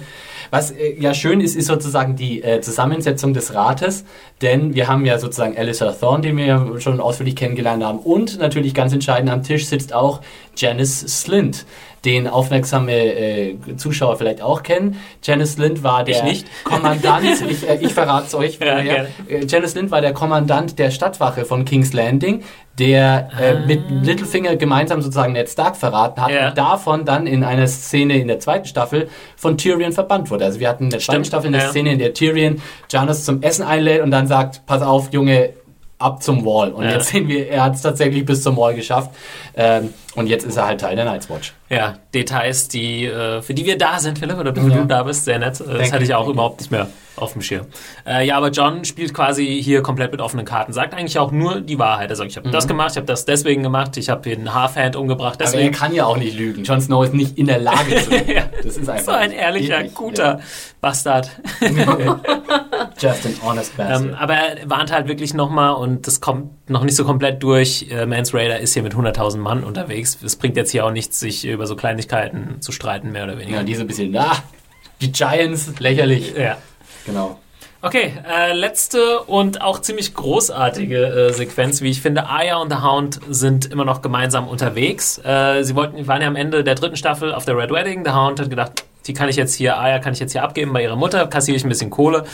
Was 0.52 0.72
äh, 0.72 0.96
ja 1.00 1.14
schön 1.14 1.42
ist, 1.42 1.56
ist 1.56 1.68
sozusagen 1.68 2.16
die 2.16 2.44
äh, 2.44 2.62
Zusammensetzung 2.62 3.34
des 3.34 3.54
Rates, 3.54 4.06
denn 4.42 4.74
wir 4.74 4.88
haben 4.88 5.06
ja 5.06 5.20
sozusagen 5.20 5.58
Alistair 5.58 5.98
Thorne, 5.98 6.22
den 6.22 6.38
wir 6.38 6.46
ja 6.46 6.80
schon 6.80 7.00
ausführlich 7.00 7.36
kennengelernt 7.36 7.84
haben, 7.84 8.00
und 8.00 8.40
natürlich 8.40 8.74
ganz 8.74 8.94
entscheidend 8.94 9.30
am 9.30 9.44
Tisch 9.44 9.66
sitzt 9.68 9.94
auch 9.94 10.22
Janice 10.56 11.06
Slint, 11.08 11.66
den 12.06 12.28
aufmerksame 12.28 12.94
äh, 12.94 13.58
Zuschauer 13.76 14.18
vielleicht 14.18 14.42
auch 14.42 14.64
kennen. 14.64 15.02
Janice 15.24 15.58
Lind 15.58 15.84
war 15.84 16.04
der 16.04 16.24
Kommandant, 16.64 17.26
ich, 17.50 17.68
äh, 17.68 17.80
ich 17.82 17.94
verrate 17.94 18.28
es 18.28 18.36
euch. 18.36 18.60
Ja, 18.60 18.78
äh, 18.78 19.06
Janice 19.48 19.76
Lind 19.76 19.92
war 19.92 20.02
der 20.02 20.14
Kommandant 20.14 20.78
der 20.78 20.92
Stadtwache 20.92 21.46
von 21.46 21.66
King's 21.66 21.94
Landing, 21.94 22.44
der 22.78 23.30
äh, 23.40 23.52
ah. 23.52 23.66
mit 23.66 23.82
Littlefinger 23.90 24.56
gemeinsam 24.56 25.02
sozusagen 25.02 25.34
Ned 25.34 25.50
Stark 25.50 25.76
verraten 25.76 26.22
hat 26.22 26.32
ja. 26.32 26.50
und 26.50 26.58
davon 26.58 27.06
dann 27.06 27.26
in 27.26 27.44
einer 27.44 27.68
Szene 27.68 28.20
in 28.20 28.28
der 28.28 28.40
zweiten 28.40 28.66
Staffel 28.66 29.10
von 29.36 29.58
Tyrion 29.58 29.92
verbannt 29.92 30.30
wurde. 30.30 30.46
Also 30.46 30.60
wir 30.60 30.70
hatten 30.70 30.86
in 30.86 30.90
der 30.92 31.00
zweiten 31.00 31.26
Staffel 31.26 31.48
eine 31.48 31.58
ja. 31.58 31.70
Szene, 31.70 31.94
in 31.94 32.00
der 32.00 32.14
Tyrion 32.14 32.62
Janus 32.90 33.26
zum 33.26 33.42
Essen 33.42 33.64
einlädt 33.64 34.02
und 34.02 34.12
dann 34.12 34.28
sagt, 34.28 34.66
pass 34.68 34.82
auf, 34.82 35.12
Junge, 35.12 35.54
ab 35.98 36.22
zum 36.22 36.46
Wall. 36.46 36.72
Und 36.72 36.86
ja. 36.86 36.92
jetzt 36.92 37.10
sehen 37.10 37.28
wir, 37.28 37.48
er 37.48 37.64
hat 37.64 37.76
es 37.76 37.82
tatsächlich 37.82 38.26
bis 38.26 38.44
zum 38.44 38.58
Wall 38.58 38.76
geschafft. 38.76 39.12
Ähm, 39.56 39.94
und 40.16 40.28
jetzt 40.28 40.46
ist 40.46 40.58
er 40.58 40.68
halt 40.68 40.82
Teil 40.82 40.96
der 40.96 41.06
Night's 41.06 41.30
Watch. 41.30 41.54
Ja, 41.70 41.96
Details, 42.14 42.68
die, 42.68 43.06
äh, 43.06 43.42
für 43.42 43.54
die 43.54 43.66
wir 43.66 43.78
da 43.78 44.00
sind, 44.00 44.20
Philipp, 44.20 44.38
oder 44.38 44.52
du 44.52 44.68
ja. 44.68 44.84
da 44.84 45.04
bist, 45.04 45.26
sehr 45.26 45.40
nett. 45.40 45.60
Das 45.60 45.92
hatte 45.92 46.04
ich 46.04 46.14
auch 46.14 46.28
überhaupt 46.28 46.60
nicht 46.60 46.72
mehr 46.72 46.88
auf 47.18 47.34
dem 47.34 47.42
Schirm. 47.42 47.68
Äh, 48.06 48.26
ja, 48.28 48.38
aber 48.38 48.50
John 48.50 48.86
spielt 48.86 49.14
quasi 49.14 49.62
hier 49.62 49.82
komplett 49.82 50.12
mit 50.12 50.22
offenen 50.22 50.46
Karten, 50.46 50.74
sagt 50.74 50.94
eigentlich 50.94 51.18
auch 51.20 51.32
nur 51.32 51.62
die 51.62 51.80
Wahrheit. 51.80 52.10
Er 52.10 52.16
sagt, 52.16 52.32
ich 52.32 52.38
habe 52.38 52.48
mhm. 52.48 52.52
das 52.52 52.68
gemacht, 52.68 52.92
ich 52.92 52.98
habe 52.98 53.08
das 53.08 53.26
deswegen 53.26 53.64
gemacht, 53.64 53.98
ich 53.98 54.10
habe 54.10 54.22
den 54.22 54.54
Halfhand 54.54 54.96
umgebracht. 54.96 55.40
Deswegen. 55.40 55.68
Aber 55.68 55.74
er 55.74 55.80
kann 55.80 55.94
ja 55.94 56.06
auch 56.06 56.18
nicht 56.18 56.38
lügen. 56.38 56.64
Jon 56.64 56.82
Snow 56.82 57.04
ist 57.04 57.14
nicht 57.14 57.38
in 57.38 57.48
der 57.48 57.60
Lage 57.60 57.96
zu 58.04 58.10
lügen. 58.12 58.44
Das 58.64 58.78
ist 58.78 58.90
einfach 58.90 59.06
so 59.06 59.12
ein 59.12 59.32
ehrlicher, 59.32 59.84
guter 59.84 60.38
ja. 60.38 60.40
Bastard. 60.82 61.30
Just 63.00 63.26
an 63.26 63.34
honest 63.44 63.76
bastard. 63.78 64.02
Ähm, 64.02 64.16
aber 64.16 64.34
er 64.34 64.70
warnt 64.70 64.92
halt 64.92 65.08
wirklich 65.08 65.34
nochmal 65.34 65.76
und 65.76 66.08
das 66.08 66.22
kommt 66.22 66.70
noch 66.70 66.84
nicht 66.84 66.96
so 66.96 67.06
komplett 67.06 67.42
durch. 67.44 67.88
Äh, 67.90 68.06
Mans 68.06 68.34
Raider 68.34 68.60
ist 68.60 68.74
hier 68.74 68.84
mit 68.84 68.94
100.000 68.94 69.38
Mann 69.38 69.64
unterwegs. 69.64 70.18
Es 70.24 70.36
bringt 70.36 70.58
jetzt 70.58 70.72
hier 70.72 70.86
auch 70.86 70.92
nichts, 70.92 71.20
sich 71.20 71.46
über 71.46 71.68
so 71.68 71.76
Kleinigkeiten 71.76 72.62
zu 72.62 72.72
streiten, 72.72 73.12
mehr 73.12 73.24
oder 73.24 73.38
weniger. 73.38 73.58
Ja, 73.58 73.64
diese 73.64 73.86
bisschen, 73.86 74.16
ah, 74.18 74.38
die 75.02 75.12
Giants, 75.12 75.74
lächerlich. 75.80 76.34
Ja. 76.38 76.58
Genau. 77.06 77.40
Okay, 77.82 78.14
äh, 78.28 78.54
letzte 78.54 79.20
und 79.22 79.62
auch 79.62 79.80
ziemlich 79.80 80.16
großartige 80.16 81.30
äh, 81.30 81.34
Sequenz, 81.34 81.82
wie 81.82 81.92
ich 81.92 82.02
finde. 82.02 82.28
Aya 82.28 82.58
und 82.58 82.72
The 82.72 82.80
Hound 82.82 83.20
sind 83.30 83.68
immer 83.68 83.86
noch 83.86 84.02
gemeinsam 84.02 84.48
unterwegs. 84.48 85.20
Äh, 85.24 85.64
sie 85.64 85.76
wollten, 85.76 86.08
waren 86.08 86.22
ja 86.22 86.28
am 86.28 86.36
Ende 86.36 86.64
der 86.64 86.74
dritten 86.74 86.96
Staffel 86.96 87.32
auf 87.32 87.46
der 87.46 87.56
Red 87.56 87.72
Wedding. 87.72 88.04
The 88.04 88.12
Hound 88.12 88.40
hat 88.40 88.50
gedacht, 88.50 88.86
die 89.06 89.14
kann 89.14 89.30
ich 89.30 89.36
jetzt 89.36 89.54
hier, 89.54 89.78
Aya 89.80 90.00
kann 90.00 90.14
ich 90.14 90.20
jetzt 90.20 90.32
hier 90.32 90.42
abgeben 90.42 90.74
bei 90.74 90.82
ihrer 90.82 90.96
Mutter, 90.96 91.28
kassiere 91.28 91.58
ich 91.58 91.64
ein 91.64 91.70
bisschen 91.70 91.92
Kohle. 91.92 92.26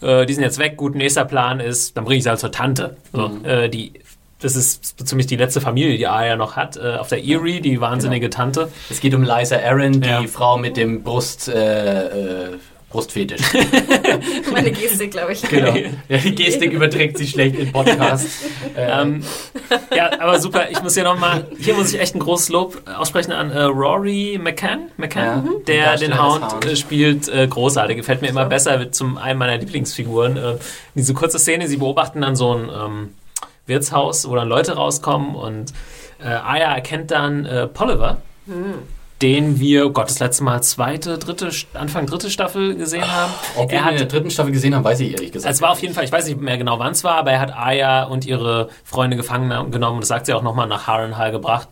Äh, 0.00 0.24
die 0.24 0.32
sind 0.32 0.42
jetzt 0.42 0.58
weg. 0.58 0.78
Gut, 0.78 0.94
nächster 0.94 1.26
Plan 1.26 1.60
ist, 1.60 1.98
dann 1.98 2.04
bringe 2.04 2.18
ich 2.18 2.22
sie 2.22 2.30
halt 2.30 2.40
zur 2.40 2.52
Tante. 2.52 2.96
So, 3.12 3.28
mhm. 3.28 3.44
Äh, 3.44 3.68
die 3.68 3.92
das 4.40 4.56
ist 4.56 5.06
ziemlich 5.08 5.26
die 5.26 5.36
letzte 5.36 5.62
Familie, 5.62 5.96
die 5.96 6.06
Aya 6.06 6.36
noch 6.36 6.54
hat, 6.54 6.76
äh, 6.76 6.96
auf 6.96 7.08
der 7.08 7.24
Erie, 7.24 7.62
die 7.62 7.80
wahnsinnige 7.80 8.28
genau. 8.28 8.36
Tante. 8.36 8.68
Es 8.90 9.00
geht 9.00 9.14
um 9.14 9.22
Liza 9.22 9.56
Aaron, 9.56 10.02
die 10.02 10.08
ja. 10.08 10.22
Frau 10.26 10.58
mit 10.58 10.76
dem 10.76 11.02
Brust, 11.02 11.48
äh, 11.48 12.48
äh, 12.48 12.58
Brustfetisch. 12.94 13.40
Meine 14.52 14.70
Gestik, 14.70 15.10
glaube 15.10 15.32
ich. 15.32 15.42
Genau. 15.42 15.74
Ja, 16.08 16.18
die 16.18 16.32
Gestik 16.34 16.70
überträgt 16.72 17.18
sich 17.18 17.30
schlecht 17.30 17.58
im 17.58 17.72
Podcast. 17.72 18.28
Äh, 18.76 19.02
Ähm, 19.02 19.22
ja, 19.94 20.10
aber 20.20 20.40
super. 20.40 20.68
Ich 20.70 20.80
muss 20.82 20.94
hier 20.94 21.02
nochmal, 21.04 21.46
hier 21.58 21.74
muss 21.74 21.92
ich 21.92 22.00
echt 22.00 22.14
ein 22.16 22.18
großes 22.20 22.48
Lob 22.50 22.82
aussprechen 22.98 23.30
an 23.32 23.50
äh, 23.52 23.62
Rory 23.62 24.38
McCann, 24.42 24.90
McCann 24.96 25.46
Ja, 25.46 25.52
der 25.66 25.96
den 25.96 26.20
Hound, 26.20 26.52
Hound. 26.52 26.64
äh, 26.66 26.74
spielt, 26.76 27.28
äh, 27.28 27.46
großartig. 27.48 27.96
Gefällt 27.96 28.20
mir 28.22 28.28
immer 28.28 28.44
besser, 28.46 28.78
wird 28.80 28.94
zum 28.94 29.16
einen 29.18 29.38
meiner 29.38 29.56
Lieblingsfiguren. 29.58 30.36
Äh, 30.36 30.54
diese 30.94 31.14
kurze 31.14 31.38
Szene, 31.40 31.66
sie 31.68 31.76
beobachten 31.78 32.20
dann 32.20 32.34
so 32.36 32.52
ein 32.54 32.68
ähm, 32.68 33.14
Wirtshaus, 33.66 34.28
wo 34.28 34.34
dann 34.36 34.48
Leute 34.48 34.74
rauskommen 34.76 35.34
und 35.36 35.72
äh, 36.20 36.26
Aya 36.28 36.72
erkennt 36.74 37.10
dann 37.12 37.44
äh, 37.46 37.66
Polliver. 37.68 38.18
Den 39.24 39.58
wir, 39.58 39.86
oh 39.86 39.90
Gott, 39.90 40.10
das 40.10 40.18
letzte 40.18 40.44
Mal 40.44 40.62
zweite, 40.62 41.16
dritte, 41.16 41.48
Anfang 41.72 42.04
dritte 42.04 42.28
Staffel 42.28 42.74
gesehen 42.74 43.10
haben. 43.10 43.32
ob 43.56 43.70
wir 43.70 43.78
er 43.78 43.84
ihn 43.84 43.88
in 43.88 43.94
der 43.94 44.04
hat 44.04 44.12
dritten 44.12 44.30
Staffel 44.30 44.52
gesehen 44.52 44.74
haben, 44.74 44.84
weiß 44.84 45.00
ich 45.00 45.12
ehrlich 45.12 45.32
gesagt. 45.32 45.54
es 45.54 45.62
war 45.62 45.70
auf 45.70 45.80
jeden 45.80 45.94
Fall, 45.94 46.04
ich 46.04 46.12
weiß 46.12 46.26
nicht 46.26 46.38
mehr 46.38 46.58
genau, 46.58 46.78
wann 46.78 46.92
es 46.92 47.04
war, 47.04 47.14
aber 47.14 47.32
er 47.32 47.40
hat 47.40 47.56
Aya 47.56 48.04
und 48.04 48.26
ihre 48.26 48.68
Freunde 48.84 49.16
gefangen 49.16 49.70
genommen 49.70 49.94
und 49.94 50.00
das 50.02 50.08
sagt 50.08 50.26
sie 50.26 50.34
auch 50.34 50.42
nochmal 50.42 50.68
nach 50.68 50.86
Harrenhal 50.88 51.32
gebracht 51.32 51.68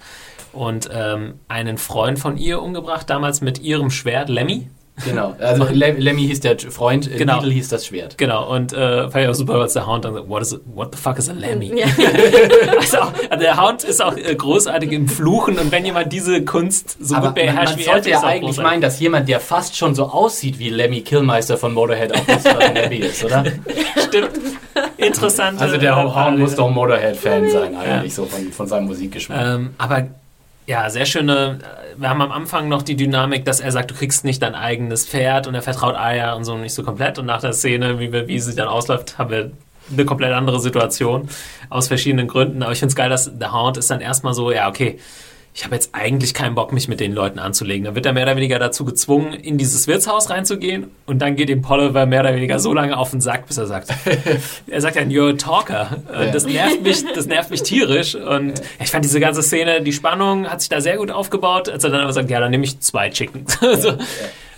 und 0.55 0.89
ähm, 0.91 1.41
einen 1.47 1.77
Freund 1.77 2.19
von 2.19 2.39
ihr 2.39 2.62
umgebracht, 2.62 3.11
damals 3.11 3.43
mit 3.43 3.59
ihrem 3.59 3.91
Schwert, 3.91 4.31
Lemmy. 4.31 4.70
Genau. 5.06 5.35
Also 5.40 5.64
Le 5.70 5.93
Lemmy 5.93 6.23
hieß 6.27 6.40
der 6.40 6.59
Freund, 6.59 7.10
äh, 7.10 7.16
Genau. 7.16 7.36
Needle 7.36 7.52
hieß 7.52 7.69
das 7.69 7.86
Schwert. 7.86 8.19
Genau, 8.19 8.55
und 8.55 8.74
äh, 8.74 9.09
fand 9.10 9.24
ich 9.24 9.28
auch 9.31 9.35
super, 9.35 9.55
als 9.55 9.73
der 9.73 9.86
Hound 9.86 10.05
dann 10.05 10.12
sagt, 10.14 10.28
what, 10.28 10.43
is 10.43 10.52
it, 10.52 10.60
what 10.66 10.94
the 10.94 11.01
fuck 11.01 11.19
is 11.19 11.31
a 11.31 11.32
Lemmy? 11.32 11.73
Ja. 11.78 11.86
Also, 12.78 12.98
auch, 12.98 13.12
also 13.31 13.40
der 13.43 13.56
Hound 13.60 13.85
ist 13.85 14.02
auch 14.02 14.16
äh, 14.16 14.35
großartig 14.35 14.93
im 14.93 15.09
Fluchen 15.09 15.59
und 15.59 15.73
wenn 15.73 15.85
jemand 15.86 16.12
diese 16.12 16.44
Kunst 16.44 16.98
so 17.01 17.14
Aber 17.14 17.28
gut 17.28 17.36
man, 17.36 17.47
beherrscht 17.47 17.70
man 17.77 17.78
wie 17.78 17.85
er, 17.85 17.93
sollte 17.93 18.10
ja 18.10 18.20
eigentlich 18.23 18.40
großartig. 18.43 18.62
meinen, 18.70 18.81
dass 18.82 19.01
jemand, 19.01 19.28
der 19.28 19.40
fast 19.40 19.77
schon 19.77 19.94
so 19.94 20.05
aussieht 20.05 20.59
wie 20.59 20.69
Lemmy 20.69 21.01
Killmeister 21.01 21.56
von 21.56 21.73
Motorhead, 21.73 22.14
auch 22.14 22.27
Christopher 22.27 22.73
Lemmy 22.74 22.97
ist, 22.97 23.24
oder? 23.24 23.44
Stimmt. 24.09 24.31
Interessant. 24.98 25.60
Also 25.60 25.78
der 25.78 25.97
Hound 25.97 26.39
muss 26.39 26.55
doch 26.55 26.66
ein 26.69 26.74
Motorhead-Fan 26.74 27.51
sein, 27.51 27.74
eigentlich, 27.77 28.14
so 28.14 28.27
von, 28.27 28.52
von 28.52 28.66
seinem 28.66 28.86
Musikgeschmack. 28.86 29.40
Ähm, 29.43 29.70
aber 29.78 30.06
ja, 30.66 30.89
sehr 30.90 31.06
schöne. 31.06 31.59
Wir 31.97 32.09
haben 32.09 32.22
am 32.22 32.32
Anfang 32.32 32.68
noch 32.68 32.82
die 32.82 32.97
Dynamik, 32.97 33.44
dass 33.44 33.60
er 33.60 33.72
sagt, 33.72 33.90
du 33.90 33.94
kriegst 33.94 34.24
nicht 34.24 34.43
dein 34.43 34.55
eigenes 34.55 35.06
Pferd 35.06 35.47
und 35.47 35.55
er 35.55 35.62
vertraut 35.62 35.97
Aya 35.97 36.34
und 36.34 36.44
so 36.44 36.56
nicht 36.56 36.74
so 36.74 36.82
komplett. 36.82 37.18
Und 37.18 37.26
nach 37.26 37.40
der 37.40 37.52
Szene, 37.52 37.98
wie, 37.98 38.12
wir, 38.12 38.28
wie 38.28 38.39
sie 38.39 38.55
dann 38.55 38.68
ausläuft, 38.68 39.18
haben 39.18 39.30
wir 39.30 39.51
eine 39.90 40.05
komplett 40.05 40.32
andere 40.32 40.60
Situation 40.60 41.28
aus 41.68 41.89
verschiedenen 41.89 42.28
Gründen. 42.28 42.62
Aber 42.62 42.72
ich 42.72 42.78
finde 42.78 42.90
es 42.90 42.97
geil, 42.97 43.10
dass 43.10 43.36
der 43.36 43.52
Hound 43.52 43.76
ist 43.76 43.90
dann 43.90 44.01
erstmal 44.01 44.34
so, 44.34 44.52
ja, 44.52 44.68
okay, 44.68 44.98
ich 45.55 45.65
habe 45.65 45.74
jetzt 45.74 45.91
eigentlich 45.93 46.33
keinen 46.33 46.55
Bock, 46.55 46.73
mich 46.73 46.89
mit 46.89 46.99
den 46.99 47.12
Leuten 47.12 47.39
anzulegen. 47.39 47.85
Dann 47.85 47.95
wird 47.95 48.07
er 48.07 48.15
mehr 48.15 48.23
oder 48.23 48.37
weniger 48.37 48.59
dazu 48.59 48.87
gezwungen, 48.87 49.35
in 49.35 49.59
dieses 49.59 49.87
Wirtshaus 49.87 50.31
reinzugehen 50.31 50.87
und 51.05 51.19
dann 51.20 51.37
geht 51.37 51.51
ihm 51.51 51.61
Polliver 51.61 52.07
mehr 52.07 52.20
oder 52.20 52.35
weniger 52.35 52.59
so 52.59 52.73
lange 52.73 52.97
auf 52.97 53.11
den 53.11 53.20
Sack, 53.20 53.47
bis 53.47 53.59
er 53.59 53.66
sagt, 53.66 53.89
er 54.66 54.81
sagt 54.81 54.97
dann, 54.97 55.11
you're 55.11 55.35
a 55.35 55.37
talker. 55.37 55.99
Und 56.09 56.24
Ja. 56.27 56.31
das 56.31 56.47
nervt 56.47 56.83
mich, 56.83 57.05
das 57.15 57.27
nervt 57.27 57.51
mich 57.51 57.62
tierisch. 57.62 58.15
Und 58.15 58.62
ich 58.83 58.91
fand 58.91 59.05
diese 59.05 59.20
ganze 59.20 59.43
Szene, 59.43 59.83
die 59.83 59.93
Spannung 59.93 60.47
hat 60.49 60.61
sich 60.62 60.70
da 60.70 60.81
sehr 60.81 60.97
gut 60.97 61.11
aufgebaut, 61.11 61.69
als 61.69 61.85
er 61.85 61.91
dann 61.91 62.01
aber 62.01 62.12
sagt, 62.15 62.31
ja, 62.31 62.41
dann 62.41 62.51
nehme 62.51 62.65
ich 62.65 62.81
zwei 62.81 63.11
Chickens. 63.11 63.59
so, 63.61 63.93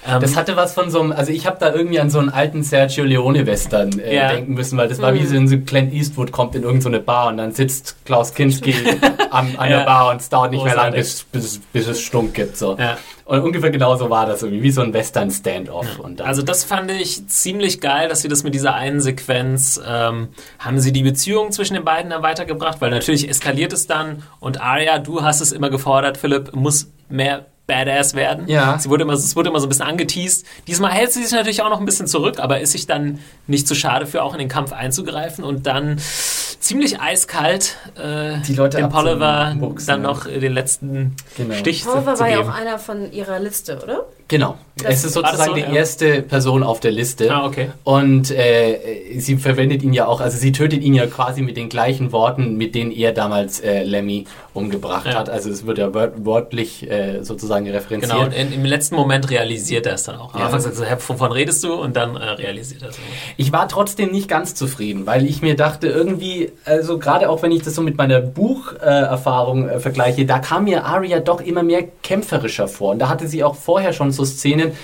ähm, 0.06 0.20
Das 0.20 0.36
hatte 0.36 0.56
was 0.56 0.74
von 0.74 0.90
so 0.90 1.00
einem, 1.00 1.12
also 1.12 1.32
ich 1.32 1.46
habe 1.46 1.56
da 1.60 1.72
irgendwie 1.74 1.98
an 2.00 2.10
so 2.10 2.18
einen 2.18 2.28
alten 2.30 2.62
Sergio 2.62 3.04
Leone-Western 3.04 3.98
äh, 3.98 4.14
Ja. 4.14 4.28
denken 4.32 4.54
müssen, 4.54 4.76
weil 4.78 4.88
das 4.88 5.00
war 5.00 5.14
wie 5.14 5.24
so 5.24 5.34
in 5.34 5.48
so 5.48 5.56
Clint 5.58 5.92
Eastwood 5.92 6.32
kommt 6.32 6.54
in 6.54 6.62
irgendeine 6.62 7.00
Bar 7.00 7.28
und 7.28 7.36
dann 7.38 7.52
sitzt 7.52 7.96
Klaus 8.04 8.34
Kinski 8.34 8.74
an, 9.30 9.54
an 9.56 9.70
Ja. 9.70 9.78
der 9.78 9.84
Bar 9.84 10.10
und 10.10 10.20
es 10.20 10.28
dauert 10.28 10.50
nicht 10.50 10.64
mehr 10.64 10.74
lange, 10.76 10.96
Großartig. 10.96 11.26
bis, 11.32 11.42
bis, 11.42 11.60
bis 11.72 11.86
es 11.88 12.00
Stunk 12.00 12.34
gibt. 12.34 12.56
So. 12.56 12.76
Ja. 12.78 12.96
Und 13.26 13.40
ungefähr 13.40 13.70
genauso 13.70 14.10
war 14.10 14.26
das 14.26 14.42
irgendwie, 14.42 14.62
wie 14.62 14.70
so 14.70 14.82
ein 14.82 14.92
Western-Standoff. 14.92 15.86
Dann- 16.02 16.26
Also 16.26 16.42
das 16.42 16.62
fand 16.64 16.90
ich 16.90 17.26
ziemlich 17.28 17.80
geil, 17.80 18.08
dass 18.10 18.20
sie 18.20 18.28
das 18.28 18.42
mit 18.44 18.54
dieser 18.54 18.74
einen 18.74 19.00
Sequenz, 19.00 19.80
ähm, 19.88 20.28
haben 20.58 20.78
sie 20.78 20.92
die 20.92 21.02
Beziehung 21.02 21.50
zwischen 21.50 21.72
den 21.72 21.84
beiden 21.84 22.10
dann 22.10 22.22
weitergebracht, 22.22 22.82
weil 22.82 22.90
natürlich 22.90 23.26
eskaliert 23.28 23.72
es 23.72 23.86
dann 23.86 24.22
und 24.40 24.60
Arya, 24.60 24.98
du 24.98 25.22
hast 25.22 25.40
es 25.40 25.52
immer 25.52 25.70
gefordert, 25.70 26.18
Philipp, 26.18 26.54
muss 26.54 26.88
mehr 27.08 27.46
Badass 27.66 28.14
werden. 28.14 28.46
Ja. 28.46 28.78
Sie 28.78 28.90
wurde 28.90 29.04
immer, 29.04 29.14
es 29.14 29.36
wurde 29.36 29.48
immer 29.48 29.60
so 29.60 29.66
ein 29.66 29.70
bisschen 29.70 29.86
angeteased. 29.86 30.44
Diesmal 30.66 30.92
hält 30.92 31.12
sie 31.12 31.22
sich 31.22 31.32
natürlich 31.32 31.62
auch 31.62 31.70
noch 31.70 31.80
ein 31.80 31.86
bisschen 31.86 32.06
zurück, 32.06 32.38
aber 32.38 32.60
ist 32.60 32.72
sich 32.72 32.86
dann 32.86 33.20
nicht 33.46 33.66
zu 33.66 33.74
schade 33.74 34.06
für 34.06 34.22
auch 34.22 34.34
in 34.34 34.38
den 34.38 34.48
Kampf 34.48 34.72
einzugreifen 34.72 35.44
und 35.44 35.66
dann 35.66 35.98
ziemlich 35.98 37.00
eiskalt 37.00 37.76
äh, 37.96 38.38
Die 38.46 38.54
Leute 38.54 38.76
dem 38.76 38.90
Polliver 38.90 39.46
abzubuchsen, 39.46 39.86
dann 39.86 40.02
ja. 40.02 40.08
noch 40.08 40.26
den 40.26 40.52
letzten 40.52 41.16
Genau. 41.36 41.54
Stich 41.54 41.84
zu, 41.84 41.90
Pulver 41.90 42.14
zu 42.14 42.20
war 42.20 42.30
ja 42.30 42.40
auch 42.40 42.54
einer 42.54 42.78
von 42.78 43.12
ihrer 43.12 43.38
Liste, 43.38 43.80
oder? 43.82 44.06
Genau. 44.28 44.58
Das- 44.82 44.94
es 44.94 45.04
ist 45.04 45.12
sozusagen 45.14 45.50
so? 45.50 45.54
die 45.54 45.60
Ja. 45.60 45.72
erste 45.72 46.22
Person 46.22 46.64
auf 46.64 46.80
der 46.80 46.90
Liste. 46.90 47.30
Ah, 47.32 47.46
okay. 47.46 47.70
Und 47.84 48.32
äh, 48.32 49.18
sie 49.18 49.36
verwendet 49.36 49.84
ihn 49.84 49.92
ja 49.92 50.06
auch, 50.06 50.20
also 50.20 50.36
sie 50.36 50.50
tötet 50.50 50.82
ihn 50.82 50.94
ja 50.94 51.06
quasi 51.06 51.42
mit 51.42 51.56
den 51.56 51.68
gleichen 51.68 52.10
Worten, 52.10 52.56
mit 52.56 52.74
denen 52.74 52.90
er 52.90 53.12
damals 53.12 53.60
äh, 53.60 53.84
Lemmy 53.84 54.24
umgebracht 54.52 55.06
Ja. 55.06 55.14
hat. 55.14 55.30
Also 55.30 55.48
es 55.50 55.64
wird 55.64 55.78
ja 55.78 55.94
wört, 55.94 56.24
wörtlich 56.24 56.90
äh, 56.90 57.22
sozusagen 57.22 57.68
referenziert. 57.70 58.12
Genau, 58.12 58.24
und 58.24 58.32
in, 58.34 58.52
im 58.52 58.64
letzten 58.64 58.96
Moment 58.96 59.30
realisiert 59.30 59.86
er 59.86 59.94
es 59.94 60.02
dann 60.04 60.16
auch. 60.16 60.34
Am 60.34 60.40
Ja. 60.40 60.46
Anfang 60.46 60.60
sagt 60.60 60.74
er, 60.74 60.78
so, 60.78 60.84
"Hä, 60.84 60.96
wovon 61.06 61.30
redest 61.32 61.62
du? 61.62 61.72
Und 61.74 61.94
dann 61.96 62.16
äh, 62.16 62.24
realisiert 62.30 62.82
er 62.82 62.88
es. 62.88 62.96
Ich 63.36 63.52
war 63.52 63.68
trotzdem 63.68 64.10
nicht 64.10 64.28
ganz 64.28 64.56
zufrieden, 64.56 65.06
weil 65.06 65.24
ich 65.24 65.40
mir 65.40 65.54
dachte, 65.54 65.86
irgendwie, 65.86 66.50
also 66.64 66.98
gerade 66.98 67.30
auch 67.30 67.42
wenn 67.42 67.52
ich 67.52 67.62
das 67.62 67.74
so 67.76 67.82
mit 67.82 67.96
meiner 67.96 68.20
Bucherfahrung 68.20 69.68
äh, 69.68 69.80
vergleiche, 69.80 70.24
da 70.26 70.38
kam 70.38 70.64
mir 70.64 70.84
Arya 70.84 71.20
doch 71.20 71.40
immer 71.40 71.62
mehr 71.62 71.84
kämpferischer 72.02 72.68
vor. 72.68 72.92
Und 72.92 72.98
da 72.98 73.08
hatte 73.08 73.28
sie 73.28 73.44
auch 73.44 73.54
vorher 73.54 73.92
schon 73.92 74.10
so 74.12 74.24
Szenen, 74.24 74.63
And 74.64 74.76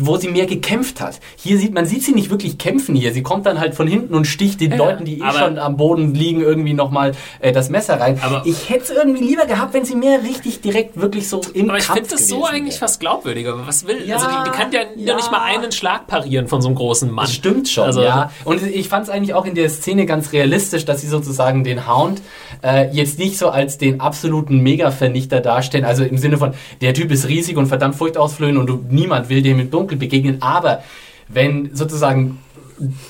wo 0.00 0.16
sie 0.16 0.28
mehr 0.28 0.46
gekämpft 0.46 1.00
hat. 1.00 1.18
Hier 1.36 1.58
sieht 1.58 1.74
man 1.74 1.84
sieht 1.86 2.04
sie 2.04 2.12
nicht 2.12 2.30
wirklich 2.30 2.56
kämpfen 2.58 2.94
hier. 2.94 3.12
Sie 3.12 3.22
kommt 3.22 3.46
dann 3.46 3.58
halt 3.60 3.74
von 3.74 3.86
hinten 3.88 4.14
und 4.14 4.26
sticht 4.26 4.60
den 4.60 4.70
Ja, 4.72 4.76
Leuten, 4.78 5.04
die 5.04 5.20
eh 5.20 5.32
schon 5.32 5.58
am 5.58 5.76
Boden 5.76 6.14
liegen, 6.14 6.40
irgendwie 6.40 6.72
nochmal 6.72 7.12
äh, 7.40 7.52
das 7.52 7.68
Messer 7.68 8.00
rein. 8.00 8.18
Aber- 8.22 8.42
ich 8.44 8.70
hätte 8.70 8.84
es 8.84 8.90
irgendwie 8.90 9.24
lieber 9.24 9.46
gehabt, 9.46 9.74
wenn 9.74 9.84
sie 9.84 9.94
mehr 9.96 10.22
richtig 10.22 10.60
direkt 10.60 11.00
wirklich 11.00 11.28
so 11.28 11.40
im 11.54 11.68
Aber 11.68 11.78
ich 11.78 11.84
finde 11.84 12.08
das 12.08 12.28
so 12.28 12.44
eigentlich 12.46 12.74
wäre. 12.74 12.80
fast 12.80 13.00
glaubwürdiger. 13.00 13.66
Was 13.66 13.86
will? 13.86 14.06
Ja, 14.06 14.16
also 14.16 14.28
die, 14.28 14.44
die 14.44 14.50
kann 14.56 14.72
ja, 14.72 14.80
ja. 14.96 15.16
nicht 15.16 15.30
mal 15.32 15.42
einen 15.42 15.72
Schlag 15.72 16.06
parieren 16.06 16.46
von 16.48 16.62
so 16.62 16.68
einem 16.68 16.76
großen 16.76 17.10
Mann. 17.10 17.24
Das 17.26 17.34
stimmt 17.34 17.68
schon, 17.68 17.84
Also- 17.84 18.02
ja. 18.02 18.30
Und 18.44 18.62
ich 18.62 18.88
fand 18.88 19.04
es 19.04 19.10
eigentlich 19.10 19.34
auch 19.34 19.44
in 19.46 19.54
der 19.54 19.68
Szene 19.68 20.06
ganz 20.06 20.32
realistisch, 20.32 20.84
dass 20.84 21.00
sie 21.00 21.08
sozusagen 21.08 21.64
den 21.64 21.88
Hound 21.88 22.22
äh, 22.62 22.88
jetzt 22.92 23.18
nicht 23.18 23.36
so 23.38 23.48
als 23.48 23.78
den 23.78 24.00
absoluten 24.00 24.58
Mega-Vernichter 24.62 25.40
darstellen. 25.40 25.84
Also 25.84 26.04
im 26.04 26.18
Sinne 26.18 26.38
von, 26.38 26.52
der 26.80 26.94
Typ 26.94 27.10
ist 27.10 27.28
riesig 27.28 27.56
und 27.56 27.66
verdammt 27.66 27.96
furchtausflöhend 27.96 28.58
und 28.58 28.66
du, 28.68 28.84
niemand 28.88 29.28
will 29.28 29.42
dem 29.42 29.58
im 29.58 29.70
Dunkeln 29.70 29.87
begegnen. 29.96 30.42
Aber 30.42 30.82
wenn 31.28 31.74
sozusagen 31.74 32.38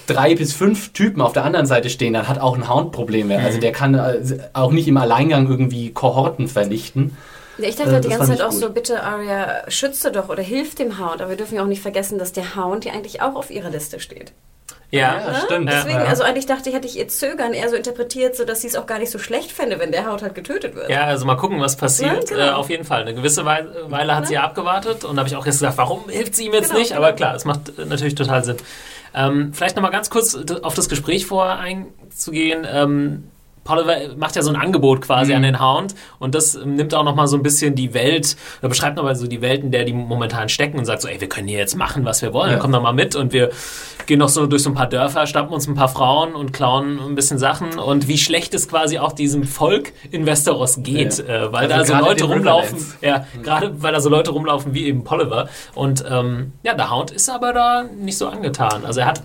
drei 0.06 0.34
bis 0.34 0.52
fünf 0.52 0.92
Typen 0.92 1.20
auf 1.20 1.32
der 1.32 1.44
anderen 1.44 1.66
Seite 1.66 1.90
stehen, 1.90 2.14
dann 2.14 2.28
hat 2.28 2.40
auch 2.40 2.56
ein 2.56 2.68
Hound 2.68 2.92
Probleme. 2.92 3.38
Mhm. 3.38 3.44
Also 3.44 3.60
der 3.60 3.72
kann 3.72 3.94
äh, 3.94 4.20
auch 4.52 4.72
nicht 4.72 4.88
im 4.88 4.96
Alleingang 4.96 5.48
irgendwie 5.48 5.90
Kohorten 5.92 6.48
vernichten. 6.48 7.16
Ja, 7.58 7.68
ich 7.68 7.76
dachte 7.76 7.90
Äh, 7.90 7.94
halt 7.94 8.04
die 8.04 8.08
das 8.08 8.18
ganze 8.18 8.32
Zeit 8.36 8.42
auch 8.42 8.50
gut. 8.50 8.60
so, 8.60 8.70
bitte 8.70 9.02
Arya, 9.02 9.64
schütze 9.68 10.12
doch 10.12 10.28
oder 10.28 10.42
hilf 10.42 10.74
dem 10.74 10.98
Hound. 10.98 11.20
Aber 11.20 11.30
wir 11.30 11.36
dürfen 11.36 11.56
ja 11.56 11.62
auch 11.62 11.66
nicht 11.66 11.82
vergessen, 11.82 12.18
dass 12.18 12.32
der 12.32 12.56
Hound 12.56 12.84
ja 12.84 12.92
eigentlich 12.92 13.20
auch 13.20 13.34
auf 13.34 13.50
ihrer 13.50 13.70
Liste 13.70 14.00
steht. 14.00 14.32
Ja. 14.90 15.20
Ja, 15.20 15.34
stimmt. 15.44 15.68
Deswegen, 15.70 15.98
Ja. 15.98 16.04
also 16.06 16.22
eigentlich 16.22 16.46
dachte 16.46 16.68
ich, 16.70 16.74
hätte 16.74 16.86
ich 16.88 16.98
ihr 16.98 17.08
Zögern 17.08 17.52
eher 17.52 17.68
so 17.68 17.76
interpretiert, 17.76 18.36
so 18.36 18.44
dass 18.44 18.62
sie 18.62 18.68
es 18.68 18.76
auch 18.76 18.86
gar 18.86 18.98
nicht 18.98 19.10
so 19.10 19.18
schlecht 19.18 19.52
fände, 19.52 19.78
wenn 19.78 19.92
der 19.92 20.08
Hound 20.10 20.22
halt 20.22 20.34
getötet 20.34 20.74
wird. 20.74 20.88
Ja, 20.90 21.04
also 21.04 21.26
mal 21.26 21.36
gucken, 21.36 21.60
was 21.60 21.76
passiert. 21.76 22.30
Ja, 22.30 22.36
genau. 22.36 22.48
äh, 22.48 22.50
auf 22.54 22.70
jeden 22.70 22.84
Fall. 22.84 23.02
Eine 23.02 23.14
gewisse 23.14 23.44
Weile, 23.44 23.74
Weile 23.88 24.16
hat 24.16 24.26
sie 24.28 24.34
ja 24.34 24.42
abgewartet 24.44 25.04
und 25.04 25.16
da 25.16 25.20
habe 25.20 25.28
ich 25.28 25.36
auch 25.36 25.46
jetzt 25.46 25.58
gedacht, 25.60 25.76
warum 25.76 26.08
hilft 26.08 26.34
sie 26.34 26.46
ihm 26.46 26.52
jetzt 26.54 26.68
Genau, 26.68 26.78
nicht? 26.78 26.90
genau. 26.90 27.02
Aber 27.02 27.12
klar, 27.12 27.34
es 27.34 27.44
macht 27.44 27.78
äh, 27.78 27.84
natürlich 27.84 28.14
total 28.14 28.44
Sinn. 28.44 28.56
Ähm, 29.14 29.52
vielleicht 29.54 29.76
nochmal 29.76 29.90
ganz 29.92 30.10
kurz 30.10 30.36
auf 30.62 30.74
das 30.74 30.88
Gespräch 30.88 31.26
vorher 31.26 31.58
einzugehen. 31.58 32.66
Ähm, 32.70 33.30
Polliver 33.68 34.16
macht 34.16 34.34
ja 34.34 34.42
so 34.42 34.50
ein 34.50 34.56
Angebot 34.56 35.02
quasi 35.02 35.32
Mhm. 35.32 35.36
an 35.36 35.42
den 35.42 35.60
Hound 35.60 35.94
und 36.18 36.34
das 36.34 36.54
ähm, 36.54 36.74
nimmt 36.76 36.94
auch 36.94 37.04
nochmal 37.04 37.28
so 37.28 37.36
ein 37.36 37.42
bisschen 37.42 37.74
die 37.74 37.92
Welt, 37.92 38.34
oder 38.60 38.70
beschreibt 38.70 38.96
nochmal 38.96 39.14
so 39.14 39.26
die 39.26 39.42
Welt, 39.42 39.62
in 39.62 39.70
der 39.70 39.84
die 39.84 39.92
momentan 39.92 40.48
stecken 40.48 40.78
und 40.78 40.86
sagt 40.86 41.02
so, 41.02 41.08
ey, 41.08 41.20
wir 41.20 41.28
können 41.28 41.48
hier 41.48 41.58
jetzt 41.58 41.76
machen, 41.76 42.04
was 42.06 42.22
wir 42.22 42.32
wollen, 42.32 42.52
Ja. 42.52 42.58
komm 42.58 42.72
doch 42.72 42.80
mal 42.82 42.92
mit 42.94 43.14
und 43.14 43.32
wir 43.34 43.50
gehen 44.06 44.18
noch 44.20 44.30
so 44.30 44.46
durch 44.46 44.62
so 44.62 44.70
ein 44.70 44.74
paar 44.74 44.86
Dörfer, 44.86 45.26
schnappen 45.26 45.52
uns 45.52 45.68
ein 45.68 45.74
paar 45.74 45.88
Frauen 45.88 46.34
und 46.34 46.52
klauen 46.54 46.98
ein 46.98 47.14
bisschen 47.14 47.38
Sachen 47.38 47.78
und 47.78 48.08
wie 48.08 48.16
schlecht 48.16 48.54
es 48.54 48.66
quasi 48.68 48.98
auch 48.98 49.12
diesem 49.12 49.44
Volk 49.44 49.92
in 50.10 50.24
Westeros 50.24 50.82
geht, 50.82 51.18
Ja. 51.18 51.24
äh, 51.46 51.52
weil 51.52 51.70
Also 51.70 51.92
da 51.92 51.98
so 52.00 52.06
Leute 52.06 52.24
rumlaufen, 52.24 52.78
ja, 53.02 53.26
gerade 53.42 53.82
weil 53.82 53.92
da 53.92 54.00
so 54.00 54.08
Leute 54.08 54.30
rumlaufen 54.30 54.72
wie 54.72 54.86
eben 54.86 55.04
Polliver 55.04 55.48
und 55.74 56.02
ähm, 56.10 56.52
ja, 56.62 56.72
der 56.72 56.90
Hound 56.90 57.10
ist 57.10 57.28
aber 57.28 57.52
da 57.52 57.82
nicht 57.84 58.16
so 58.16 58.28
angetan, 58.28 58.86
also 58.86 59.00
er 59.00 59.06
hat 59.06 59.22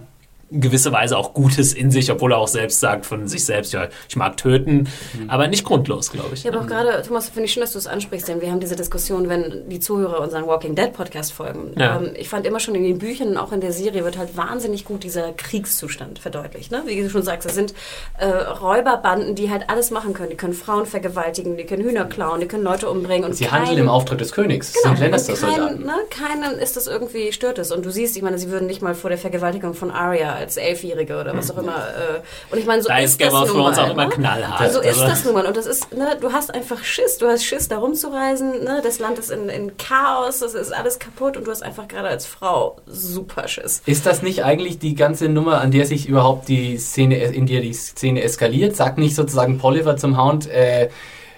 gewisse 0.51 0.91
Weise 0.91 1.17
auch 1.17 1.33
Gutes 1.33 1.73
in 1.73 1.91
sich, 1.91 2.11
obwohl 2.11 2.33
er 2.33 2.37
auch 2.37 2.47
selbst 2.47 2.79
sagt 2.79 3.05
von 3.05 3.27
sich 3.27 3.45
selbst, 3.45 3.73
ja, 3.73 3.87
ich 4.07 4.15
mag 4.15 4.37
töten, 4.37 4.87
mhm. 5.13 5.29
aber 5.29 5.47
nicht 5.47 5.63
grundlos, 5.63 6.11
glaube 6.11 6.35
ich. 6.35 6.43
Ja, 6.43 6.51
aber 6.51 6.61
auch 6.61 6.67
gerade, 6.67 7.01
Thomas, 7.05 7.29
finde 7.29 7.45
ich 7.45 7.53
schön, 7.53 7.61
dass 7.61 7.71
du 7.71 7.79
es 7.79 7.87
ansprichst, 7.87 8.27
denn 8.27 8.41
wir 8.41 8.51
haben 8.51 8.59
diese 8.59 8.75
Diskussion, 8.75 9.29
wenn 9.29 9.69
die 9.69 9.79
Zuhörer 9.79 10.19
unseren 10.21 10.45
Walking 10.45 10.75
Dead 10.75 10.93
Podcast 10.93 11.33
folgen. 11.33 11.73
Ja. 11.77 11.97
Ähm, 11.97 12.11
ich 12.15 12.29
fand 12.29 12.45
immer 12.45 12.59
schon 12.59 12.75
in 12.75 12.83
den 12.83 12.99
Büchern 12.99 13.29
und 13.29 13.37
auch 13.37 13.51
in 13.51 13.61
der 13.61 13.71
Serie 13.71 14.03
wird 14.03 14.17
halt 14.17 14.37
wahnsinnig 14.37 14.85
gut 14.85 15.03
dieser 15.03 15.33
Kriegszustand 15.33 16.19
verdeutlicht. 16.19 16.71
Ne? 16.71 16.83
Wie 16.85 17.01
du 17.01 17.09
schon 17.09 17.23
sagst, 17.23 17.47
das 17.47 17.55
sind 17.55 17.73
äh, 18.17 18.27
Räuberbanden, 18.27 19.35
die 19.35 19.49
halt 19.49 19.69
alles 19.69 19.91
machen 19.91 20.13
können. 20.13 20.29
Die 20.29 20.37
können 20.37 20.53
Frauen 20.53 20.85
vergewaltigen, 20.85 21.57
die 21.57 21.65
können 21.65 21.83
Hühner 21.83 22.05
klauen, 22.05 22.39
die 22.39 22.47
können 22.47 22.63
Leute 22.63 22.89
umbringen. 22.89 23.25
Und 23.25 23.35
Sie 23.35 23.45
kein, 23.45 23.61
handeln 23.61 23.79
im 23.79 23.89
Auftrag 23.89 24.19
des 24.19 24.31
Königs. 24.31 24.73
Genau, 24.83 24.95
sind 25.17 25.39
kein, 25.39 25.79
ne, 25.79 25.95
keinen 26.09 26.59
ist 26.59 26.77
das 26.77 26.87
irgendwie, 26.87 27.31
stört 27.31 27.57
es. 27.57 27.71
Und 27.71 27.85
du 27.85 27.91
siehst, 27.91 28.15
ich 28.15 28.23
meine, 28.23 28.37
sie 28.37 28.49
würden 28.49 28.67
nicht 28.67 28.81
mal 28.81 28.95
vor 28.95 29.09
der 29.09 29.19
Vergewaltigung 29.19 29.73
von 29.73 29.91
Arya 29.91 30.32
als 30.33 30.57
Elfjährige 30.57 31.19
oder 31.19 31.35
was 31.35 31.51
auch 31.51 31.57
immer. 31.57 31.75
Äh, 31.75 32.51
und 32.51 32.57
ich 32.57 32.65
meine, 32.65 32.81
so 32.81 32.89
da 32.89 32.97
ist, 32.99 33.11
ist 33.11 33.19
Game 33.19 33.33
of 33.33 33.49
Thrones 33.49 33.77
auch 33.77 33.91
immer 33.91 34.05
ne? 34.05 34.09
knallhart. 34.09 34.71
So 34.71 34.81
ist 34.81 34.99
also 34.99 35.07
das 35.07 35.25
nun 35.25 35.33
mal. 35.33 35.45
Und 35.45 35.57
das 35.57 35.65
ist, 35.65 35.93
ne, 35.93 36.17
du 36.19 36.31
hast 36.31 36.53
einfach 36.53 36.83
Schiss. 36.83 37.17
Du 37.17 37.27
hast 37.27 37.43
Schiss, 37.43 37.67
da 37.67 37.77
rumzureisen. 37.77 38.63
Ne? 38.63 38.81
Das 38.83 38.99
Land 38.99 39.19
ist 39.19 39.31
in, 39.31 39.49
in 39.49 39.77
Chaos, 39.77 40.39
das 40.39 40.53
ist 40.53 40.73
alles 40.73 40.99
kaputt 40.99 41.37
und 41.37 41.47
du 41.47 41.51
hast 41.51 41.63
einfach 41.63 41.87
gerade 41.87 42.07
als 42.07 42.25
Frau 42.25 42.77
super 42.85 43.47
Schiss. 43.47 43.81
Ist 43.85 44.05
das 44.05 44.21
nicht 44.21 44.43
eigentlich 44.43 44.79
die 44.79 44.95
ganze 44.95 45.29
Nummer, 45.29 45.61
an 45.61 45.71
der 45.71 45.85
sich 45.85 46.07
überhaupt 46.07 46.47
die 46.47 46.77
Szene, 46.77 47.17
in 47.17 47.45
der 47.45 47.61
die 47.61 47.73
Szene 47.73 48.23
eskaliert? 48.23 48.75
Sagt 48.75 48.97
nicht 48.97 49.15
sozusagen 49.15 49.57
Polliver 49.57 49.97
zum 49.97 50.21
Hound, 50.21 50.49
äh, 50.49 50.89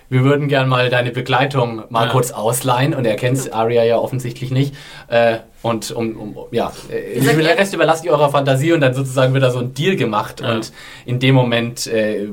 wir 0.10 0.24
würden 0.24 0.48
gern 0.48 0.70
mal 0.70 0.90
deine 0.90 1.12
Begleitung 1.12 1.84
mal 1.90 2.06
ja. 2.06 2.12
kurz 2.12 2.32
ausleihen 2.32 2.94
und 2.94 3.06
er 3.06 3.16
kennt 3.16 3.54
Aria 3.54 3.84
ja 3.84 3.98
offensichtlich 3.98 4.52
nicht. 4.52 4.76
Äh, 5.08 5.38
und 5.62 5.92
um, 5.92 6.16
um 6.16 6.36
ja, 6.52 6.72
äh, 6.90 7.20
den 7.20 7.40
Rest 7.40 7.74
überlasst 7.74 8.06
ihr 8.06 8.12
eurer 8.12 8.30
Fantasie 8.30 8.74
und 8.74 8.82
dann 8.82 8.94
sozusagen 8.94 9.34
wird 9.34 9.44
da 9.44 9.52
so 9.52 9.60
ein 9.60 9.74
Deal 9.74 9.96
gemacht 9.96 10.42
ja. 10.42 10.54
und 10.54 10.72
in 11.06 11.20
dem 11.20 11.34
Moment 11.34 11.88
äh, 11.88 12.28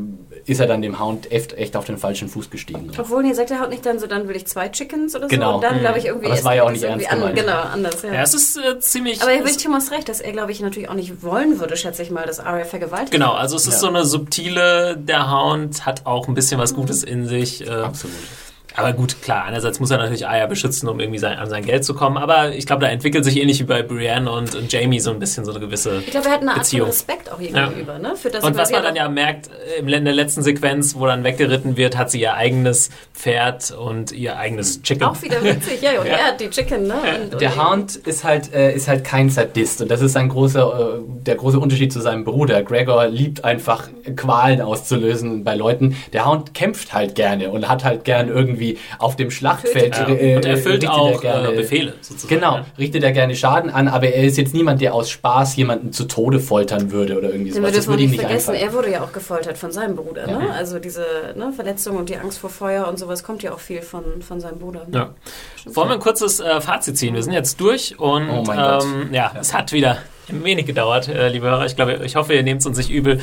ist 0.46 0.60
er 0.60 0.66
dann 0.66 0.82
dem 0.82 1.00
Hound 1.00 1.30
echt, 1.30 1.52
echt 1.54 1.76
auf 1.76 1.84
den 1.84 1.98
falschen 1.98 2.28
Fuß 2.28 2.50
gestiegen. 2.50 2.90
Obwohl, 2.96 3.22
nee, 3.22 3.32
sagt 3.32 3.50
der 3.50 3.60
Hound 3.60 3.70
nicht 3.70 3.86
dann 3.86 3.98
so, 3.98 4.06
dann 4.06 4.28
will 4.28 4.36
ich 4.36 4.46
zwei 4.46 4.68
Chickens 4.68 5.14
oder 5.14 5.28
genau. 5.28 5.50
so. 5.50 5.54
Und 5.56 5.64
dann, 5.64 5.80
glaube 5.80 5.98
ich, 5.98 6.06
irgendwie. 6.06 6.26
Aber 6.26 6.34
das 6.34 6.44
war 6.44 6.54
ja 6.54 6.64
auch 6.64 6.70
nicht 6.70 6.82
ernst 6.82 7.10
an, 7.10 7.34
Genau, 7.34 7.60
anders, 7.60 8.02
ja. 8.02 8.14
Ja, 8.14 8.22
es 8.22 8.34
ist 8.34 8.56
äh, 8.56 8.78
ziemlich. 8.80 9.22
Aber 9.22 9.32
ich 9.32 9.56
Thomas 9.56 9.90
recht, 9.90 10.08
dass 10.08 10.20
er, 10.20 10.32
glaube 10.32 10.52
ich, 10.52 10.60
natürlich 10.60 10.88
auch 10.88 10.94
nicht 10.94 11.22
wollen 11.22 11.60
würde, 11.60 11.76
schätze 11.76 12.02
ich 12.02 12.10
mal, 12.10 12.26
dass 12.26 12.40
Arya 12.40 12.64
vergewaltigt 12.64 13.12
Genau, 13.12 13.32
also 13.32 13.56
es 13.56 13.66
ist 13.66 13.74
ja. 13.74 13.80
so 13.80 13.88
eine 13.88 14.04
subtile, 14.04 14.96
der 14.96 15.30
Hound 15.30 15.86
hat 15.86 16.06
auch 16.06 16.28
ein 16.28 16.34
bisschen 16.34 16.58
was 16.58 16.74
Gutes 16.74 17.04
in 17.04 17.26
sich. 17.26 17.66
Äh, 17.66 17.70
Absolut. 17.70 18.16
Aber 18.76 18.92
gut, 18.92 19.20
klar, 19.22 19.44
einerseits 19.44 19.80
muss 19.80 19.90
er 19.90 19.98
natürlich 19.98 20.26
Aya 20.26 20.46
beschützen, 20.46 20.88
um 20.88 21.00
irgendwie 21.00 21.18
sein, 21.18 21.38
an 21.38 21.48
sein 21.48 21.64
Geld 21.64 21.84
zu 21.84 21.94
kommen. 21.94 22.16
Aber 22.16 22.54
ich 22.54 22.66
glaube, 22.66 22.82
da 22.82 22.88
entwickelt 22.88 23.24
sich 23.24 23.38
ähnlich 23.40 23.60
wie 23.60 23.64
bei 23.64 23.82
Brienne 23.82 24.30
und, 24.30 24.54
und 24.54 24.72
Jamie 24.72 25.00
so 25.00 25.10
ein 25.10 25.18
bisschen 25.18 25.44
so 25.44 25.50
eine 25.50 25.60
gewisse 25.60 25.98
Ich 26.00 26.10
glaube, 26.10 26.28
er 26.28 26.34
hat 26.34 26.40
eine 26.40 26.50
Art 26.50 26.60
Beziehung. 26.60 26.86
von 26.86 26.90
Respekt 26.90 27.30
auch 27.30 27.38
gegenüber. 27.38 27.92
Ja. 27.94 27.98
Ne? 27.98 28.16
Für 28.16 28.30
das, 28.30 28.44
und 28.44 28.56
was 28.56 28.70
man 28.70 28.82
dann 28.82 28.96
ja 28.96 29.08
merkt, 29.08 29.50
in 29.78 29.86
der 29.86 30.14
letzten 30.14 30.42
Sequenz, 30.42 30.94
wo 30.94 31.06
dann 31.06 31.24
weggeritten 31.24 31.76
wird, 31.76 31.96
hat 31.96 32.10
sie 32.10 32.20
ihr 32.20 32.34
eigenes 32.34 32.90
Pferd 33.14 33.72
und 33.72 34.12
ihr 34.12 34.38
eigenes 34.38 34.82
Chicken. 34.82 35.04
Auch 35.04 35.22
wieder 35.22 35.42
witzig, 35.42 35.82
ja. 35.82 36.00
Und 36.00 36.06
ja. 36.06 36.14
er 36.14 36.24
hat 36.28 36.40
die 36.40 36.50
Chicken. 36.50 36.86
Ne? 36.86 36.94
Und, 37.32 37.40
der 37.40 37.52
und 37.56 37.70
Hound 37.70 37.96
ist 37.96 38.24
halt, 38.24 38.52
äh, 38.54 38.74
ist 38.74 38.88
halt 38.88 39.04
kein 39.04 39.30
Sadist. 39.30 39.82
Und 39.82 39.90
das 39.90 40.00
ist 40.00 40.16
ein 40.16 40.28
großer, 40.28 40.96
äh, 40.96 41.22
der 41.24 41.34
große 41.34 41.58
Unterschied 41.58 41.92
zu 41.92 42.00
seinem 42.00 42.24
Bruder. 42.24 42.62
Gregor 42.62 43.06
liebt 43.06 43.44
einfach, 43.44 43.88
Qualen 44.16 44.60
auszulösen 44.60 45.44
bei 45.44 45.54
Leuten. 45.54 45.96
Der 46.12 46.26
Hound 46.26 46.54
kämpft 46.54 46.92
halt 46.92 47.14
gerne 47.14 47.50
und 47.50 47.68
hat 47.68 47.84
halt 47.84 48.04
gern 48.04 48.28
irgendwie 48.28 48.61
auf 48.98 49.16
dem 49.16 49.30
Schlachtfeld 49.30 49.96
ja. 49.96 50.08
äh, 50.08 50.36
und 50.36 50.44
erfüllt 50.44 50.88
auch 50.88 51.20
gerne, 51.20 51.52
äh, 51.52 51.56
Befehle 51.56 51.94
sozusagen. 52.00 52.40
Genau, 52.40 52.60
richtet 52.78 53.02
er 53.02 53.12
gerne 53.12 53.34
Schaden 53.34 53.70
an, 53.70 53.88
aber 53.88 54.08
er 54.08 54.24
ist 54.24 54.36
jetzt 54.36 54.54
niemand, 54.54 54.80
der 54.80 54.94
aus 54.94 55.10
Spaß 55.10 55.56
jemanden 55.56 55.92
zu 55.92 56.04
Tode 56.04 56.40
foltern 56.40 56.90
würde 56.90 57.16
oder 57.16 57.30
irgendwie 57.30 57.52
sowas. 57.52 57.72
Das 57.72 57.88
würde 57.88 58.02
ihm 58.02 58.10
nicht 58.10 58.20
vergessen, 58.20 58.50
einfallen. 58.50 58.70
er 58.70 58.76
wurde 58.76 58.90
ja 58.90 59.02
auch 59.02 59.12
gefoltert 59.12 59.58
von 59.58 59.72
seinem 59.72 59.96
Bruder. 59.96 60.26
Ne? 60.26 60.50
Also 60.52 60.78
diese 60.78 61.04
ne, 61.36 61.52
Verletzung 61.54 61.96
und 61.96 62.08
die 62.08 62.16
Angst 62.16 62.38
vor 62.38 62.50
Feuer 62.50 62.86
und 62.88 62.98
sowas 62.98 63.22
kommt 63.22 63.42
ja 63.42 63.52
auch 63.52 63.60
viel 63.60 63.82
von, 63.82 64.04
von 64.20 64.40
seinem 64.40 64.58
Bruder. 64.58 64.86
Ja. 64.92 65.14
Wollen 65.66 65.88
wir 65.88 65.94
ein 65.94 66.00
kurzes 66.00 66.40
äh, 66.40 66.60
Fazit 66.60 66.98
ziehen? 66.98 67.14
Wir 67.14 67.22
sind 67.22 67.32
jetzt 67.32 67.60
durch 67.60 67.98
und 67.98 68.28
oh 68.28 68.44
ähm, 68.52 69.08
ja, 69.12 69.22
ja, 69.22 69.40
es 69.40 69.54
hat 69.54 69.72
wieder 69.72 69.98
ein 70.28 70.44
wenig 70.44 70.66
gedauert, 70.66 71.08
äh, 71.08 71.28
liebe 71.28 71.46
Hörer. 71.46 71.66
Ich 71.66 71.76
glaube, 71.76 72.00
ich 72.04 72.16
hoffe, 72.16 72.34
ihr 72.34 72.42
nehmt 72.42 72.60
es 72.60 72.66
uns 72.66 72.78
nicht 72.78 72.90
übel 72.90 73.20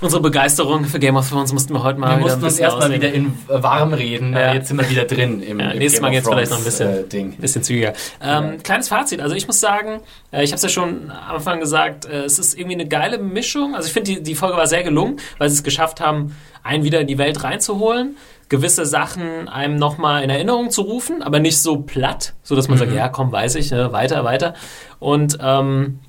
unsere 0.00 0.22
Begeisterung 0.22 0.84
für 0.84 0.98
Game 0.98 1.16
of 1.16 1.28
Thrones 1.28 1.52
mussten 1.52 1.74
wir 1.74 1.82
heute 1.82 1.98
mal 1.98 2.16
wir 2.16 2.22
mussten 2.22 2.44
uns 2.44 2.58
erstmal 2.58 2.92
wieder 2.92 3.12
in 3.12 3.36
warm 3.46 3.92
reden. 3.92 4.32
Ja. 4.32 4.54
Jetzt 4.54 4.68
sind 4.68 4.78
wir 4.78 4.88
wieder 4.88 5.04
drin 5.04 5.42
im, 5.42 5.60
ja, 5.60 5.70
im 5.70 5.78
Nächstes 5.78 6.00
Mal 6.00 6.10
geht 6.10 6.22
es 6.22 6.28
vielleicht 6.28 6.50
noch 6.50 6.58
ein 6.58 6.64
bisschen, 6.64 6.90
äh, 6.90 7.04
Ding. 7.04 7.36
bisschen 7.36 7.62
zügiger. 7.62 7.92
Ähm, 8.22 8.44
ja. 8.44 8.56
Kleines 8.62 8.88
Fazit. 8.88 9.20
Also 9.20 9.34
ich 9.34 9.46
muss 9.46 9.60
sagen, 9.60 10.00
äh, 10.32 10.42
ich 10.42 10.50
habe 10.50 10.56
es 10.56 10.62
ja 10.62 10.68
schon 10.68 11.10
am 11.10 11.36
Anfang 11.36 11.60
gesagt, 11.60 12.06
äh, 12.06 12.24
es 12.24 12.38
ist 12.38 12.58
irgendwie 12.58 12.74
eine 12.74 12.88
geile 12.88 13.18
Mischung. 13.18 13.74
Also 13.74 13.86
ich 13.86 13.92
finde, 13.92 14.14
die, 14.14 14.22
die 14.22 14.34
Folge 14.34 14.56
war 14.56 14.66
sehr 14.66 14.82
gelungen, 14.82 15.18
weil 15.38 15.48
sie 15.48 15.56
es 15.56 15.62
geschafft 15.62 16.00
haben, 16.00 16.36
einen 16.62 16.84
wieder 16.84 17.00
in 17.00 17.06
die 17.06 17.18
Welt 17.18 17.42
reinzuholen 17.42 18.16
gewisse 18.50 18.84
Sachen 18.84 19.48
einem 19.48 19.76
nochmal 19.76 20.24
in 20.24 20.28
Erinnerung 20.28 20.70
zu 20.70 20.82
rufen, 20.82 21.22
aber 21.22 21.38
nicht 21.38 21.62
so 21.62 21.82
platt, 21.82 22.34
so 22.42 22.56
dass 22.56 22.66
man 22.66 22.78
mhm. 22.78 22.80
sagt, 22.80 22.92
ja, 22.92 23.08
komm, 23.08 23.30
weiß 23.30 23.54
ich, 23.54 23.70
ne, 23.70 23.92
weiter, 23.92 24.24
weiter. 24.24 24.54
Und 24.98 25.38
ähm, 25.40 26.00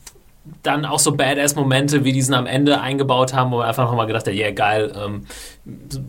dann 0.63 0.85
auch 0.85 0.99
so 0.99 1.11
Badass-Momente 1.11 2.03
wie 2.03 2.11
diesen 2.11 2.34
am 2.34 2.47
Ende 2.47 2.81
eingebaut 2.81 3.34
haben, 3.34 3.51
wo 3.51 3.57
man 3.57 3.68
einfach 3.68 3.85
nochmal 3.85 4.07
gedacht 4.07 4.26
hat, 4.26 4.34
ja 4.34 4.45
yeah, 4.45 4.51
geil, 4.51 4.91
ähm, 4.95 5.26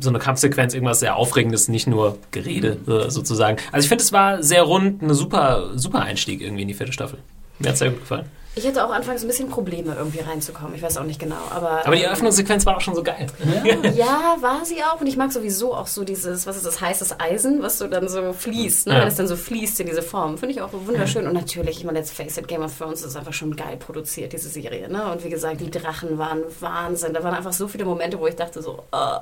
so 0.01 0.09
eine 0.09 0.19
Kampfsequenz, 0.19 0.73
irgendwas 0.73 1.01
sehr 1.01 1.17
Aufregendes, 1.17 1.69
nicht 1.69 1.87
nur 1.87 2.19
Gerede 2.31 2.79
äh, 2.87 3.11
sozusagen. 3.11 3.59
Also 3.73 3.85
ich 3.85 3.89
finde, 3.89 4.05
es 4.05 4.13
war 4.13 4.43
sehr 4.43 4.63
rund, 4.63 5.03
eine 5.03 5.15
super, 5.15 5.71
super 5.75 6.01
Einstieg 6.01 6.41
irgendwie 6.41 6.63
in 6.63 6.69
die 6.69 6.75
vierte 6.75 6.93
Staffel. 6.93 7.19
Mir 7.59 7.69
hat 7.69 7.75
es 7.75 7.79
sehr 7.81 7.91
gut 7.91 8.01
gefallen. 8.01 8.27
Ich 8.55 8.67
hatte 8.67 8.85
auch 8.85 8.91
anfangs 8.91 9.23
ein 9.23 9.29
bisschen 9.29 9.49
Probleme, 9.49 9.95
irgendwie 9.95 10.21
reinzukommen. 10.21 10.75
Ich 10.75 10.83
weiß 10.83 10.99
auch 10.99 11.05
nicht 11.05 11.19
genau. 11.19 11.37
Aber, 11.51 11.87
aber 11.87 11.97
die 11.97 12.03
ähm, 12.03 12.09
Eröffnungssequenz 12.09 12.67
war 12.67 12.77
auch 12.77 12.83
schon 12.83 12.95
so 12.95 13.03
geil. 13.03 13.27
Ja. 13.65 13.91
ja, 13.91 14.37
war 14.41 14.65
sie 14.67 14.83
auch. 14.85 15.01
Und 15.01 15.07
ich 15.07 15.17
mag 15.17 15.33
sowieso 15.33 15.75
auch 15.75 15.87
so 15.87 16.05
dieses, 16.05 16.47
was 16.47 16.57
ist 16.57 16.67
das, 16.67 16.81
heißes 16.81 17.19
Eisen, 17.19 17.63
was 17.63 17.79
so 17.79 17.87
dann 17.87 18.09
so 18.09 18.33
fließt, 18.35 18.89
ne? 18.89 18.95
Ja. 18.95 19.01
wenn 19.01 19.09
es 19.09 19.17
dann 19.17 19.27
so 19.27 19.37
fließt 19.37 19.81
in 19.81 19.87
diese 19.87 20.03
Form. 20.03 20.37
Finde 20.37 20.55
ich 20.55 20.61
auch 20.61 20.71
wunderschön. 20.73 21.27
Und 21.27 21.33
natürlich, 21.33 21.79
ich 21.79 21.85
meine, 21.85 22.01
let's 22.01 22.11
face 22.11 22.37
it, 22.37 22.47
Game 22.47 22.63
of 22.63 22.77
Thrones 22.77 23.03
ist 23.03 23.17
einfach 23.17 23.33
schon 23.33 23.57
geil 23.57 23.79
produziert, 23.79 24.35
diese 24.35 24.51
Serie. 24.51 24.91
Ne? 24.91 25.11
Und 25.11 25.25
wie 25.25 25.31
gesagt, 25.31 25.63
die 25.63 25.71
Drachen 25.71 26.19
waren 26.19 26.43
Wahnsinn. 26.61 27.15
Da 27.15 27.25
waren 27.25 27.35
einfach 27.35 27.55
so 27.55 27.69
viele 27.69 27.87
Momente, 27.87 28.21
wo 28.21 28.27
ich 28.27 28.37
dachte 28.37 28.61
so, 28.61 28.85
uh, 28.95 29.21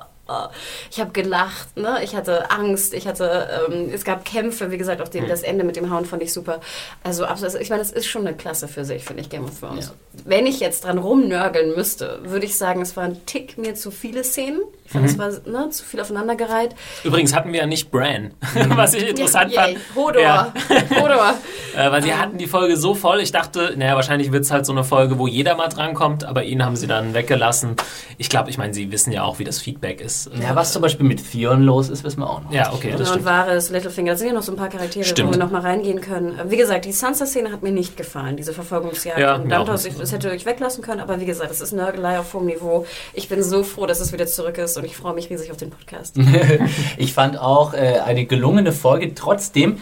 ich 0.89 0.99
habe 0.99 1.11
gelacht, 1.11 1.77
ne? 1.77 1.99
ich 2.03 2.15
hatte 2.15 2.51
Angst, 2.51 2.93
ich 2.93 3.07
hatte, 3.07 3.49
ähm, 3.69 3.89
es 3.93 4.03
gab 4.03 4.25
Kämpfe, 4.25 4.71
wie 4.71 4.77
gesagt, 4.77 5.01
auch 5.01 5.07
den, 5.07 5.27
das 5.27 5.43
Ende 5.43 5.63
mit 5.63 5.75
dem 5.75 5.93
Hound 5.93 6.07
fand 6.07 6.23
ich 6.23 6.33
super. 6.33 6.59
Also 7.03 7.25
ich 7.59 7.69
meine, 7.69 7.81
es 7.81 7.91
ist 7.91 8.07
schon 8.07 8.25
eine 8.25 8.35
Klasse 8.35 8.67
für 8.67 8.85
sich, 8.85 9.03
finde 9.03 9.21
ich, 9.21 9.29
Game 9.29 9.45
of 9.45 9.59
Thrones. 9.59 9.87
Ja. 9.87 10.21
Wenn 10.25 10.45
ich 10.45 10.59
jetzt 10.59 10.83
dran 10.83 10.97
rumnörgeln 10.97 11.75
müsste, 11.75 12.19
würde 12.23 12.45
ich 12.45 12.57
sagen, 12.57 12.81
es 12.81 12.95
waren 12.97 13.25
Tick 13.25 13.57
mir 13.57 13.75
zu 13.75 13.91
viele 13.91 14.23
Szenen. 14.23 14.61
Ich 14.85 14.91
fand, 14.91 15.03
mhm. 15.03 15.09
es 15.09 15.17
war 15.17 15.51
ne, 15.51 15.69
zu 15.69 15.85
viel 15.85 16.01
aufeinandergereiht. 16.01 16.75
Übrigens 17.03 17.33
hatten 17.33 17.53
wir 17.53 17.61
ja 17.61 17.65
nicht 17.65 17.91
Bran, 17.91 18.33
was 18.69 18.93
ich 18.93 19.07
interessant 19.07 19.51
ja, 19.51 19.63
fand. 19.63 19.77
Hodor. 19.95 20.21
Ja. 20.21 20.53
Hodor. 20.89 21.33
äh, 21.77 21.91
weil 21.91 22.01
sie 22.03 22.13
hatten 22.13 22.37
die 22.37 22.47
Folge 22.47 22.75
so 22.75 22.93
voll, 22.93 23.21
ich 23.21 23.31
dachte, 23.31 23.73
naja, 23.77 23.95
wahrscheinlich 23.95 24.31
wird 24.31 24.43
es 24.43 24.51
halt 24.51 24.65
so 24.65 24.73
eine 24.73 24.83
Folge, 24.83 25.17
wo 25.17 25.27
jeder 25.27 25.55
mal 25.55 25.69
drankommt, 25.69 26.25
aber 26.25 26.43
ihn 26.43 26.65
haben 26.65 26.75
sie 26.75 26.87
dann 26.87 27.13
weggelassen. 27.13 27.75
Ich 28.17 28.29
glaube, 28.29 28.49
ich 28.49 28.57
meine, 28.57 28.73
sie 28.73 28.91
wissen 28.91 29.11
ja 29.11 29.23
auch, 29.23 29.39
wie 29.39 29.43
das 29.43 29.59
Feedback 29.59 30.01
ist. 30.01 30.20
Ja, 30.39 30.55
was 30.55 30.73
zum 30.73 30.81
Beispiel 30.81 31.05
mit 31.05 31.31
Theon 31.31 31.63
los 31.63 31.89
ist, 31.89 32.03
wissen 32.03 32.19
wir 32.19 32.29
auch 32.29 32.43
noch. 32.43 32.51
Ja, 32.51 32.73
okay, 32.73 32.93
das 32.97 33.11
Und 33.11 33.25
Varys, 33.25 33.69
Littlefinger, 33.69 34.11
da 34.11 34.17
sind 34.17 34.27
ja 34.27 34.33
noch 34.33 34.43
so 34.43 34.51
ein 34.51 34.57
paar 34.57 34.69
Charaktere, 34.69 35.05
stimmt. 35.05 35.29
wo 35.29 35.33
wir 35.33 35.39
noch 35.39 35.51
mal 35.51 35.61
reingehen 35.61 36.01
können. 36.01 36.39
Wie 36.47 36.57
gesagt, 36.57 36.85
die 36.85 36.91
Sansa-Szene 36.91 37.51
hat 37.51 37.63
mir 37.63 37.71
nicht 37.71 37.97
gefallen, 37.97 38.37
diese 38.37 38.53
Verfolgungsjagd. 38.53 39.19
Ja, 39.19 39.35
und 39.35 39.49
Dantos, 39.49 39.87
das 39.97 40.11
hätte 40.11 40.33
ich 40.33 40.45
weglassen 40.45 40.83
können, 40.83 41.01
aber 41.01 41.19
wie 41.19 41.25
gesagt, 41.25 41.49
das 41.49 41.61
ist 41.61 41.73
Nörgelei 41.73 42.19
auf 42.19 42.33
hohem 42.33 42.45
Niveau. 42.45 42.85
Ich 43.13 43.29
bin 43.29 43.43
so 43.43 43.63
froh, 43.63 43.85
dass 43.85 43.99
es 43.99 44.13
wieder 44.13 44.27
zurück 44.27 44.57
ist 44.57 44.77
und 44.77 44.85
ich 44.85 44.95
freue 44.95 45.13
mich 45.13 45.29
riesig 45.29 45.51
auf 45.51 45.57
den 45.57 45.69
Podcast. 45.69 46.15
ich 46.97 47.13
fand 47.13 47.39
auch 47.39 47.73
äh, 47.73 47.99
eine 48.05 48.25
gelungene 48.25 48.71
Folge. 48.71 49.13
Trotzdem, 49.15 49.77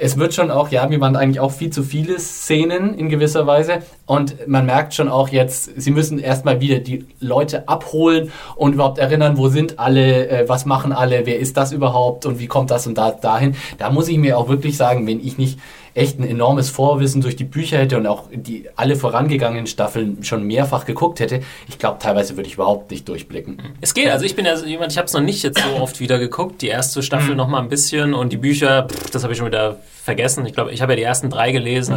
es 0.00 0.16
wird 0.18 0.34
schon 0.34 0.50
auch, 0.50 0.70
ja, 0.70 0.86
mir 0.86 1.00
waren 1.00 1.14
eigentlich 1.14 1.40
auch 1.40 1.52
viel 1.52 1.70
zu 1.70 1.82
viele 1.82 2.18
Szenen 2.18 2.94
in 2.94 3.08
gewisser 3.10 3.46
Weise. 3.46 3.80
Und 4.06 4.48
man 4.48 4.64
merkt 4.64 4.94
schon 4.94 5.08
auch 5.08 5.28
jetzt, 5.28 5.70
sie 5.80 5.90
müssen 5.90 6.18
erstmal 6.18 6.60
wieder 6.60 6.78
die 6.78 7.04
Leute 7.20 7.68
abholen 7.68 8.32
und 8.56 8.74
überhaupt 8.74 8.98
erinnern, 8.98 9.36
wo 9.36 9.48
sind 9.48 9.78
alle, 9.78 10.28
äh, 10.28 10.48
was 10.48 10.64
machen 10.64 10.92
alle, 10.92 11.26
wer 11.26 11.38
ist 11.38 11.56
das 11.56 11.72
überhaupt 11.72 12.24
und 12.24 12.40
wie 12.40 12.46
kommt 12.46 12.70
das 12.70 12.86
und 12.86 12.96
da 12.96 13.10
dahin. 13.10 13.54
Da 13.78 13.90
muss 13.90 14.08
ich 14.08 14.16
mir 14.16 14.38
auch 14.38 14.48
wirklich 14.48 14.76
sagen, 14.76 15.06
wenn 15.06 15.20
ich 15.20 15.36
nicht 15.36 15.58
echt 15.94 16.18
ein 16.18 16.24
enormes 16.24 16.70
Vorwissen 16.70 17.20
durch 17.20 17.36
die 17.36 17.44
Bücher 17.44 17.78
hätte 17.78 17.96
und 17.96 18.06
auch 18.06 18.24
die 18.32 18.68
alle 18.76 18.96
vorangegangenen 18.96 19.66
Staffeln 19.66 20.22
schon 20.22 20.44
mehrfach 20.44 20.84
geguckt 20.84 21.20
hätte, 21.20 21.40
ich 21.68 21.78
glaube, 21.78 21.98
teilweise 21.98 22.36
würde 22.36 22.48
ich 22.48 22.54
überhaupt 22.54 22.90
nicht 22.90 23.08
durchblicken. 23.08 23.60
Es 23.80 23.94
geht, 23.94 24.08
also 24.08 24.24
ich 24.24 24.36
bin 24.36 24.44
ja 24.44 24.56
jemand, 24.56 24.92
ich 24.92 24.98
habe 24.98 25.06
es 25.06 25.12
noch 25.12 25.20
nicht 25.20 25.42
jetzt 25.42 25.60
so 25.60 25.80
oft 25.80 26.00
wieder 26.00 26.18
geguckt, 26.18 26.62
die 26.62 26.68
erste 26.68 27.02
Staffel 27.02 27.30
mhm. 27.30 27.36
noch 27.36 27.48
mal 27.48 27.60
ein 27.60 27.68
bisschen 27.68 28.14
und 28.14 28.32
die 28.32 28.36
Bücher, 28.36 28.86
pff, 28.88 29.10
das 29.10 29.22
habe 29.22 29.32
ich 29.32 29.38
schon 29.38 29.46
wieder 29.46 29.78
vergessen. 30.02 30.46
Ich 30.46 30.52
glaube, 30.52 30.72
ich 30.72 30.82
habe 30.82 30.92
ja 30.92 30.96
die 30.96 31.02
ersten 31.02 31.30
drei 31.30 31.52
gelesen. 31.52 31.96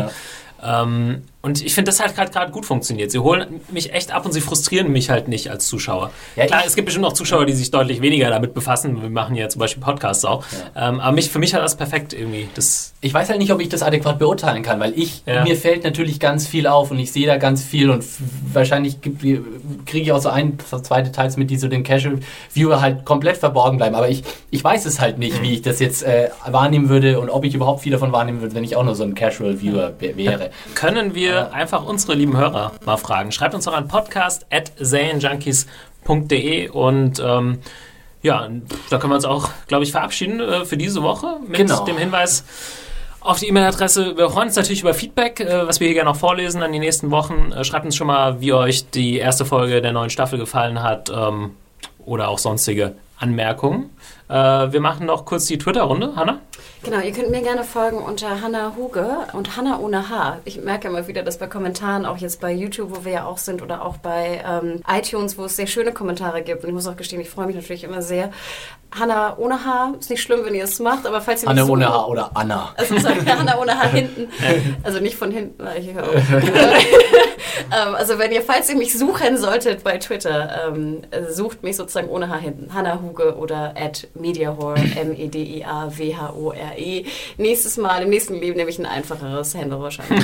Ja. 0.61 0.83
Ähm, 0.83 1.23
Und 1.45 1.61
ich 1.61 1.75
finde, 1.75 1.89
das 1.89 1.99
hat 1.99 2.15
gerade 2.15 2.31
gerade 2.31 2.51
gut 2.53 2.65
funktioniert. 2.65 3.11
Sie 3.11 3.19
holen 3.19 3.59
mich 3.69 3.91
echt 3.93 4.13
ab 4.13 4.25
und 4.25 4.31
sie 4.31 4.39
frustrieren 4.39 4.89
mich 4.93 5.09
halt 5.09 5.27
nicht 5.27 5.51
als 5.51 5.67
Zuschauer. 5.67 6.11
Ja, 6.37 6.45
Klar, 6.45 6.63
es 6.65 6.73
gibt 6.73 6.85
bestimmt 6.85 7.05
auch 7.05 7.11
Zuschauer, 7.11 7.45
die 7.45 7.51
sich 7.51 7.69
deutlich 7.69 7.99
weniger 8.01 8.29
damit 8.29 8.53
befassen. 8.53 9.01
Wir 9.01 9.09
machen 9.09 9.35
ja 9.35 9.49
zum 9.49 9.59
Beispiel 9.59 9.83
Podcasts 9.83 10.23
auch. 10.23 10.45
Ähm, 10.73 11.01
aber 11.01 11.11
mich, 11.11 11.29
für 11.29 11.39
mich 11.39 11.53
hat 11.53 11.61
das 11.61 11.75
perfekt 11.75 12.13
irgendwie. 12.13 12.47
Das, 12.55 12.93
Ich 13.01 13.13
weiß 13.13 13.27
halt 13.27 13.39
nicht, 13.39 13.51
ob 13.51 13.59
ich 13.59 13.67
das 13.67 13.83
adäquat 13.83 14.19
beurteilen 14.19 14.63
kann, 14.63 14.79
weil 14.79 14.97
ich, 14.97 15.21
Ja. 15.25 15.43
mir 15.43 15.57
fällt 15.57 15.83
natürlich 15.83 16.21
ganz 16.21 16.47
viel 16.47 16.65
auf 16.65 16.91
und 16.91 16.99
ich 16.99 17.11
sehe 17.11 17.27
da 17.27 17.35
ganz 17.35 17.61
viel 17.61 17.89
und 17.89 18.05
wahrscheinlich 18.53 19.01
kriege 19.01 19.43
ich 19.91 20.11
auch 20.13 20.21
so 20.21 20.29
ein, 20.29 20.57
zwei 20.81 21.01
Details 21.01 21.35
mit, 21.35 21.49
die 21.49 21.57
so 21.57 21.67
dem 21.67 21.83
Casual 21.83 22.19
Viewer 22.53 22.79
halt 22.79 23.03
komplett 23.03 23.35
verborgen 23.35 23.75
bleiben. 23.77 23.95
Aber 23.95 24.07
ich, 24.07 24.23
ich 24.49 24.63
weiß 24.63 24.85
es 24.85 25.01
halt 25.01 25.17
nicht, 25.17 25.41
wie 25.41 25.55
ich 25.55 25.61
das 25.61 25.81
jetzt 25.81 26.03
äh, 26.03 26.29
wahrnehmen 26.47 26.87
würde 26.87 27.19
und 27.19 27.29
ob 27.29 27.43
ich 27.43 27.53
überhaupt 27.53 27.81
viel 27.81 27.91
davon 27.91 28.13
wahrnehmen 28.13 28.39
würde, 28.39 28.55
wenn 28.55 28.63
ich 28.63 28.77
auch 28.77 28.85
nur 28.85 28.95
so 28.95 29.03
ein 29.03 29.13
Casual 29.13 29.59
Viewer 29.59 29.91
wär- 29.99 30.15
wäre. 30.15 30.49
können 30.73 31.13
wir 31.15 31.32
einfach 31.51 31.85
unsere 31.85 32.13
lieben 32.15 32.35
Hörer 32.37 32.73
mal 32.85 32.97
fragen. 32.97 33.31
Schreibt 33.31 33.55
uns 33.55 33.65
doch 33.65 33.73
an 33.73 33.87
podcast.zanejunkies.de 33.87 36.69
und 36.69 37.21
ähm, 37.25 37.59
ja, 38.21 38.47
da 38.89 38.97
können 38.97 39.11
wir 39.11 39.15
uns 39.15 39.25
auch, 39.25 39.49
glaube 39.67 39.83
ich, 39.83 39.91
verabschieden 39.91 40.39
äh, 40.39 40.65
für 40.65 40.77
diese 40.77 41.03
Woche 41.03 41.37
mit 41.45 41.57
Genau. 41.57 41.83
dem 41.85 41.97
Hinweis 41.97 42.45
auf 43.19 43.39
die 43.39 43.47
E-Mail-Adresse. 43.47 44.17
Wir 44.17 44.29
freuen 44.29 44.47
uns 44.47 44.55
natürlich 44.55 44.81
über 44.81 44.93
Feedback, 44.93 45.39
äh, 45.41 45.67
was 45.67 45.79
wir 45.79 45.87
hier 45.87 45.95
gerne 45.95 46.09
noch 46.09 46.17
vorlesen 46.17 46.61
an 46.63 46.71
die 46.71 46.79
nächsten 46.79 47.11
Wochen. 47.11 47.51
Äh, 47.51 47.63
schreibt 47.63 47.85
uns 47.85 47.95
schon 47.95 48.07
mal, 48.07 48.39
wie 48.41 48.53
euch 48.53 48.89
die 48.91 49.17
erste 49.17 49.45
Folge 49.45 49.81
der 49.81 49.91
neuen 49.91 50.09
Staffel 50.09 50.39
gefallen 50.39 50.81
hat 50.81 51.11
ähm, 51.13 51.51
oder 52.05 52.29
auch 52.29 52.39
sonstige 52.39 52.95
Anmerkungen. 53.17 53.89
Äh, 54.29 54.33
wir 54.33 54.79
machen 54.81 55.05
noch 55.05 55.25
kurz 55.25 55.45
die 55.45 55.57
Twitter-Runde. 55.57 56.13
Hanna? 56.15 56.39
Genau, 56.83 56.99
ihr 56.99 57.13
könnt 57.13 57.31
mir 57.31 57.41
gerne 57.41 57.63
folgen 57.63 57.97
unter 57.99 58.41
Hanna 58.41 58.73
Huge 58.75 59.07
und 59.31 59.55
Hanna 59.55 59.79
ohne 59.79 60.09
H. 60.09 60.39
Ich 60.43 60.61
merke 60.61 60.89
immer 60.89 61.07
wieder, 61.07 61.23
dass 61.23 61.37
bei 61.37 61.47
Kommentaren, 61.47 62.05
auch 62.05 62.17
jetzt 62.17 62.41
bei 62.41 62.51
YouTube, 62.51 62.93
wo 62.93 63.05
wir 63.05 63.11
ja 63.13 63.25
auch 63.25 63.37
sind, 63.37 63.61
oder 63.61 63.85
auch 63.85 63.95
bei 63.95 64.43
ähm, 64.45 64.81
iTunes, 64.85 65.37
wo 65.37 65.45
es 65.45 65.55
sehr 65.55 65.67
schöne 65.67 65.93
Kommentare 65.93 66.41
gibt. 66.41 66.61
Und 66.63 66.67
ich 66.67 66.75
muss 66.75 66.85
auch 66.85 66.97
gestehen, 66.97 67.21
ich 67.21 67.29
freue 67.29 67.47
mich 67.47 67.55
natürlich 67.55 67.85
immer 67.85 68.01
sehr. 68.01 68.31
Hanna 68.97 69.35
ohne 69.37 69.65
H, 69.65 69.93
ist 69.99 70.09
nicht 70.09 70.21
schlimm, 70.21 70.41
wenn 70.45 70.53
ihr 70.53 70.65
es 70.65 70.79
macht, 70.79 71.07
aber 71.07 71.21
falls 71.21 71.43
ihr 71.43 71.51
mich 71.51 71.63
ohne 71.63 71.89
Haar 71.89 72.09
oder 72.09 72.31
Anna. 72.33 72.69
Also 72.77 72.97
sagen 72.99 73.25
Hanna 73.27 73.57
ohne 73.59 73.77
Haar 73.77 73.89
hinten. 73.89 74.27
Also 74.83 74.99
nicht 74.99 75.15
von 75.15 75.31
hinten, 75.31 75.63
weil 75.63 75.81
ich 75.81 75.93
höre 75.93 76.03
ähm, 76.13 77.95
Also 77.95 78.19
wenn 78.19 78.31
ihr, 78.31 78.41
falls 78.41 78.69
ihr 78.69 78.75
mich 78.75 78.97
suchen 78.97 79.37
solltet 79.37 79.83
bei 79.83 79.97
Twitter, 79.97 80.67
ähm, 80.67 81.01
äh, 81.11 81.31
sucht 81.31 81.63
mich 81.63 81.75
sozusagen 81.75 82.09
ohne 82.09 82.29
Haar 82.29 82.39
hinten. 82.39 82.73
Hanna 82.73 83.01
Huge 83.01 83.35
oder 83.37 83.73
at 83.75 84.07
Mediahore, 84.13 84.75
M-E-D-I-A-W-H-O-R-E. 84.95 87.05
Nächstes 87.37 87.77
Mal, 87.77 88.03
im 88.03 88.09
nächsten 88.09 88.35
Leben 88.35 88.57
nehme 88.57 88.69
ich 88.69 88.79
ein 88.79 88.85
einfacheres 88.85 89.55
Handle 89.55 89.81
wahrscheinlich. 89.81 90.23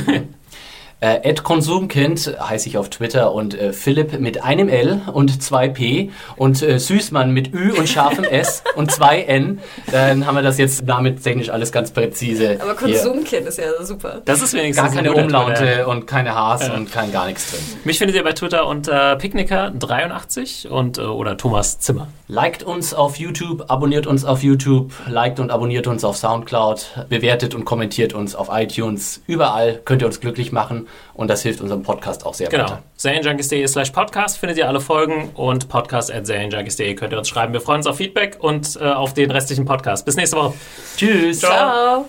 Äh, 1.01 1.33
Konsumkind 1.35 2.35
heiße 2.41 2.67
ich 2.67 2.77
auf 2.77 2.89
Twitter 2.89 3.31
und 3.33 3.53
äh, 3.53 3.71
Philipp 3.71 4.19
mit 4.19 4.43
einem 4.43 4.67
L 4.67 5.01
und 5.13 5.41
zwei 5.41 5.69
P 5.69 6.11
und 6.35 6.61
äh, 6.61 6.77
Süßmann 6.77 7.31
mit 7.31 7.53
Ü 7.53 7.71
und 7.71 7.87
scharfem 7.87 8.23
S 8.29 8.63
und 8.75 8.91
zwei 8.91 9.21
N. 9.21 9.59
Dann 9.91 10.25
haben 10.27 10.35
wir 10.35 10.41
das 10.41 10.57
jetzt 10.57 10.83
damit 10.85 11.23
technisch 11.23 11.49
alles 11.49 11.71
ganz 11.71 11.91
präzise. 11.91 12.59
Aber 12.61 12.77
hier. 12.85 12.97
Konsumkind 13.01 13.47
ist 13.47 13.59
ja 13.59 13.81
super. 13.81 14.21
Das 14.25 14.41
ist 14.41 14.53
wenigstens 14.53 14.91
Gar 14.93 14.99
ein 14.99 15.05
keine 15.05 15.23
Umlaute 15.23 15.87
und 15.87 16.05
keine 16.05 16.35
Haars 16.35 16.67
Ja. 16.67 16.73
und 16.73 16.91
kein 16.91 17.13
gar 17.13 17.27
nichts 17.27 17.49
drin. 17.51 17.61
Mich 17.85 17.97
findet 17.97 18.17
ihr 18.17 18.23
bei 18.23 18.33
Twitter 18.33 18.67
unter 18.67 19.13
Picknicker83 19.17 20.67
und 20.67 20.97
äh, 20.97 21.01
oder 21.01 21.37
Thomas 21.37 21.79
Zimmer. 21.79 22.09
Liked 22.27 22.63
uns 22.63 22.93
auf 22.93 23.15
YouTube, 23.15 23.65
abonniert 23.69 24.05
uns 24.05 24.25
auf 24.25 24.43
YouTube, 24.43 24.91
liked 25.07 25.39
und 25.39 25.49
abonniert 25.49 25.87
uns 25.87 26.03
auf 26.03 26.17
Soundcloud, 26.17 27.05
bewertet 27.07 27.55
und 27.55 27.63
kommentiert 27.63 28.13
uns 28.13 28.35
auf 28.35 28.49
iTunes. 28.51 29.21
Überall 29.27 29.79
könnt 29.85 30.01
ihr 30.01 30.05
uns 30.05 30.19
glücklich 30.19 30.51
machen 30.51 30.87
und 31.13 31.29
das 31.29 31.41
hilft 31.41 31.61
unserem 31.61 31.83
Podcast 31.83 32.25
auch 32.25 32.33
sehr 32.33 32.49
Genau. 32.49 32.63
weiter. 32.63 32.83
serienjunkies.de 32.97 33.67
slash 33.67 33.91
podcast 33.91 34.37
findet 34.37 34.57
ihr 34.57 34.67
alle 34.67 34.79
Folgen 34.81 35.29
und 35.35 35.67
podcast 35.69 36.13
at 36.13 36.25
serienjunkies.de 36.27 36.93
könnt 36.95 37.13
ihr 37.13 37.17
uns 37.19 37.29
schreiben. 37.29 37.53
Wir 37.53 37.61
freuen 37.61 37.77
uns 37.77 37.87
auf 37.87 37.97
Feedback 37.97 38.37
und 38.39 38.77
äh, 38.79 38.85
auf 38.85 39.13
den 39.13 39.31
restlichen 39.31 39.65
Podcast. 39.65 40.05
Bis 40.05 40.15
nächste 40.15 40.37
Woche. 40.37 40.53
Tschüss. 40.97 41.39
Ciao. 41.39 42.05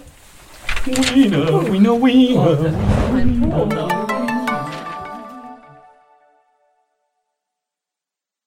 Wiener, 0.84 1.72
Wiener, 1.72 1.92
Wiener. 2.02 3.66
Po. 4.06 4.09